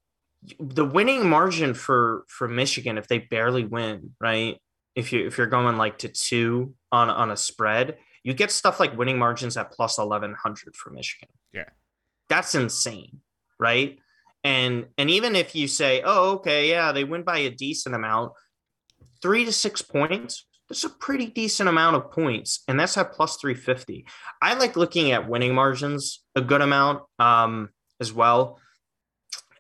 The 0.60 0.86
winning 0.86 1.30
margin 1.30 1.74
for 1.74 2.26
for 2.28 2.48
Michigan 2.48 2.98
if 2.98 3.08
they 3.08 3.20
barely 3.20 3.66
win, 3.66 4.12
right? 4.20 4.58
If 4.96 5.12
you 5.12 5.26
if 5.26 5.38
you're 5.38 5.48
going 5.48 5.78
like 5.78 6.00
to 6.00 6.08
two 6.08 6.76
on 6.92 7.10
on 7.10 7.32
a 7.32 7.38
spread, 7.38 7.98
you 8.24 8.34
get 8.34 8.52
stuff 8.52 8.80
like 8.80 8.98
winning 8.98 9.18
margins 9.18 9.58
at 9.58 9.72
plus 9.72 9.98
eleven 9.98 10.34
hundred 10.34 10.76
for 10.76 10.92
Michigan. 10.92 11.30
Yeah. 11.54 11.66
that's 12.30 12.56
insane, 12.56 13.22
right? 13.60 14.00
And 14.44 14.88
and 14.98 15.10
even 15.10 15.36
if 15.36 15.56
you 15.56 15.68
say, 15.68 16.02
oh, 16.04 16.32
okay, 16.34 16.70
yeah, 16.70 16.92
they 16.92 17.04
win 17.04 17.24
by 17.24 17.40
a 17.40 17.50
decent 17.50 17.96
amount, 17.96 18.34
three 19.22 19.46
to 19.46 19.52
six 19.52 19.82
points. 19.82 20.46
That's 20.70 20.86
a 20.86 20.90
pretty 20.90 21.28
decent 21.28 21.70
amount 21.70 21.98
of 21.98 22.10
points, 22.10 22.64
and 22.68 22.80
that's 22.80 22.98
at 22.98 23.12
plus 23.12 23.38
three 23.38 23.54
fifty. 23.54 24.06
I 24.42 24.54
like 24.56 24.78
looking 24.78 25.12
at 25.12 25.30
winning 25.30 25.54
margins 25.54 26.24
a 26.36 26.42
good 26.42 26.62
amount 26.62 27.04
um, 27.20 27.70
as 28.00 28.14
well, 28.14 28.60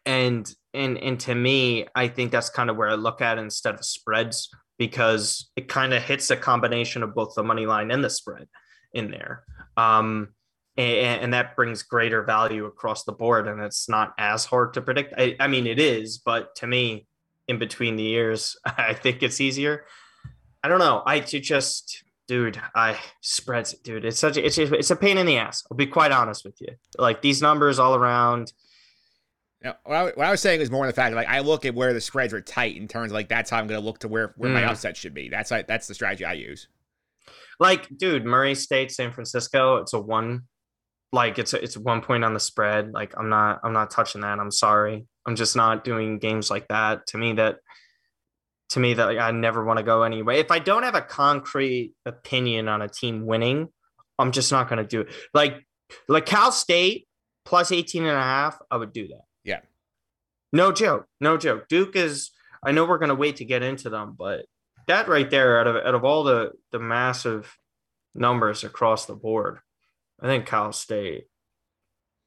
and 0.06 0.52
and 0.74 0.98
and 0.98 1.20
to 1.22 1.36
me, 1.36 1.86
I 1.94 2.08
think 2.08 2.32
that's 2.32 2.50
kind 2.50 2.70
of 2.70 2.78
where 2.78 2.90
I 2.90 2.96
look 2.96 3.22
at 3.22 3.38
instead 3.38 3.76
of 3.76 3.86
spreads 3.86 4.50
because 4.78 5.52
it 5.56 5.68
kind 5.68 5.94
of 5.94 6.02
hits 6.02 6.30
a 6.32 6.36
combination 6.36 7.04
of 7.04 7.14
both 7.14 7.36
the 7.36 7.44
money 7.44 7.66
line 7.66 7.92
and 7.92 8.04
the 8.04 8.10
spread 8.10 8.48
in 8.94 9.12
there. 9.12 9.44
Um, 9.78 10.30
and, 10.78 11.22
and 11.22 11.34
that 11.34 11.56
brings 11.56 11.84
greater 11.84 12.24
value 12.24 12.66
across 12.66 13.04
the 13.04 13.12
board. 13.12 13.48
And 13.48 13.62
it's 13.62 13.88
not 13.88 14.14
as 14.18 14.46
hard 14.46 14.74
to 14.74 14.82
predict. 14.82 15.14
I, 15.18 15.36
I 15.40 15.48
mean, 15.48 15.68
it 15.68 15.80
is, 15.80 16.18
but 16.18 16.56
to 16.58 16.68
me, 16.68 17.08
in 17.48 17.60
between 17.60 17.96
the 17.96 18.04
years, 18.04 18.58
I 18.66 18.94
think 18.94 19.24
it's 19.24 19.42
easier. 19.42 19.86
I 20.64 20.70
don't 20.70 20.80
know. 20.80 21.04
I 21.06 21.20
just, 21.20 22.04
dude, 22.28 22.60
I 22.74 22.98
spreads, 23.22 23.74
dude. 23.74 24.06
It's 24.06 24.20
such 24.20 24.38
a, 24.38 24.46
it's 24.46 24.58
a, 24.58 24.74
it's 24.74 24.92
a 24.92 24.96
pain 24.96 25.18
in 25.18 25.26
the 25.26 25.38
ass. 25.38 25.64
I'll 25.70 25.78
be 25.78 25.88
quite 25.88 26.12
honest 26.12 26.46
with 26.46 26.56
you. 26.62 26.70
Like 26.98 27.22
these 27.22 27.42
numbers 27.42 27.80
all 27.80 27.96
around. 27.96 28.54
Now, 29.64 29.78
what 29.86 29.95
I, 29.95 30.03
what 30.03 30.20
I 30.28 30.32
was 30.32 30.41
saying 30.41 30.59
is 30.61 30.70
more 30.70 30.86
the 30.86 30.93
fact 30.93 31.11
that 31.11 31.16
like 31.16 31.30
I 31.30 31.39
look 31.39 31.64
at 31.66 31.74
where 31.74 31.93
the 31.93 32.01
spreads 32.01 32.34
are 32.34 32.41
tight 32.41 32.76
in 32.76 32.88
terms 32.88 33.11
of 33.11 33.14
like 33.14 33.30
that's 33.30 33.49
how 33.49 33.57
I'm 33.57 33.68
going 33.68 33.80
to 33.80 33.86
look 33.86 33.99
to 33.99 34.07
where 34.07 34.34
where 34.38 34.51
my 34.51 34.61
Mm. 34.61 34.70
upset 34.70 34.97
should 34.97 35.14
be. 35.14 35.30
That's 35.30 35.51
like 35.51 35.68
that's 35.68 35.88
the 35.88 35.93
strategy 35.93 36.26
I 36.26 36.34
use. 36.34 36.68
Like, 37.59 37.88
dude, 37.97 38.26
Murray 38.26 38.55
State, 38.55 38.91
San 38.91 39.11
Francisco, 39.11 39.78
it's 39.78 39.93
a 39.93 39.99
one 39.99 40.43
like 41.14 41.38
it's 41.39 41.53
a, 41.53 41.64
it's 41.64 41.78
one 41.78 42.01
point 42.01 42.26
on 42.26 42.34
the 42.34 42.39
spread. 42.39 42.91
Like 42.91 43.14
I'm 43.18 43.30
not 43.30 43.61
I'm 43.64 43.74
not 43.74 43.89
touching 43.91 44.22
that. 44.22 44.39
I'm 44.39 44.51
sorry. 44.51 45.05
I'm 45.26 45.36
just 45.38 45.55
not 45.55 45.84
doing 45.86 46.20
games 46.20 46.49
like 46.49 46.68
that. 46.68 47.07
To 47.07 47.18
me, 47.18 47.34
that 47.34 47.57
to 48.72 48.80
me 48.80 48.95
that 48.95 49.05
like, 49.05 49.20
I 49.20 49.32
never 49.32 49.64
want 49.64 49.78
to 49.78 49.84
go 49.84 50.03
anyway. 50.03 50.39
If 50.39 50.51
I 50.51 50.59
don't 50.59 50.84
have 50.84 50.95
a 50.95 51.01
concrete 51.01 51.93
opinion 52.05 52.68
on 52.68 52.82
a 52.82 52.89
team 52.89 53.26
winning, 53.26 53.68
I'm 54.20 54.32
just 54.32 54.51
not 54.51 54.68
going 54.68 54.80
to 54.80 54.86
do 54.88 55.01
it. 55.01 55.09
Like 55.34 55.66
like 56.09 56.26
Cal 56.26 56.51
State 56.51 57.07
plus 57.45 57.72
18 57.72 58.03
and 58.03 58.18
a 58.18 58.22
half, 58.22 58.57
I 58.72 58.78
would 58.78 58.91
do 58.91 59.07
that. 59.07 59.22
Yeah. 59.44 59.62
No 60.52 60.72
joke. 60.72 61.08
No 61.20 61.38
joke. 61.38 61.68
Duke 61.68 61.96
is 61.96 62.32
I 62.64 62.72
know 62.72 62.86
we're 62.86 63.00
going 63.00 63.10
to 63.10 63.16
wait 63.16 63.38
to 63.38 63.46
get 63.46 63.64
into 63.64 63.89
them, 63.89 64.16
but 64.18 64.46
that 64.88 65.08
right 65.08 65.30
there 65.30 65.60
out 65.60 65.68
of 65.68 65.76
out 65.76 65.96
of 65.96 66.04
all 66.04 66.24
the 66.24 66.52
the 66.72 66.80
massive 66.80 67.58
numbers 68.16 68.64
across 68.64 69.06
the 69.06 69.16
board, 69.16 69.60
I 70.22 70.28
think 70.28 70.46
Cal 70.46 70.72
State 70.72 71.26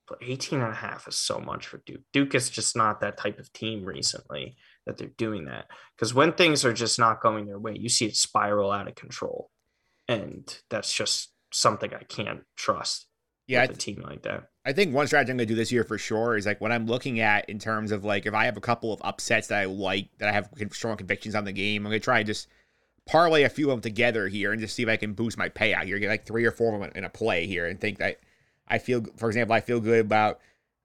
but 0.08 0.18
18 0.22 0.60
and 0.60 0.72
a 0.72 0.76
half 0.76 1.08
is 1.08 1.16
so 1.16 1.38
much 1.38 1.66
for 1.66 1.78
Duke. 1.84 2.02
Duke 2.12 2.34
is 2.34 2.48
just 2.48 2.76
not 2.76 3.00
that 3.00 3.16
type 3.16 3.38
of 3.38 3.52
team 3.52 3.84
recently 3.84 4.56
that 4.86 4.96
they're 4.96 5.08
doing 5.08 5.46
that. 5.46 5.66
Because 5.96 6.14
when 6.14 6.32
things 6.32 6.64
are 6.64 6.72
just 6.72 6.98
not 6.98 7.20
going 7.20 7.46
their 7.46 7.58
way, 7.58 7.76
you 7.76 7.88
see 7.88 8.06
it 8.06 8.16
spiral 8.16 8.70
out 8.70 8.88
of 8.88 8.94
control. 8.94 9.50
And 10.08 10.56
that's 10.70 10.92
just 10.92 11.32
something 11.52 11.92
I 11.92 12.04
can't 12.04 12.42
trust. 12.56 13.06
Yeah, 13.48 13.62
with 13.62 13.76
a 13.76 13.80
team 13.80 14.02
like 14.02 14.22
that. 14.22 14.44
I 14.66 14.72
think 14.72 14.92
one 14.92 15.06
strategy 15.06 15.30
I'm 15.30 15.36
going 15.36 15.46
to 15.46 15.54
do 15.54 15.56
this 15.56 15.70
year 15.70 15.84
for 15.84 15.96
sure 15.96 16.36
is 16.36 16.44
like 16.44 16.60
what 16.60 16.72
I'm 16.72 16.86
looking 16.86 17.20
at 17.20 17.48
in 17.48 17.60
terms 17.60 17.92
of 17.92 18.04
like 18.04 18.26
if 18.26 18.34
I 18.34 18.46
have 18.46 18.56
a 18.56 18.60
couple 18.60 18.92
of 18.92 19.00
upsets 19.04 19.46
that 19.46 19.60
I 19.60 19.66
like 19.66 20.08
that 20.18 20.28
I 20.28 20.32
have 20.32 20.50
strong 20.72 20.96
convictions 20.96 21.36
on 21.36 21.44
the 21.44 21.52
game, 21.52 21.86
I'm 21.86 21.90
going 21.92 22.00
to 22.00 22.04
try 22.04 22.18
and 22.18 22.26
just 22.26 22.48
parlay 23.06 23.44
a 23.44 23.48
few 23.48 23.70
of 23.70 23.76
them 23.76 23.80
together 23.80 24.26
here 24.26 24.50
and 24.50 24.60
just 24.60 24.74
see 24.74 24.82
if 24.82 24.88
I 24.88 24.96
can 24.96 25.12
boost 25.12 25.38
my 25.38 25.48
payout 25.48 25.84
here. 25.84 26.00
Get 26.00 26.08
like 26.08 26.26
three 26.26 26.44
or 26.44 26.50
four 26.50 26.74
of 26.74 26.80
them 26.80 26.90
in 26.96 27.04
a 27.04 27.08
play 27.08 27.46
here 27.46 27.66
and 27.66 27.80
think 27.80 27.98
that 27.98 28.18
I 28.66 28.78
feel, 28.78 29.04
for 29.16 29.28
example, 29.28 29.54
I 29.54 29.60
feel 29.60 29.78
good 29.78 30.00
about 30.00 30.40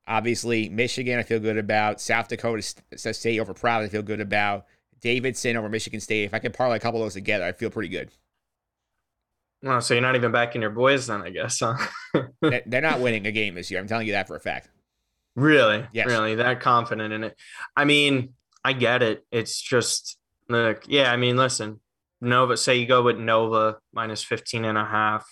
obviously 0.08 0.70
Michigan. 0.70 1.18
I 1.18 1.24
feel 1.24 1.40
good 1.40 1.58
about 1.58 2.00
South 2.00 2.28
Dakota 2.28 2.62
State 2.62 3.40
over 3.40 3.56
Providence. 3.56 3.92
I 3.92 3.94
feel 3.94 4.04
good 4.04 4.22
about 4.22 4.68
Davidson 5.00 5.58
over 5.58 5.70
Michigan 5.70 6.00
State. 6.00 6.26
If 6.26 6.36
I 6.36 6.40
can 6.40 6.52
parlay 6.52 6.78
a 6.78 6.80
couple 6.80 7.02
of 7.02 7.06
those 7.06 7.16
together, 7.16 7.46
I 7.46 7.52
feel 7.52 7.72
pretty 7.72 7.90
good. 7.90 8.12
Well, 9.64 9.82
so 9.82 9.94
you're 9.94 10.02
not 10.02 10.16
even 10.16 10.32
backing 10.32 10.62
your 10.62 10.72
boys 10.72 11.08
then, 11.08 11.22
I 11.22 11.30
guess, 11.30 11.60
huh? 11.60 11.78
They're 12.42 12.82
not 12.82 13.00
winning 13.00 13.26
a 13.28 13.32
game 13.32 13.56
this 13.56 13.70
year. 13.70 13.80
I'm 13.80 13.88
telling 13.88 14.08
you 14.08 14.14
that 14.14 14.28
for 14.28 14.36
a 14.36 14.40
fact. 14.40 14.70
Really? 15.36 15.86
Yes. 15.94 16.08
Really? 16.08 16.36
That 16.36 16.62
confident 16.62 17.14
in 17.14 17.24
it? 17.24 17.36
I 17.76 17.86
mean, 17.86 18.34
I 18.66 18.74
get 18.74 19.04
it. 19.04 19.26
It's 19.32 19.62
just, 19.62 20.18
look, 20.50 20.84
yeah, 20.88 21.12
I 21.12 21.18
mean, 21.18 21.38
listen, 21.38 21.80
Nova, 22.22 22.58
say 22.58 22.78
you 22.78 22.88
go 22.88 23.04
with 23.04 23.18
Nova 23.18 23.78
minus 23.94 24.24
15 24.24 24.66
and 24.66 24.78
a 24.78 24.86
half, 24.86 25.28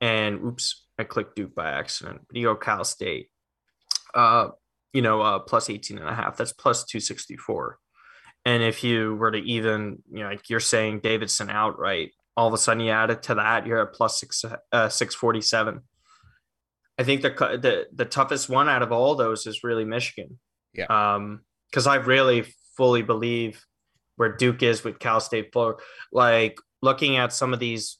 and 0.00 0.42
oops, 0.44 0.84
I 0.98 1.04
clicked 1.04 1.36
Duke 1.36 1.54
by 1.54 1.70
accident. 1.70 2.22
But 2.26 2.36
you 2.36 2.44
go 2.44 2.56
Cal 2.56 2.84
State, 2.84 3.28
uh, 4.14 4.48
you 4.92 5.02
know, 5.02 5.20
uh, 5.20 5.38
plus 5.38 5.70
18 5.70 5.98
and 5.98 6.08
a 6.08 6.14
half. 6.14 6.36
That's 6.36 6.52
plus 6.52 6.84
264. 6.84 7.78
And 8.44 8.62
if 8.62 8.82
you 8.82 9.14
were 9.14 9.30
to 9.30 9.38
even, 9.38 10.02
you 10.10 10.24
know, 10.24 10.30
like 10.30 10.50
you're 10.50 10.60
saying 10.60 11.00
Davidson 11.00 11.48
outright, 11.48 12.10
all 12.36 12.48
of 12.48 12.54
a 12.54 12.58
sudden 12.58 12.82
you 12.82 12.90
add 12.90 13.10
it 13.10 13.24
to 13.24 13.34
that, 13.36 13.66
you're 13.66 13.82
at 13.82 13.94
plus 13.94 14.18
six, 14.20 14.44
uh, 14.44 14.88
647. 14.88 15.80
I 16.98 17.04
think 17.04 17.22
the, 17.22 17.30
the 17.30 17.86
the 17.92 18.04
toughest 18.04 18.48
one 18.48 18.68
out 18.68 18.82
of 18.82 18.92
all 18.92 19.14
those 19.14 19.46
is 19.46 19.64
really 19.64 19.84
Michigan. 19.84 20.38
Yeah. 20.74 20.86
Um, 20.86 21.40
because 21.70 21.86
I 21.86 21.96
really 21.96 22.44
fully 22.76 23.02
believe 23.02 23.64
where 24.16 24.36
Duke 24.36 24.62
is 24.62 24.84
with 24.84 24.98
Cal 24.98 25.20
State. 25.20 25.50
For 25.52 25.78
like 26.12 26.58
looking 26.82 27.16
at 27.16 27.32
some 27.32 27.52
of 27.52 27.60
these 27.60 27.98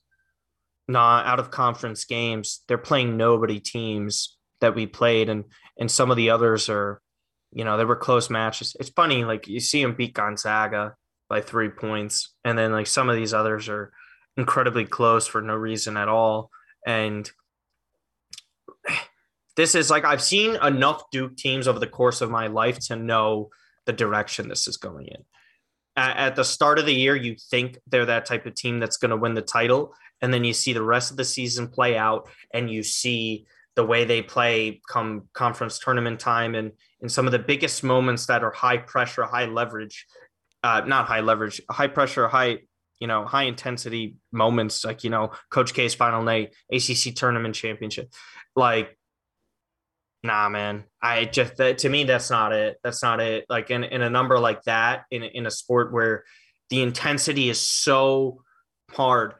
not 0.88 1.26
out 1.26 1.40
of 1.40 1.50
conference 1.50 2.04
games, 2.04 2.62
they're 2.68 2.78
playing 2.78 3.16
nobody 3.16 3.60
teams 3.60 4.36
that 4.60 4.74
we 4.74 4.86
played, 4.86 5.28
and 5.28 5.44
and 5.78 5.90
some 5.90 6.10
of 6.10 6.16
the 6.16 6.30
others 6.30 6.68
are, 6.68 7.00
you 7.52 7.64
know, 7.64 7.78
they 7.78 7.84
were 7.84 7.96
close 7.96 8.28
matches. 8.28 8.76
It's 8.78 8.90
funny, 8.90 9.24
like 9.24 9.48
you 9.48 9.60
see 9.60 9.82
them 9.82 9.94
beat 9.94 10.14
Gonzaga 10.14 10.94
by 11.28 11.40
three 11.40 11.70
points, 11.70 12.34
and 12.44 12.58
then 12.58 12.72
like 12.72 12.86
some 12.86 13.08
of 13.08 13.16
these 13.16 13.32
others 13.32 13.68
are 13.70 13.92
incredibly 14.36 14.84
close 14.84 15.26
for 15.26 15.42
no 15.42 15.54
reason 15.54 15.96
at 15.96 16.08
all, 16.08 16.50
and 16.86 17.30
this 19.56 19.74
is 19.74 19.90
like 19.90 20.04
I've 20.04 20.22
seen 20.22 20.56
enough 20.56 21.02
Duke 21.10 21.36
teams 21.36 21.68
over 21.68 21.78
the 21.78 21.86
course 21.86 22.20
of 22.20 22.30
my 22.30 22.46
life 22.46 22.78
to 22.86 22.96
know 22.96 23.50
the 23.86 23.92
direction 23.92 24.48
this 24.48 24.66
is 24.66 24.76
going 24.76 25.06
in. 25.08 25.24
At, 25.96 26.16
at 26.16 26.36
the 26.36 26.44
start 26.44 26.78
of 26.78 26.86
the 26.86 26.94
year, 26.94 27.14
you 27.14 27.36
think 27.50 27.78
they're 27.86 28.06
that 28.06 28.24
type 28.24 28.46
of 28.46 28.54
team 28.54 28.80
that's 28.80 28.96
going 28.96 29.10
to 29.10 29.16
win 29.16 29.34
the 29.34 29.42
title, 29.42 29.94
and 30.20 30.32
then 30.32 30.44
you 30.44 30.52
see 30.54 30.72
the 30.72 30.82
rest 30.82 31.10
of 31.10 31.16
the 31.16 31.24
season 31.24 31.68
play 31.68 31.96
out, 31.96 32.28
and 32.54 32.70
you 32.70 32.82
see 32.82 33.46
the 33.74 33.84
way 33.84 34.04
they 34.04 34.22
play 34.22 34.80
come 34.88 35.28
conference 35.34 35.78
tournament 35.78 36.20
time, 36.20 36.54
and 36.54 36.72
in 37.00 37.08
some 37.08 37.26
of 37.26 37.32
the 37.32 37.38
biggest 37.38 37.82
moments 37.84 38.26
that 38.26 38.42
are 38.42 38.52
high 38.52 38.78
pressure, 38.78 39.24
high 39.24 39.46
leverage, 39.46 40.06
uh, 40.62 40.82
not 40.86 41.06
high 41.06 41.20
leverage, 41.20 41.60
high 41.70 41.88
pressure, 41.88 42.28
high 42.28 42.58
you 43.02 43.08
know 43.08 43.24
high 43.24 43.42
intensity 43.42 44.14
moments 44.30 44.84
like 44.84 45.02
you 45.02 45.10
know 45.10 45.32
Coach 45.50 45.74
K's 45.74 45.92
final 45.92 46.22
night, 46.22 46.54
ACC 46.70 47.16
tournament 47.16 47.56
championship, 47.56 48.12
like 48.54 48.96
nah 50.22 50.48
man. 50.48 50.84
I 51.02 51.24
just 51.24 51.56
that, 51.56 51.78
to 51.78 51.88
me 51.88 52.04
that's 52.04 52.30
not 52.30 52.52
it. 52.52 52.76
That's 52.84 53.02
not 53.02 53.18
it. 53.18 53.44
Like 53.48 53.72
in, 53.72 53.82
in 53.82 54.02
a 54.02 54.08
number 54.08 54.38
like 54.38 54.62
that 54.62 55.06
in, 55.10 55.24
in 55.24 55.46
a 55.46 55.50
sport 55.50 55.92
where 55.92 56.22
the 56.70 56.80
intensity 56.80 57.50
is 57.50 57.58
so 57.58 58.44
hard 58.92 59.34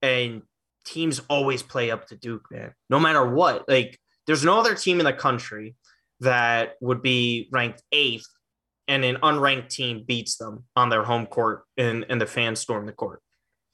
and 0.00 0.42
teams 0.84 1.20
always 1.28 1.60
play 1.60 1.90
up 1.90 2.06
to 2.06 2.16
duke 2.16 2.46
man 2.52 2.72
no 2.88 3.00
matter 3.00 3.28
what. 3.28 3.68
Like 3.68 3.98
there's 4.28 4.44
no 4.44 4.60
other 4.60 4.76
team 4.76 5.00
in 5.00 5.06
the 5.06 5.12
country 5.12 5.74
that 6.20 6.74
would 6.80 7.02
be 7.02 7.48
ranked 7.50 7.82
eighth 7.90 8.28
and 8.92 9.04
an 9.04 9.16
unranked 9.22 9.68
team 9.68 10.04
beats 10.06 10.36
them 10.36 10.64
on 10.76 10.88
their 10.88 11.02
home 11.02 11.26
court 11.26 11.64
and, 11.76 12.04
and 12.08 12.20
the 12.20 12.26
fans 12.26 12.60
storm 12.60 12.86
the 12.86 12.92
court 12.92 13.22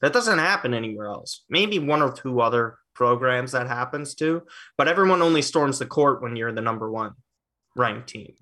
that 0.00 0.12
doesn't 0.12 0.38
happen 0.38 0.72
anywhere 0.72 1.08
else 1.08 1.44
maybe 1.48 1.78
one 1.78 2.02
or 2.02 2.12
two 2.12 2.40
other 2.40 2.78
programs 2.98 3.52
that 3.52 3.68
happens 3.68 4.16
to, 4.16 4.42
but 4.76 4.88
everyone 4.88 5.22
only 5.22 5.40
storms 5.40 5.78
the 5.78 5.86
court 5.86 6.20
when 6.20 6.34
you're 6.34 6.50
the 6.50 6.60
number 6.60 6.90
one 6.90 7.12
ranked 7.76 8.08
team. 8.08 8.34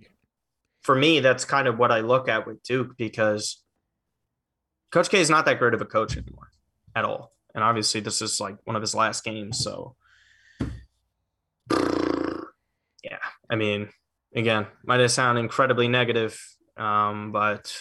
For 0.81 0.95
me, 0.95 1.21
that's 1.21 1.45
kind 1.45 1.69
of 1.69 1.79
what 1.79 1.93
I 1.93 2.01
look 2.01 2.27
at 2.27 2.47
with 2.47 2.63
Duke 2.63 2.97
because 2.97 3.63
Coach 4.91 5.11
K 5.11 5.21
is 5.21 5.29
not 5.29 5.45
that 5.45 5.59
great 5.59 5.75
of 5.75 5.83
a 5.83 5.85
coach 5.85 6.17
anymore 6.17 6.49
at 6.95 7.05
all. 7.05 7.35
And 7.55 7.63
obviously, 7.63 8.01
this 8.01 8.23
is 8.23 8.41
like 8.41 8.57
one 8.65 8.77
of 8.77 8.83
his 8.83 8.95
last 8.95 9.25
games. 9.25 9.59
So, 9.59 9.95
yeah, 11.71 13.19
I 13.51 13.57
mean, 13.57 13.91
again, 14.35 14.69
might 14.87 15.01
have 15.01 15.11
sound 15.11 15.37
incredibly 15.37 15.87
negative, 15.87 16.41
um, 16.77 17.33
but 17.33 17.77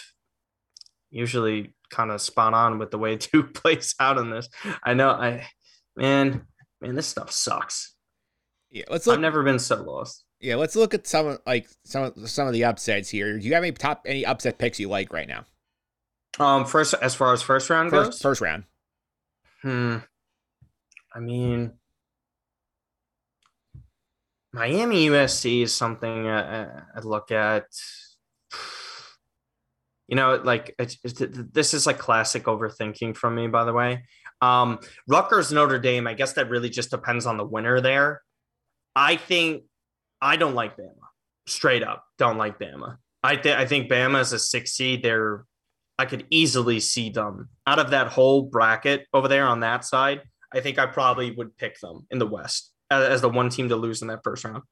usually 1.10 1.74
kind 1.90 2.10
of 2.10 2.20
spot 2.20 2.54
on 2.54 2.78
with 2.78 2.90
the 2.90 2.98
way 2.98 3.16
Duke 3.32 3.54
plays 3.54 3.94
out 4.00 4.18
in 4.18 4.30
this. 4.30 4.48
I 4.82 4.94
know, 4.94 5.10
I, 5.10 5.46
man, 5.96 6.46
man, 6.80 6.94
this 6.94 7.06
stuff 7.06 7.30
sucks. 7.30 7.94
Yeah, 8.70 8.84
let's 8.90 9.06
look. 9.06 9.14
I've 9.14 9.20
never 9.20 9.42
been 9.42 9.58
so 9.58 9.82
lost. 9.82 10.24
Yeah, 10.40 10.56
let's 10.56 10.76
look 10.76 10.92
at 10.92 11.06
some 11.06 11.26
of 11.26 11.40
like 11.46 11.66
some 11.84 12.02
of 12.02 12.30
some 12.30 12.46
of 12.46 12.52
the 12.52 12.64
upsets 12.64 13.08
here. 13.08 13.38
Do 13.38 13.46
you 13.46 13.54
have 13.54 13.62
any 13.62 13.72
top 13.72 14.02
any 14.04 14.26
upset 14.26 14.58
picks 14.58 14.78
you 14.78 14.88
like 14.88 15.12
right 15.12 15.28
now? 15.28 15.46
Um, 16.38 16.66
first 16.66 16.92
as 17.00 17.14
far 17.14 17.32
as 17.32 17.40
first 17.40 17.70
round 17.70 17.90
First, 17.90 18.10
goes, 18.10 18.20
first 18.20 18.40
round. 18.42 18.64
hmm. 19.62 19.96
I 21.14 21.20
mean, 21.20 21.72
Miami 24.52 25.08
USC 25.08 25.62
is 25.62 25.72
something 25.72 26.28
I, 26.28 26.64
I 26.64 27.00
look 27.02 27.30
at. 27.30 27.64
You 30.08 30.16
know, 30.16 30.40
like 30.42 30.74
it's, 30.78 30.98
it's, 31.02 31.22
this 31.52 31.74
is 31.74 31.86
like 31.86 31.98
classic 31.98 32.44
overthinking 32.44 33.16
from 33.16 33.34
me, 33.34 33.48
by 33.48 33.64
the 33.64 33.72
way. 33.72 34.04
Um, 34.40 34.78
Rutgers 35.08 35.50
Notre 35.52 35.78
Dame, 35.78 36.06
I 36.06 36.14
guess 36.14 36.34
that 36.34 36.48
really 36.48 36.70
just 36.70 36.90
depends 36.90 37.26
on 37.26 37.36
the 37.36 37.44
winner 37.44 37.80
there. 37.80 38.22
I 38.94 39.16
think 39.16 39.64
I 40.20 40.36
don't 40.36 40.54
like 40.54 40.76
Bama. 40.76 40.94
Straight 41.46 41.82
up, 41.82 42.04
don't 42.18 42.38
like 42.38 42.58
Bama. 42.58 42.96
I 43.22 43.36
think 43.36 43.58
I 43.58 43.66
think 43.66 43.90
Bama 43.90 44.20
is 44.20 44.32
a 44.32 44.38
six 44.38 44.72
seed. 44.72 45.02
They're 45.02 45.44
I 45.98 46.04
could 46.04 46.26
easily 46.30 46.80
see 46.80 47.10
them 47.10 47.48
out 47.66 47.78
of 47.78 47.90
that 47.90 48.08
whole 48.08 48.42
bracket 48.42 49.06
over 49.12 49.28
there 49.28 49.46
on 49.46 49.60
that 49.60 49.84
side. 49.84 50.22
I 50.52 50.60
think 50.60 50.78
I 50.78 50.86
probably 50.86 51.30
would 51.30 51.56
pick 51.56 51.80
them 51.80 52.06
in 52.10 52.18
the 52.18 52.26
West 52.26 52.72
as, 52.90 53.08
as 53.08 53.20
the 53.22 53.28
one 53.28 53.48
team 53.48 53.68
to 53.70 53.76
lose 53.76 54.02
in 54.02 54.08
that 54.08 54.22
first 54.22 54.44
round. 54.44 54.62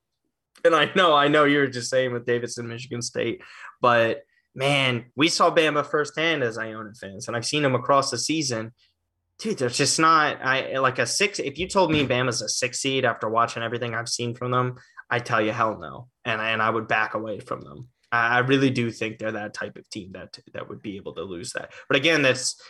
And 0.65 0.75
I 0.75 0.91
know, 0.95 1.15
I 1.15 1.29
know 1.29 1.45
you're 1.45 1.67
just 1.67 1.91
saying 1.91 2.13
with 2.13 2.27
Davidson, 2.27 2.69
Michigan 2.69 3.03
State, 3.03 3.43
but 3.81 4.23
man, 4.55 5.07
we 5.17 5.29
saw 5.29 5.55
Bama 5.55 5.85
firsthand 5.85 6.43
as 6.43 6.59
Iona 6.59 6.95
fans, 6.95 7.29
and 7.29 7.37
I've 7.37 7.47
seen 7.47 7.63
them 7.63 7.75
across 7.75 8.11
the 8.11 8.19
season 8.19 8.73
dude, 9.39 9.59
there's 9.59 9.77
just 9.77 9.99
not 9.99 10.39
I 10.43 10.79
like 10.79 10.99
a 10.99 11.07
six. 11.07 11.39
If 11.39 11.59
you 11.59 11.69
told 11.69 11.91
me 11.91 12.07
Bama's 12.07 12.43
a 12.43 12.49
six 12.49 12.81
seed 12.81 13.05
after 13.05 13.29
watching 13.29 13.63
everything 13.63 13.95
I've 13.95 14.09
seen 14.09 14.35
from 14.35 14.51
them, 14.51 14.77
I 15.11 15.19
tell 15.19 15.41
you 15.41 15.53
hell 15.53 15.79
no, 15.79 16.09
and 16.25 16.41
and 16.41 16.63
I 16.63 16.71
would 16.71 16.89
back 16.89 17.15
away 17.15 17.41
from 17.41 17.61
them. 17.61 17.89
I 18.13 18.39
really 18.39 18.71
do 18.71 18.93
think 18.93 19.19
they're 19.19 19.33
that 19.33 19.55
type 19.55 19.77
of 19.77 19.91
team 19.91 20.13
that 20.13 20.39
that 20.53 20.69
would 20.69 20.83
be 20.83 20.97
able 20.97 21.15
to 21.15 21.23
lose 21.23 21.53
that. 21.55 21.73
But 21.89 21.97
again, 21.97 22.23
that's 22.23 22.63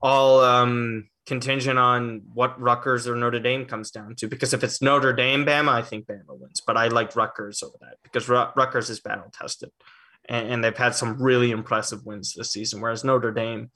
all 0.00 0.40
um, 0.40 1.08
contingent 1.26 1.76
on 1.76 2.22
what 2.32 2.60
Rutgers 2.60 3.08
or 3.08 3.16
Notre 3.16 3.40
Dame 3.40 3.64
comes 3.64 3.90
down 3.90 4.14
to. 4.16 4.28
Because 4.28 4.54
if 4.54 4.62
it's 4.62 4.80
Notre 4.80 5.12
Dame, 5.12 5.44
Bama, 5.44 5.70
I 5.70 5.82
think 5.82 6.06
Bama 6.06 6.38
wins. 6.38 6.62
But 6.64 6.76
I 6.76 6.86
like 6.86 7.16
Rutgers 7.16 7.64
over 7.64 7.74
that 7.80 7.96
because 8.04 8.28
Rutgers 8.28 8.90
is 8.90 9.00
battle 9.00 9.32
tested, 9.36 9.72
and, 10.28 10.48
and 10.48 10.64
they've 10.64 10.76
had 10.76 10.94
some 10.94 11.20
really 11.22 11.50
impressive 11.50 12.04
wins 12.04 12.34
this 12.34 12.52
season. 12.52 12.80
Whereas 12.80 13.04
Notre 13.04 13.32
Dame, 13.32 13.70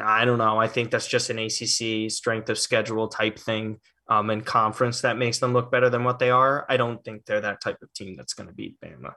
I 0.00 0.24
don't 0.24 0.38
know. 0.38 0.58
I 0.58 0.68
think 0.68 0.90
that's 0.90 1.08
just 1.08 1.30
an 1.30 1.38
ACC 1.38 2.10
strength 2.10 2.48
of 2.48 2.58
schedule 2.58 3.08
type 3.08 3.38
thing 3.38 3.80
um, 4.08 4.30
in 4.30 4.42
conference 4.42 5.02
that 5.02 5.16
makes 5.16 5.38
them 5.38 5.52
look 5.52 5.70
better 5.70 5.90
than 5.90 6.04
what 6.04 6.18
they 6.18 6.30
are. 6.30 6.66
I 6.68 6.76
don't 6.76 7.02
think 7.04 7.24
they're 7.24 7.40
that 7.40 7.60
type 7.60 7.78
of 7.82 7.92
team 7.94 8.16
that's 8.16 8.34
going 8.34 8.48
to 8.48 8.54
beat 8.54 8.80
Bama. 8.80 9.14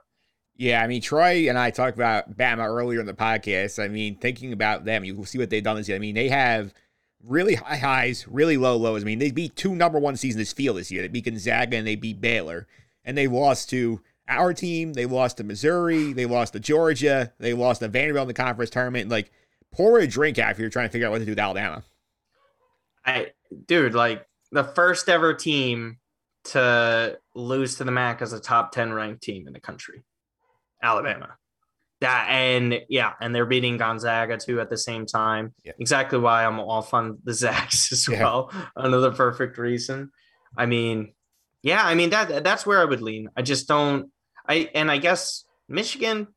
Yeah, 0.56 0.82
I 0.82 0.86
mean 0.86 1.02
Troy 1.02 1.48
and 1.48 1.58
I 1.58 1.70
talked 1.70 1.96
about 1.96 2.36
Bama 2.36 2.64
earlier 2.64 3.00
in 3.00 3.06
the 3.06 3.14
podcast. 3.14 3.82
I 3.82 3.88
mean, 3.88 4.16
thinking 4.18 4.52
about 4.52 4.84
them, 4.84 5.04
you 5.04 5.24
see 5.24 5.38
what 5.38 5.50
they've 5.50 5.64
done 5.64 5.76
this 5.76 5.88
year. 5.88 5.96
I 5.96 6.00
mean, 6.00 6.14
they 6.14 6.28
have 6.28 6.72
really 7.24 7.56
high 7.56 7.76
highs, 7.76 8.28
really 8.28 8.56
low 8.56 8.76
lows. 8.76 9.02
I 9.02 9.06
mean, 9.06 9.18
they 9.18 9.32
beat 9.32 9.56
two 9.56 9.74
number 9.74 9.98
one 9.98 10.16
seasons 10.16 10.40
this 10.40 10.52
field 10.52 10.76
this 10.76 10.92
year. 10.92 11.02
They 11.02 11.08
beat 11.08 11.24
Gonzaga 11.24 11.76
and 11.76 11.86
they 11.86 11.96
beat 11.96 12.20
Baylor, 12.20 12.68
and 13.04 13.18
they 13.18 13.26
lost 13.26 13.68
to 13.70 14.00
our 14.28 14.54
team. 14.54 14.92
They 14.92 15.06
lost 15.06 15.38
to 15.38 15.44
Missouri. 15.44 16.12
They 16.12 16.26
lost 16.26 16.52
to 16.54 16.60
Georgia. 16.60 17.32
They 17.38 17.52
lost 17.52 17.80
to 17.80 17.88
Vanderbilt 17.88 18.24
in 18.24 18.28
the 18.28 18.34
conference 18.34 18.70
tournament. 18.70 19.10
Like, 19.10 19.30
pour 19.72 19.98
a 19.98 20.06
drink 20.06 20.38
after 20.38 20.62
you're 20.62 20.70
trying 20.70 20.88
to 20.88 20.92
figure 20.92 21.06
out 21.06 21.10
what 21.10 21.18
to 21.18 21.24
do 21.24 21.32
with 21.32 21.38
Alabama. 21.38 21.82
I, 23.04 23.32
dude, 23.66 23.94
like 23.94 24.26
the 24.50 24.64
first 24.64 25.08
ever 25.08 25.34
team 25.34 25.98
to 26.44 27.18
lose 27.34 27.76
to 27.76 27.84
the 27.84 27.92
MAAC 27.92 28.22
as 28.22 28.32
a 28.32 28.40
top 28.40 28.72
ten 28.72 28.92
ranked 28.92 29.22
team 29.22 29.46
in 29.46 29.52
the 29.52 29.60
country. 29.60 30.04
Alabama. 30.82 31.36
That 32.00 32.26
and 32.28 32.80
yeah, 32.88 33.12
and 33.20 33.34
they're 33.34 33.46
beating 33.46 33.78
Gonzaga 33.78 34.36
too 34.36 34.60
at 34.60 34.68
the 34.68 34.76
same 34.76 35.06
time. 35.06 35.54
Yeah. 35.64 35.72
Exactly 35.78 36.18
why 36.18 36.44
I'm 36.44 36.60
off 36.60 36.92
on 36.92 37.18
the 37.24 37.32
Zags 37.32 37.88
as 37.92 38.08
yeah. 38.08 38.22
well. 38.22 38.52
Another 38.76 39.10
perfect 39.10 39.58
reason. 39.58 40.10
I 40.56 40.66
mean, 40.66 41.14
yeah, 41.62 41.82
I 41.82 41.94
mean 41.94 42.10
that 42.10 42.44
that's 42.44 42.66
where 42.66 42.80
I 42.80 42.84
would 42.84 43.00
lean. 43.00 43.28
I 43.36 43.42
just 43.42 43.66
don't. 43.68 44.10
I 44.46 44.70
and 44.74 44.90
I 44.90 44.98
guess 44.98 45.44
Michigan. 45.68 46.28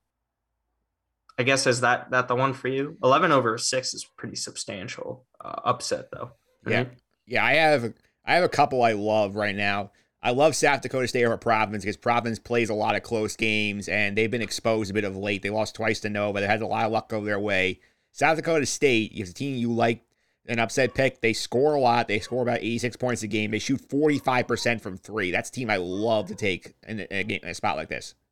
I 1.39 1.43
guess 1.43 1.67
is 1.67 1.81
that 1.81 2.09
that 2.11 2.27
the 2.27 2.35
one 2.35 2.53
for 2.53 2.67
you? 2.67 2.97
Eleven 3.03 3.31
over 3.31 3.57
six 3.57 3.93
is 3.93 4.05
pretty 4.17 4.35
substantial 4.35 5.25
uh, 5.43 5.61
upset 5.65 6.09
though. 6.11 6.31
Yeah, 6.65 6.85
yeah. 7.25 7.45
I 7.45 7.53
have 7.53 7.93
I 8.25 8.35
have 8.35 8.43
a 8.43 8.49
couple 8.49 8.81
I 8.81 8.93
love 8.93 9.35
right 9.35 9.55
now. 9.55 9.91
I 10.21 10.31
love 10.31 10.55
South 10.55 10.81
Dakota 10.81 11.07
State 11.07 11.25
over 11.25 11.37
Providence 11.37 11.83
because 11.83 11.95
Providence 11.95 12.39
plays 12.39 12.69
a 12.69 12.73
lot 12.73 12.95
of 12.95 13.03
close 13.03 13.35
games 13.35 13.87
and 13.87 14.17
they've 14.17 14.31
been 14.31 14.41
exposed 14.41 14.89
a 14.89 14.93
bit 14.93 15.03
of 15.03 15.15
late. 15.15 15.43
They 15.43 15.51
lost 15.51 15.75
twice 15.75 15.99
to 16.01 16.09
Nova. 16.09 16.39
They 16.39 16.47
had 16.47 16.61
a 16.61 16.67
lot 16.67 16.85
of 16.85 16.91
luck 16.91 17.09
go 17.09 17.23
their 17.23 17.39
way. 17.39 17.79
South 18.13 18.35
Dakota 18.35 18.65
State 18.65 19.13
is 19.13 19.29
a 19.29 19.33
team 19.33 19.55
you 19.55 19.71
like 19.71 20.01
an 20.47 20.59
upset 20.59 20.93
pick. 20.93 21.21
They 21.21 21.33
score 21.33 21.75
a 21.75 21.79
lot. 21.79 22.07
They 22.07 22.19
score 22.19 22.41
about 22.41 22.59
86 22.59 22.97
points 22.97 23.23
a 23.23 23.27
game. 23.27 23.51
They 23.51 23.59
shoot 23.59 23.81
45% 23.89 24.81
from 24.81 24.97
three. 24.97 25.31
That's 25.31 25.49
a 25.49 25.51
team 25.51 25.69
I 25.69 25.77
love 25.77 26.27
to 26.27 26.35
take 26.35 26.73
in 26.87 27.07
a, 27.11 27.23
game, 27.23 27.39
in 27.43 27.49
a 27.49 27.53
spot 27.53 27.77
like 27.77 27.89
this. 27.89 28.15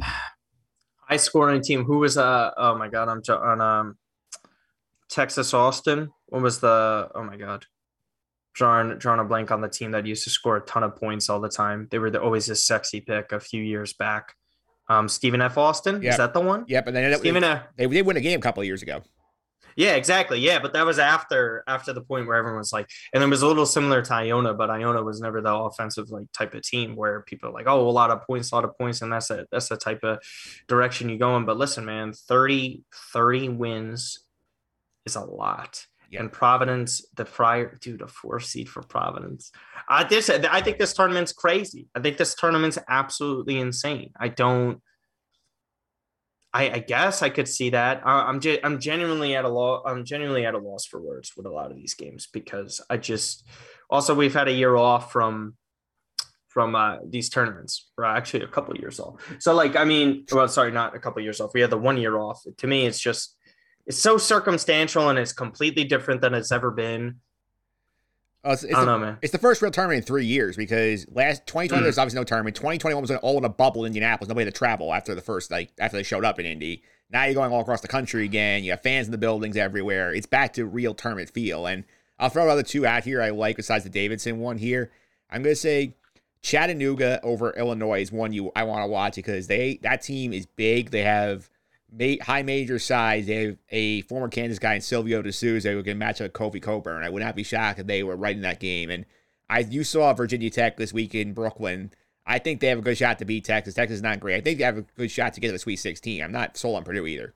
High 0.00 1.16
scoring 1.18 1.62
team. 1.62 1.84
Who 1.84 1.98
was 1.98 2.16
uh 2.16 2.50
oh 2.56 2.76
my 2.76 2.88
god, 2.88 3.08
I'm 3.08 3.20
on 3.28 3.60
um 3.60 3.98
Texas 5.10 5.52
Austin. 5.52 6.10
What 6.26 6.42
was 6.42 6.60
the 6.60 7.10
oh 7.14 7.22
my 7.22 7.36
god? 7.36 7.66
drawing 8.54 8.96
drawing 8.98 9.20
a 9.20 9.24
blank 9.24 9.50
on 9.50 9.60
the 9.60 9.68
team 9.68 9.90
that 9.90 10.06
used 10.06 10.24
to 10.24 10.30
score 10.30 10.56
a 10.56 10.60
ton 10.62 10.82
of 10.82 10.96
points 10.96 11.28
all 11.28 11.40
the 11.40 11.48
time. 11.48 11.88
They 11.90 11.98
were 11.98 12.10
the, 12.10 12.22
always 12.22 12.48
a 12.48 12.56
sexy 12.56 13.00
pick 13.00 13.32
a 13.32 13.40
few 13.40 13.62
years 13.62 13.92
back. 13.92 14.34
Um, 14.88 15.08
Stephen 15.08 15.40
F. 15.40 15.58
Austin 15.58 16.02
yep. 16.02 16.12
is 16.12 16.16
that 16.18 16.34
the 16.34 16.40
one? 16.40 16.64
Yep, 16.68 16.88
and 16.88 16.96
then 16.96 17.18
Stephen, 17.18 17.42
they, 17.42 17.60
they 17.76 17.86
did 17.86 18.06
win 18.06 18.16
a 18.16 18.20
game 18.20 18.38
a 18.38 18.42
couple 18.42 18.60
of 18.60 18.66
years 18.66 18.82
ago. 18.82 19.02
Yeah, 19.76 19.94
exactly. 19.94 20.38
Yeah, 20.40 20.58
but 20.60 20.72
that 20.72 20.86
was 20.86 20.98
after 20.98 21.64
after 21.66 21.92
the 21.92 22.00
point 22.00 22.26
where 22.26 22.36
everyone 22.36 22.58
was 22.58 22.72
like, 22.72 22.88
and 23.12 23.22
it 23.22 23.26
was 23.28 23.42
a 23.42 23.46
little 23.46 23.66
similar 23.66 24.02
to 24.02 24.14
Iona, 24.14 24.54
but 24.54 24.70
Iona 24.70 25.02
was 25.02 25.20
never 25.20 25.40
the 25.40 25.54
offensive 25.54 26.10
like 26.10 26.30
type 26.32 26.54
of 26.54 26.62
team 26.62 26.96
where 26.96 27.22
people 27.22 27.48
are 27.48 27.52
like, 27.52 27.66
oh, 27.66 27.88
a 27.88 27.90
lot 27.90 28.10
of 28.10 28.22
points, 28.22 28.52
a 28.52 28.54
lot 28.54 28.64
of 28.64 28.76
points, 28.78 29.02
and 29.02 29.12
that's 29.12 29.30
a 29.30 29.46
that's 29.50 29.68
the 29.68 29.76
type 29.76 30.02
of 30.02 30.18
direction 30.68 31.08
you 31.08 31.18
go 31.18 31.36
in. 31.36 31.44
But 31.44 31.56
listen, 31.56 31.84
man, 31.84 32.12
30, 32.12 32.82
30 33.12 33.48
wins 33.50 34.24
is 35.06 35.16
a 35.16 35.20
lot. 35.24 35.86
And 36.16 36.30
Providence, 36.30 37.04
the 37.14 37.24
prior 37.24 37.76
dude, 37.80 38.02
a 38.02 38.06
four 38.06 38.40
seed 38.40 38.68
for 38.68 38.82
Providence. 38.82 39.50
I 39.88 40.04
this 40.04 40.30
I 40.30 40.60
think 40.60 40.78
this 40.78 40.92
tournament's 40.92 41.32
crazy. 41.32 41.88
I 41.94 42.00
think 42.00 42.16
this 42.16 42.34
tournament's 42.34 42.78
absolutely 42.88 43.58
insane. 43.58 44.12
I 44.18 44.28
don't. 44.28 44.80
I, 46.54 46.70
I 46.70 46.78
guess 46.78 47.20
I 47.20 47.30
could 47.30 47.48
see 47.48 47.70
that. 47.70 48.02
I, 48.06 48.22
I'm 48.22 48.40
ge- 48.40 48.60
I'm 48.62 48.78
genuinely 48.78 49.34
at 49.34 49.44
a 49.44 49.48
loss. 49.48 49.82
I'm 49.84 50.04
genuinely 50.04 50.46
at 50.46 50.54
a 50.54 50.58
loss 50.58 50.86
for 50.86 51.00
words 51.00 51.32
with 51.36 51.46
a 51.46 51.50
lot 51.50 51.72
of 51.72 51.76
these 51.76 51.94
games 51.94 52.28
because 52.32 52.80
I 52.88 52.96
just 52.96 53.44
also 53.90 54.14
we've 54.14 54.32
had 54.32 54.46
a 54.46 54.52
year 54.52 54.76
off 54.76 55.10
from 55.12 55.56
from 56.48 56.76
uh, 56.76 56.98
these 57.04 57.28
tournaments, 57.28 57.90
or 57.98 58.04
actually 58.04 58.44
a 58.44 58.46
couple 58.46 58.76
years 58.76 59.00
off. 59.00 59.20
So 59.40 59.52
like, 59.52 59.74
I 59.74 59.84
mean, 59.84 60.24
well, 60.30 60.46
sorry, 60.46 60.70
not 60.70 60.94
a 60.94 61.00
couple 61.00 61.20
years 61.20 61.40
off. 61.40 61.50
We 61.52 61.60
had 61.60 61.70
the 61.70 61.76
one 61.76 61.96
year 61.96 62.16
off. 62.16 62.42
To 62.58 62.66
me, 62.68 62.86
it's 62.86 63.00
just 63.00 63.36
it's 63.86 63.98
so 63.98 64.16
circumstantial 64.16 65.08
and 65.08 65.18
it's 65.18 65.32
completely 65.32 65.82
different 65.82 66.20
than 66.20 66.32
it's 66.32 66.52
ever 66.52 66.70
been. 66.70 67.16
Uh, 68.44 68.52
it's, 68.52 68.62
it's 68.62 68.74
I 68.74 68.78
don't 68.78 68.86
the, 68.86 68.92
know, 68.92 68.98
man. 68.98 69.18
It's 69.22 69.32
the 69.32 69.38
first 69.38 69.62
real 69.62 69.70
tournament 69.70 69.98
in 69.98 70.02
three 70.04 70.26
years 70.26 70.56
because 70.56 71.06
last 71.10 71.46
2020 71.46 71.80
mm. 71.80 71.84
there's 71.84 71.98
obviously 71.98 72.20
no 72.20 72.24
tournament. 72.24 72.56
2021 72.56 73.00
was 73.00 73.10
all 73.10 73.38
in 73.38 73.44
a 73.44 73.48
bubble 73.48 73.84
in 73.84 73.88
Indianapolis. 73.88 74.28
Nobody 74.28 74.44
had 74.44 74.54
to 74.54 74.58
travel 74.58 74.92
after 74.92 75.14
the 75.14 75.22
first 75.22 75.50
like 75.50 75.70
after 75.78 75.96
they 75.96 76.02
showed 76.02 76.24
up 76.24 76.38
in 76.38 76.46
Indy. 76.46 76.82
Now 77.10 77.24
you're 77.24 77.34
going 77.34 77.52
all 77.52 77.60
across 77.60 77.80
the 77.80 77.88
country 77.88 78.24
again. 78.24 78.64
You 78.64 78.72
have 78.72 78.82
fans 78.82 79.06
in 79.06 79.12
the 79.12 79.18
buildings 79.18 79.56
everywhere. 79.56 80.12
It's 80.12 80.26
back 80.26 80.52
to 80.54 80.66
real 80.66 80.94
tournament 80.94 81.30
feel. 81.30 81.66
And 81.66 81.84
I'll 82.18 82.28
throw 82.28 82.48
other 82.48 82.62
two 82.62 82.86
out 82.86 83.04
here 83.04 83.22
I 83.22 83.30
like 83.30 83.56
besides 83.56 83.84
the 83.84 83.90
Davidson 83.90 84.38
one 84.38 84.58
here. 84.58 84.90
I'm 85.30 85.42
gonna 85.42 85.54
say 85.54 85.96
Chattanooga 86.42 87.20
over 87.22 87.50
Illinois 87.52 88.02
is 88.02 88.12
one 88.12 88.32
you 88.32 88.52
I 88.54 88.64
want 88.64 88.82
to 88.82 88.88
watch 88.88 89.16
because 89.16 89.46
they 89.46 89.78
that 89.82 90.02
team 90.02 90.34
is 90.34 90.44
big. 90.44 90.90
They 90.90 91.02
have 91.02 91.48
high 92.22 92.42
major 92.42 92.78
size. 92.78 93.26
They 93.26 93.44
have 93.46 93.56
a 93.70 94.02
former 94.02 94.28
Kansas 94.28 94.58
guy 94.58 94.74
in 94.74 94.80
Silvio 94.80 95.22
De 95.22 95.32
Sousa 95.32 95.70
who 95.72 95.82
can 95.82 95.98
match 95.98 96.20
up 96.20 96.32
Kofi 96.32 96.60
Cockburn. 96.60 97.02
I 97.02 97.10
would 97.10 97.22
not 97.22 97.36
be 97.36 97.42
shocked 97.42 97.78
if 97.78 97.86
they 97.86 98.02
were 98.02 98.16
right 98.16 98.36
in 98.36 98.42
that 98.42 98.60
game. 98.60 98.90
And 98.90 99.04
I 99.48 99.60
you 99.60 99.84
saw 99.84 100.12
Virginia 100.12 100.50
Tech 100.50 100.76
this 100.76 100.92
week 100.92 101.14
in 101.14 101.32
Brooklyn. 101.32 101.92
I 102.26 102.38
think 102.38 102.60
they 102.60 102.68
have 102.68 102.78
a 102.78 102.82
good 102.82 102.96
shot 102.96 103.18
to 103.18 103.24
beat 103.24 103.44
Texas. 103.44 103.74
Texas 103.74 103.96
is 103.96 104.02
not 104.02 104.20
great. 104.20 104.36
I 104.36 104.40
think 104.40 104.58
they 104.58 104.64
have 104.64 104.78
a 104.78 104.82
good 104.96 105.10
shot 105.10 105.34
to 105.34 105.40
get 105.40 105.48
to 105.48 105.52
the 105.52 105.58
Sweet 105.58 105.76
16. 105.76 106.22
I'm 106.22 106.32
not 106.32 106.56
sold 106.56 106.76
on 106.76 106.84
Purdue 106.84 107.06
either. 107.06 107.34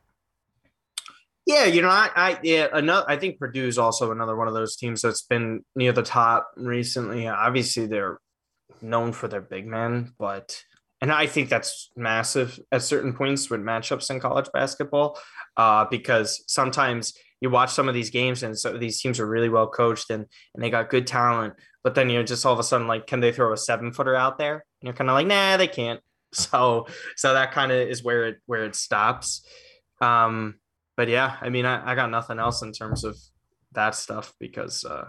Yeah, 1.45 1.65
you 1.65 1.81
know, 1.81 1.89
I, 1.89 2.11
I 2.15 2.39
yeah, 2.43 2.69
another. 2.73 3.07
I 3.09 3.17
think 3.17 3.39
Purdue 3.39 3.67
is 3.67 3.79
also 3.79 4.13
another 4.13 4.37
one 4.37 4.49
of 4.49 4.55
those 4.55 4.77
teams 4.77 5.01
that's 5.01 5.23
been 5.23 5.65
near 5.75 5.93
the 5.93 6.03
top 6.03 6.51
recently. 6.57 7.27
Obviously, 7.27 7.87
they're 7.87 8.19
known 8.83 9.13
for 9.13 9.29
their 9.29 9.41
big 9.41 9.67
men, 9.67 10.13
but 10.19 10.63
and 11.01 11.13
I 11.13 11.27
think 11.27 11.49
that's 11.49 11.91
massive 11.97 12.59
at 12.73 12.83
certain 12.83 13.13
points 13.13 13.51
with 13.51 13.61
matchups 13.61 14.11
in 14.11 14.21
college 14.21 14.49
basketball, 14.53 15.19
uh, 15.57 15.85
because 15.91 16.43
sometimes 16.49 17.15
you 17.41 17.51
watch 17.51 17.71
some 17.71 17.89
of 17.89 17.95
these 17.95 18.11
games 18.11 18.43
and 18.43 18.59
so 18.59 18.77
these 18.77 19.01
teams 19.01 19.21
are 19.21 19.27
really 19.27 19.49
well 19.49 19.69
coached 19.69 20.11
and 20.11 20.27
and 20.55 20.63
they 20.63 20.71
got 20.71 20.91
good 20.91 21.07
talent, 21.07 21.55
but 21.85 21.95
then 21.95 22.11
you 22.11 22.19
know 22.19 22.25
just 22.25 22.45
all 22.45 22.53
of 22.53 22.59
a 22.59 22.65
sudden 22.65 22.89
like 22.89 23.07
can 23.07 23.21
they 23.21 23.33
throw 23.33 23.53
a 23.53 23.57
seven 23.57 23.93
footer 23.93 24.17
out 24.17 24.39
there? 24.39 24.55
And 24.55 24.87
you're 24.87 24.95
kind 24.95 25.11
of 25.11 25.15
like 25.15 25.27
nah 25.27 25.57
they 25.57 25.69
can't. 25.69 26.01
So 26.31 26.87
so 27.17 27.33
that 27.33 27.53
kind 27.53 27.73
of 27.73 27.89
is 27.89 28.05
where 28.05 28.27
it 28.27 28.37
where 28.45 28.67
it 28.67 28.75
stops. 28.75 29.47
Um, 30.03 30.57
but 30.95 31.09
yeah, 31.09 31.37
I 31.41 31.49
mean 31.49 31.65
I, 31.65 31.93
I 31.93 31.95
got 31.95 32.11
nothing 32.11 32.39
else 32.39 32.61
in 32.61 32.73
terms 32.73 33.03
of 33.03 33.17
that 33.73 33.95
stuff 33.95 34.35
because 34.39 34.85
uh, 34.85 35.09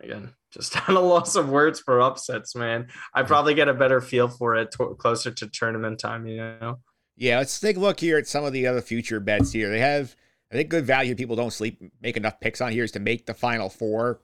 again 0.00 0.32
just 0.50 0.76
at 0.88 0.88
a 0.88 1.00
loss 1.00 1.36
of 1.36 1.48
words 1.48 1.80
for 1.80 2.00
upsets, 2.00 2.54
man. 2.54 2.88
I 3.14 3.22
probably 3.22 3.54
get 3.54 3.68
a 3.68 3.74
better 3.74 4.00
feel 4.00 4.28
for 4.28 4.56
it 4.56 4.72
to- 4.72 4.94
closer 4.98 5.30
to 5.30 5.46
tournament 5.48 5.98
time, 5.98 6.26
you 6.26 6.36
know. 6.36 6.78
Yeah, 7.16 7.38
let's 7.38 7.60
take 7.60 7.76
a 7.76 7.80
look 7.80 8.00
here 8.00 8.16
at 8.18 8.26
some 8.26 8.44
of 8.44 8.52
the 8.52 8.66
other 8.66 8.80
future 8.80 9.20
bets 9.20 9.52
here. 9.52 9.70
They 9.70 9.80
have, 9.80 10.16
I 10.50 10.54
think, 10.54 10.70
good 10.70 10.86
value. 10.86 11.14
People 11.14 11.36
don't 11.36 11.52
sleep, 11.52 11.82
make 12.00 12.16
enough 12.16 12.40
picks 12.40 12.60
on 12.60 12.72
here 12.72 12.84
is 12.84 12.92
to 12.92 13.00
make 13.00 13.26
the 13.26 13.34
final 13.34 13.68
four. 13.68 14.20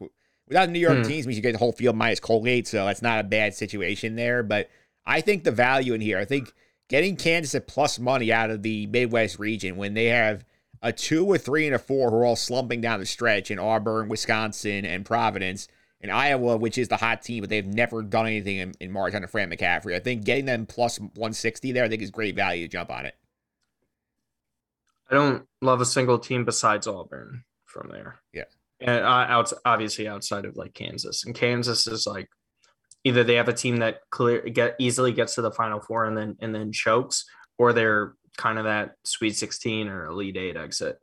Without 0.49 0.67
the 0.67 0.73
New 0.73 0.79
York 0.79 0.99
hmm. 0.99 1.03
teams, 1.03 1.27
means 1.27 1.37
you 1.37 1.43
get 1.43 1.53
the 1.53 1.59
whole 1.59 1.73
field 1.73 1.97
minus 1.97 2.21
Colgate, 2.21 2.67
so 2.67 2.87
that's 2.87 3.03
not 3.03 3.21
a 3.21 3.25
bad 3.25 3.55
situation 3.55 4.17
there. 4.17 4.43
But 4.43 4.71
I 5.05 5.21
think 5.21 5.45
the 5.45 5.51
value 5.51 5.93
in 5.93 6.01
here, 6.01 6.19
I 6.19 6.25
think 6.25 6.53
getting 6.89 7.17
Kansas 7.17 7.55
at 7.55 7.67
plus 7.67 7.99
money 7.99 8.33
out 8.33 8.51
of 8.51 8.63
the 8.63 8.87
Midwest 8.87 9.39
region 9.39 9.77
when 9.77 9.95
they 9.95 10.07
have 10.07 10.45
a 10.81 10.93
two, 10.93 11.33
a 11.35 11.39
three, 11.39 11.67
and 11.67 11.75
a 11.75 11.79
four 11.79 12.11
who 12.11 12.17
are 12.17 12.25
all 12.25 12.37
slumping 12.37 12.81
down 12.81 13.01
the 13.01 13.07
stretch 13.07 13.51
in 13.51 13.59
Auburn, 13.59 14.09
Wisconsin, 14.09 14.85
and 14.85 15.05
Providence 15.05 15.69
in 16.09 16.15
Iowa, 16.15 16.57
which 16.57 16.79
is 16.79 16.89
the 16.89 16.97
hot 16.97 17.23
team, 17.23 17.43
but 17.43 17.51
they've 17.51 17.67
never 17.67 18.03
done 18.03 18.27
anything 18.27 18.59
in, 18.59 18.75
in 18.81 18.93
March 18.93 19.15
under 19.15 19.29
Fran 19.29 19.51
McCaffery. 19.51 19.95
I 19.95 19.99
think 19.99 20.25
getting 20.25 20.47
them 20.47 20.67
plus 20.67 20.99
160 20.99 21.73
there, 21.73 21.85
I 21.85 21.89
think 21.89 22.03
is 22.03 22.11
great 22.11 22.35
value 22.35 22.67
to 22.67 22.69
jump 22.69 22.91
on 22.91 23.07
it. 23.07 23.15
I 25.11 25.15
don't 25.15 25.47
love 25.63 25.81
a 25.81 25.87
single 25.87 26.19
team 26.19 26.45
besides 26.45 26.87
Auburn 26.87 27.45
from 27.65 27.91
there. 27.91 28.21
Yeah. 28.33 28.45
And 28.81 29.05
uh, 29.05 29.27
out, 29.29 29.53
obviously 29.65 30.09
outside 30.09 30.45
of 30.45 30.57
like 30.57 30.75
Kansas. 30.75 31.25
And 31.25 31.35
Kansas 31.35 31.87
is 31.87 32.07
like, 32.07 32.29
either 33.05 33.23
they 33.23 33.37
have 33.37 33.49
a 33.49 33.53
team 33.53 33.77
that 33.77 34.01
clear 34.11 34.43
get 34.43 34.75
easily 34.79 35.13
gets 35.13 35.37
to 35.37 35.43
the 35.43 35.53
final 35.53 35.81
four 35.81 36.07
and 36.07 36.17
then 36.17 36.37
and 36.41 36.53
then 36.53 36.73
chokes, 36.73 37.25
or 37.57 37.73
they're 37.73 38.15
kind 38.37 38.59
of 38.59 38.65
that 38.65 38.97
Sweet 39.05 39.37
16 39.37 39.89
or 39.89 40.07
Elite 40.07 40.37
Eight 40.37 40.57
exit. 40.57 40.99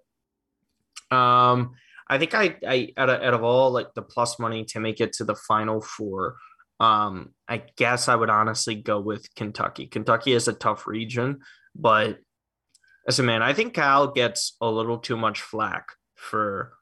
Um, 1.11 1.75
I 2.13 2.19
think 2.19 2.35
I 2.35 2.55
I 2.67 2.89
out 2.97 3.09
of, 3.09 3.21
out 3.21 3.33
of 3.33 3.43
all 3.43 3.71
like 3.71 3.93
the 3.95 4.01
plus 4.01 4.37
money 4.37 4.65
to 4.65 4.79
make 4.79 5.01
it 5.01 5.13
to 5.13 5.23
the 5.23 5.35
final 5.35 5.81
four, 5.81 6.37
um, 6.79 7.33
I 7.47 7.63
guess 7.75 8.07
I 8.07 8.15
would 8.15 8.29
honestly 8.29 8.75
go 8.75 8.99
with 8.99 9.33
Kentucky. 9.35 9.87
Kentucky 9.87 10.33
is 10.33 10.47
a 10.47 10.53
tough 10.53 10.85
region, 10.85 11.39
but 11.75 12.19
as 13.07 13.19
a 13.19 13.23
man, 13.23 13.41
I 13.41 13.53
think 13.53 13.73
Cal 13.73 14.07
gets 14.11 14.55
a 14.61 14.69
little 14.69 14.99
too 14.99 15.17
much 15.17 15.41
flack 15.41 15.87
for 16.15 16.73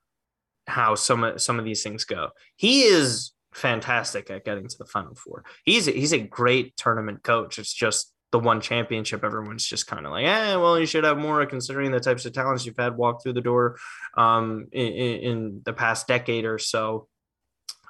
how 0.68 0.96
some 0.96 1.24
of 1.24 1.42
some 1.42 1.60
of 1.60 1.66
these 1.66 1.82
things 1.82 2.04
go. 2.04 2.30
He 2.58 2.84
is 2.84 3.32
fantastic 3.54 4.30
at 4.30 4.46
getting 4.46 4.68
to 4.68 4.78
the 4.78 4.86
final 4.86 5.16
four. 5.16 5.44
He's 5.64 5.86
he's 5.86 6.14
a 6.14 6.20
great 6.20 6.76
tournament 6.76 7.24
coach. 7.24 7.58
It's 7.58 7.74
just 7.74 8.14
the 8.32 8.40
one 8.40 8.62
championship, 8.62 9.24
everyone's 9.24 9.66
just 9.66 9.88
kind 9.88 10.06
of 10.06 10.12
like, 10.12 10.26
eh, 10.26 10.56
well, 10.56 10.80
you 10.80 10.86
should 10.86 11.04
have 11.04 11.18
more 11.18 11.46
considering 11.46 11.92
the 11.92 12.00
types 12.00 12.26
of 12.26 12.34
talents 12.34 12.66
you've 12.66 12.78
had 12.78 12.96
walk 12.96 13.22
through 13.22 13.34
the 13.34 13.42
door 13.42 13.78
um, 14.18 14.68
in, 14.72 14.88
in 14.88 15.62
the 15.66 15.74
past 15.74 16.08
decade 16.08 16.46
or 16.46 16.58
so. 16.58 17.08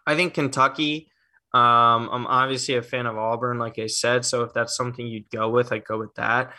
I 0.07 0.15
think 0.15 0.34
Kentucky. 0.34 1.07
Um, 1.53 2.09
I'm 2.11 2.27
obviously 2.27 2.76
a 2.76 2.81
fan 2.81 3.05
of 3.05 3.18
Auburn, 3.18 3.59
like 3.59 3.77
I 3.77 3.88
said. 3.88 4.23
So 4.26 4.43
if 4.43 4.53
that's 4.53 4.76
something 4.76 5.05
you'd 5.05 5.30
go 5.30 5.49
with, 5.49 5.72
I'd 5.73 5.84
go 5.85 5.99
with 5.99 6.15
that. 6.15 6.53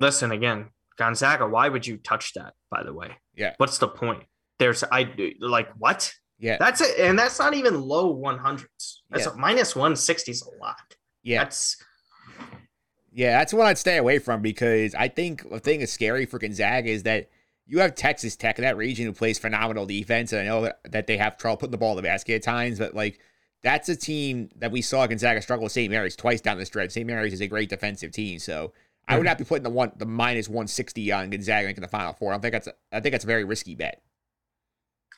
Listen 0.00 0.32
again, 0.32 0.70
Gonzaga. 0.96 1.46
Why 1.46 1.68
would 1.68 1.86
you 1.86 1.98
touch 1.98 2.32
that? 2.34 2.54
By 2.70 2.82
the 2.84 2.92
way, 2.94 3.16
Yeah. 3.34 3.54
What's 3.58 3.78
the 3.78 3.88
point? 3.88 4.24
There's 4.58 4.82
I 4.90 5.12
like 5.40 5.68
what? 5.76 6.12
Yeah. 6.38 6.56
That's 6.58 6.80
it, 6.80 6.98
and 7.00 7.18
that's 7.18 7.38
not 7.38 7.54
even 7.54 7.80
low 7.80 8.14
100s. 8.16 9.02
That's 9.10 9.26
Yeah. 9.26 9.32
a 9.32 9.36
minus 9.36 9.76
160 9.76 10.30
is 10.30 10.42
a 10.42 10.56
lot. 10.64 10.76
Yeah. 11.22 11.44
That's 11.44 11.76
Yeah, 13.12 13.38
that's 13.38 13.52
what 13.52 13.66
I'd 13.66 13.78
stay 13.78 13.96
away 13.96 14.18
from 14.18 14.42
because 14.42 14.94
I 14.94 15.08
think 15.08 15.48
the 15.48 15.60
thing 15.60 15.80
that's 15.80 15.92
scary 15.92 16.26
for 16.26 16.38
Gonzaga 16.38 16.88
is 16.88 17.04
that 17.04 17.30
you 17.66 17.80
have 17.80 17.94
Texas 17.94 18.36
Tech 18.36 18.58
in 18.58 18.62
that 18.64 18.76
region 18.76 19.06
who 19.06 19.12
plays 19.12 19.38
phenomenal 19.38 19.86
defense. 19.86 20.32
And 20.32 20.42
I 20.42 20.44
know 20.44 20.62
that, 20.62 20.80
that 20.90 21.06
they 21.06 21.16
have 21.16 21.36
trouble 21.36 21.58
putting 21.58 21.70
the 21.70 21.78
ball 21.78 21.92
in 21.92 21.96
the 21.96 22.02
basket 22.02 22.34
at 22.34 22.42
times, 22.42 22.78
but 22.78 22.94
like 22.94 23.20
that's 23.62 23.88
a 23.88 23.96
team 23.96 24.50
that 24.56 24.72
we 24.72 24.82
saw 24.82 25.06
Gonzaga 25.06 25.42
struggle 25.42 25.64
with 25.64 25.72
St. 25.72 25.90
Mary's 25.90 26.16
twice 26.16 26.40
down 26.40 26.58
the 26.58 26.66
stretch. 26.66 26.92
St. 26.92 27.06
Mary's 27.06 27.32
is 27.32 27.40
a 27.40 27.46
great 27.46 27.68
defensive 27.68 28.12
team. 28.12 28.38
So 28.38 28.72
I 29.06 29.16
would 29.16 29.24
not 29.24 29.38
be 29.38 29.44
putting 29.44 29.64
the 29.64 29.70
one 29.70 29.92
the 29.96 30.06
minus 30.06 30.48
160 30.48 31.12
on 31.12 31.30
Gonzaga 31.30 31.66
making 31.66 31.82
the 31.82 31.88
final 31.88 32.12
four. 32.12 32.32
I 32.32 32.34
don't 32.34 32.42
think 32.42 32.52
that's 32.52 32.66
a, 32.66 32.74
I 32.92 33.00
think 33.00 33.12
that's 33.12 33.24
a 33.24 33.28
very 33.28 33.44
risky 33.44 33.74
bet. 33.74 34.02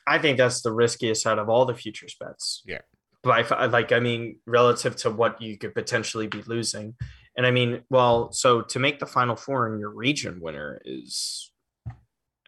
I 0.07 0.17
think 0.17 0.37
that's 0.37 0.61
the 0.61 0.71
riskiest 0.71 1.27
out 1.27 1.39
of 1.39 1.49
all 1.49 1.65
the 1.65 1.75
futures 1.75 2.15
bets. 2.19 2.63
Yeah. 2.65 2.79
But 3.21 3.71
like, 3.71 3.91
I 3.91 3.99
mean, 3.99 4.39
relative 4.47 4.95
to 4.97 5.11
what 5.11 5.41
you 5.41 5.57
could 5.57 5.75
potentially 5.75 6.27
be 6.27 6.41
losing. 6.47 6.95
And 7.35 7.45
I 7.45 7.51
mean, 7.51 7.83
well, 7.89 8.31
so 8.31 8.61
to 8.61 8.79
make 8.79 8.99
the 8.99 9.05
final 9.05 9.35
four 9.35 9.71
in 9.71 9.79
your 9.79 9.89
region 9.89 10.41
winner 10.41 10.81
is, 10.83 11.51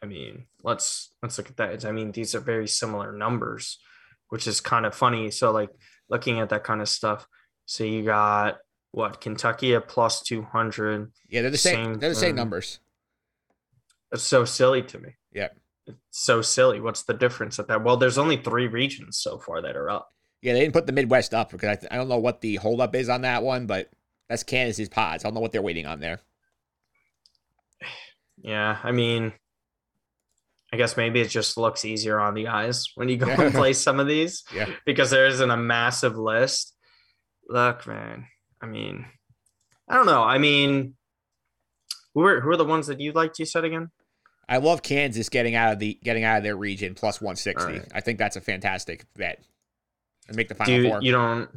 I 0.01 0.05
mean, 0.05 0.45
let's 0.63 1.11
let's 1.21 1.37
look 1.37 1.49
at 1.49 1.57
that. 1.57 1.85
I 1.85 1.91
mean, 1.91 2.11
these 2.11 2.35
are 2.35 2.41
very 2.41 2.67
similar 2.67 3.11
numbers, 3.11 3.79
which 4.29 4.45
is 4.45 4.59
kind 4.59 4.85
of 4.85 4.93
funny. 4.93 5.31
So 5.31 5.51
like 5.51 5.69
looking 6.09 6.39
at 6.39 6.49
that 6.49 6.63
kind 6.63 6.81
of 6.81 6.89
stuff. 6.89 7.27
So 7.65 7.85
you 7.85 8.03
got 8.03 8.57
what 8.91 9.21
Kentucky 9.21 9.73
at 9.73 9.87
plus 9.87 10.21
two 10.21 10.41
hundred. 10.41 11.11
Yeah, 11.29 11.41
they're 11.41 11.51
the 11.51 11.57
same. 11.57 11.85
Same 11.85 11.99
they're 11.99 12.09
the 12.09 12.15
same 12.15 12.35
numbers. 12.35 12.79
It's 14.11 14.23
so 14.23 14.45
silly 14.45 14.83
to 14.83 14.99
me. 14.99 15.15
Yeah. 15.31 15.47
It's 15.87 15.97
so 16.11 16.41
silly. 16.41 16.79
What's 16.79 17.03
the 17.03 17.13
difference 17.13 17.57
at 17.57 17.67
that? 17.67 17.83
Well, 17.83 17.97
there's 17.97 18.17
only 18.17 18.37
three 18.37 18.67
regions 18.67 19.17
so 19.17 19.39
far 19.39 19.61
that 19.61 19.75
are 19.75 19.89
up. 19.89 20.09
Yeah, 20.41 20.53
they 20.53 20.59
didn't 20.59 20.73
put 20.73 20.85
the 20.85 20.93
Midwest 20.93 21.33
up 21.33 21.51
because 21.51 21.69
I, 21.69 21.75
th- 21.75 21.91
I 21.91 21.95
don't 21.95 22.09
know 22.09 22.19
what 22.19 22.41
the 22.41 22.55
holdup 22.57 22.95
is 22.95 23.09
on 23.09 23.21
that 23.21 23.43
one, 23.43 23.65
but 23.65 23.89
that's 24.33 24.41
Kansas's 24.43 24.89
pods. 24.89 25.23
I 25.23 25.27
don't 25.27 25.35
know 25.35 25.41
what 25.41 25.51
they're 25.51 25.61
waiting 25.61 25.85
on 25.85 25.99
there. 25.99 26.19
Yeah, 28.41 28.79
I 28.83 28.91
mean, 28.91 29.31
I 30.73 30.77
guess 30.77 30.97
maybe 30.97 31.21
it 31.21 31.27
just 31.29 31.55
looks 31.55 31.85
easier 31.85 32.19
on 32.19 32.33
the 32.33 32.47
eyes 32.47 32.87
when 32.95 33.09
you 33.09 33.17
go 33.17 33.27
and 33.29 33.53
play 33.53 33.73
some 33.73 33.99
of 33.99 34.07
these 34.07 34.43
Yeah. 34.53 34.69
because 34.87 35.11
there 35.11 35.27
isn't 35.27 35.51
a 35.51 35.55
massive 35.55 36.17
list. 36.17 36.73
Look, 37.47 37.85
man, 37.85 38.25
I 38.59 38.65
mean, 38.65 39.05
I 39.87 39.95
don't 39.95 40.07
know. 40.07 40.23
I 40.23 40.39
mean, 40.39 40.95
who 42.15 42.23
are 42.25 42.41
who 42.41 42.49
are 42.49 42.57
the 42.57 42.65
ones 42.65 42.87
that 42.87 42.99
you 42.99 43.11
liked? 43.11 43.37
You 43.37 43.45
said 43.45 43.65
again? 43.65 43.91
I 44.49 44.57
love 44.57 44.81
Kansas 44.81 45.29
getting 45.29 45.53
out 45.53 45.73
of 45.73 45.79
the 45.79 45.99
getting 46.03 46.23
out 46.23 46.37
of 46.37 46.43
their 46.43 46.57
region 46.57 46.95
plus 46.95 47.21
160. 47.21 47.61
All 47.63 47.69
right. 47.69 47.87
I 47.93 48.01
think 48.01 48.17
that's 48.17 48.35
a 48.35 48.41
fantastic 48.41 49.05
bet. 49.15 49.43
And 50.27 50.35
make 50.35 50.47
the 50.49 50.55
final 50.55 50.89
four. 50.89 51.01
you 51.03 51.11
don't? 51.11 51.49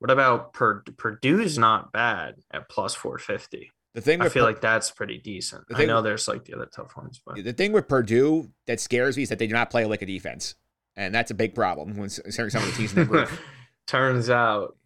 What 0.00 0.10
about 0.10 0.52
Pur- 0.52 0.82
Purdue's 0.96 1.56
not 1.58 1.92
bad 1.92 2.34
at 2.50 2.68
plus 2.68 2.94
four 2.94 3.18
fifty. 3.18 3.70
the 3.94 4.00
thing 4.00 4.20
I 4.20 4.28
feel 4.28 4.44
Pur- 4.44 4.50
like 4.50 4.60
that's 4.60 4.90
pretty 4.90 5.18
decent. 5.18 5.64
I 5.72 5.84
know 5.84 5.96
with- 5.96 6.04
there's 6.04 6.26
like 6.28 6.44
the 6.44 6.54
other 6.54 6.66
tough 6.66 6.96
ones, 6.96 7.20
but 7.24 7.42
the 7.44 7.52
thing 7.52 7.72
with 7.72 7.86
Purdue 7.88 8.50
that 8.66 8.80
scares 8.80 9.16
me 9.16 9.22
is 9.24 9.28
that 9.28 9.38
they 9.38 9.46
do 9.46 9.54
not 9.54 9.70
play 9.70 9.84
like 9.84 10.02
a 10.02 10.06
defense, 10.06 10.54
and 10.96 11.14
that's 11.14 11.30
a 11.30 11.34
big 11.34 11.54
problem 11.54 11.96
when 11.96 12.08
considering 12.10 12.50
some 12.50 12.62
of 12.62 12.70
the 12.70 12.76
teams 12.76 12.90
in 12.92 12.96
their 12.96 13.04
group. 13.04 13.30
Turns 13.86 14.30
out. 14.30 14.76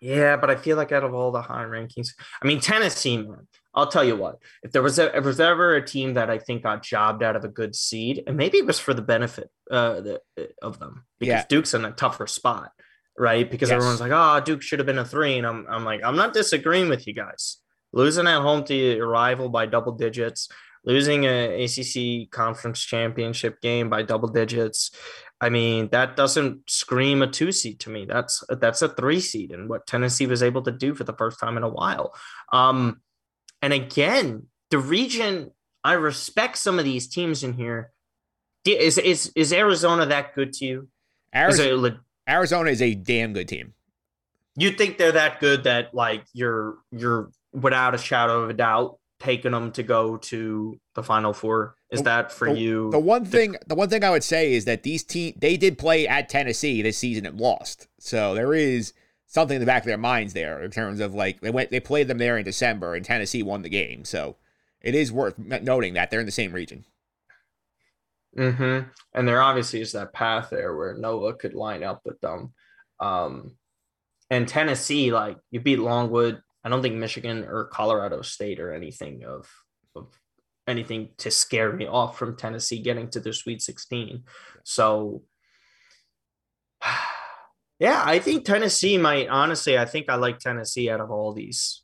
Yeah, 0.00 0.36
but 0.36 0.48
I 0.48 0.54
feel 0.56 0.76
like 0.76 0.92
out 0.92 1.02
of 1.02 1.12
all 1.12 1.32
the 1.32 1.42
high 1.42 1.64
rankings, 1.64 2.10
I 2.40 2.46
mean 2.46 2.60
Tennessee, 2.60 3.16
man. 3.18 3.48
I'll 3.74 3.88
tell 3.88 4.04
you 4.04 4.16
what. 4.16 4.36
If 4.62 4.70
there 4.72 4.82
was 4.82 4.98
a, 4.98 5.06
if 5.06 5.12
there 5.12 5.22
was 5.22 5.40
ever 5.40 5.74
a 5.74 5.84
team 5.84 6.14
that 6.14 6.30
I 6.30 6.38
think 6.38 6.62
got 6.62 6.82
jobbed 6.82 7.22
out 7.22 7.34
of 7.36 7.44
a 7.44 7.48
good 7.48 7.74
seed, 7.74 8.22
and 8.26 8.36
maybe 8.36 8.58
it 8.58 8.66
was 8.66 8.78
for 8.78 8.94
the 8.94 9.02
benefit 9.02 9.50
uh, 9.70 10.00
the, 10.00 10.20
of 10.62 10.78
them, 10.78 11.04
because 11.18 11.32
Yeah. 11.32 11.44
Duke's 11.48 11.74
in 11.74 11.84
a 11.84 11.90
tougher 11.92 12.26
spot, 12.28 12.70
right? 13.18 13.50
Because 13.50 13.68
Yes. 13.70 13.76
everyone's 13.76 14.00
like, 14.00 14.12
"Oh, 14.14 14.40
Duke 14.44 14.62
should 14.62 14.78
have 14.78 14.86
been 14.86 14.98
a 14.98 15.04
three. 15.04 15.38
and 15.38 15.46
I'm 15.46 15.66
I'm 15.68 15.84
like, 15.84 16.00
I'm 16.04 16.16
not 16.16 16.32
disagreeing 16.32 16.88
with 16.88 17.06
you 17.06 17.14
guys. 17.14 17.58
Losing 17.92 18.26
at 18.26 18.40
home 18.42 18.64
to 18.64 18.74
your 18.74 19.08
rival 19.08 19.48
by 19.48 19.66
double 19.66 19.92
digits, 19.92 20.48
losing 20.84 21.24
an 21.26 21.52
ACC 21.62 22.30
conference 22.30 22.80
championship 22.80 23.60
game 23.60 23.88
by 23.88 24.02
double 24.02 24.28
digits. 24.28 24.90
I 25.40 25.48
mean, 25.50 25.88
that 25.92 26.16
doesn't 26.16 26.68
scream 26.68 27.22
a 27.22 27.26
two 27.28 27.52
seed 27.52 27.80
to 27.80 27.90
me. 27.90 28.04
That's 28.06 28.42
that's 28.48 28.82
a 28.82 28.88
three 28.88 29.20
seed, 29.20 29.52
and 29.52 29.68
what 29.68 29.86
Tennessee 29.86 30.26
was 30.26 30.42
able 30.42 30.62
to 30.62 30.72
do 30.72 30.94
for 30.94 31.04
the 31.04 31.14
first 31.14 31.38
time 31.40 31.56
in 31.56 31.62
a 31.62 31.68
while. 31.68 32.14
Um, 32.52 33.00
and 33.62 33.72
again, 33.72 34.46
the 34.70 34.78
region. 34.78 35.52
I 35.84 35.92
respect 35.92 36.58
some 36.58 36.78
of 36.80 36.84
these 36.84 37.08
teams 37.08 37.44
in 37.44 37.52
here. 37.54 37.92
Is 38.66 38.98
Is 38.98 39.32
is 39.36 39.52
Arizona 39.52 40.04
that 40.06 40.34
good 40.34 40.52
to 40.54 40.66
you? 40.66 40.88
Is 41.32 41.60
Arizona, 41.60 42.00
Arizona 42.28 42.70
is 42.70 42.82
a 42.82 42.94
damn 42.94 43.32
good 43.32 43.48
team. 43.48 43.74
you 44.56 44.70
think 44.72 44.98
they're 44.98 45.12
that 45.12 45.40
good 45.40 45.64
that 45.64 45.94
like 45.94 46.24
you're 46.32 46.78
you're 46.90 47.30
without 47.52 47.94
a 47.94 47.98
shadow 47.98 48.42
of 48.42 48.50
a 48.50 48.52
doubt 48.54 48.98
taking 49.20 49.50
them 49.52 49.72
to 49.72 49.82
go 49.82 50.16
to 50.18 50.78
the 50.94 51.02
final 51.02 51.32
four? 51.32 51.74
Is 51.90 52.00
The- 52.00 52.04
that 52.04 52.32
for 52.32 52.52
the, 52.52 52.58
you? 52.60 52.90
The 52.90 52.98
one 52.98 53.24
thing, 53.24 53.56
the 53.66 53.74
one 53.74 53.88
thing 53.88 54.04
I 54.04 54.10
would 54.10 54.22
say 54.24 54.52
is 54.52 54.64
that 54.66 54.82
these 54.82 55.02
team 55.04 55.34
they 55.38 55.56
did 55.56 55.78
play 55.78 56.06
at 56.06 56.28
Tennessee 56.28 56.82
this 56.82 56.98
season 56.98 57.24
and 57.26 57.40
lost. 57.40 57.88
So 57.98 58.34
there 58.34 58.52
is 58.54 58.92
something 59.26 59.56
in 59.56 59.60
the 59.60 59.66
back 59.66 59.82
of 59.82 59.86
their 59.86 59.96
minds 59.98 60.34
there 60.34 60.62
in 60.62 60.70
terms 60.70 61.00
of 61.00 61.14
like 61.14 61.40
they 61.40 61.50
went 61.50 61.70
they 61.70 61.80
played 61.80 62.08
them 62.08 62.18
there 62.18 62.36
in 62.38 62.44
December 62.44 62.94
and 62.94 63.04
Tennessee 63.04 63.42
won 63.42 63.62
the 63.62 63.68
game. 63.68 64.04
So 64.04 64.36
it 64.80 64.94
is 64.94 65.10
worth 65.10 65.38
noting 65.38 65.94
that 65.94 66.10
they're 66.10 66.20
in 66.20 66.26
the 66.26 66.32
same 66.32 66.52
region. 66.52 66.84
Mm-hmm. 68.38 68.88
And 69.14 69.28
there 69.28 69.42
obviously 69.42 69.80
is 69.80 69.92
that 69.92 70.12
path 70.12 70.48
there 70.50 70.76
where 70.76 70.94
Noah 70.94 71.34
could 71.34 71.54
line 71.54 71.82
up 71.82 72.02
with 72.04 72.20
them. 72.20 72.52
Um, 73.00 73.56
and 74.30 74.46
Tennessee, 74.46 75.12
like 75.12 75.38
you 75.50 75.60
beat 75.60 75.78
Longwood. 75.80 76.40
I 76.64 76.68
don't 76.68 76.82
think 76.82 76.96
Michigan 76.96 77.44
or 77.44 77.64
Colorado 77.64 78.22
State 78.22 78.60
or 78.60 78.72
anything 78.72 79.24
of 79.24 79.50
of 79.96 80.08
anything 80.66 81.10
to 81.18 81.30
scare 81.30 81.72
me 81.72 81.86
off 81.86 82.18
from 82.18 82.36
Tennessee 82.36 82.80
getting 82.80 83.08
to 83.10 83.20
the 83.20 83.32
Sweet 83.32 83.62
16. 83.62 84.24
So 84.64 85.22
yeah, 87.78 88.02
I 88.04 88.18
think 88.18 88.44
Tennessee 88.44 88.98
might 88.98 89.28
honestly, 89.28 89.78
I 89.78 89.86
think 89.86 90.08
I 90.08 90.16
like 90.16 90.38
Tennessee 90.38 90.90
out 90.90 91.00
of 91.00 91.10
all 91.10 91.32
these. 91.32 91.82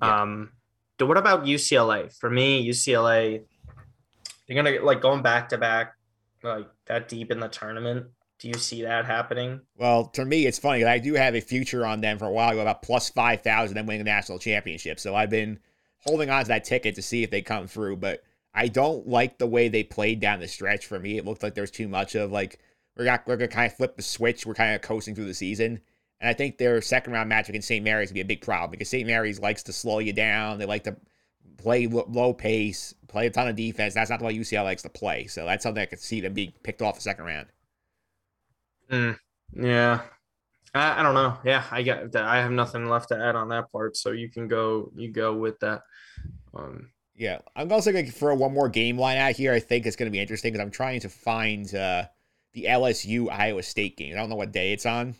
Yeah. 0.00 0.22
Um 0.22 0.52
what 0.98 1.18
about 1.18 1.46
UCLA? 1.46 2.16
For 2.16 2.30
me, 2.30 2.66
UCLA, 2.66 3.42
they're 4.46 4.56
gonna 4.56 4.72
get 4.72 4.84
like 4.84 5.00
going 5.00 5.22
back 5.22 5.48
to 5.50 5.58
back, 5.58 5.94
like 6.42 6.68
that 6.86 7.08
deep 7.08 7.30
in 7.30 7.40
the 7.40 7.48
tournament. 7.48 8.06
Do 8.38 8.48
you 8.48 8.54
see 8.54 8.82
that 8.82 9.04
happening? 9.04 9.60
Well, 9.76 10.06
to 10.08 10.24
me, 10.24 10.46
it's 10.46 10.58
funny. 10.58 10.84
I 10.84 10.98
do 10.98 11.14
have 11.14 11.36
a 11.36 11.40
future 11.40 11.86
on 11.86 12.00
them 12.00 12.18
for 12.18 12.24
a 12.24 12.32
while 12.32 12.50
ago, 12.50 12.60
about 12.60 12.82
plus 12.82 13.08
five 13.08 13.42
thousand, 13.42 13.76
them 13.76 13.86
winning 13.86 14.04
the 14.04 14.10
national 14.10 14.40
championship. 14.40 14.98
So 14.98 15.14
I've 15.14 15.30
been 15.30 15.60
holding 16.00 16.28
on 16.28 16.42
to 16.42 16.48
that 16.48 16.64
ticket 16.64 16.96
to 16.96 17.02
see 17.02 17.22
if 17.22 17.30
they 17.30 17.42
come 17.42 17.68
through. 17.68 17.98
But 17.98 18.24
I 18.52 18.68
don't 18.68 19.06
like 19.06 19.38
the 19.38 19.46
way 19.46 19.68
they 19.68 19.84
played 19.84 20.20
down 20.20 20.40
the 20.40 20.48
stretch. 20.48 20.86
For 20.86 20.98
me, 20.98 21.18
it 21.18 21.24
looked 21.24 21.42
like 21.42 21.54
there 21.54 21.62
was 21.62 21.70
too 21.70 21.88
much 21.88 22.14
of 22.16 22.32
like 22.32 22.58
we're 22.96 23.04
we're 23.26 23.36
gonna 23.36 23.48
kind 23.48 23.70
of 23.70 23.76
flip 23.76 23.96
the 23.96 24.02
switch. 24.02 24.44
We're 24.44 24.54
kind 24.54 24.74
of 24.74 24.82
coasting 24.82 25.14
through 25.14 25.26
the 25.26 25.34
season, 25.34 25.80
and 26.20 26.28
I 26.28 26.32
think 26.32 26.58
their 26.58 26.80
second 26.82 27.12
round 27.12 27.28
match 27.28 27.48
against 27.48 27.68
St. 27.68 27.84
Mary's 27.84 28.10
would 28.10 28.14
be 28.14 28.20
a 28.20 28.24
big 28.24 28.42
problem 28.42 28.72
because 28.72 28.90
St. 28.90 29.06
Mary's 29.06 29.38
likes 29.38 29.62
to 29.64 29.72
slow 29.72 30.00
you 30.00 30.12
down. 30.12 30.58
They 30.58 30.66
like 30.66 30.84
to 30.84 30.96
play 31.62 31.86
low 31.86 32.32
pace, 32.34 32.94
play 33.08 33.26
a 33.26 33.30
ton 33.30 33.48
of 33.48 33.56
defense. 33.56 33.94
That's 33.94 34.10
not 34.10 34.18
the 34.18 34.24
way 34.26 34.36
UCLA 34.36 34.64
likes 34.64 34.82
to 34.82 34.88
play. 34.88 35.26
So 35.26 35.44
that's 35.46 35.62
something 35.62 35.82
I 35.82 35.86
could 35.86 36.00
see 36.00 36.20
them 36.20 36.34
being 36.34 36.52
picked 36.62 36.82
off 36.82 36.96
the 36.96 37.00
second 37.02 37.24
round. 37.24 37.48
Yeah. 39.54 40.02
I, 40.74 41.00
I 41.00 41.02
don't 41.02 41.14
know. 41.14 41.38
Yeah, 41.44 41.64
I 41.70 41.82
got 41.82 42.14
I 42.16 42.38
have 42.38 42.50
nothing 42.50 42.88
left 42.88 43.08
to 43.08 43.16
add 43.16 43.36
on 43.36 43.48
that 43.50 43.70
part. 43.70 43.96
So 43.96 44.10
you 44.12 44.30
can 44.30 44.48
go 44.48 44.90
you 44.96 45.10
go 45.12 45.34
with 45.34 45.60
that. 45.60 45.82
Um, 46.54 46.90
Yeah, 47.14 47.38
I'm 47.54 47.70
also 47.72 47.92
going 47.92 48.06
to 48.06 48.12
throw 48.12 48.34
one 48.34 48.54
more 48.54 48.68
game 48.68 48.98
line 48.98 49.18
out 49.18 49.36
here. 49.36 49.52
I 49.52 49.60
think 49.60 49.86
it's 49.86 49.96
going 49.96 50.10
to 50.10 50.12
be 50.12 50.20
interesting 50.20 50.52
because 50.52 50.64
I'm 50.64 50.70
trying 50.70 51.00
to 51.00 51.08
find 51.08 51.72
uh, 51.74 52.06
the 52.54 52.64
LSU 52.64 53.30
Iowa 53.30 53.62
State 53.62 53.96
game. 53.96 54.14
I 54.14 54.16
don't 54.18 54.30
know 54.30 54.36
what 54.36 54.52
day 54.52 54.72
it's 54.72 54.86
on. 54.86 55.14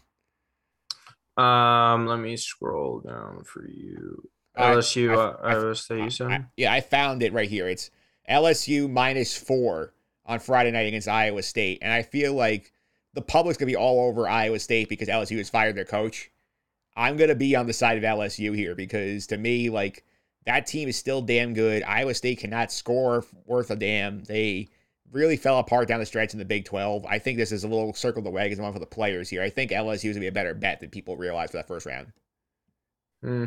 um, 1.36 2.06
let 2.06 2.18
me 2.18 2.36
scroll 2.36 3.00
down 3.00 3.44
for 3.44 3.66
you. 3.68 4.28
LSU, 4.56 5.10
I- 5.12 5.14
uh, 5.14 5.36
I- 5.42 5.52
Iowa 5.54 5.74
State. 5.74 6.04
You 6.04 6.10
said? 6.10 6.46
yeah, 6.56 6.72
I 6.72 6.80
found 6.80 7.22
it 7.22 7.32
right 7.32 7.48
here. 7.48 7.68
It's 7.68 7.90
LSU 8.28 8.88
minus 8.90 9.36
four 9.36 9.94
on 10.26 10.38
Friday 10.38 10.70
night 10.70 10.86
against 10.86 11.08
Iowa 11.08 11.42
State, 11.42 11.78
and 11.82 11.92
I 11.92 12.02
feel 12.02 12.34
like 12.34 12.72
the 13.14 13.22
public's 13.22 13.58
gonna 13.58 13.66
be 13.66 13.76
all 13.76 14.06
over 14.08 14.28
Iowa 14.28 14.58
State 14.58 14.88
because 14.88 15.08
LSU 15.08 15.38
has 15.38 15.50
fired 15.50 15.74
their 15.76 15.84
coach. 15.84 16.30
I'm 16.96 17.16
gonna 17.16 17.34
be 17.34 17.56
on 17.56 17.66
the 17.66 17.72
side 17.72 17.96
of 17.98 18.04
LSU 18.04 18.52
here 18.54 18.74
because 18.74 19.26
to 19.28 19.36
me, 19.38 19.70
like 19.70 20.04
that 20.46 20.66
team 20.66 20.88
is 20.88 20.96
still 20.96 21.22
damn 21.22 21.54
good. 21.54 21.82
Iowa 21.84 22.14
State 22.14 22.38
cannot 22.38 22.72
score 22.72 23.24
worth 23.46 23.70
a 23.70 23.76
damn. 23.76 24.24
They 24.24 24.68
really 25.10 25.36
fell 25.36 25.58
apart 25.58 25.88
down 25.88 26.00
the 26.00 26.06
stretch 26.06 26.32
in 26.32 26.38
the 26.38 26.44
Big 26.44 26.64
12. 26.64 27.04
I 27.06 27.18
think 27.18 27.36
this 27.38 27.52
is 27.52 27.64
a 27.64 27.68
little 27.68 27.92
circle 27.94 28.22
the 28.22 28.30
wagons 28.30 28.60
one 28.60 28.72
for 28.72 28.78
the 28.78 28.86
players 28.86 29.28
here. 29.28 29.42
I 29.42 29.50
think 29.50 29.70
LSU 29.70 30.10
is 30.10 30.16
gonna 30.16 30.20
be 30.20 30.26
a 30.28 30.32
better 30.32 30.54
bet 30.54 30.80
than 30.80 30.90
people 30.90 31.16
realize 31.16 31.50
for 31.50 31.58
that 31.58 31.68
first 31.68 31.86
round. 31.86 32.12
Hmm. 33.22 33.46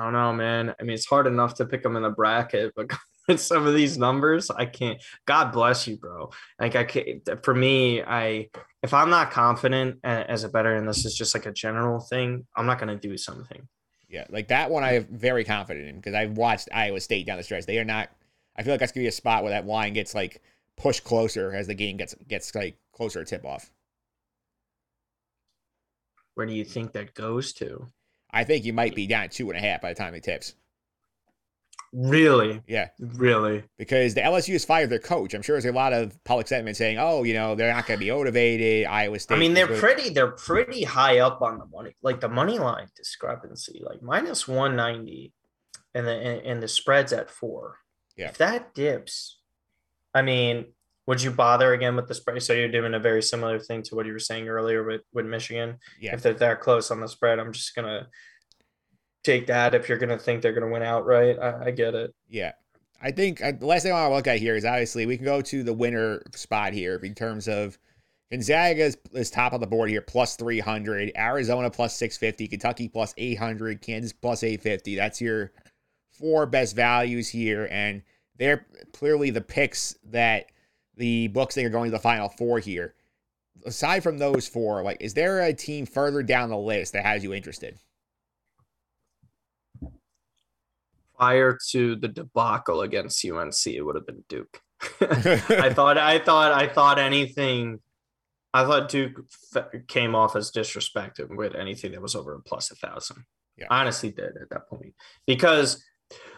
I 0.00 0.04
don't 0.04 0.12
know, 0.14 0.32
man. 0.32 0.74
I 0.80 0.82
mean, 0.82 0.94
it's 0.94 1.04
hard 1.04 1.26
enough 1.26 1.56
to 1.56 1.66
pick 1.66 1.82
them 1.82 1.94
in 1.94 2.02
the 2.02 2.08
bracket, 2.08 2.72
but 2.74 2.90
with 3.28 3.38
some 3.38 3.66
of 3.66 3.74
these 3.74 3.98
numbers, 3.98 4.50
I 4.50 4.64
can't. 4.64 4.98
God 5.26 5.52
bless 5.52 5.86
you, 5.86 5.98
bro. 5.98 6.30
Like 6.58 6.74
I 6.74 6.84
can't. 6.84 7.28
For 7.44 7.54
me, 7.54 8.02
I 8.02 8.48
if 8.82 8.94
I'm 8.94 9.10
not 9.10 9.30
confident 9.30 9.98
as 10.02 10.42
a 10.42 10.48
better, 10.48 10.74
and 10.74 10.88
this 10.88 11.04
is 11.04 11.14
just 11.14 11.34
like 11.34 11.44
a 11.44 11.52
general 11.52 12.00
thing, 12.00 12.46
I'm 12.56 12.64
not 12.64 12.78
gonna 12.78 12.96
do 12.96 13.18
something. 13.18 13.68
Yeah, 14.08 14.24
like 14.30 14.48
that 14.48 14.70
one 14.70 14.84
I'm 14.84 15.06
very 15.10 15.44
confident 15.44 15.86
in 15.86 15.96
because 15.96 16.14
I've 16.14 16.32
watched 16.32 16.70
Iowa 16.72 17.00
State 17.00 17.26
down 17.26 17.36
the 17.36 17.42
stretch. 17.42 17.66
They 17.66 17.78
are 17.78 17.84
not. 17.84 18.08
I 18.56 18.62
feel 18.62 18.72
like 18.72 18.80
that's 18.80 18.92
gonna 18.92 19.04
be 19.04 19.08
a 19.08 19.12
spot 19.12 19.42
where 19.42 19.52
that 19.52 19.66
line 19.66 19.92
gets 19.92 20.14
like 20.14 20.40
pushed 20.78 21.04
closer 21.04 21.52
as 21.52 21.66
the 21.66 21.74
game 21.74 21.98
gets 21.98 22.14
gets 22.26 22.54
like 22.54 22.78
closer 22.92 23.22
to 23.22 23.28
tip 23.28 23.44
off. 23.44 23.70
Where 26.36 26.46
do 26.46 26.54
you 26.54 26.64
think 26.64 26.92
that 26.92 27.12
goes 27.12 27.52
to? 27.54 27.86
I 28.32 28.44
think 28.44 28.64
you 28.64 28.72
might 28.72 28.94
be 28.94 29.06
down 29.06 29.28
two 29.28 29.50
and 29.50 29.58
a 29.58 29.60
half 29.60 29.80
by 29.80 29.90
the 29.90 29.94
time 29.98 30.14
it 30.14 30.22
tips. 30.22 30.54
Really, 31.92 32.62
Yeah, 32.68 32.90
really. 33.00 33.64
because 33.76 34.14
the 34.14 34.20
LSU 34.20 34.52
has 34.52 34.64
fired 34.64 34.90
their 34.90 35.00
coach. 35.00 35.34
I'm 35.34 35.42
sure 35.42 35.54
there's 35.54 35.64
a 35.64 35.76
lot 35.76 35.92
of 35.92 36.22
public 36.22 36.46
sentiment 36.46 36.76
saying, 36.76 36.98
"Oh, 37.00 37.24
you 37.24 37.34
know, 37.34 37.56
they're 37.56 37.72
not 37.72 37.84
going 37.84 37.98
to 37.98 38.04
be 38.04 38.12
motivated." 38.12 38.86
Iowa 38.86 39.18
State. 39.18 39.34
I 39.34 39.38
mean, 39.38 39.54
they're 39.54 39.66
good." 39.66 39.80
pretty. 39.80 40.10
They're 40.10 40.30
pretty 40.30 40.84
high 40.84 41.18
up 41.18 41.42
on 41.42 41.58
the 41.58 41.66
money, 41.66 41.96
like 42.00 42.20
the 42.20 42.28
money 42.28 42.60
line 42.60 42.86
discrepancy, 42.94 43.82
like 43.84 44.02
minus 44.02 44.46
one 44.46 44.76
ninety, 44.76 45.32
and 45.92 46.06
the 46.06 46.12
and, 46.12 46.46
and 46.46 46.62
the 46.62 46.68
spreads 46.68 47.12
at 47.12 47.28
four. 47.28 47.78
Yeah. 48.16 48.28
If 48.28 48.38
that 48.38 48.72
dips, 48.72 49.38
I 50.14 50.22
mean, 50.22 50.66
would 51.10 51.20
you 51.20 51.32
bother 51.32 51.72
again 51.72 51.96
with 51.96 52.06
the 52.06 52.14
spread? 52.14 52.40
So 52.40 52.52
you're 52.52 52.68
doing 52.68 52.94
a 52.94 53.00
very 53.00 53.20
similar 53.20 53.58
thing 53.58 53.82
to 53.82 53.96
what 53.96 54.06
you 54.06 54.12
were 54.12 54.20
saying 54.20 54.48
earlier 54.48 54.84
with 54.84 55.00
with 55.12 55.26
Michigan. 55.26 55.76
Yeah, 56.00 56.14
If 56.14 56.22
they're 56.22 56.34
that 56.34 56.60
close 56.60 56.92
on 56.92 57.00
the 57.00 57.08
spread, 57.08 57.40
I'm 57.40 57.52
just 57.52 57.74
gonna 57.74 58.06
take 59.24 59.48
that. 59.48 59.74
If 59.74 59.88
you're 59.88 59.98
gonna 59.98 60.16
think 60.16 60.40
they're 60.40 60.52
gonna 60.52 60.70
win 60.70 60.84
outright, 60.84 61.36
I, 61.40 61.64
I 61.64 61.70
get 61.72 61.96
it. 61.96 62.14
Yeah. 62.28 62.52
I 63.02 63.10
think 63.10 63.42
uh, 63.42 63.50
the 63.58 63.66
last 63.66 63.82
thing 63.82 63.90
I 63.90 63.96
want 63.96 64.12
to 64.12 64.14
look 64.14 64.26
at 64.28 64.38
here 64.38 64.54
is 64.54 64.64
obviously 64.64 65.04
we 65.04 65.16
can 65.16 65.24
go 65.24 65.42
to 65.42 65.64
the 65.64 65.72
winner 65.72 66.22
spot 66.32 66.74
here 66.74 66.94
in 67.02 67.16
terms 67.16 67.48
of 67.48 67.76
Gonzaga 68.30 68.84
is, 68.84 68.96
is 69.12 69.32
top 69.32 69.52
of 69.52 69.58
the 69.60 69.66
board 69.66 69.90
here, 69.90 70.02
plus 70.02 70.36
300. 70.36 71.10
Arizona 71.16 71.70
plus 71.70 71.96
650. 71.96 72.46
Kentucky 72.46 72.86
plus 72.86 73.14
800. 73.16 73.82
Kansas 73.82 74.12
plus 74.12 74.44
850. 74.44 74.94
That's 74.94 75.20
your 75.20 75.50
four 76.12 76.46
best 76.46 76.76
values 76.76 77.28
here. 77.28 77.66
And 77.68 78.02
they're 78.36 78.64
clearly 78.92 79.30
the 79.30 79.40
picks 79.40 79.96
that 80.04 80.52
the 80.96 81.28
books 81.28 81.54
think 81.54 81.66
are 81.66 81.70
going 81.70 81.90
to 81.90 81.96
the 81.96 82.02
final 82.02 82.28
four 82.28 82.58
here. 82.58 82.94
Aside 83.64 84.02
from 84.02 84.18
those 84.18 84.48
four, 84.48 84.82
like, 84.82 84.98
is 85.00 85.14
there 85.14 85.40
a 85.40 85.52
team 85.52 85.86
further 85.86 86.22
down 86.22 86.48
the 86.48 86.56
list 86.56 86.92
that 86.94 87.04
has 87.04 87.22
you 87.22 87.34
interested? 87.34 87.78
Prior 91.18 91.58
to 91.70 91.96
the 91.96 92.08
debacle 92.08 92.80
against 92.80 93.24
UNC, 93.24 93.66
it 93.66 93.82
would 93.82 93.96
have 93.96 94.06
been 94.06 94.24
Duke. 94.28 94.60
I 95.00 95.70
thought, 95.74 95.98
I 95.98 96.18
thought, 96.18 96.52
I 96.52 96.66
thought 96.66 96.98
anything. 96.98 97.80
I 98.54 98.64
thought 98.64 98.88
Duke 98.88 99.20
f- 99.54 99.86
came 99.86 100.14
off 100.14 100.34
as 100.34 100.50
disrespected 100.50 101.36
with 101.36 101.54
anything 101.54 101.92
that 101.92 102.00
was 102.00 102.14
over 102.14 102.34
a 102.34 102.40
plus 102.40 102.70
a 102.70 102.74
thousand. 102.76 103.24
Yeah. 103.58 103.66
I 103.70 103.80
honestly 103.80 104.10
did 104.10 104.36
at 104.40 104.48
that 104.50 104.68
point 104.68 104.94
because 105.26 105.84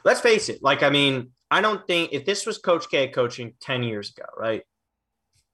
let's 0.04 0.20
face 0.20 0.48
it. 0.48 0.62
Like, 0.62 0.82
I 0.82 0.90
mean, 0.90 1.30
I 1.50 1.60
don't 1.60 1.86
think 1.86 2.12
if 2.12 2.24
this 2.24 2.46
was 2.46 2.58
Coach 2.58 2.88
K 2.90 3.08
coaching 3.08 3.54
ten 3.60 3.82
years 3.82 4.10
ago, 4.10 4.26
right? 4.36 4.62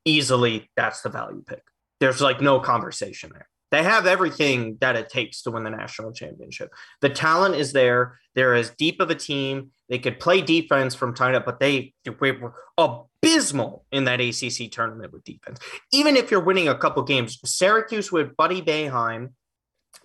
Easily, 0.04 0.70
that's 0.76 1.02
the 1.02 1.08
value 1.08 1.42
pick. 1.46 1.62
There's 2.00 2.20
like 2.20 2.40
no 2.40 2.60
conversation 2.60 3.30
there. 3.32 3.48
They 3.70 3.82
have 3.82 4.06
everything 4.06 4.78
that 4.80 4.96
it 4.96 5.10
takes 5.10 5.42
to 5.42 5.50
win 5.50 5.64
the 5.64 5.70
national 5.70 6.12
championship. 6.12 6.72
The 7.00 7.10
talent 7.10 7.54
is 7.54 7.72
there. 7.72 8.18
They're 8.34 8.54
as 8.54 8.70
deep 8.70 9.00
of 9.00 9.10
a 9.10 9.14
team. 9.14 9.72
They 9.88 9.98
could 9.98 10.18
play 10.18 10.40
defense 10.40 10.94
from 10.94 11.14
time 11.14 11.34
to, 11.34 11.40
but 11.40 11.60
they, 11.60 11.92
they 12.04 12.32
were 12.32 12.54
abysmal 12.78 13.84
in 13.92 14.04
that 14.04 14.20
ACC 14.20 14.70
tournament 14.70 15.12
with 15.12 15.24
defense. 15.24 15.58
Even 15.92 16.16
if 16.16 16.30
you're 16.30 16.40
winning 16.40 16.68
a 16.68 16.78
couple 16.78 17.02
games, 17.02 17.38
Syracuse 17.44 18.10
with 18.10 18.36
Buddy 18.36 18.62
Boeheim 18.62 19.32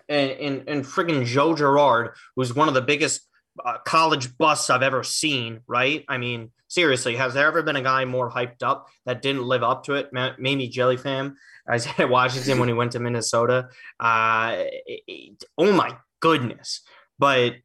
and 0.10 0.32
and, 0.32 0.64
and 0.68 0.84
friggin' 0.84 1.26
Joe 1.26 1.56
Girard, 1.56 2.16
who's 2.36 2.54
one 2.54 2.68
of 2.68 2.74
the 2.74 2.82
biggest 2.82 3.22
uh, 3.64 3.78
college 3.86 4.38
busts 4.38 4.70
I've 4.70 4.84
ever 4.84 5.04
seen. 5.04 5.62
Right? 5.68 6.06
I 6.08 6.18
mean, 6.18 6.52
seriously, 6.68 7.16
has 7.16 7.34
there 7.34 7.48
ever 7.48 7.64
been 7.64 7.76
a 7.76 7.82
guy 7.82 8.06
more 8.06 8.32
hyped 8.32 8.64
up 8.64 8.88
that 9.06 9.22
didn't 9.22 9.44
live 9.44 9.64
up 9.64 9.84
to 9.86 9.94
it? 9.96 10.10
Ma- 10.14 10.34
Maybe 10.40 10.68
Jelly 10.68 10.98
Fam, 10.98 11.36
Isaiah 11.70 12.08
Washington 12.08 12.60
when 12.60 12.70
he 12.70 12.74
went 12.74 12.92
to 12.94 13.00
Minnesota. 13.00 13.70
Uh, 14.00 14.56
it- 14.58 15.04
it- 15.08 15.44
oh 15.58 15.72
my 15.74 15.98
goodness! 16.20 16.82
But 17.20 17.56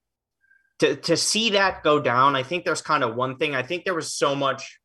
to 0.80 0.96
to 0.96 1.16
see 1.16 1.50
that 1.50 1.82
go 1.82 2.00
down, 2.00 2.36
I 2.36 2.42
think 2.42 2.64
there's 2.64 2.82
kind 2.82 3.02
of 3.02 3.14
one 3.16 3.36
thing. 3.36 3.54
I 3.54 3.62
think 3.62 3.84
there 3.84 3.94
was 3.94 4.12
so 4.12 4.34
much 4.34 4.77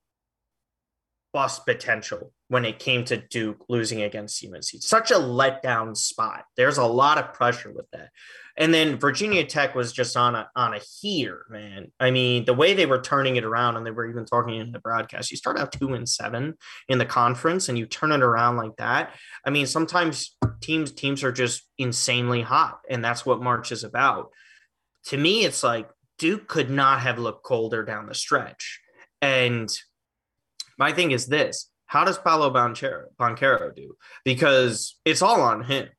bust 1.34 1.66
potential 1.66 2.32
when 2.48 2.64
it 2.64 2.80
came 2.80 3.04
to 3.06 3.18
Duke 3.18 3.66
losing 3.68 4.04
against 4.04 4.46
UNC. 4.46 4.64
Such 4.64 5.12
a 5.12 5.16
letdown 5.16 5.98
spot. 5.98 6.46
There's 6.56 6.78
a 6.78 6.86
lot 6.86 7.18
of 7.18 7.34
pressure 7.34 7.74
with 7.74 7.90
that. 7.92 8.10
And 8.56 8.72
then 8.72 9.00
Virginia 9.00 9.44
Tech 9.44 9.74
was 9.74 9.92
just 9.92 10.16
on 10.16 10.36
a 10.36 10.48
on 10.56 10.76
a 10.76 10.80
heater, 10.80 11.46
man. 11.50 11.92
I 12.00 12.12
mean, 12.12 12.46
the 12.46 12.54
way 12.54 12.76
they 12.76 12.86
were 12.86 13.02
turning 13.02 13.36
it 13.36 13.44
around, 13.44 13.78
and 13.78 13.86
they 13.86 13.92
were 13.92 14.08
even 14.08 14.26
talking 14.26 14.60
in 14.60 14.72
the 14.72 14.80
broadcast. 14.80 15.32
You 15.32 15.38
start 15.38 15.58
out 15.58 15.72
two 15.72 15.96
and 15.96 16.08
seven 16.08 16.54
in 16.88 17.00
the 17.00 17.06
conference, 17.06 17.68
and 17.68 17.80
you 17.80 17.88
turn 17.88 18.12
it 18.12 18.22
around 18.22 18.58
like 18.58 18.76
that. 18.78 19.16
I 19.44 19.50
mean, 19.50 19.66
sometimes 19.66 20.38
teams 20.62 20.92
teams 20.92 21.24
are 21.24 21.32
just 21.32 21.64
insanely 21.80 22.44
hot, 22.44 22.80
and 22.88 23.04
that's 23.04 23.26
what 23.26 23.42
March 23.42 23.72
is 23.72 23.84
about. 23.84 24.30
To 25.06 25.18
me, 25.18 25.46
it's 25.46 25.64
like 25.64 25.90
Duke 26.20 26.48
could 26.48 26.70
not 26.70 27.00
have 27.02 27.18
looked 27.18 27.44
colder 27.44 27.84
down 27.84 28.06
the 28.06 28.14
stretch. 28.14 28.80
And 29.20 29.70
my 30.78 30.92
thing 30.92 31.12
is 31.12 31.28
this 31.28 31.70
how 31.86 32.04
does 32.04 32.18
Paolo 32.18 32.52
Banchero 32.52 33.76
do? 33.76 33.96
Because 34.26 35.00
it's 35.06 35.22
all 35.22 35.42
on 35.42 35.64
him. 35.64 35.90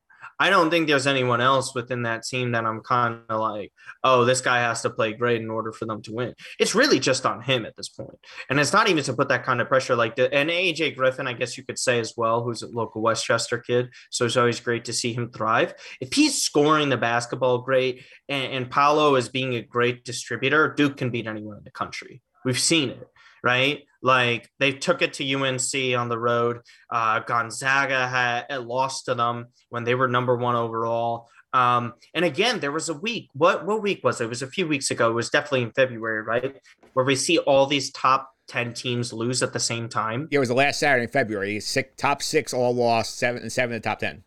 I 0.41 0.51
don't 0.51 0.69
think 0.69 0.89
there's 0.89 1.07
anyone 1.07 1.41
else 1.41 1.73
within 1.75 2.03
that 2.03 2.25
team 2.25 2.53
that 2.53 2.65
I'm 2.65 2.81
kind 2.81 3.21
of 3.29 3.41
like, 3.41 3.73
oh, 4.03 4.25
this 4.25 4.41
guy 4.41 4.59
has 4.59 4.83
to 4.83 4.91
play 4.91 5.13
great 5.13 5.41
in 5.41 5.51
order 5.51 5.73
for 5.73 5.85
them 5.85 6.03
to 6.03 6.13
win. 6.13 6.35
It's 6.59 6.75
really 6.75 6.99
just 6.99 7.25
on 7.25 7.41
him 7.41 7.65
at 7.65 7.77
this 7.77 7.89
point. 7.89 8.19
And 8.51 8.59
it's 8.59 8.73
not 8.73 8.89
even 8.89 9.05
to 9.05 9.15
put 9.15 9.29
that 9.29 9.45
kind 9.45 9.61
of 9.61 9.69
pressure 9.69 9.95
like 9.95 10.17
the 10.17 10.33
and 10.35 10.51
AJ 10.51 10.97
Griffin, 10.97 11.29
I 11.29 11.35
guess 11.35 11.57
you 11.57 11.65
could 11.65 11.79
say 11.79 12.01
as 12.01 12.15
well, 12.17 12.43
who's 12.43 12.63
a 12.63 12.69
local 12.69 13.01
Westchester 13.01 13.59
kid. 13.59 13.91
So 14.11 14.25
it's 14.25 14.37
always 14.37 14.59
great 14.59 14.87
to 14.87 14.93
see 14.93 15.13
him 15.13 15.31
thrive. 15.31 15.75
If 16.01 16.13
he's 16.13 16.43
scoring 16.43 16.89
the 16.89 16.97
basketball 16.97 17.59
great 17.59 18.05
and, 18.29 18.53
and 18.53 18.71
Paolo 18.71 19.15
is 19.15 19.29
being 19.29 19.55
a 19.55 19.63
great 19.63 20.05
distributor, 20.05 20.75
Duke 20.75 20.97
can 20.97 21.11
beat 21.11 21.29
anyone 21.29 21.59
in 21.59 21.65
the 21.65 21.71
country. 21.71 22.23
We've 22.45 22.59
seen 22.59 22.91
it 22.91 23.09
right? 23.45 23.85
Like 24.05 24.51
they 24.59 24.73
took 24.73 25.01
it 25.01 25.15
to 25.15 25.35
UNC 25.35 25.99
on 25.99 26.09
the 26.11 26.19
road. 26.19 26.61
Uh, 26.91 27.21
Gonzaga 27.21 28.07
had 28.07 28.47
lost 28.59 29.07
to 29.07 29.15
them 29.15 29.47
when 29.71 29.85
they 29.85 29.95
were 29.95 30.09
number 30.09 30.37
one 30.37 30.57
overall. 30.57 31.29
Um, 31.55 31.95
and 32.13 32.23
again, 32.23 32.61
there 32.61 32.71
was 32.71 32.91
a 32.91 32.95
week. 32.95 33.31
What 33.33 33.65
what 33.65 33.81
week 33.81 34.05
was 34.05 34.21
it? 34.21 34.25
It 34.25 34.29
was 34.29 34.43
a 34.43 34.47
few 34.47 34.67
weeks 34.67 34.91
ago. 34.91 35.11
It 35.11 35.15
was 35.15 35.31
definitely 35.31 35.63
in 35.63 35.73
February, 35.73 36.23
right? 36.23 36.55
Where 36.93 37.05
we 37.07 37.17
see 37.17 37.39
all 37.39 37.65
these 37.65 37.91
top 37.93 38.31
ten 38.47 38.75
teams 38.75 39.11
lose 39.11 39.43
at 39.43 39.55
the 39.55 39.61
same 39.61 39.89
time. 39.89 40.29
Yeah, 40.31 40.37
it 40.37 40.41
was 40.41 40.49
the 40.51 40.55
last 40.55 40.81
Saturday 40.81 41.05
in 41.05 41.09
February. 41.09 41.59
Six, 41.61 41.91
top 41.97 42.23
six 42.23 42.53
all 42.53 42.75
lost, 42.75 43.17
seven 43.17 43.41
and 43.41 43.51
seven 43.51 43.75
in 43.75 43.81
the 43.81 43.89
top 43.89 44.01
ten. 44.01 44.23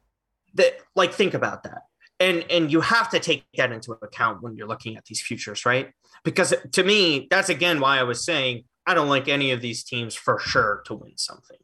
That 0.56 0.80
like 0.96 1.14
think 1.14 1.36
about 1.36 1.62
that. 1.64 1.84
And 2.20 2.44
and 2.50 2.72
you 2.72 2.82
have 2.82 3.12
to 3.12 3.20
take 3.20 3.44
that 3.58 3.72
into 3.72 3.92
account 3.92 4.42
when 4.42 4.56
you're 4.56 4.68
looking 4.68 4.98
at 4.98 5.06
these 5.06 5.22
futures, 5.22 5.68
right? 5.68 5.92
Because 6.24 6.56
to 6.72 6.84
me, 6.84 7.28
that's 7.30 7.50
again 7.50 7.80
why 7.80 8.00
I 8.00 8.04
was 8.04 8.26
saying 8.26 8.64
I 8.88 8.94
don't 8.94 9.10
like 9.10 9.28
any 9.28 9.52
of 9.52 9.62
these 9.62 9.84
teams 9.84 10.16
for 10.16 10.40
sure 10.40 10.82
to 10.86 10.96
win 10.96 11.18
something. 11.18 11.58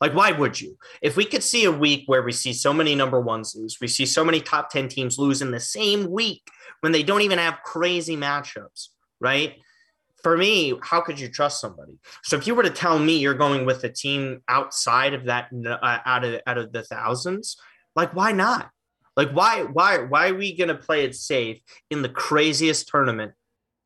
Like, 0.00 0.14
why 0.14 0.32
would 0.32 0.60
you? 0.60 0.76
If 1.00 1.16
we 1.16 1.24
could 1.24 1.42
see 1.42 1.64
a 1.64 1.72
week 1.72 2.04
where 2.06 2.22
we 2.22 2.32
see 2.32 2.52
so 2.52 2.72
many 2.72 2.94
number 2.94 3.20
ones 3.20 3.54
lose, 3.56 3.78
we 3.80 3.88
see 3.88 4.06
so 4.06 4.24
many 4.24 4.40
top 4.40 4.70
10 4.70 4.88
teams 4.88 5.18
lose 5.18 5.40
in 5.40 5.52
the 5.52 5.60
same 5.60 6.10
week 6.10 6.42
when 6.80 6.92
they 6.92 7.02
don't 7.02 7.22
even 7.22 7.38
have 7.38 7.62
crazy 7.64 8.16
matchups, 8.16 8.88
right? 9.20 9.56
For 10.22 10.36
me, 10.36 10.74
how 10.82 11.00
could 11.00 11.18
you 11.18 11.28
trust 11.28 11.60
somebody? 11.60 11.98
So 12.24 12.36
if 12.36 12.46
you 12.46 12.54
were 12.54 12.64
to 12.64 12.70
tell 12.70 12.98
me 12.98 13.18
you're 13.18 13.34
going 13.34 13.64
with 13.64 13.84
a 13.84 13.88
team 13.88 14.42
outside 14.48 15.14
of 15.14 15.26
that, 15.26 15.48
uh, 15.66 15.98
out 16.04 16.24
of 16.24 16.40
out 16.44 16.58
of 16.58 16.72
the 16.72 16.82
thousands, 16.82 17.56
like 17.94 18.14
why 18.14 18.32
not? 18.32 18.70
Like 19.16 19.30
why 19.30 19.62
why 19.62 19.98
why 19.98 20.30
are 20.30 20.34
we 20.34 20.56
gonna 20.56 20.74
play 20.74 21.04
it 21.04 21.14
safe 21.14 21.60
in 21.90 22.02
the 22.02 22.08
craziest 22.08 22.88
tournament 22.88 23.32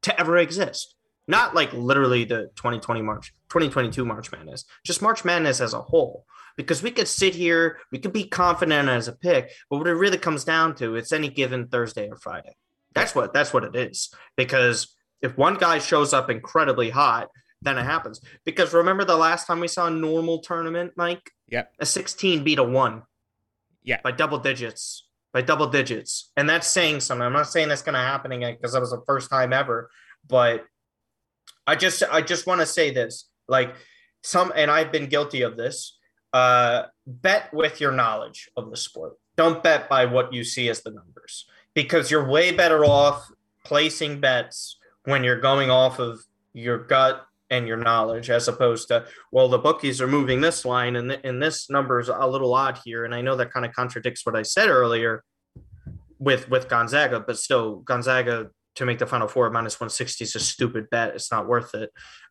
to 0.02 0.18
ever 0.18 0.38
exist? 0.38 0.94
Not 1.28 1.54
like 1.54 1.72
literally 1.72 2.24
the 2.24 2.50
2020 2.56 3.02
March, 3.02 3.32
2022 3.48 4.04
March 4.04 4.32
Madness, 4.32 4.64
just 4.84 5.02
March 5.02 5.24
Madness 5.24 5.60
as 5.60 5.74
a 5.74 5.80
whole. 5.80 6.26
Because 6.56 6.82
we 6.82 6.90
could 6.90 7.08
sit 7.08 7.34
here, 7.34 7.78
we 7.90 7.98
could 7.98 8.12
be 8.12 8.24
confident 8.24 8.88
as 8.88 9.08
a 9.08 9.12
pick, 9.12 9.50
but 9.70 9.78
what 9.78 9.86
it 9.86 9.94
really 9.94 10.18
comes 10.18 10.44
down 10.44 10.74
to, 10.76 10.96
it's 10.96 11.12
any 11.12 11.28
given 11.28 11.68
Thursday 11.68 12.10
or 12.10 12.16
Friday. 12.16 12.56
That's 12.94 13.14
what 13.14 13.32
that's 13.32 13.54
what 13.54 13.64
it 13.64 13.74
is. 13.74 14.12
Because 14.36 14.94
if 15.22 15.38
one 15.38 15.54
guy 15.54 15.78
shows 15.78 16.12
up 16.12 16.28
incredibly 16.28 16.90
hot, 16.90 17.28
then 17.62 17.78
it 17.78 17.84
happens. 17.84 18.20
Because 18.44 18.74
remember 18.74 19.04
the 19.04 19.16
last 19.16 19.46
time 19.46 19.60
we 19.60 19.68
saw 19.68 19.86
a 19.86 19.90
normal 19.90 20.40
tournament, 20.40 20.92
Mike? 20.96 21.30
Yep. 21.48 21.72
A 21.78 21.86
16 21.86 22.44
beat 22.44 22.58
a 22.58 22.64
one. 22.64 23.02
Yeah. 23.82 24.00
By 24.02 24.12
double 24.12 24.38
digits. 24.38 25.06
By 25.32 25.42
double 25.42 25.68
digits. 25.68 26.32
And 26.36 26.48
that's 26.48 26.66
saying 26.66 27.00
something. 27.00 27.24
I'm 27.24 27.32
not 27.32 27.48
saying 27.48 27.68
that's 27.68 27.82
gonna 27.82 27.98
happen 27.98 28.32
again 28.32 28.54
because 28.54 28.72
that 28.72 28.80
was 28.80 28.90
the 28.90 29.02
first 29.06 29.30
time 29.30 29.52
ever, 29.52 29.90
but 30.28 30.66
I 31.66 31.76
just 31.76 32.02
I 32.10 32.22
just 32.22 32.46
want 32.46 32.60
to 32.60 32.66
say 32.66 32.90
this. 32.90 33.28
Like 33.48 33.74
some 34.22 34.52
and 34.54 34.70
I've 34.70 34.92
been 34.92 35.06
guilty 35.06 35.42
of 35.42 35.56
this. 35.56 35.98
Uh 36.32 36.84
bet 37.06 37.52
with 37.52 37.80
your 37.80 37.92
knowledge 37.92 38.50
of 38.56 38.70
the 38.70 38.76
sport. 38.76 39.14
Don't 39.36 39.62
bet 39.62 39.88
by 39.88 40.06
what 40.06 40.32
you 40.32 40.44
see 40.44 40.68
as 40.68 40.82
the 40.82 40.90
numbers 40.90 41.46
because 41.74 42.10
you're 42.10 42.28
way 42.28 42.52
better 42.52 42.84
off 42.84 43.30
placing 43.64 44.20
bets 44.20 44.78
when 45.04 45.24
you're 45.24 45.40
going 45.40 45.70
off 45.70 45.98
of 45.98 46.20
your 46.52 46.78
gut 46.78 47.26
and 47.50 47.68
your 47.68 47.76
knowledge 47.76 48.30
as 48.30 48.48
opposed 48.48 48.88
to 48.88 49.04
well 49.30 49.48
the 49.48 49.58
bookies 49.58 50.00
are 50.00 50.06
moving 50.06 50.40
this 50.40 50.64
line 50.64 50.96
and, 50.96 51.10
th- 51.10 51.20
and 51.22 51.42
this 51.42 51.68
number 51.68 52.00
is 52.00 52.08
a 52.08 52.26
little 52.26 52.54
odd 52.54 52.78
here 52.84 53.04
and 53.04 53.14
i 53.14 53.20
know 53.20 53.36
that 53.36 53.52
kind 53.52 53.66
of 53.66 53.72
contradicts 53.72 54.24
what 54.24 54.34
i 54.34 54.42
said 54.42 54.68
earlier 54.68 55.22
with 56.18 56.48
with 56.48 56.68
gonzaga 56.68 57.20
but 57.20 57.38
still 57.38 57.76
gonzaga 57.80 58.50
to 58.74 58.86
make 58.86 58.98
the 58.98 59.06
final 59.06 59.28
four 59.28 59.50
minus 59.50 59.78
160 59.78 60.24
is 60.24 60.36
a 60.36 60.40
stupid 60.40 60.88
bet 60.90 61.14
it's 61.14 61.30
not 61.30 61.48
worth 61.48 61.74
it 61.74 61.90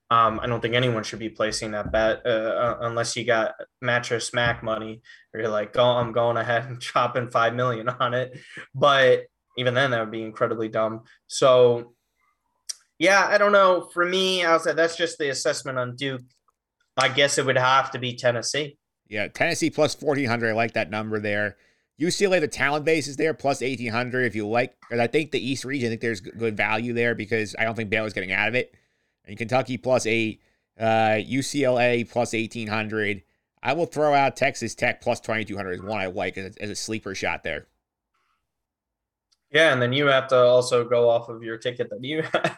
um, 0.09 0.39
i 0.41 0.47
don't 0.47 0.61
think 0.61 0.75
anyone 0.75 1.03
should 1.03 1.19
be 1.19 1.29
placing 1.29 1.71
that 1.71 1.91
bet 1.91 2.21
uh, 2.25 2.29
uh 2.29 2.77
unless 2.81 3.15
you 3.15 3.23
got 3.23 3.53
Mattress 3.81 4.33
Mack 4.33 4.63
money 4.63 5.01
or 5.33 5.41
you're 5.41 5.49
like 5.49 5.77
oh 5.77 5.97
i'm 5.97 6.11
going 6.11 6.37
ahead 6.37 6.65
and 6.65 6.81
chopping 6.81 7.29
five 7.29 7.53
million 7.53 7.87
on 7.89 8.13
it 8.13 8.37
but 8.75 9.23
even 9.57 9.73
then 9.73 9.91
that 9.91 9.99
would 9.99 10.11
be 10.11 10.23
incredibly 10.23 10.69
dumb 10.69 11.01
so 11.27 11.93
yeah, 13.01 13.25
I 13.27 13.39
don't 13.39 13.51
know. 13.51 13.89
For 13.93 14.05
me, 14.05 14.45
I 14.45 14.53
was 14.53 14.63
that's 14.63 14.95
just 14.95 15.17
the 15.17 15.29
assessment 15.29 15.79
on 15.79 15.95
Duke. 15.95 16.21
I 16.95 17.09
guess 17.09 17.39
it 17.39 17.45
would 17.47 17.57
have 17.57 17.89
to 17.91 17.99
be 17.99 18.15
Tennessee. 18.15 18.77
Yeah, 19.07 19.27
Tennessee 19.27 19.71
plus 19.71 19.99
1400. 19.99 20.49
I 20.49 20.53
like 20.53 20.73
that 20.73 20.91
number 20.91 21.19
there. 21.19 21.57
UCLA, 22.01 22.39
the 22.39 22.47
talent 22.47 22.83
base 22.83 23.07
is 23.07 23.15
there 23.15 23.33
plus 23.33 23.61
1800 23.61 24.25
if 24.25 24.35
you 24.35 24.47
like. 24.47 24.75
Because 24.81 24.99
I 24.99 25.07
think 25.07 25.31
the 25.31 25.45
East 25.45 25.63
region, 25.63 25.87
I 25.87 25.89
think 25.91 26.01
there's 26.01 26.21
good 26.21 26.57
value 26.57 26.93
there 26.93 27.13
because 27.13 27.55
I 27.59 27.63
don't 27.63 27.75
think 27.75 27.89
Baylor's 27.89 28.13
getting 28.13 28.31
out 28.31 28.47
of 28.47 28.55
it. 28.55 28.73
And 29.25 29.37
Kentucky 29.37 29.77
plus 29.77 30.07
eight, 30.07 30.41
uh, 30.79 31.19
UCLA 31.19 32.09
plus 32.09 32.33
1800. 32.33 33.21
I 33.61 33.73
will 33.73 33.85
throw 33.85 34.15
out 34.15 34.35
Texas 34.35 34.73
Tech 34.73 35.01
plus 35.01 35.19
2200 35.19 35.73
as 35.73 35.81
one 35.81 35.99
I 35.99 36.07
like 36.07 36.37
as 36.37 36.55
a, 36.55 36.63
as 36.63 36.69
a 36.71 36.75
sleeper 36.75 37.13
shot 37.13 37.43
there. 37.43 37.67
Yeah, 39.51 39.73
and 39.73 39.81
then 39.81 39.91
you 39.91 40.05
have 40.07 40.29
to 40.29 40.37
also 40.37 40.85
go 40.85 41.09
off 41.09 41.27
of 41.27 41.43
your 41.43 41.57
ticket 41.57 41.89
that 41.89 42.01
you 42.01 42.21
had, 42.33 42.55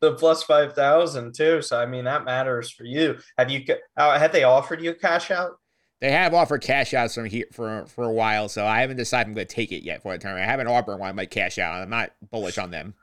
the 0.00 0.14
plus 0.18 0.42
five 0.42 0.72
thousand 0.72 1.34
too. 1.34 1.60
So 1.60 1.78
I 1.78 1.84
mean 1.84 2.04
that 2.04 2.24
matters 2.24 2.70
for 2.70 2.84
you. 2.84 3.18
Have 3.36 3.50
you 3.50 3.62
uh, 3.98 4.18
have 4.18 4.32
they 4.32 4.44
offered 4.44 4.80
you 4.80 4.94
cash 4.94 5.30
out? 5.30 5.58
They 6.02 6.10
have 6.10 6.34
offered 6.34 6.62
cash 6.62 6.94
outs 6.94 7.14
from 7.14 7.26
here 7.26 7.46
for 7.52 7.86
for 7.86 8.02
a 8.02 8.12
while, 8.12 8.48
so 8.48 8.66
I 8.66 8.80
haven't 8.80 8.96
decided 8.96 9.28
I'm 9.28 9.34
going 9.34 9.46
to 9.46 9.54
take 9.54 9.70
it 9.70 9.84
yet 9.84 10.02
for 10.02 10.10
the 10.10 10.18
tournament. 10.18 10.48
I 10.48 10.50
have 10.50 10.58
an 10.58 10.66
Auburn 10.66 10.98
one 10.98 11.08
I 11.08 11.12
might 11.12 11.30
cash 11.30 11.58
out. 11.58 11.80
I'm 11.80 11.90
not 11.90 12.10
bullish 12.32 12.58
on 12.58 12.72
them. 12.72 12.94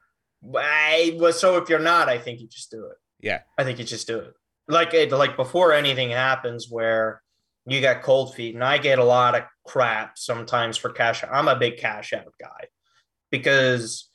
I, 0.54 1.16
well, 1.18 1.32
so 1.32 1.56
if 1.56 1.70
you're 1.70 1.80
not, 1.80 2.10
I 2.10 2.18
think 2.18 2.42
you 2.42 2.48
just 2.50 2.70
do 2.70 2.88
it. 2.88 2.98
Yeah, 3.22 3.40
I 3.58 3.64
think 3.64 3.80
you 3.80 3.86
just 3.86 4.06
do 4.06 4.20
it. 4.20 4.34
Like 4.68 4.94
it, 4.94 5.14
like 5.14 5.38
before 5.38 5.72
anything 5.72 6.10
happens, 6.10 6.68
where 6.70 7.22
you 7.66 7.80
got 7.80 8.02
cold 8.02 8.36
feet, 8.36 8.54
and 8.54 8.66
I 8.66 8.78
get 8.78 9.00
a 9.00 9.04
lot 9.06 9.34
of 9.34 9.44
crap 9.66 10.18
sometimes 10.18 10.76
for 10.76 10.90
cash. 10.90 11.24
I'm 11.24 11.48
a 11.48 11.58
big 11.58 11.78
cash 11.78 12.12
out 12.12 12.34
guy 12.38 12.68
because 13.32 14.10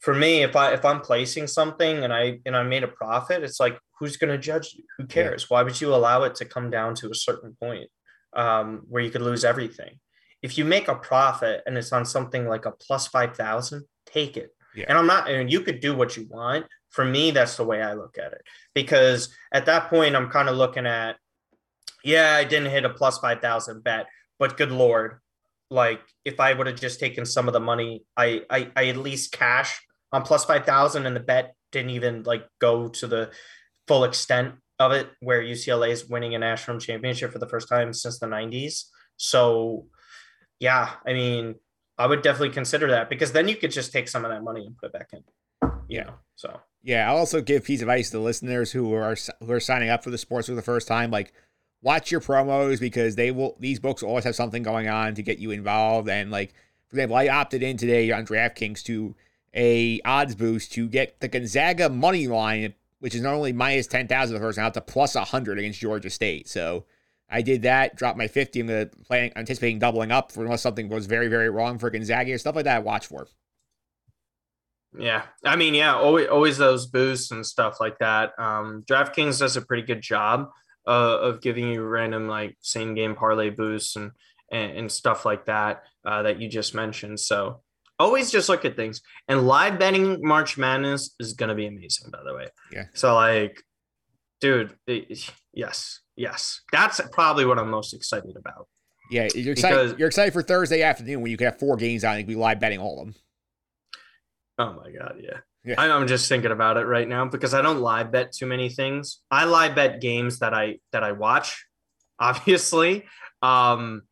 for 0.00 0.14
me 0.14 0.42
if 0.42 0.54
i 0.54 0.72
if 0.72 0.84
i'm 0.84 1.00
placing 1.00 1.46
something 1.46 2.04
and 2.04 2.12
i 2.12 2.38
and 2.44 2.54
i 2.54 2.62
made 2.62 2.84
a 2.84 2.88
profit 2.88 3.42
it's 3.42 3.58
like 3.58 3.78
who's 3.98 4.16
going 4.18 4.30
to 4.30 4.38
judge 4.38 4.74
you 4.74 4.84
who 4.98 5.06
cares 5.06 5.42
yeah. 5.42 5.46
why 5.48 5.62
would 5.62 5.80
you 5.80 5.94
allow 5.94 6.22
it 6.22 6.34
to 6.34 6.44
come 6.44 6.70
down 6.70 6.94
to 6.94 7.10
a 7.10 7.14
certain 7.14 7.56
point 7.60 7.88
um, 8.32 8.82
where 8.88 9.02
you 9.02 9.10
could 9.10 9.22
lose 9.22 9.44
everything. 9.44 9.98
If 10.42 10.58
you 10.58 10.64
make 10.64 10.88
a 10.88 10.94
profit 10.94 11.62
and 11.66 11.76
it's 11.76 11.92
on 11.92 12.04
something 12.04 12.46
like 12.46 12.66
a 12.66 12.72
plus 12.72 13.06
5000 13.08 13.84
take 14.06 14.36
it. 14.36 14.50
Yeah. 14.74 14.84
and 14.90 14.98
i'm 14.98 15.06
not 15.06 15.30
and 15.30 15.50
you 15.50 15.62
could 15.62 15.80
do 15.80 15.96
what 15.96 16.16
you 16.16 16.26
want. 16.28 16.66
For 16.90 17.04
me 17.04 17.30
that's 17.30 17.56
the 17.56 17.64
way 17.64 17.82
i 17.82 17.94
look 17.94 18.18
at 18.18 18.32
it. 18.32 18.42
Because 18.74 19.34
at 19.52 19.66
that 19.66 19.88
point 19.88 20.14
i'm 20.14 20.28
kind 20.28 20.48
of 20.48 20.56
looking 20.56 20.86
at 20.86 21.16
yeah 22.04 22.34
i 22.36 22.44
didn't 22.44 22.70
hit 22.70 22.84
a 22.84 22.90
plus 22.90 23.18
5000 23.18 23.82
bet 23.82 24.06
but 24.38 24.56
good 24.56 24.70
lord 24.70 25.20
like 25.70 26.00
if 26.24 26.40
I 26.40 26.52
would 26.52 26.66
have 26.66 26.80
just 26.80 27.00
taken 27.00 27.26
some 27.26 27.48
of 27.48 27.54
the 27.54 27.60
money, 27.60 28.04
I, 28.16 28.42
I 28.48 28.70
I 28.76 28.86
at 28.88 28.96
least 28.96 29.32
cash 29.32 29.80
on 30.12 30.22
plus 30.22 30.44
five 30.44 30.64
thousand, 30.64 31.06
and 31.06 31.16
the 31.16 31.20
bet 31.20 31.54
didn't 31.72 31.90
even 31.90 32.22
like 32.22 32.46
go 32.60 32.88
to 32.88 33.06
the 33.06 33.30
full 33.88 34.04
extent 34.04 34.54
of 34.78 34.92
it, 34.92 35.10
where 35.20 35.42
UCLA 35.42 35.90
is 35.90 36.08
winning 36.08 36.34
a 36.34 36.38
national 36.38 36.78
championship 36.78 37.32
for 37.32 37.38
the 37.38 37.48
first 37.48 37.68
time 37.68 37.92
since 37.92 38.18
the 38.18 38.26
'90s. 38.26 38.84
So, 39.16 39.86
yeah, 40.60 40.90
I 41.06 41.12
mean, 41.12 41.54
I 41.98 42.06
would 42.06 42.22
definitely 42.22 42.50
consider 42.50 42.88
that 42.90 43.08
because 43.08 43.32
then 43.32 43.48
you 43.48 43.56
could 43.56 43.70
just 43.70 43.92
take 43.92 44.08
some 44.08 44.24
of 44.24 44.30
that 44.30 44.42
money 44.42 44.66
and 44.66 44.76
put 44.76 44.88
it 44.88 44.92
back 44.92 45.10
in. 45.12 45.22
yeah. 45.88 46.04
know, 46.04 46.14
so 46.34 46.60
yeah, 46.82 47.10
I'll 47.10 47.16
also 47.16 47.40
give 47.40 47.64
piece 47.64 47.80
of 47.80 47.88
advice 47.88 48.10
to 48.10 48.20
listeners 48.20 48.72
who 48.72 48.92
are 48.94 49.16
who 49.40 49.52
are 49.52 49.60
signing 49.60 49.90
up 49.90 50.04
for 50.04 50.10
the 50.10 50.18
sports 50.18 50.48
for 50.48 50.54
the 50.54 50.62
first 50.62 50.86
time, 50.86 51.10
like 51.10 51.32
watch 51.82 52.10
your 52.10 52.20
promos 52.20 52.80
because 52.80 53.16
they 53.16 53.30
will 53.30 53.56
these 53.60 53.78
books 53.78 54.02
always 54.02 54.24
have 54.24 54.34
something 54.34 54.62
going 54.62 54.88
on 54.88 55.14
to 55.14 55.22
get 55.22 55.38
you 55.38 55.50
involved 55.50 56.08
and 56.08 56.30
like 56.30 56.52
for 56.88 56.96
example 56.96 57.16
i 57.16 57.28
opted 57.28 57.62
in 57.62 57.76
today 57.76 58.10
on 58.10 58.26
draftkings 58.26 58.82
to 58.82 59.14
a 59.54 60.00
odds 60.04 60.34
boost 60.34 60.72
to 60.72 60.88
get 60.88 61.20
the 61.20 61.28
gonzaga 61.28 61.88
money 61.88 62.26
line 62.26 62.74
which 63.00 63.14
is 63.14 63.20
not 63.20 63.34
only 63.34 63.52
minus 63.52 63.86
10000 63.86 64.34
the 64.34 64.40
first 64.40 64.58
out 64.58 64.74
to 64.74 64.80
plus 64.80 65.14
100 65.14 65.58
against 65.58 65.80
georgia 65.80 66.10
state 66.10 66.48
so 66.48 66.84
i 67.28 67.42
did 67.42 67.62
that 67.62 67.96
dropped 67.96 68.18
my 68.18 68.28
50 68.28 68.60
i'm 68.60 68.66
gonna 68.66 68.86
plan 68.86 69.32
anticipating 69.36 69.78
doubling 69.78 70.10
up 70.10 70.32
for 70.32 70.44
unless 70.44 70.62
something 70.62 70.88
goes 70.88 71.06
very 71.06 71.28
very 71.28 71.50
wrong 71.50 71.78
for 71.78 71.90
gonzaga 71.90 72.32
or 72.32 72.38
stuff 72.38 72.56
like 72.56 72.64
that 72.64 72.84
watch 72.84 73.06
for 73.06 73.26
yeah, 74.98 75.24
I 75.44 75.56
mean, 75.56 75.74
yeah, 75.74 75.94
always, 75.94 76.28
always 76.28 76.56
those 76.56 76.86
boosts 76.86 77.30
and 77.30 77.44
stuff 77.44 77.80
like 77.80 77.98
that. 77.98 78.32
Um, 78.38 78.82
DraftKings 78.88 79.38
does 79.38 79.56
a 79.56 79.62
pretty 79.62 79.82
good 79.82 80.00
job 80.00 80.48
uh, 80.86 81.18
of 81.20 81.42
giving 81.42 81.70
you 81.70 81.82
random 81.82 82.28
like 82.28 82.56
same 82.60 82.94
game 82.94 83.14
parlay 83.14 83.50
boosts 83.50 83.96
and 83.96 84.12
and, 84.50 84.78
and 84.78 84.92
stuff 84.92 85.24
like 85.24 85.46
that 85.46 85.82
uh, 86.04 86.22
that 86.22 86.40
you 86.40 86.48
just 86.48 86.74
mentioned. 86.74 87.18
So 87.18 87.60
always 87.98 88.30
just 88.30 88.48
look 88.48 88.64
at 88.64 88.76
things. 88.76 89.00
And 89.28 89.46
live 89.46 89.78
betting 89.78 90.20
March 90.22 90.58
Madness 90.58 91.14
is 91.20 91.32
gonna 91.32 91.54
be 91.54 91.66
amazing, 91.66 92.10
by 92.10 92.20
the 92.24 92.34
way. 92.34 92.48
Yeah. 92.72 92.84
So 92.94 93.14
like, 93.14 93.62
dude, 94.40 94.74
it, 94.86 95.30
yes, 95.52 96.00
yes, 96.16 96.62
that's 96.72 97.00
probably 97.12 97.46
what 97.46 97.58
I'm 97.58 97.70
most 97.70 97.94
excited 97.94 98.36
about. 98.36 98.68
Yeah, 99.10 99.28
you're 99.34 99.52
excited. 99.52 99.76
Because, 99.76 99.98
you're 99.98 100.08
excited 100.08 100.32
for 100.32 100.42
Thursday 100.42 100.82
afternoon 100.82 101.20
when 101.20 101.30
you 101.30 101.36
can 101.36 101.46
have 101.46 101.58
four 101.58 101.76
games 101.76 102.04
on 102.04 102.16
and 102.16 102.26
be 102.26 102.34
live 102.34 102.58
betting 102.60 102.80
all 102.80 103.00
of 103.00 103.06
them. 103.06 103.14
Oh 104.58 104.72
my 104.72 104.90
god, 104.90 105.16
yeah. 105.20 105.38
Yeah. 105.64 105.80
I'm 105.80 106.06
just 106.06 106.28
thinking 106.28 106.52
about 106.52 106.76
it 106.76 106.84
right 106.84 107.08
now 107.08 107.24
because 107.24 107.52
I 107.52 107.60
don't 107.60 107.80
live 107.80 108.12
bet 108.12 108.30
too 108.30 108.46
many 108.46 108.68
things. 108.68 109.20
I 109.32 109.46
live 109.46 109.74
bet 109.74 110.00
games 110.00 110.38
that 110.38 110.54
I 110.54 110.78
that 110.92 111.02
I 111.02 111.12
watch, 111.12 111.66
obviously. 112.20 113.04
Um, 113.42 114.02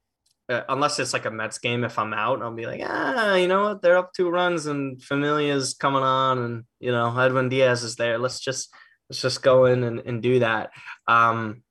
uh, 0.49 0.63
unless 0.69 0.99
it's 0.99 1.13
like 1.13 1.25
a 1.25 1.31
Mets 1.31 1.59
game, 1.59 1.85
if 1.85 1.99
I'm 1.99 2.13
out, 2.13 2.43
I'll 2.43 2.53
be 2.53 2.67
like, 2.67 2.83
ah, 2.85 3.35
you 3.35 3.49
know 3.49 3.63
what? 3.63 3.83
They're 3.83 3.97
up 3.97 4.13
two 4.13 4.29
runs 4.29 4.67
and 4.67 5.03
Familia's 5.03 5.75
coming 5.75 6.03
on, 6.03 6.39
and 6.39 6.65
you 6.81 6.93
know 6.93 7.19
Edwin 7.19 7.49
Diaz 7.49 7.83
is 7.83 7.97
there. 7.97 8.19
Let's 8.19 8.41
just 8.41 8.75
let's 9.09 9.23
just 9.23 9.43
go 9.43 9.65
in 9.65 9.83
and, 9.85 10.01
and 10.01 10.23
do 10.23 10.41
that. 10.41 10.71
Um, 11.09 11.63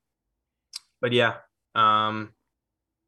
but 1.01 1.11
yeah, 1.11 1.35
um, 1.75 2.33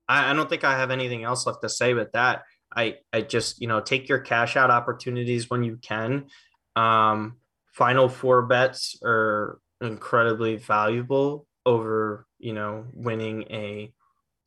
I, 0.08 0.32
I 0.32 0.34
don't 0.34 0.50
think 0.50 0.64
I 0.64 0.78
have 0.78 0.92
anything 0.92 1.24
else 1.24 1.48
left 1.48 1.62
to 1.64 1.70
say 1.70 1.94
with 1.94 2.12
that. 2.12 2.44
I 2.76 2.98
I 3.12 3.22
just 3.22 3.60
you 3.60 3.68
know 3.68 3.82
take 3.82 4.08
your 4.08 4.20
cash 4.20 4.56
out 4.56 4.70
opportunities 4.70 5.50
when 5.50 5.64
you 5.64 5.78
can. 5.78 6.28
Um, 6.76 7.38
final 7.74 8.08
four 8.08 8.44
bets 8.44 9.00
are 9.04 9.60
incredibly 9.82 10.58
valuable 10.58 11.48
over 11.66 12.28
you 12.38 12.54
know 12.54 12.86
winning 12.94 13.44
a 13.50 13.92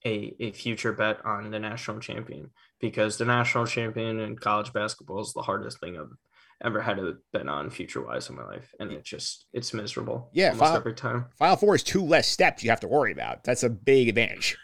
a 0.09 0.35
a 0.41 0.53
future 0.53 0.93
bet 0.93 1.25
on 1.25 1.51
the 1.51 1.59
national 1.59 2.01
champion 2.01 2.51
because 2.81 3.19
the 3.19 3.25
national 3.25 3.67
champion 3.67 4.19
in 4.21 4.37
college 4.37 4.73
basketball 4.73 5.21
is 5.21 5.33
the 5.33 5.43
hardest 5.43 5.79
thing 5.81 5.99
I've 5.99 6.17
ever 6.65 6.81
had 6.81 6.97
to 6.97 7.17
bet 7.33 7.47
on 7.49 7.71
future 7.71 8.01
wise 8.05 8.29
in 8.31 8.37
my 8.37 8.45
life, 8.45 8.75
and 8.81 8.91
it 8.93 9.05
just 9.05 9.47
it's 9.53 9.73
miserable. 9.75 10.31
Yeah, 10.33 10.47
almost 10.51 10.61
Final- 10.61 10.77
every 10.77 10.95
time. 10.95 11.27
Final 11.39 11.57
Four 11.57 11.75
is 11.77 11.83
two 11.83 12.05
less 12.05 12.27
steps 12.29 12.65
you 12.65 12.71
have 12.71 12.81
to 12.81 12.89
worry 12.89 13.13
about. 13.13 13.45
That's 13.45 13.63
a 13.63 13.71
big 13.71 14.09
advantage. 14.09 14.57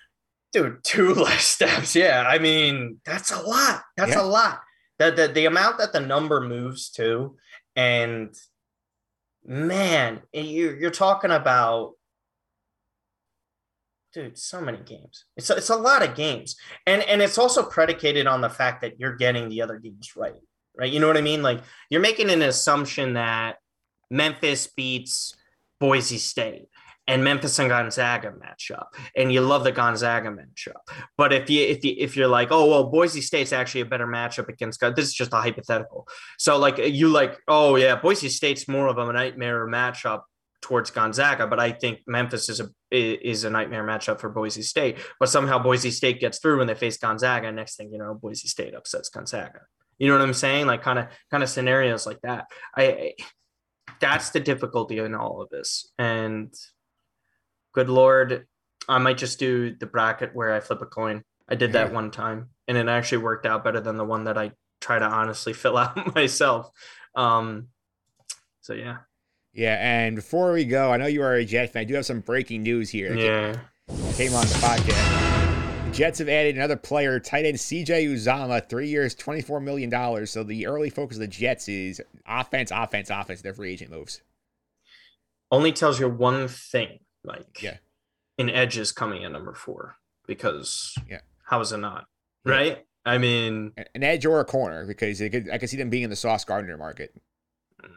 dude 0.53 0.79
two 0.85 1.13
less 1.27 1.45
steps 1.45 1.97
yeah 1.97 2.25
i 2.29 2.39
mean 2.39 3.01
that's 3.05 3.31
a 3.33 3.41
lot 3.43 3.83
that's 3.97 4.13
Yeah. 4.13 4.23
a 4.23 4.27
lot 4.39 4.61
That 5.01 5.17
the 5.17 5.27
the 5.29 5.47
amount 5.47 5.79
that 5.79 5.93
the 5.93 5.99
number 6.15 6.41
moves 6.41 6.91
to 6.99 7.35
and 7.75 8.33
man 9.45 10.23
you're, 10.33 10.77
you're 10.77 10.91
talking 10.91 11.31
about 11.31 11.93
dude 14.15 14.39
so 14.39 14.61
many 14.61 14.79
games 14.79 15.25
it's 15.37 15.51
a, 15.51 15.57
it's 15.57 15.71
a 15.71 15.77
lot 15.77 16.03
of 16.03 16.15
games 16.15 16.57
and 16.87 17.03
and 17.03 17.21
it's 17.21 17.37
also 17.37 17.63
predicated 17.63 18.27
on 18.27 18.41
the 18.41 18.49
fact 18.49 18.81
that 18.81 18.99
you're 18.99 19.17
getting 19.17 19.49
the 19.49 19.61
other 19.61 19.79
games 19.79 20.13
right 20.17 20.41
right 20.79 20.93
you 20.93 21.01
know 21.01 21.09
what 21.09 21.17
i 21.17 21.21
mean 21.21 21.43
like 21.43 21.61
you're 21.91 22.01
making 22.01 22.31
an 22.31 22.41
assumption 22.41 23.15
that 23.15 23.57
memphis 24.11 24.69
beats 24.69 25.35
boise 25.81 26.19
state 26.19 26.69
and 27.07 27.23
Memphis 27.23 27.59
and 27.59 27.69
Gonzaga 27.69 28.33
matchup, 28.33 28.87
and 29.15 29.31
you 29.31 29.43
love 29.43 29.63
the 29.65 29.73
Gonzaga 29.73 30.31
matchup. 30.31 30.81
But 31.19 31.35
if 31.35 31.51
you 31.51 31.63
if 31.63 31.85
you 31.85 31.95
if 31.99 32.17
you're 32.17 32.29
like, 32.29 32.49
oh 32.51 32.71
well, 32.71 32.85
Boise 32.85 33.21
State's 33.21 33.53
actually 33.53 33.83
a 33.83 33.85
better 33.85 34.07
matchup 34.07 34.49
against 34.49 34.81
Gon- 34.81 34.95
this 34.95 35.07
is 35.07 35.13
just 35.13 35.35
a 35.35 35.37
hypothetical. 35.37 36.09
So 36.39 36.57
like 36.57 36.79
you 36.79 37.09
like, 37.09 37.39
oh 37.47 37.77
yeah, 37.77 37.97
Boise 37.97 38.31
State's 38.31 38.67
more 38.69 38.89
of 38.89 38.97
a 38.97 39.13
nightmare 39.13 39.67
matchup 39.67 40.23
towards 40.65 40.91
Gonzaga, 40.91 41.47
but 41.47 41.61
I 41.61 41.73
think 41.73 42.01
Memphis 42.07 42.49
is 42.49 42.61
a 42.61 42.69
is 42.91 43.45
a 43.45 43.51
nightmare 43.51 43.85
matchup 43.85 44.19
for 44.19 44.29
Boise 44.31 44.63
State. 44.63 44.99
But 45.21 45.29
somehow 45.29 45.59
Boise 45.59 45.91
State 45.91 46.21
gets 46.21 46.39
through 46.39 46.59
when 46.59 46.67
they 46.67 46.75
face 46.75 46.97
Gonzaga. 46.97 47.49
and 47.49 47.57
Next 47.57 47.77
thing 47.77 47.93
you 47.93 47.99
know, 47.99 48.15
Boise 48.15 48.49
State 48.49 48.75
upsets 48.75 49.11
Gonzaga. 49.11 49.61
You 49.99 50.09
know 50.09 50.15
what 50.15 50.23
I'm 50.23 50.35
saying? 50.35 50.67
Like 50.67 50.83
kind 50.83 50.99
of 50.99 51.07
kind 51.31 51.43
of 51.43 51.49
scenarios 51.49 52.07
like 52.07 52.21
that. 52.23 52.47
I, 52.75 52.83
I 52.83 53.15
that's 54.01 54.31
the 54.31 54.41
difficulty 54.41 54.99
in 54.99 55.15
all 55.15 55.43
of 55.43 55.51
this, 55.51 55.93
and 55.99 56.53
good 57.75 57.91
lord 57.91 58.47
i 58.89 58.99
might 58.99 59.19
just 59.19 59.39
do 59.39 59.75
the 59.77 59.87
bracket 59.87 60.31
where 60.33 60.55
i 60.55 60.61
flip 60.61 60.81
a 60.81 60.87
coin 60.87 61.23
i 61.49 61.55
did 61.55 61.73
that 61.73 61.93
one 61.93 62.11
time 62.11 62.49
and 62.69 62.79
it 62.79 62.89
actually 62.89 63.19
worked 63.19 63.45
out 63.45 63.65
better 63.65 63.81
than 63.81 63.99
the 63.99 64.05
one 64.05 64.25
that 64.25 64.39
i 64.39 64.51
try 64.81 64.99
to 64.99 65.05
honestly 65.05 65.53
fill 65.63 65.77
out 65.77 66.15
myself 66.15 66.71
um 67.15 67.67
so 68.61 68.73
yeah 68.73 68.99
Yeah, 69.55 69.77
and 69.81 70.17
before 70.17 70.53
we 70.53 70.65
go, 70.65 70.93
I 70.93 70.97
know 70.97 71.07
you 71.07 71.23
are 71.23 71.35
a 71.35 71.45
Jet 71.45 71.73
fan. 71.73 71.83
I 71.83 71.85
do 71.85 71.95
have 71.95 72.05
some 72.07 72.21
breaking 72.21 72.63
news 72.65 72.91
here. 72.91 73.15
yeah 73.15 73.57
Came 74.15 74.35
on 74.35 74.43
the 74.47 74.55
podcast. 74.55 75.85
The 75.87 75.91
Jets 75.93 76.19
have 76.19 76.29
added 76.29 76.57
another 76.57 76.77
player, 76.77 77.21
tight 77.21 77.45
end 77.45 77.57
CJ 77.57 78.07
Uzomah, 78.09 78.69
three 78.69 78.89
years, 78.89 79.15
$24 79.15 79.63
million. 79.63 80.27
So 80.27 80.43
the 80.43 80.67
early 80.67 80.91
focus 80.91 81.19
of 81.19 81.21
the 81.21 81.27
Jets 81.29 81.69
is 81.69 82.01
offense, 82.27 82.73
offense, 82.75 83.11
offense, 83.11 83.43
their 83.43 83.55
free 83.55 83.73
agent 83.73 83.91
moves. 83.93 84.21
only 85.53 85.71
tells 85.73 86.01
you 86.01 86.09
one 86.09 86.49
thing 86.49 86.99
like 87.23 87.63
Yeah. 87.63 87.77
an 88.39 88.51
edge 88.51 88.77
is 88.77 88.91
coming 88.91 89.25
at 89.25 89.31
number 89.31 89.55
four 89.55 89.97
because 90.27 90.97
Yeah. 91.09 91.21
how 91.45 91.61
is 91.61 91.71
it 91.71 91.77
not 91.79 92.09
Yeah. 92.45 92.53
right 92.53 92.87
i 93.07 93.19
mean 93.19 93.73
An 93.95 94.03
edge 94.03 94.27
or 94.27 94.41
a 94.41 94.45
corner 94.45 94.85
because 94.87 95.21
it 95.21 95.31
could, 95.31 95.49
I 95.51 95.59
could 95.59 95.71
see 95.71 95.77
them 95.77 95.91
being 95.91 96.03
in 96.03 96.11
the 96.11 96.17
Sauce 96.17 96.45
Gardner 96.45 96.77
market. 96.77 97.15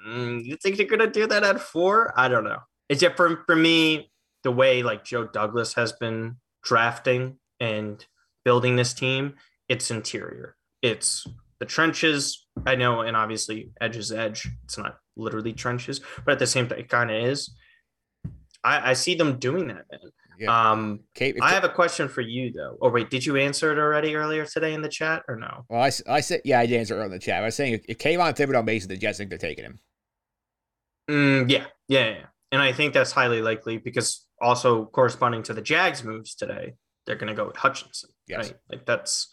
Mm, 0.08 0.44
you 0.44 0.56
think 0.58 0.78
they're 0.78 0.86
gonna 0.86 1.08
do 1.08 1.28
that 1.28 1.44
at 1.44 1.60
four? 1.60 2.14
I 2.18 2.28
don't 2.28 2.44
know. 2.44 2.60
It's 2.90 3.02
just 3.02 3.16
for 3.16 3.44
for 3.46 3.56
me 3.56 4.12
the 4.44 4.52
way 4.52 4.84
like 4.84 5.04
Joe 5.04 5.26
Douglas 5.26 5.74
has 5.74 5.92
been 5.94 6.38
drafting 6.64 7.38
and 7.60 8.04
building 8.46 8.76
this 8.76 8.94
team. 8.94 9.36
It's 9.68 9.92
interior. 9.92 10.56
It's 10.82 11.26
the 11.60 11.66
trenches. 11.66 12.46
I 12.66 12.76
know, 12.76 13.02
and 13.02 13.18
obviously 13.18 13.72
edge 13.82 13.98
is 13.98 14.12
edge. 14.12 14.48
It's 14.66 14.78
not 14.78 14.98
literally 15.16 15.54
trenches, 15.54 16.02
but 16.26 16.34
at 16.34 16.40
the 16.40 16.48
same 16.48 16.68
time, 16.68 16.80
it 16.80 16.90
kind 16.90 17.12
of 17.12 17.18
is. 17.18 17.52
I, 18.64 18.92
I 18.92 18.94
see 18.94 19.16
them 19.16 19.40
doing 19.40 19.68
that, 19.68 19.86
man. 19.92 20.12
Yeah. 20.38 20.72
Um, 20.72 21.02
Cape, 21.16 21.38
I 21.42 21.52
have 21.52 21.64
a 21.64 21.70
question 21.70 22.08
for 22.08 22.22
you 22.22 22.52
though. 22.52 22.78
Oh 22.82 22.90
wait, 22.90 23.10
did 23.10 23.26
you 23.26 23.38
answer 23.38 23.72
it 23.72 23.80
already 23.80 24.16
earlier 24.16 24.46
today 24.46 24.74
in 24.74 24.82
the 24.82 24.90
chat 24.90 25.24
or 25.28 25.36
no? 25.36 25.66
well, 25.70 25.82
I, 25.82 25.92
I 26.08 26.22
said, 26.22 26.42
yeah, 26.46 26.60
I 26.60 26.66
did 26.66 26.80
answer 26.80 26.96
earlier 26.96 27.06
in 27.06 27.12
the 27.12 27.20
chat. 27.20 27.42
I 27.42 27.46
was 27.46 27.56
saying 27.56 27.74
if, 27.74 27.86
if 27.88 27.98
Kayvon 27.98 28.36
Thibodeaux 28.36 28.66
makes 28.66 28.86
it, 28.86 28.90
the 28.90 28.98
Jets 28.98 29.18
think 29.18 29.30
they're 29.30 29.40
taking 29.40 29.66
him. 29.66 29.80
Mm, 31.10 31.50
yeah, 31.50 31.66
yeah, 31.88 32.10
yeah, 32.10 32.26
and 32.52 32.62
I 32.62 32.72
think 32.72 32.94
that's 32.94 33.12
highly 33.12 33.42
likely 33.42 33.78
because 33.78 34.26
also 34.42 34.86
corresponding 34.86 35.44
to 35.44 35.54
the 35.54 35.62
Jags 35.62 36.04
moves 36.04 36.36
today, 36.36 36.76
they're 37.06 37.16
going 37.16 37.30
to 37.30 37.34
go 37.34 37.48
with 37.48 37.56
Hutchinson. 37.56 38.10
Yes. 38.28 38.48
Right? 38.48 38.56
Like 38.70 38.86
that's 38.86 39.30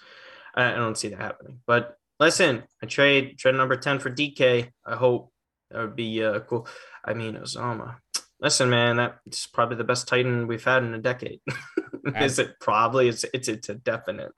I 0.55 0.72
don't 0.72 0.97
see 0.97 1.09
that 1.09 1.20
happening. 1.20 1.60
But 1.66 1.97
listen, 2.20 2.62
I 2.82 2.86
trade 2.86 3.39
trade 3.39 3.56
number 3.56 3.76
ten 3.76 3.98
for 3.98 4.10
DK. 4.10 4.70
I 4.86 4.97
hope 4.97 5.32
that 5.70 5.81
would 5.81 5.97
be 5.97 6.22
uh, 6.22 6.40
cool. 6.40 6.68
I 7.05 7.14
mean, 7.14 7.35
Uzomah. 7.35 7.97
Listen, 8.40 8.69
man, 8.69 8.97
that's 8.97 9.47
probably 9.47 9.77
the 9.77 9.85
best 9.85 10.09
Titan 10.09 10.47
we've 10.47 10.65
had 10.65 10.82
in 10.82 10.94
a 10.94 10.98
decade. 10.98 11.40
Is 12.16 12.39
it 12.39 12.61
probably? 12.61 13.09
It's 13.09 13.24
it's 13.32 13.48
it's 13.48 13.69
a 13.69 13.74
definite. 13.74 14.32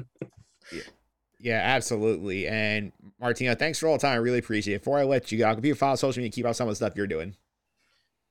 Yeah, 1.40 1.60
absolutely. 1.62 2.46
And 2.46 2.92
Martino, 3.20 3.54
thanks 3.54 3.78
for 3.78 3.88
all 3.88 3.96
the 3.96 4.02
time. 4.02 4.12
I 4.12 4.16
really 4.16 4.38
appreciate 4.38 4.74
it. 4.74 4.80
Before 4.80 4.98
I 4.98 5.04
let 5.04 5.30
you 5.30 5.38
go, 5.38 5.46
I'll 5.46 5.54
give 5.54 5.64
you 5.64 5.72
a 5.72 5.76
follow 5.76 5.96
social 5.96 6.20
media, 6.20 6.32
keep 6.32 6.46
out 6.46 6.56
some 6.56 6.68
of 6.68 6.72
the 6.72 6.76
stuff 6.76 6.94
you're 6.96 7.06
doing. 7.06 7.34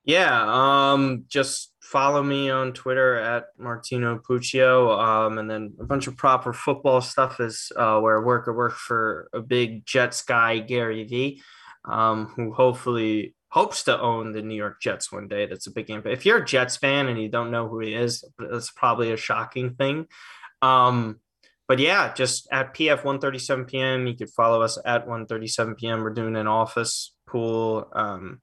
Yeah, 0.05 0.45
um, 0.93 1.25
just 1.27 1.73
follow 1.81 2.21
me 2.21 2.51
on 2.51 2.73
Twitter 2.73 3.15
at 3.15 3.45
Martino 3.57 4.19
Puccio, 4.19 4.99
um, 4.99 5.39
and 5.39 5.49
then 5.49 5.73
a 5.79 5.83
bunch 5.83 6.05
of 6.05 6.15
proper 6.15 6.53
football 6.53 7.01
stuff 7.01 7.39
is 7.39 7.71
uh, 7.75 7.99
where 7.99 8.21
I 8.21 8.23
work. 8.23 8.45
I 8.47 8.51
work 8.51 8.73
for 8.73 9.29
a 9.33 9.41
big 9.41 9.83
Jets 9.85 10.21
guy, 10.21 10.59
Gary 10.59 11.05
V, 11.05 11.41
um, 11.85 12.27
who 12.35 12.53
hopefully 12.53 13.33
hopes 13.49 13.83
to 13.83 13.99
own 13.99 14.31
the 14.31 14.41
New 14.41 14.55
York 14.55 14.81
Jets 14.81 15.11
one 15.11 15.27
day. 15.27 15.45
That's 15.45 15.67
a 15.67 15.71
big 15.71 15.87
game. 15.87 16.01
But 16.01 16.11
if 16.11 16.25
you're 16.25 16.39
a 16.39 16.45
Jets 16.45 16.77
fan 16.77 17.07
and 17.07 17.21
you 17.21 17.29
don't 17.29 17.51
know 17.51 17.67
who 17.67 17.79
he 17.79 17.93
is, 17.93 18.23
that's 18.37 18.71
probably 18.71 19.11
a 19.11 19.17
shocking 19.17 19.75
thing. 19.75 20.07
Um, 20.61 21.19
but 21.67 21.79
yeah, 21.79 22.13
just 22.13 22.47
at 22.51 22.75
PF 22.75 23.03
137 23.03 23.65
p.m. 23.65 24.07
You 24.07 24.15
could 24.15 24.29
follow 24.29 24.61
us 24.61 24.77
at 24.85 25.07
137 25.07 25.75
p.m. 25.75 26.01
We're 26.01 26.13
doing 26.13 26.35
an 26.35 26.47
office 26.47 27.13
pool. 27.27 27.89
Um, 27.93 28.41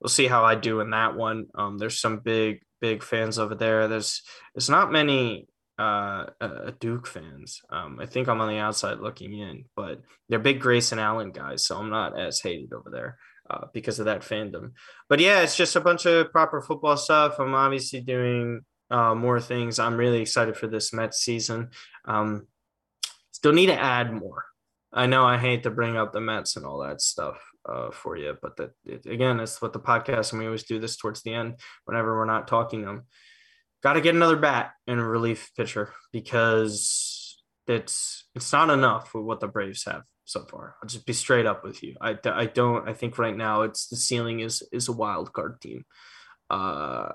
we'll 0.00 0.08
see 0.08 0.26
how 0.26 0.44
I 0.44 0.54
do 0.54 0.80
in 0.80 0.90
that 0.90 1.16
one. 1.16 1.46
Um, 1.54 1.78
there's 1.78 2.00
some 2.00 2.18
big, 2.18 2.62
big 2.80 3.02
fans 3.02 3.38
over 3.38 3.54
there. 3.54 3.88
There's 3.88 4.22
there's 4.54 4.70
not 4.70 4.92
many 4.92 5.48
uh, 5.78 6.26
uh 6.40 6.70
Duke 6.78 7.06
fans. 7.06 7.62
Um, 7.70 7.98
I 8.00 8.06
think 8.06 8.28
I'm 8.28 8.40
on 8.40 8.48
the 8.48 8.58
outside 8.58 9.00
looking 9.00 9.36
in, 9.36 9.64
but 9.74 10.02
they're 10.28 10.38
big 10.38 10.60
Grayson 10.60 11.00
Allen 11.00 11.32
guys, 11.32 11.66
so 11.66 11.78
I'm 11.78 11.90
not 11.90 12.18
as 12.18 12.40
hated 12.40 12.72
over 12.72 12.90
there 12.90 13.18
uh, 13.48 13.66
because 13.72 13.98
of 13.98 14.06
that 14.06 14.22
fandom. 14.22 14.72
But 15.08 15.20
yeah, 15.20 15.40
it's 15.40 15.56
just 15.56 15.76
a 15.76 15.80
bunch 15.80 16.06
of 16.06 16.30
proper 16.30 16.60
football 16.60 16.96
stuff. 16.96 17.38
I'm 17.38 17.54
obviously 17.54 18.00
doing 18.00 18.62
uh, 18.90 19.14
more 19.14 19.40
things. 19.40 19.78
I'm 19.78 19.96
really 19.96 20.20
excited 20.20 20.56
for 20.56 20.66
this 20.66 20.92
Mets 20.92 21.18
season. 21.18 21.70
Um, 22.04 22.46
still 23.32 23.52
need 23.52 23.66
to 23.66 23.80
add 23.80 24.12
more. 24.12 24.44
I 24.92 25.06
know 25.06 25.24
I 25.24 25.38
hate 25.38 25.62
to 25.62 25.70
bring 25.70 25.96
up 25.96 26.12
the 26.12 26.20
Mets 26.20 26.56
and 26.56 26.66
all 26.66 26.80
that 26.80 27.00
stuff 27.00 27.38
uh, 27.66 27.90
for 27.90 28.16
you, 28.16 28.36
but 28.42 28.56
that 28.56 28.70
it, 28.84 29.06
again, 29.06 29.40
it's 29.40 29.62
what 29.62 29.72
the 29.72 29.80
podcast 29.80 30.32
and 30.32 30.40
we 30.40 30.46
always 30.46 30.64
do 30.64 30.78
this 30.78 30.96
towards 30.96 31.22
the 31.22 31.32
end 31.32 31.54
whenever 31.86 32.16
we're 32.16 32.26
not 32.26 32.46
talking 32.46 32.84
them. 32.84 33.04
Got 33.82 33.94
to 33.94 34.00
get 34.00 34.14
another 34.14 34.36
bat 34.36 34.72
and 34.86 35.00
a 35.00 35.04
relief 35.04 35.50
pitcher 35.56 35.92
because 36.12 37.11
it's 37.66 38.24
it's 38.34 38.52
not 38.52 38.70
enough 38.70 39.14
with 39.14 39.24
what 39.24 39.40
the 39.40 39.48
Braves 39.48 39.84
have 39.84 40.02
so 40.24 40.44
far. 40.44 40.76
I'll 40.82 40.88
just 40.88 41.06
be 41.06 41.12
straight 41.12 41.46
up 41.46 41.64
with 41.64 41.82
you. 41.82 41.96
I, 42.00 42.16
I 42.24 42.46
don't. 42.46 42.88
I 42.88 42.92
think 42.92 43.18
right 43.18 43.36
now 43.36 43.62
it's 43.62 43.88
the 43.88 43.96
ceiling 43.96 44.40
is 44.40 44.62
is 44.72 44.88
a 44.88 44.92
wild 44.92 45.32
card 45.32 45.60
team. 45.60 45.84
Uh, 46.50 47.12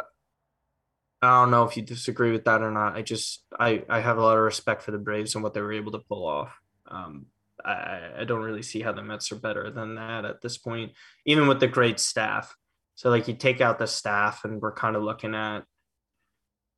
I 1.22 1.42
don't 1.42 1.52
know 1.52 1.64
if 1.64 1.76
you 1.76 1.84
disagree 1.84 2.32
with 2.32 2.46
that 2.46 2.62
or 2.62 2.72
not. 2.72 2.96
I 2.96 3.02
just 3.02 3.44
I 3.60 3.84
I 3.90 4.00
have 4.00 4.18
a 4.18 4.22
lot 4.22 4.38
of 4.38 4.44
respect 4.44 4.84
for 4.84 4.92
the 4.92 4.98
Braves 4.98 5.36
and 5.36 5.44
what 5.44 5.54
they 5.54 5.62
were 5.62 5.74
able 5.74 5.92
to 5.94 6.00
pull 6.00 6.26
off. 6.26 6.56
Um, 6.88 7.28
I, 7.64 8.12
I 8.20 8.24
don't 8.24 8.44
really 8.44 8.62
see 8.62 8.82
how 8.82 8.94
the 8.94 9.04
Mets 9.04 9.32
are 9.32 9.36
better 9.36 9.72
than 9.72 9.96
that 9.96 10.26
at 10.26 10.42
this 10.42 10.58
point, 10.58 10.94
even 11.26 11.48
with 11.48 11.60
the 11.60 11.68
great 11.68 12.00
staff. 12.00 12.56
So 12.96 13.10
like 13.10 13.28
you 13.28 13.36
take 13.36 13.62
out 13.62 13.80
the 13.80 13.88
staff, 13.88 14.44
and 14.44 14.62
we're 14.62 14.74
kind 14.74 14.96
of 14.96 15.04
looking 15.04 15.36
at 15.36 15.64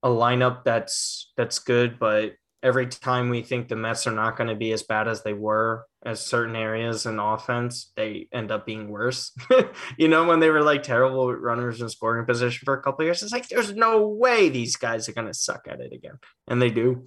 a 0.03 0.09
lineup 0.09 0.63
that's 0.63 1.31
that's 1.35 1.59
good, 1.59 1.99
but 1.99 2.33
every 2.61 2.87
time 2.87 3.29
we 3.29 3.41
think 3.41 3.67
the 3.67 3.75
Mets 3.75 4.05
are 4.07 4.11
not 4.11 4.37
going 4.37 4.49
to 4.49 4.55
be 4.55 4.71
as 4.71 4.83
bad 4.83 5.07
as 5.07 5.23
they 5.23 5.33
were 5.33 5.85
as 6.05 6.25
certain 6.25 6.55
areas 6.55 7.05
in 7.05 7.19
offense, 7.19 7.91
they 7.95 8.27
end 8.33 8.51
up 8.51 8.65
being 8.65 8.89
worse. 8.89 9.31
you 9.97 10.07
know, 10.07 10.25
when 10.25 10.39
they 10.39 10.49
were 10.49 10.61
like 10.61 10.83
terrible 10.83 11.33
runners 11.33 11.81
in 11.81 11.89
scoring 11.89 12.25
position 12.25 12.65
for 12.65 12.73
a 12.73 12.81
couple 12.81 13.05
years, 13.05 13.23
it's 13.23 13.31
like 13.31 13.47
there's 13.47 13.73
no 13.73 14.07
way 14.07 14.49
these 14.49 14.75
guys 14.75 15.07
are 15.07 15.13
going 15.13 15.27
to 15.27 15.33
suck 15.33 15.67
at 15.69 15.79
it 15.79 15.93
again, 15.93 16.19
and 16.47 16.61
they 16.61 16.69
do. 16.69 17.05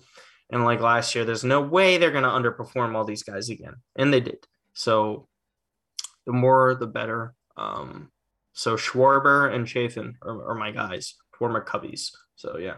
And 0.50 0.64
like 0.64 0.80
last 0.80 1.14
year, 1.14 1.24
there's 1.24 1.44
no 1.44 1.62
way 1.62 1.96
they're 1.96 2.10
going 2.10 2.24
to 2.24 2.28
underperform 2.28 2.94
all 2.94 3.04
these 3.04 3.22
guys 3.22 3.48
again. 3.48 3.74
And 3.96 4.12
they 4.12 4.20
did. 4.20 4.46
So 4.74 5.28
the 6.26 6.32
more, 6.32 6.74
the 6.74 6.86
better. 6.86 7.34
Um, 7.56 8.10
so 8.52 8.76
Schwarber 8.76 9.52
and 9.52 9.66
Chafin 9.66 10.16
are, 10.20 10.50
are 10.50 10.54
my 10.54 10.70
guys 10.70 11.14
former 11.38 11.64
Cubbies. 11.64 12.10
So 12.36 12.58
yeah. 12.58 12.76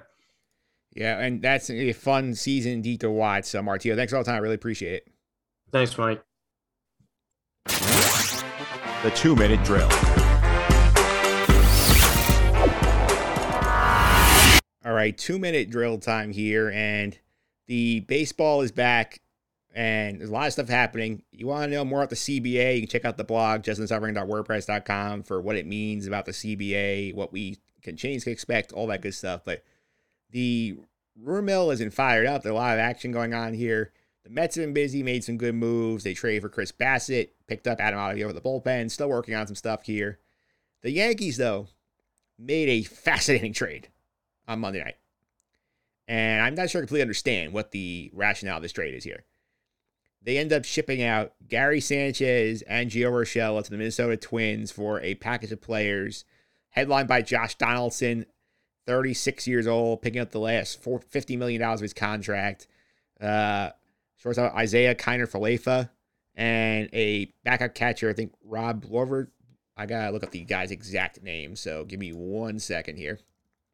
Yeah, 0.95 1.19
and 1.19 1.43
that's 1.43 1.71
a 1.71 1.93
fun 1.93 2.35
season 2.35 2.81
deep 2.81 3.01
to 3.01 3.11
watch. 3.11 3.41
Uh, 3.41 3.43
so 3.43 3.63
Martio, 3.63 3.97
thanks 3.97 4.13
all 4.13 4.23
the 4.23 4.27
time. 4.27 4.37
I 4.37 4.39
really 4.39 4.55
appreciate 4.55 4.95
it. 4.95 5.09
Thanks, 5.73 5.99
Mike. 5.99 6.25
The 7.67 9.11
two 9.15 9.35
minute 9.35 9.63
drill. 9.65 9.89
All 14.85 14.93
right, 14.93 15.17
two 15.17 15.39
minute 15.39 15.71
drill 15.71 15.99
time 15.99 16.31
here, 16.31 16.71
and 16.71 17.19
the 17.67 18.01
baseball 18.01 18.61
is 18.61 18.71
back, 18.71 19.21
and 19.75 20.21
there's 20.21 20.31
a 20.31 20.33
lot 20.33 20.47
of 20.47 20.53
stuff 20.53 20.69
happening. 20.69 21.23
You 21.33 21.47
want 21.47 21.65
to 21.65 21.77
know 21.77 21.85
more 21.85 22.01
about 22.01 22.11
the 22.11 22.17
CBA? 22.17 22.77
You 22.77 22.81
can 22.83 22.89
check 22.89 23.05
out 23.05 23.17
the 23.17 23.25
blog, 23.25 23.63
justinsufferings.wordpress.com, 23.63 25.25
for 25.25 25.41
what 25.41 25.57
it 25.57 25.67
means 25.67 26.07
about 26.07 26.27
the 26.27 26.33
CBA, 26.33 27.15
what 27.15 27.33
we 27.33 27.59
can 27.83 27.97
change, 27.97 28.25
can 28.25 28.33
expect, 28.33 28.73
all 28.73 28.87
that 28.89 29.01
good 29.01 29.15
stuff. 29.15 29.41
But 29.45 29.65
the 30.35 30.77
rumor 31.17 31.43
mill 31.43 31.71
isn't 31.71 31.93
fired 31.93 32.27
up. 32.27 32.43
There's 32.43 32.53
a 32.53 32.57
lot 32.57 32.75
of 32.75 32.81
action 32.81 33.13
going 33.13 33.33
on 33.33 33.55
here. 33.55 33.93
The 34.25 34.31
Mets 34.31 34.57
have 34.57 34.65
been 34.65 34.75
busy, 34.75 35.03
made 35.03 35.23
some 35.23 35.37
good 35.37 35.55
moves. 35.55 36.03
They 36.03 36.13
traded 36.13 36.43
for 36.43 36.49
Chris 36.49 36.73
Bassitt, 36.73 37.31
picked 37.47 37.69
up 37.69 37.79
Adam 37.81 38.01
Ottavino 38.01 38.25
over 38.25 38.33
the 38.33 38.41
bullpen, 38.41 38.91
still 38.91 39.09
working 39.09 39.37
on 39.37 39.47
some 39.47 39.55
stuff 39.55 39.85
here. 39.85 40.19
The 40.83 40.91
Yankees, 40.91 41.37
though, 41.37 41.69
made 42.37 42.69
a 42.69 42.83
fascinating 42.83 43.53
trade 43.53 43.89
on 44.49 44.59
Monday 44.59 44.83
night. 44.83 44.97
And 46.09 46.43
I'm 46.43 46.57
not 46.57 46.69
sure 46.69 46.81
I 46.81 46.83
completely 46.83 47.03
understand 47.03 47.53
what 47.53 47.71
the 47.71 48.11
rationale 48.13 48.57
of 48.57 48.63
this 48.63 48.73
trade 48.73 48.95
is 48.95 49.05
here. 49.05 49.25
They 50.21 50.39
end 50.39 50.53
up 50.53 50.65
shipping 50.65 51.01
out 51.01 51.35
Gary 51.47 51.81
Sanchez 51.81 52.63
and 52.63 52.91
Gio 52.91 53.13
Urshela 53.13 53.63
to 53.63 53.71
the 53.71 53.77
Minnesota 53.77 54.17
Twins 54.17 54.73
for 54.73 55.01
a 55.01 55.15
package 55.15 55.53
of 55.53 55.61
players, 55.61 56.25
headlined 56.71 57.09
by 57.09 57.23
Josh 57.23 57.55
Donaldson, 57.55 58.27
36 58.87 59.47
years 59.47 59.67
old, 59.67 60.03
picking 60.03 60.21
up 60.21 60.31
the 60.31 60.39
last 60.39 60.83
four, 60.83 61.01
$50 61.01 61.39
million 61.39 61.63
of 61.63 61.81
his 61.81 61.93
contract. 61.93 62.67
Uh, 63.21 63.71
shortstop 64.17 64.59
Isiah 64.61 64.95
Kiner 64.95 65.31
Falefa, 65.31 65.91
and 66.35 66.89
a 66.93 67.33
backup 67.45 67.75
catcher, 67.75 68.11
I 68.11 68.13
think 68.13 68.33
Rob 68.45 68.83
Glover. 68.87 69.31
I 69.77 69.87
gotta 69.87 70.13
look 70.13 70.23
up 70.23 70.31
the 70.31 70.45
guy's 70.45 70.71
exact 70.71 71.23
name, 71.23 71.57
so 71.57 71.85
give 71.85 71.99
me 71.99 72.13
one 72.13 72.59
second 72.59 72.97
here. 72.97 73.19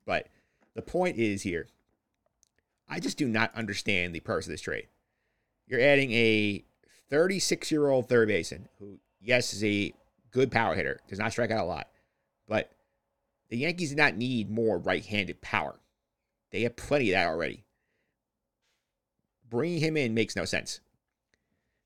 But 0.06 0.28
the 0.74 0.82
point 0.82 1.18
is 1.18 1.42
here, 1.42 1.68
I 2.88 3.00
just 3.00 3.18
do 3.18 3.28
not 3.28 3.54
understand 3.54 4.14
the 4.14 4.20
purpose 4.20 4.46
of 4.46 4.52
this 4.52 4.62
trade. 4.62 4.88
You're 5.66 5.80
adding 5.80 6.10
a 6.12 6.64
36 7.10 7.70
year 7.70 7.88
old 7.88 8.08
third 8.08 8.28
baseman 8.28 8.68
who, 8.78 8.98
yes, 9.20 9.52
is 9.52 9.62
a 9.62 9.92
good 10.30 10.50
power 10.50 10.74
hitter, 10.74 11.00
does 11.08 11.18
not 11.18 11.32
strike 11.32 11.50
out 11.50 11.64
a 11.64 11.64
lot, 11.64 11.88
but 12.48 12.72
the 13.50 13.58
Yankees 13.58 13.90
do 13.90 13.96
not 13.96 14.16
need 14.16 14.50
more 14.50 14.78
right 14.78 15.04
handed 15.04 15.42
power. 15.42 15.80
They 16.50 16.62
have 16.62 16.76
plenty 16.76 17.10
of 17.10 17.14
that 17.14 17.28
already. 17.28 17.64
Bringing 19.48 19.80
him 19.80 19.96
in 19.96 20.14
makes 20.14 20.36
no 20.36 20.44
sense. 20.44 20.80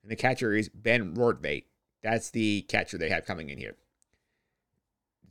And 0.03 0.11
the 0.11 0.17
catcher 0.17 0.53
is 0.53 0.69
Ben 0.69 1.15
Rortvedt. 1.15 1.65
That's 2.03 2.31
the 2.31 2.63
catcher 2.63 2.99
they 2.99 3.09
have 3.09 3.25
coming 3.25 3.49
in 3.49 3.57
here. 3.57 3.77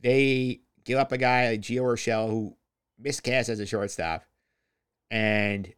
They 0.02 0.60
give 0.84 0.98
up 0.98 1.12
a 1.12 1.18
guy 1.18 1.56
Gio 1.56 1.82
Urshela 1.82 2.28
who 2.28 2.56
miscast 2.98 3.48
as 3.48 3.60
a 3.60 3.66
shortstop, 3.66 4.24
and 5.10 5.72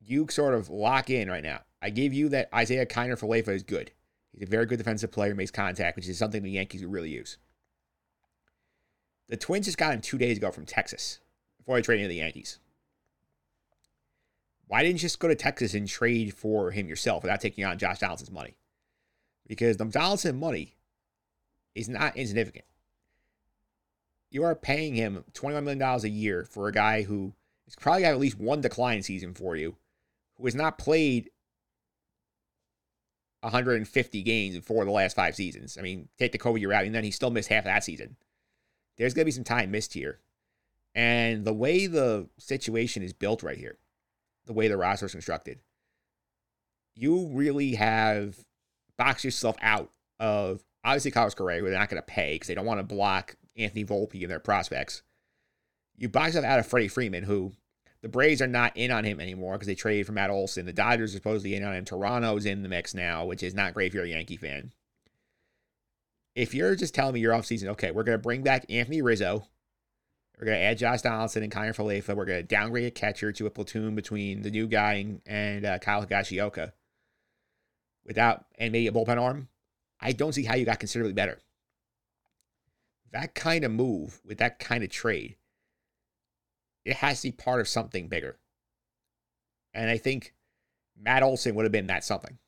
you 0.00 0.26
sort 0.30 0.54
of 0.54 0.70
lock 0.70 1.10
in 1.10 1.28
right 1.28 1.42
now. 1.42 1.60
I 1.82 1.90
give 1.90 2.14
you 2.14 2.28
that 2.30 2.48
Isiah 2.56 2.86
Kiner 2.86 3.18
Falefa 3.18 3.48
is 3.48 3.64
good. 3.64 3.90
He's 4.32 4.46
a 4.46 4.50
very 4.50 4.66
good 4.66 4.78
defensive 4.78 5.10
player, 5.10 5.34
makes 5.34 5.50
contact, 5.50 5.96
which 5.96 6.08
is 6.08 6.16
something 6.16 6.42
the 6.42 6.50
Yankees 6.52 6.84
really 6.84 7.10
use. 7.10 7.38
The 9.30 9.36
Twins 9.36 9.66
just 9.66 9.78
got 9.78 9.94
him 9.94 10.00
two 10.00 10.18
days 10.18 10.38
ago 10.38 10.50
from 10.50 10.66
Texas 10.66 11.20
before 11.56 11.76
they 11.76 11.82
traded 11.82 12.04
to 12.04 12.08
the 12.08 12.16
Yankees. 12.16 12.58
Why 14.66 14.82
didn't 14.82 14.96
you 14.96 15.02
just 15.02 15.20
go 15.20 15.28
to 15.28 15.36
Texas 15.36 15.72
and 15.72 15.86
trade 15.86 16.34
for 16.34 16.72
him 16.72 16.88
yourself 16.88 17.22
without 17.22 17.40
taking 17.40 17.64
on 17.64 17.78
Josh 17.78 18.00
Donaldson's 18.00 18.32
money? 18.32 18.56
Because 19.46 19.76
the 19.76 19.84
Donaldson 19.84 20.38
money 20.38 20.74
is 21.76 21.88
not 21.88 22.16
insignificant. 22.16 22.64
You 24.32 24.42
are 24.42 24.56
paying 24.56 24.96
him 24.96 25.24
$21 25.32 25.62
million 25.62 25.82
a 25.82 26.08
year 26.08 26.44
for 26.44 26.66
a 26.66 26.72
guy 26.72 27.02
who 27.02 27.32
is 27.68 27.76
probably 27.76 28.02
got 28.02 28.12
at 28.12 28.20
least 28.20 28.38
one 28.38 28.60
decline 28.60 29.02
season 29.02 29.34
for 29.34 29.54
you, 29.54 29.76
who 30.38 30.44
has 30.44 30.56
not 30.56 30.76
played 30.76 31.30
150 33.42 34.22
games 34.22 34.56
in 34.56 34.62
four 34.62 34.82
of 34.82 34.86
the 34.86 34.92
last 34.92 35.14
five 35.14 35.36
seasons. 35.36 35.78
I 35.78 35.82
mean, 35.82 36.08
take 36.18 36.32
the 36.32 36.38
COVID 36.38 36.60
year 36.60 36.72
out, 36.72 36.84
and 36.84 36.94
then 36.94 37.04
he 37.04 37.12
still 37.12 37.30
missed 37.30 37.48
half 37.48 37.64
that 37.64 37.84
season. 37.84 38.16
There's 39.00 39.14
going 39.14 39.22
to 39.22 39.28
be 39.28 39.32
some 39.32 39.44
time 39.44 39.70
missed 39.70 39.94
here. 39.94 40.20
And 40.94 41.46
the 41.46 41.54
way 41.54 41.86
the 41.86 42.28
situation 42.38 43.02
is 43.02 43.14
built 43.14 43.42
right 43.42 43.56
here, 43.56 43.78
the 44.44 44.52
way 44.52 44.68
the 44.68 44.76
roster 44.76 45.06
is 45.06 45.12
constructed, 45.12 45.60
you 46.94 47.30
really 47.32 47.76
have 47.76 48.36
boxed 48.98 49.24
yourself 49.24 49.56
out 49.62 49.90
of 50.18 50.62
obviously 50.84 51.12
Carlos 51.12 51.34
Correa, 51.34 51.60
who 51.60 51.70
they're 51.70 51.78
not 51.78 51.88
going 51.88 52.02
to 52.02 52.06
pay 52.06 52.34
because 52.34 52.48
they 52.48 52.54
don't 52.54 52.66
want 52.66 52.78
to 52.78 52.94
block 52.94 53.36
Anthony 53.56 53.86
Volpe 53.86 54.20
and 54.20 54.30
their 54.30 54.38
prospects. 54.38 55.02
You 55.96 56.10
box 56.10 56.28
yourself 56.28 56.44
out 56.44 56.58
of 56.58 56.66
Freddie 56.66 56.88
Freeman, 56.88 57.24
who 57.24 57.52
the 58.02 58.08
Braves 58.08 58.42
are 58.42 58.46
not 58.46 58.76
in 58.76 58.90
on 58.90 59.04
him 59.04 59.18
anymore 59.18 59.54
because 59.54 59.66
they 59.66 59.74
traded 59.74 60.06
for 60.06 60.12
Matt 60.12 60.28
Olson. 60.28 60.66
The 60.66 60.74
Dodgers 60.74 61.14
are 61.14 61.18
supposedly 61.18 61.54
in 61.54 61.64
on 61.64 61.74
him. 61.74 61.86
Toronto's 61.86 62.44
in 62.44 62.62
the 62.62 62.68
mix 62.68 62.94
now, 62.94 63.24
which 63.24 63.42
is 63.42 63.54
not 63.54 63.72
great 63.72 63.88
if 63.88 63.94
you're 63.94 64.04
a 64.04 64.08
Yankee 64.08 64.36
fan. 64.36 64.72
If 66.40 66.54
you're 66.54 66.74
just 66.74 66.94
telling 66.94 67.12
me 67.12 67.20
your 67.20 67.34
offseason, 67.34 67.68
okay, 67.68 67.90
we're 67.90 68.02
going 68.02 68.16
to 68.16 68.22
bring 68.22 68.42
back 68.42 68.64
Anthony 68.70 69.02
Rizzo. 69.02 69.46
We're 70.38 70.46
going 70.46 70.56
to 70.56 70.64
add 70.64 70.78
Josh 70.78 71.02
Donaldson 71.02 71.42
and 71.42 71.52
Kiner 71.52 71.76
Falefa. 71.76 72.16
We're 72.16 72.24
going 72.24 72.40
to 72.40 72.46
downgrade 72.46 72.86
a 72.86 72.90
catcher 72.90 73.30
to 73.30 73.44
a 73.44 73.50
platoon 73.50 73.94
between 73.94 74.40
the 74.40 74.50
new 74.50 74.66
guy 74.66 74.94
and, 74.94 75.20
and 75.26 75.66
uh, 75.66 75.78
Kyle 75.80 76.02
Higashioka. 76.02 76.72
Without, 78.06 78.46
and 78.58 78.72
maybe 78.72 78.86
a 78.86 78.90
bullpen 78.90 79.20
arm. 79.20 79.48
I 80.00 80.12
don't 80.12 80.32
see 80.32 80.44
how 80.44 80.54
you 80.54 80.64
got 80.64 80.80
considerably 80.80 81.12
better. 81.12 81.40
That 83.12 83.34
kind 83.34 83.62
of 83.62 83.70
move 83.70 84.22
with 84.24 84.38
that 84.38 84.58
kind 84.58 84.82
of 84.82 84.88
trade, 84.88 85.36
it 86.86 86.96
has 86.96 87.20
to 87.20 87.28
be 87.28 87.32
part 87.32 87.60
of 87.60 87.68
something 87.68 88.08
bigger. 88.08 88.38
And 89.74 89.90
I 89.90 89.98
think 89.98 90.32
Matt 90.98 91.22
Olson 91.22 91.54
would 91.54 91.66
have 91.66 91.72
been 91.72 91.88
that 91.88 92.02
something. 92.02 92.38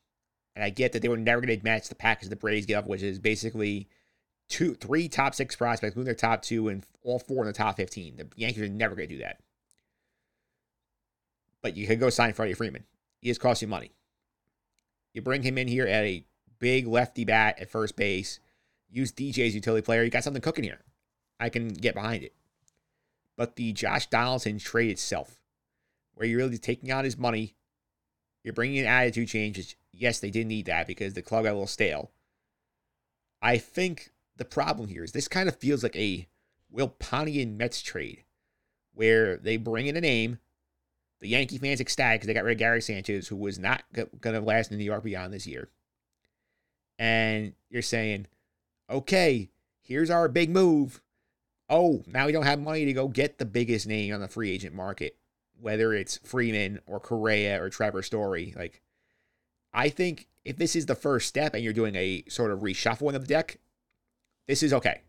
And 0.55 0.63
I 0.63 0.69
get 0.69 0.91
that 0.91 1.01
they 1.01 1.09
were 1.09 1.17
never 1.17 1.41
going 1.41 1.57
to 1.57 1.63
match 1.63 1.89
the 1.89 1.95
package 1.95 2.29
the 2.29 2.35
Braves 2.35 2.65
give 2.65 2.77
up, 2.77 2.87
which 2.87 3.01
is 3.01 3.19
basically 3.19 3.87
two, 4.49 4.75
three 4.75 5.07
top 5.07 5.33
six 5.33 5.55
prospects, 5.55 5.95
moving 5.95 6.05
their 6.05 6.15
top 6.15 6.41
two, 6.41 6.67
and 6.67 6.85
all 7.03 7.19
four 7.19 7.41
in 7.41 7.47
the 7.47 7.53
top 7.53 7.77
15. 7.77 8.17
The 8.17 8.27
Yankees 8.35 8.61
are 8.61 8.69
never 8.69 8.95
going 8.95 9.09
to 9.09 9.15
do 9.15 9.21
that. 9.21 9.39
But 11.61 11.75
you 11.75 11.87
could 11.87 11.99
go 11.99 12.09
sign 12.09 12.33
Freddie 12.33 12.53
Freeman. 12.53 12.83
He 13.21 13.29
just 13.29 13.41
costs 13.41 13.61
you 13.61 13.67
money. 13.67 13.91
You 15.13 15.21
bring 15.21 15.43
him 15.43 15.57
in 15.57 15.67
here 15.67 15.87
at 15.87 16.03
a 16.03 16.25
big 16.59 16.87
lefty 16.87 17.25
bat 17.25 17.59
at 17.59 17.69
first 17.69 17.95
base. 17.95 18.39
Use 18.91 19.11
DJ 19.11 19.47
as 19.47 19.55
utility 19.55 19.83
player. 19.83 20.03
You 20.03 20.09
got 20.09 20.23
something 20.23 20.41
cooking 20.41 20.65
here. 20.65 20.81
I 21.39 21.49
can 21.49 21.69
get 21.69 21.95
behind 21.95 22.23
it. 22.23 22.33
But 23.35 23.55
the 23.55 23.73
Josh 23.73 24.07
Donaldson 24.07 24.59
trade 24.59 24.91
itself, 24.91 25.39
where 26.13 26.27
you're 26.27 26.37
really 26.37 26.57
taking 26.57 26.91
on 26.91 27.03
his 27.03 27.17
money, 27.17 27.55
you're 28.43 28.53
bringing 28.53 28.77
in 28.77 28.85
attitude 28.85 29.29
changes. 29.29 29.75
Yes, 29.91 30.19
they 30.19 30.31
did 30.31 30.47
need 30.47 30.65
that 30.65 30.87
because 30.87 31.13
the 31.13 31.21
club 31.21 31.43
got 31.43 31.51
a 31.51 31.53
little 31.53 31.67
stale. 31.67 32.11
I 33.41 33.57
think 33.57 34.11
the 34.37 34.45
problem 34.45 34.87
here 34.87 35.03
is 35.03 35.11
this 35.11 35.27
kind 35.27 35.47
of 35.47 35.57
feels 35.57 35.83
like 35.83 35.95
a 35.95 36.27
Wilponian 36.75 37.57
Mets 37.57 37.81
trade, 37.81 38.23
where 38.93 39.37
they 39.37 39.57
bring 39.57 39.87
in 39.87 39.95
a 39.95 40.01
name, 40.01 40.39
the 41.21 41.29
Yankee 41.29 41.57
fans 41.57 41.79
ecstatic 41.79 42.21
because 42.21 42.27
they 42.27 42.33
got 42.33 42.43
rid 42.43 42.53
of 42.53 42.59
Gary 42.59 42.81
Sanchez, 42.81 43.27
who 43.27 43.35
was 43.35 43.59
not 43.59 43.83
going 43.93 44.35
to 44.35 44.41
last 44.41 44.71
in 44.71 44.77
New 44.77 44.83
York 44.83 45.03
beyond 45.03 45.33
this 45.33 45.47
year. 45.47 45.69
And 46.99 47.53
you're 47.69 47.81
saying, 47.81 48.27
okay, 48.89 49.49
here's 49.81 50.09
our 50.09 50.27
big 50.27 50.49
move. 50.49 51.01
Oh, 51.69 52.03
now 52.07 52.25
we 52.25 52.31
don't 52.31 52.43
have 52.43 52.59
money 52.59 52.85
to 52.85 52.93
go 52.93 53.07
get 53.07 53.37
the 53.37 53.45
biggest 53.45 53.87
name 53.87 54.13
on 54.13 54.19
the 54.19 54.27
free 54.27 54.51
agent 54.51 54.75
market, 54.75 55.15
whether 55.63 55.93
it's 55.93 56.19
Freeman 56.25 56.81
or 56.85 56.99
Correa 56.99 57.63
or 57.63 57.69
Trevor 57.69 58.03
Story. 58.03 58.53
Like, 58.55 58.81
I 59.73 59.87
think 59.87 60.27
if 60.43 60.57
this 60.57 60.75
is 60.75 60.87
the 60.87 60.93
first 60.93 61.29
step 61.29 61.53
and 61.53 61.63
you're 61.63 61.71
doing 61.71 61.95
a 61.95 62.25
sort 62.27 62.51
of 62.51 62.59
reshuffling 62.59 63.15
of 63.15 63.21
the 63.21 63.27
deck, 63.27 63.59
this 64.45 64.61
is 64.61 64.73
okay. 64.73 65.01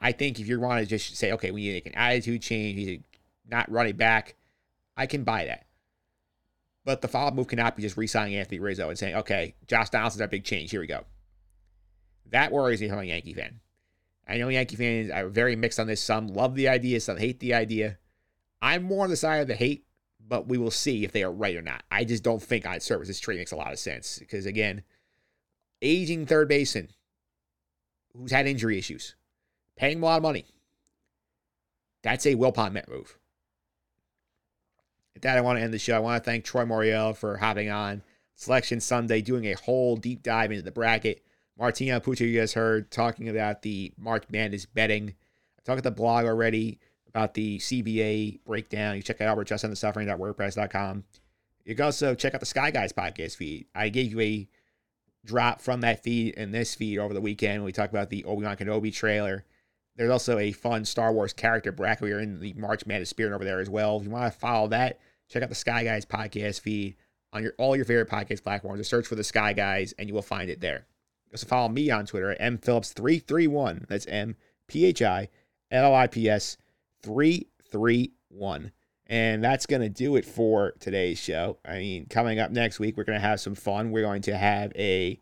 I 0.00 0.12
think 0.12 0.40
if 0.40 0.48
you 0.48 0.58
want 0.58 0.80
to 0.80 0.86
just 0.86 1.16
say, 1.16 1.32
okay, 1.32 1.50
we 1.50 1.60
need 1.60 1.86
an 1.86 1.94
attitude 1.94 2.40
change, 2.40 2.76
we 2.76 2.84
need 2.86 3.02
to 3.02 3.18
not 3.50 3.70
run 3.70 3.86
it 3.86 3.98
back, 3.98 4.36
I 4.96 5.04
can 5.04 5.22
buy 5.22 5.44
that. 5.44 5.66
But 6.86 7.02
the 7.02 7.08
follow 7.08 7.28
up 7.28 7.34
move 7.34 7.48
cannot 7.48 7.76
be 7.76 7.82
just 7.82 7.98
re 7.98 8.06
signing 8.06 8.36
Anthony 8.36 8.60
Rizzo 8.60 8.88
and 8.88 8.98
saying, 8.98 9.16
okay, 9.16 9.54
Josh 9.66 9.90
Donaldson's 9.90 10.22
our 10.22 10.28
big 10.28 10.44
change. 10.44 10.70
Here 10.70 10.80
we 10.80 10.86
go. 10.86 11.04
That 12.30 12.52
worries 12.52 12.80
me 12.80 12.90
I'm 12.90 12.98
a 12.98 13.04
Yankee 13.04 13.34
fan. 13.34 13.60
I 14.26 14.38
know 14.38 14.48
Yankee 14.48 14.76
fans 14.76 15.10
are 15.10 15.28
very 15.28 15.56
mixed 15.56 15.78
on 15.78 15.86
this. 15.86 16.00
Some 16.00 16.28
love 16.28 16.54
the 16.54 16.68
idea, 16.68 17.00
some 17.00 17.18
hate 17.18 17.40
the 17.40 17.52
idea. 17.52 17.98
I'm 18.60 18.82
more 18.82 19.04
on 19.04 19.10
the 19.10 19.16
side 19.16 19.40
of 19.40 19.48
the 19.48 19.54
hate, 19.54 19.84
but 20.26 20.48
we 20.48 20.58
will 20.58 20.70
see 20.70 21.04
if 21.04 21.12
they 21.12 21.22
are 21.22 21.32
right 21.32 21.56
or 21.56 21.62
not. 21.62 21.82
I 21.90 22.04
just 22.04 22.22
don't 22.22 22.42
think 22.42 22.66
on 22.66 22.80
surface 22.80 23.08
this 23.08 23.20
trade 23.20 23.38
makes 23.38 23.52
a 23.52 23.56
lot 23.56 23.72
of 23.72 23.78
sense 23.78 24.18
because, 24.18 24.46
again, 24.46 24.82
aging 25.80 26.26
third 26.26 26.48
baseman 26.48 26.88
who's 28.12 28.32
had 28.32 28.46
injury 28.46 28.78
issues, 28.78 29.14
paying 29.76 30.02
a 30.02 30.04
lot 30.04 30.16
of 30.16 30.22
money. 30.22 30.46
That's 32.02 32.26
a 32.26 32.34
Wilpon 32.34 32.72
Met 32.72 32.88
move. 32.88 33.18
With 35.14 35.22
that, 35.22 35.38
I 35.38 35.40
want 35.40 35.58
to 35.58 35.62
end 35.62 35.74
the 35.74 35.78
show. 35.78 35.96
I 35.96 36.00
want 36.00 36.22
to 36.22 36.30
thank 36.30 36.44
Troy 36.44 36.64
Moriel 36.64 37.16
for 37.16 37.36
hopping 37.36 37.70
on 37.70 38.02
Selection 38.34 38.80
Sunday, 38.80 39.20
doing 39.20 39.46
a 39.46 39.54
whole 39.54 39.96
deep 39.96 40.22
dive 40.22 40.52
into 40.52 40.62
the 40.62 40.70
bracket. 40.70 41.24
Martina 41.58 42.00
Pucci, 42.00 42.30
you 42.30 42.38
guys 42.38 42.52
heard 42.52 42.90
talking 42.90 43.28
about 43.28 43.62
the 43.62 43.92
March 43.98 44.24
Madness 44.30 44.64
betting. 44.64 45.14
I 45.58 45.62
talked 45.64 45.78
at 45.78 45.84
the 45.84 45.90
blog 45.90 46.24
already 46.24 46.78
about 47.18 47.34
the 47.34 47.58
CBA 47.58 48.44
breakdown. 48.44 48.94
You 48.94 49.02
check 49.02 49.20
out 49.20 49.26
Albert 49.26 49.50
it 49.50 49.52
out 49.52 49.64
over 49.64 49.68
justendthesuffering.wordpress.com. 49.68 51.04
You 51.64 51.74
can 51.74 51.84
also 51.84 52.14
check 52.14 52.34
out 52.34 52.40
the 52.40 52.46
Sky 52.46 52.70
Guys 52.70 52.92
podcast 52.92 53.36
feed. 53.36 53.66
I 53.74 53.88
gave 53.88 54.12
you 54.12 54.20
a 54.20 54.48
drop 55.24 55.60
from 55.60 55.80
that 55.80 56.04
feed 56.04 56.34
in 56.34 56.52
this 56.52 56.76
feed 56.76 56.98
over 56.98 57.12
the 57.12 57.20
weekend 57.20 57.64
we 57.64 57.72
talked 57.72 57.92
about 57.92 58.08
the 58.08 58.24
Obi-Wan 58.24 58.56
Kenobi 58.56 58.94
trailer. 58.94 59.44
There's 59.96 60.12
also 60.12 60.38
a 60.38 60.52
fun 60.52 60.84
Star 60.84 61.12
Wars 61.12 61.32
character 61.32 61.72
bracket. 61.72 62.04
We 62.04 62.12
are 62.12 62.20
in 62.20 62.38
the 62.38 62.52
March 62.54 62.86
Madness 62.86 63.10
spirit 63.10 63.34
over 63.34 63.44
there 63.44 63.58
as 63.58 63.68
well. 63.68 63.98
If 63.98 64.04
you 64.04 64.10
want 64.10 64.32
to 64.32 64.38
follow 64.38 64.68
that, 64.68 65.00
check 65.28 65.42
out 65.42 65.48
the 65.48 65.56
Sky 65.56 65.82
Guys 65.82 66.06
podcast 66.06 66.60
feed 66.60 66.94
on 67.32 67.42
your 67.42 67.52
all 67.58 67.74
your 67.74 67.84
favorite 67.84 68.08
podcast 68.08 68.44
platforms. 68.44 68.78
Just 68.78 68.90
search 68.90 69.08
for 69.08 69.16
the 69.16 69.24
Sky 69.24 69.52
Guys 69.52 69.92
and 69.98 70.08
you 70.08 70.14
will 70.14 70.22
find 70.22 70.48
it 70.48 70.60
there. 70.60 70.86
Also 71.32 71.48
follow 71.48 71.68
me 71.68 71.90
on 71.90 72.06
Twitter 72.06 72.30
at 72.30 72.40
mphillips331. 72.40 73.88
That's 73.88 74.06
M 74.06 74.36
P 74.68 74.86
H 74.86 75.02
I 75.02 75.28
L 75.72 75.86
L 75.86 75.94
I 75.96 76.06
P 76.06 76.30
S 76.30 76.56
331. 77.02 78.72
And 79.06 79.42
that's 79.42 79.66
going 79.66 79.80
to 79.80 79.88
do 79.88 80.16
it 80.16 80.24
for 80.26 80.74
today's 80.80 81.18
show. 81.18 81.58
I 81.64 81.78
mean, 81.78 82.06
coming 82.06 82.38
up 82.38 82.50
next 82.50 82.78
week, 82.78 82.96
we're 82.96 83.04
going 83.04 83.18
to 83.18 83.26
have 83.26 83.40
some 83.40 83.54
fun. 83.54 83.90
We're 83.90 84.02
going 84.02 84.22
to 84.22 84.36
have 84.36 84.72
a 84.76 85.18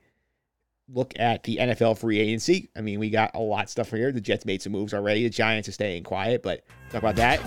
look 0.89 1.15
at 1.19 1.44
the 1.44 1.59
NFL 1.59 1.98
free 1.98 2.19
agency. 2.19 2.69
I 2.77 2.81
mean, 2.81 2.98
we 2.98 3.11
got 3.11 3.32
a 3.35 3.40
lot 3.40 3.65
of 3.65 3.70
stuff 3.70 3.90
here. 3.90 4.11
The 4.11 4.20
Jets 4.20 4.44
made 4.44 4.61
some 4.62 4.73
moves 4.73 4.93
already. 4.93 5.23
The 5.23 5.31
Giants 5.31 5.69
are 5.69 5.73
staying 5.73 6.03
quiet, 6.03 6.43
but 6.43 6.65
talk 6.90 7.03
about 7.03 7.16
that. 7.16 7.40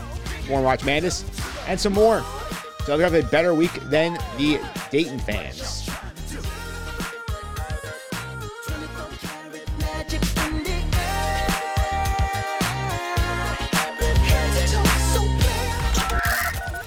More 0.47 0.61
March 0.61 0.83
Madness 0.85 1.23
and 1.67 1.79
some 1.79 1.93
more. 1.93 2.23
So 2.85 2.97
they'll 2.97 3.09
have 3.09 3.13
a 3.13 3.27
better 3.29 3.53
week 3.53 3.73
than 3.89 4.13
the 4.37 4.59
Dayton 4.91 5.19
fans. 5.19 5.89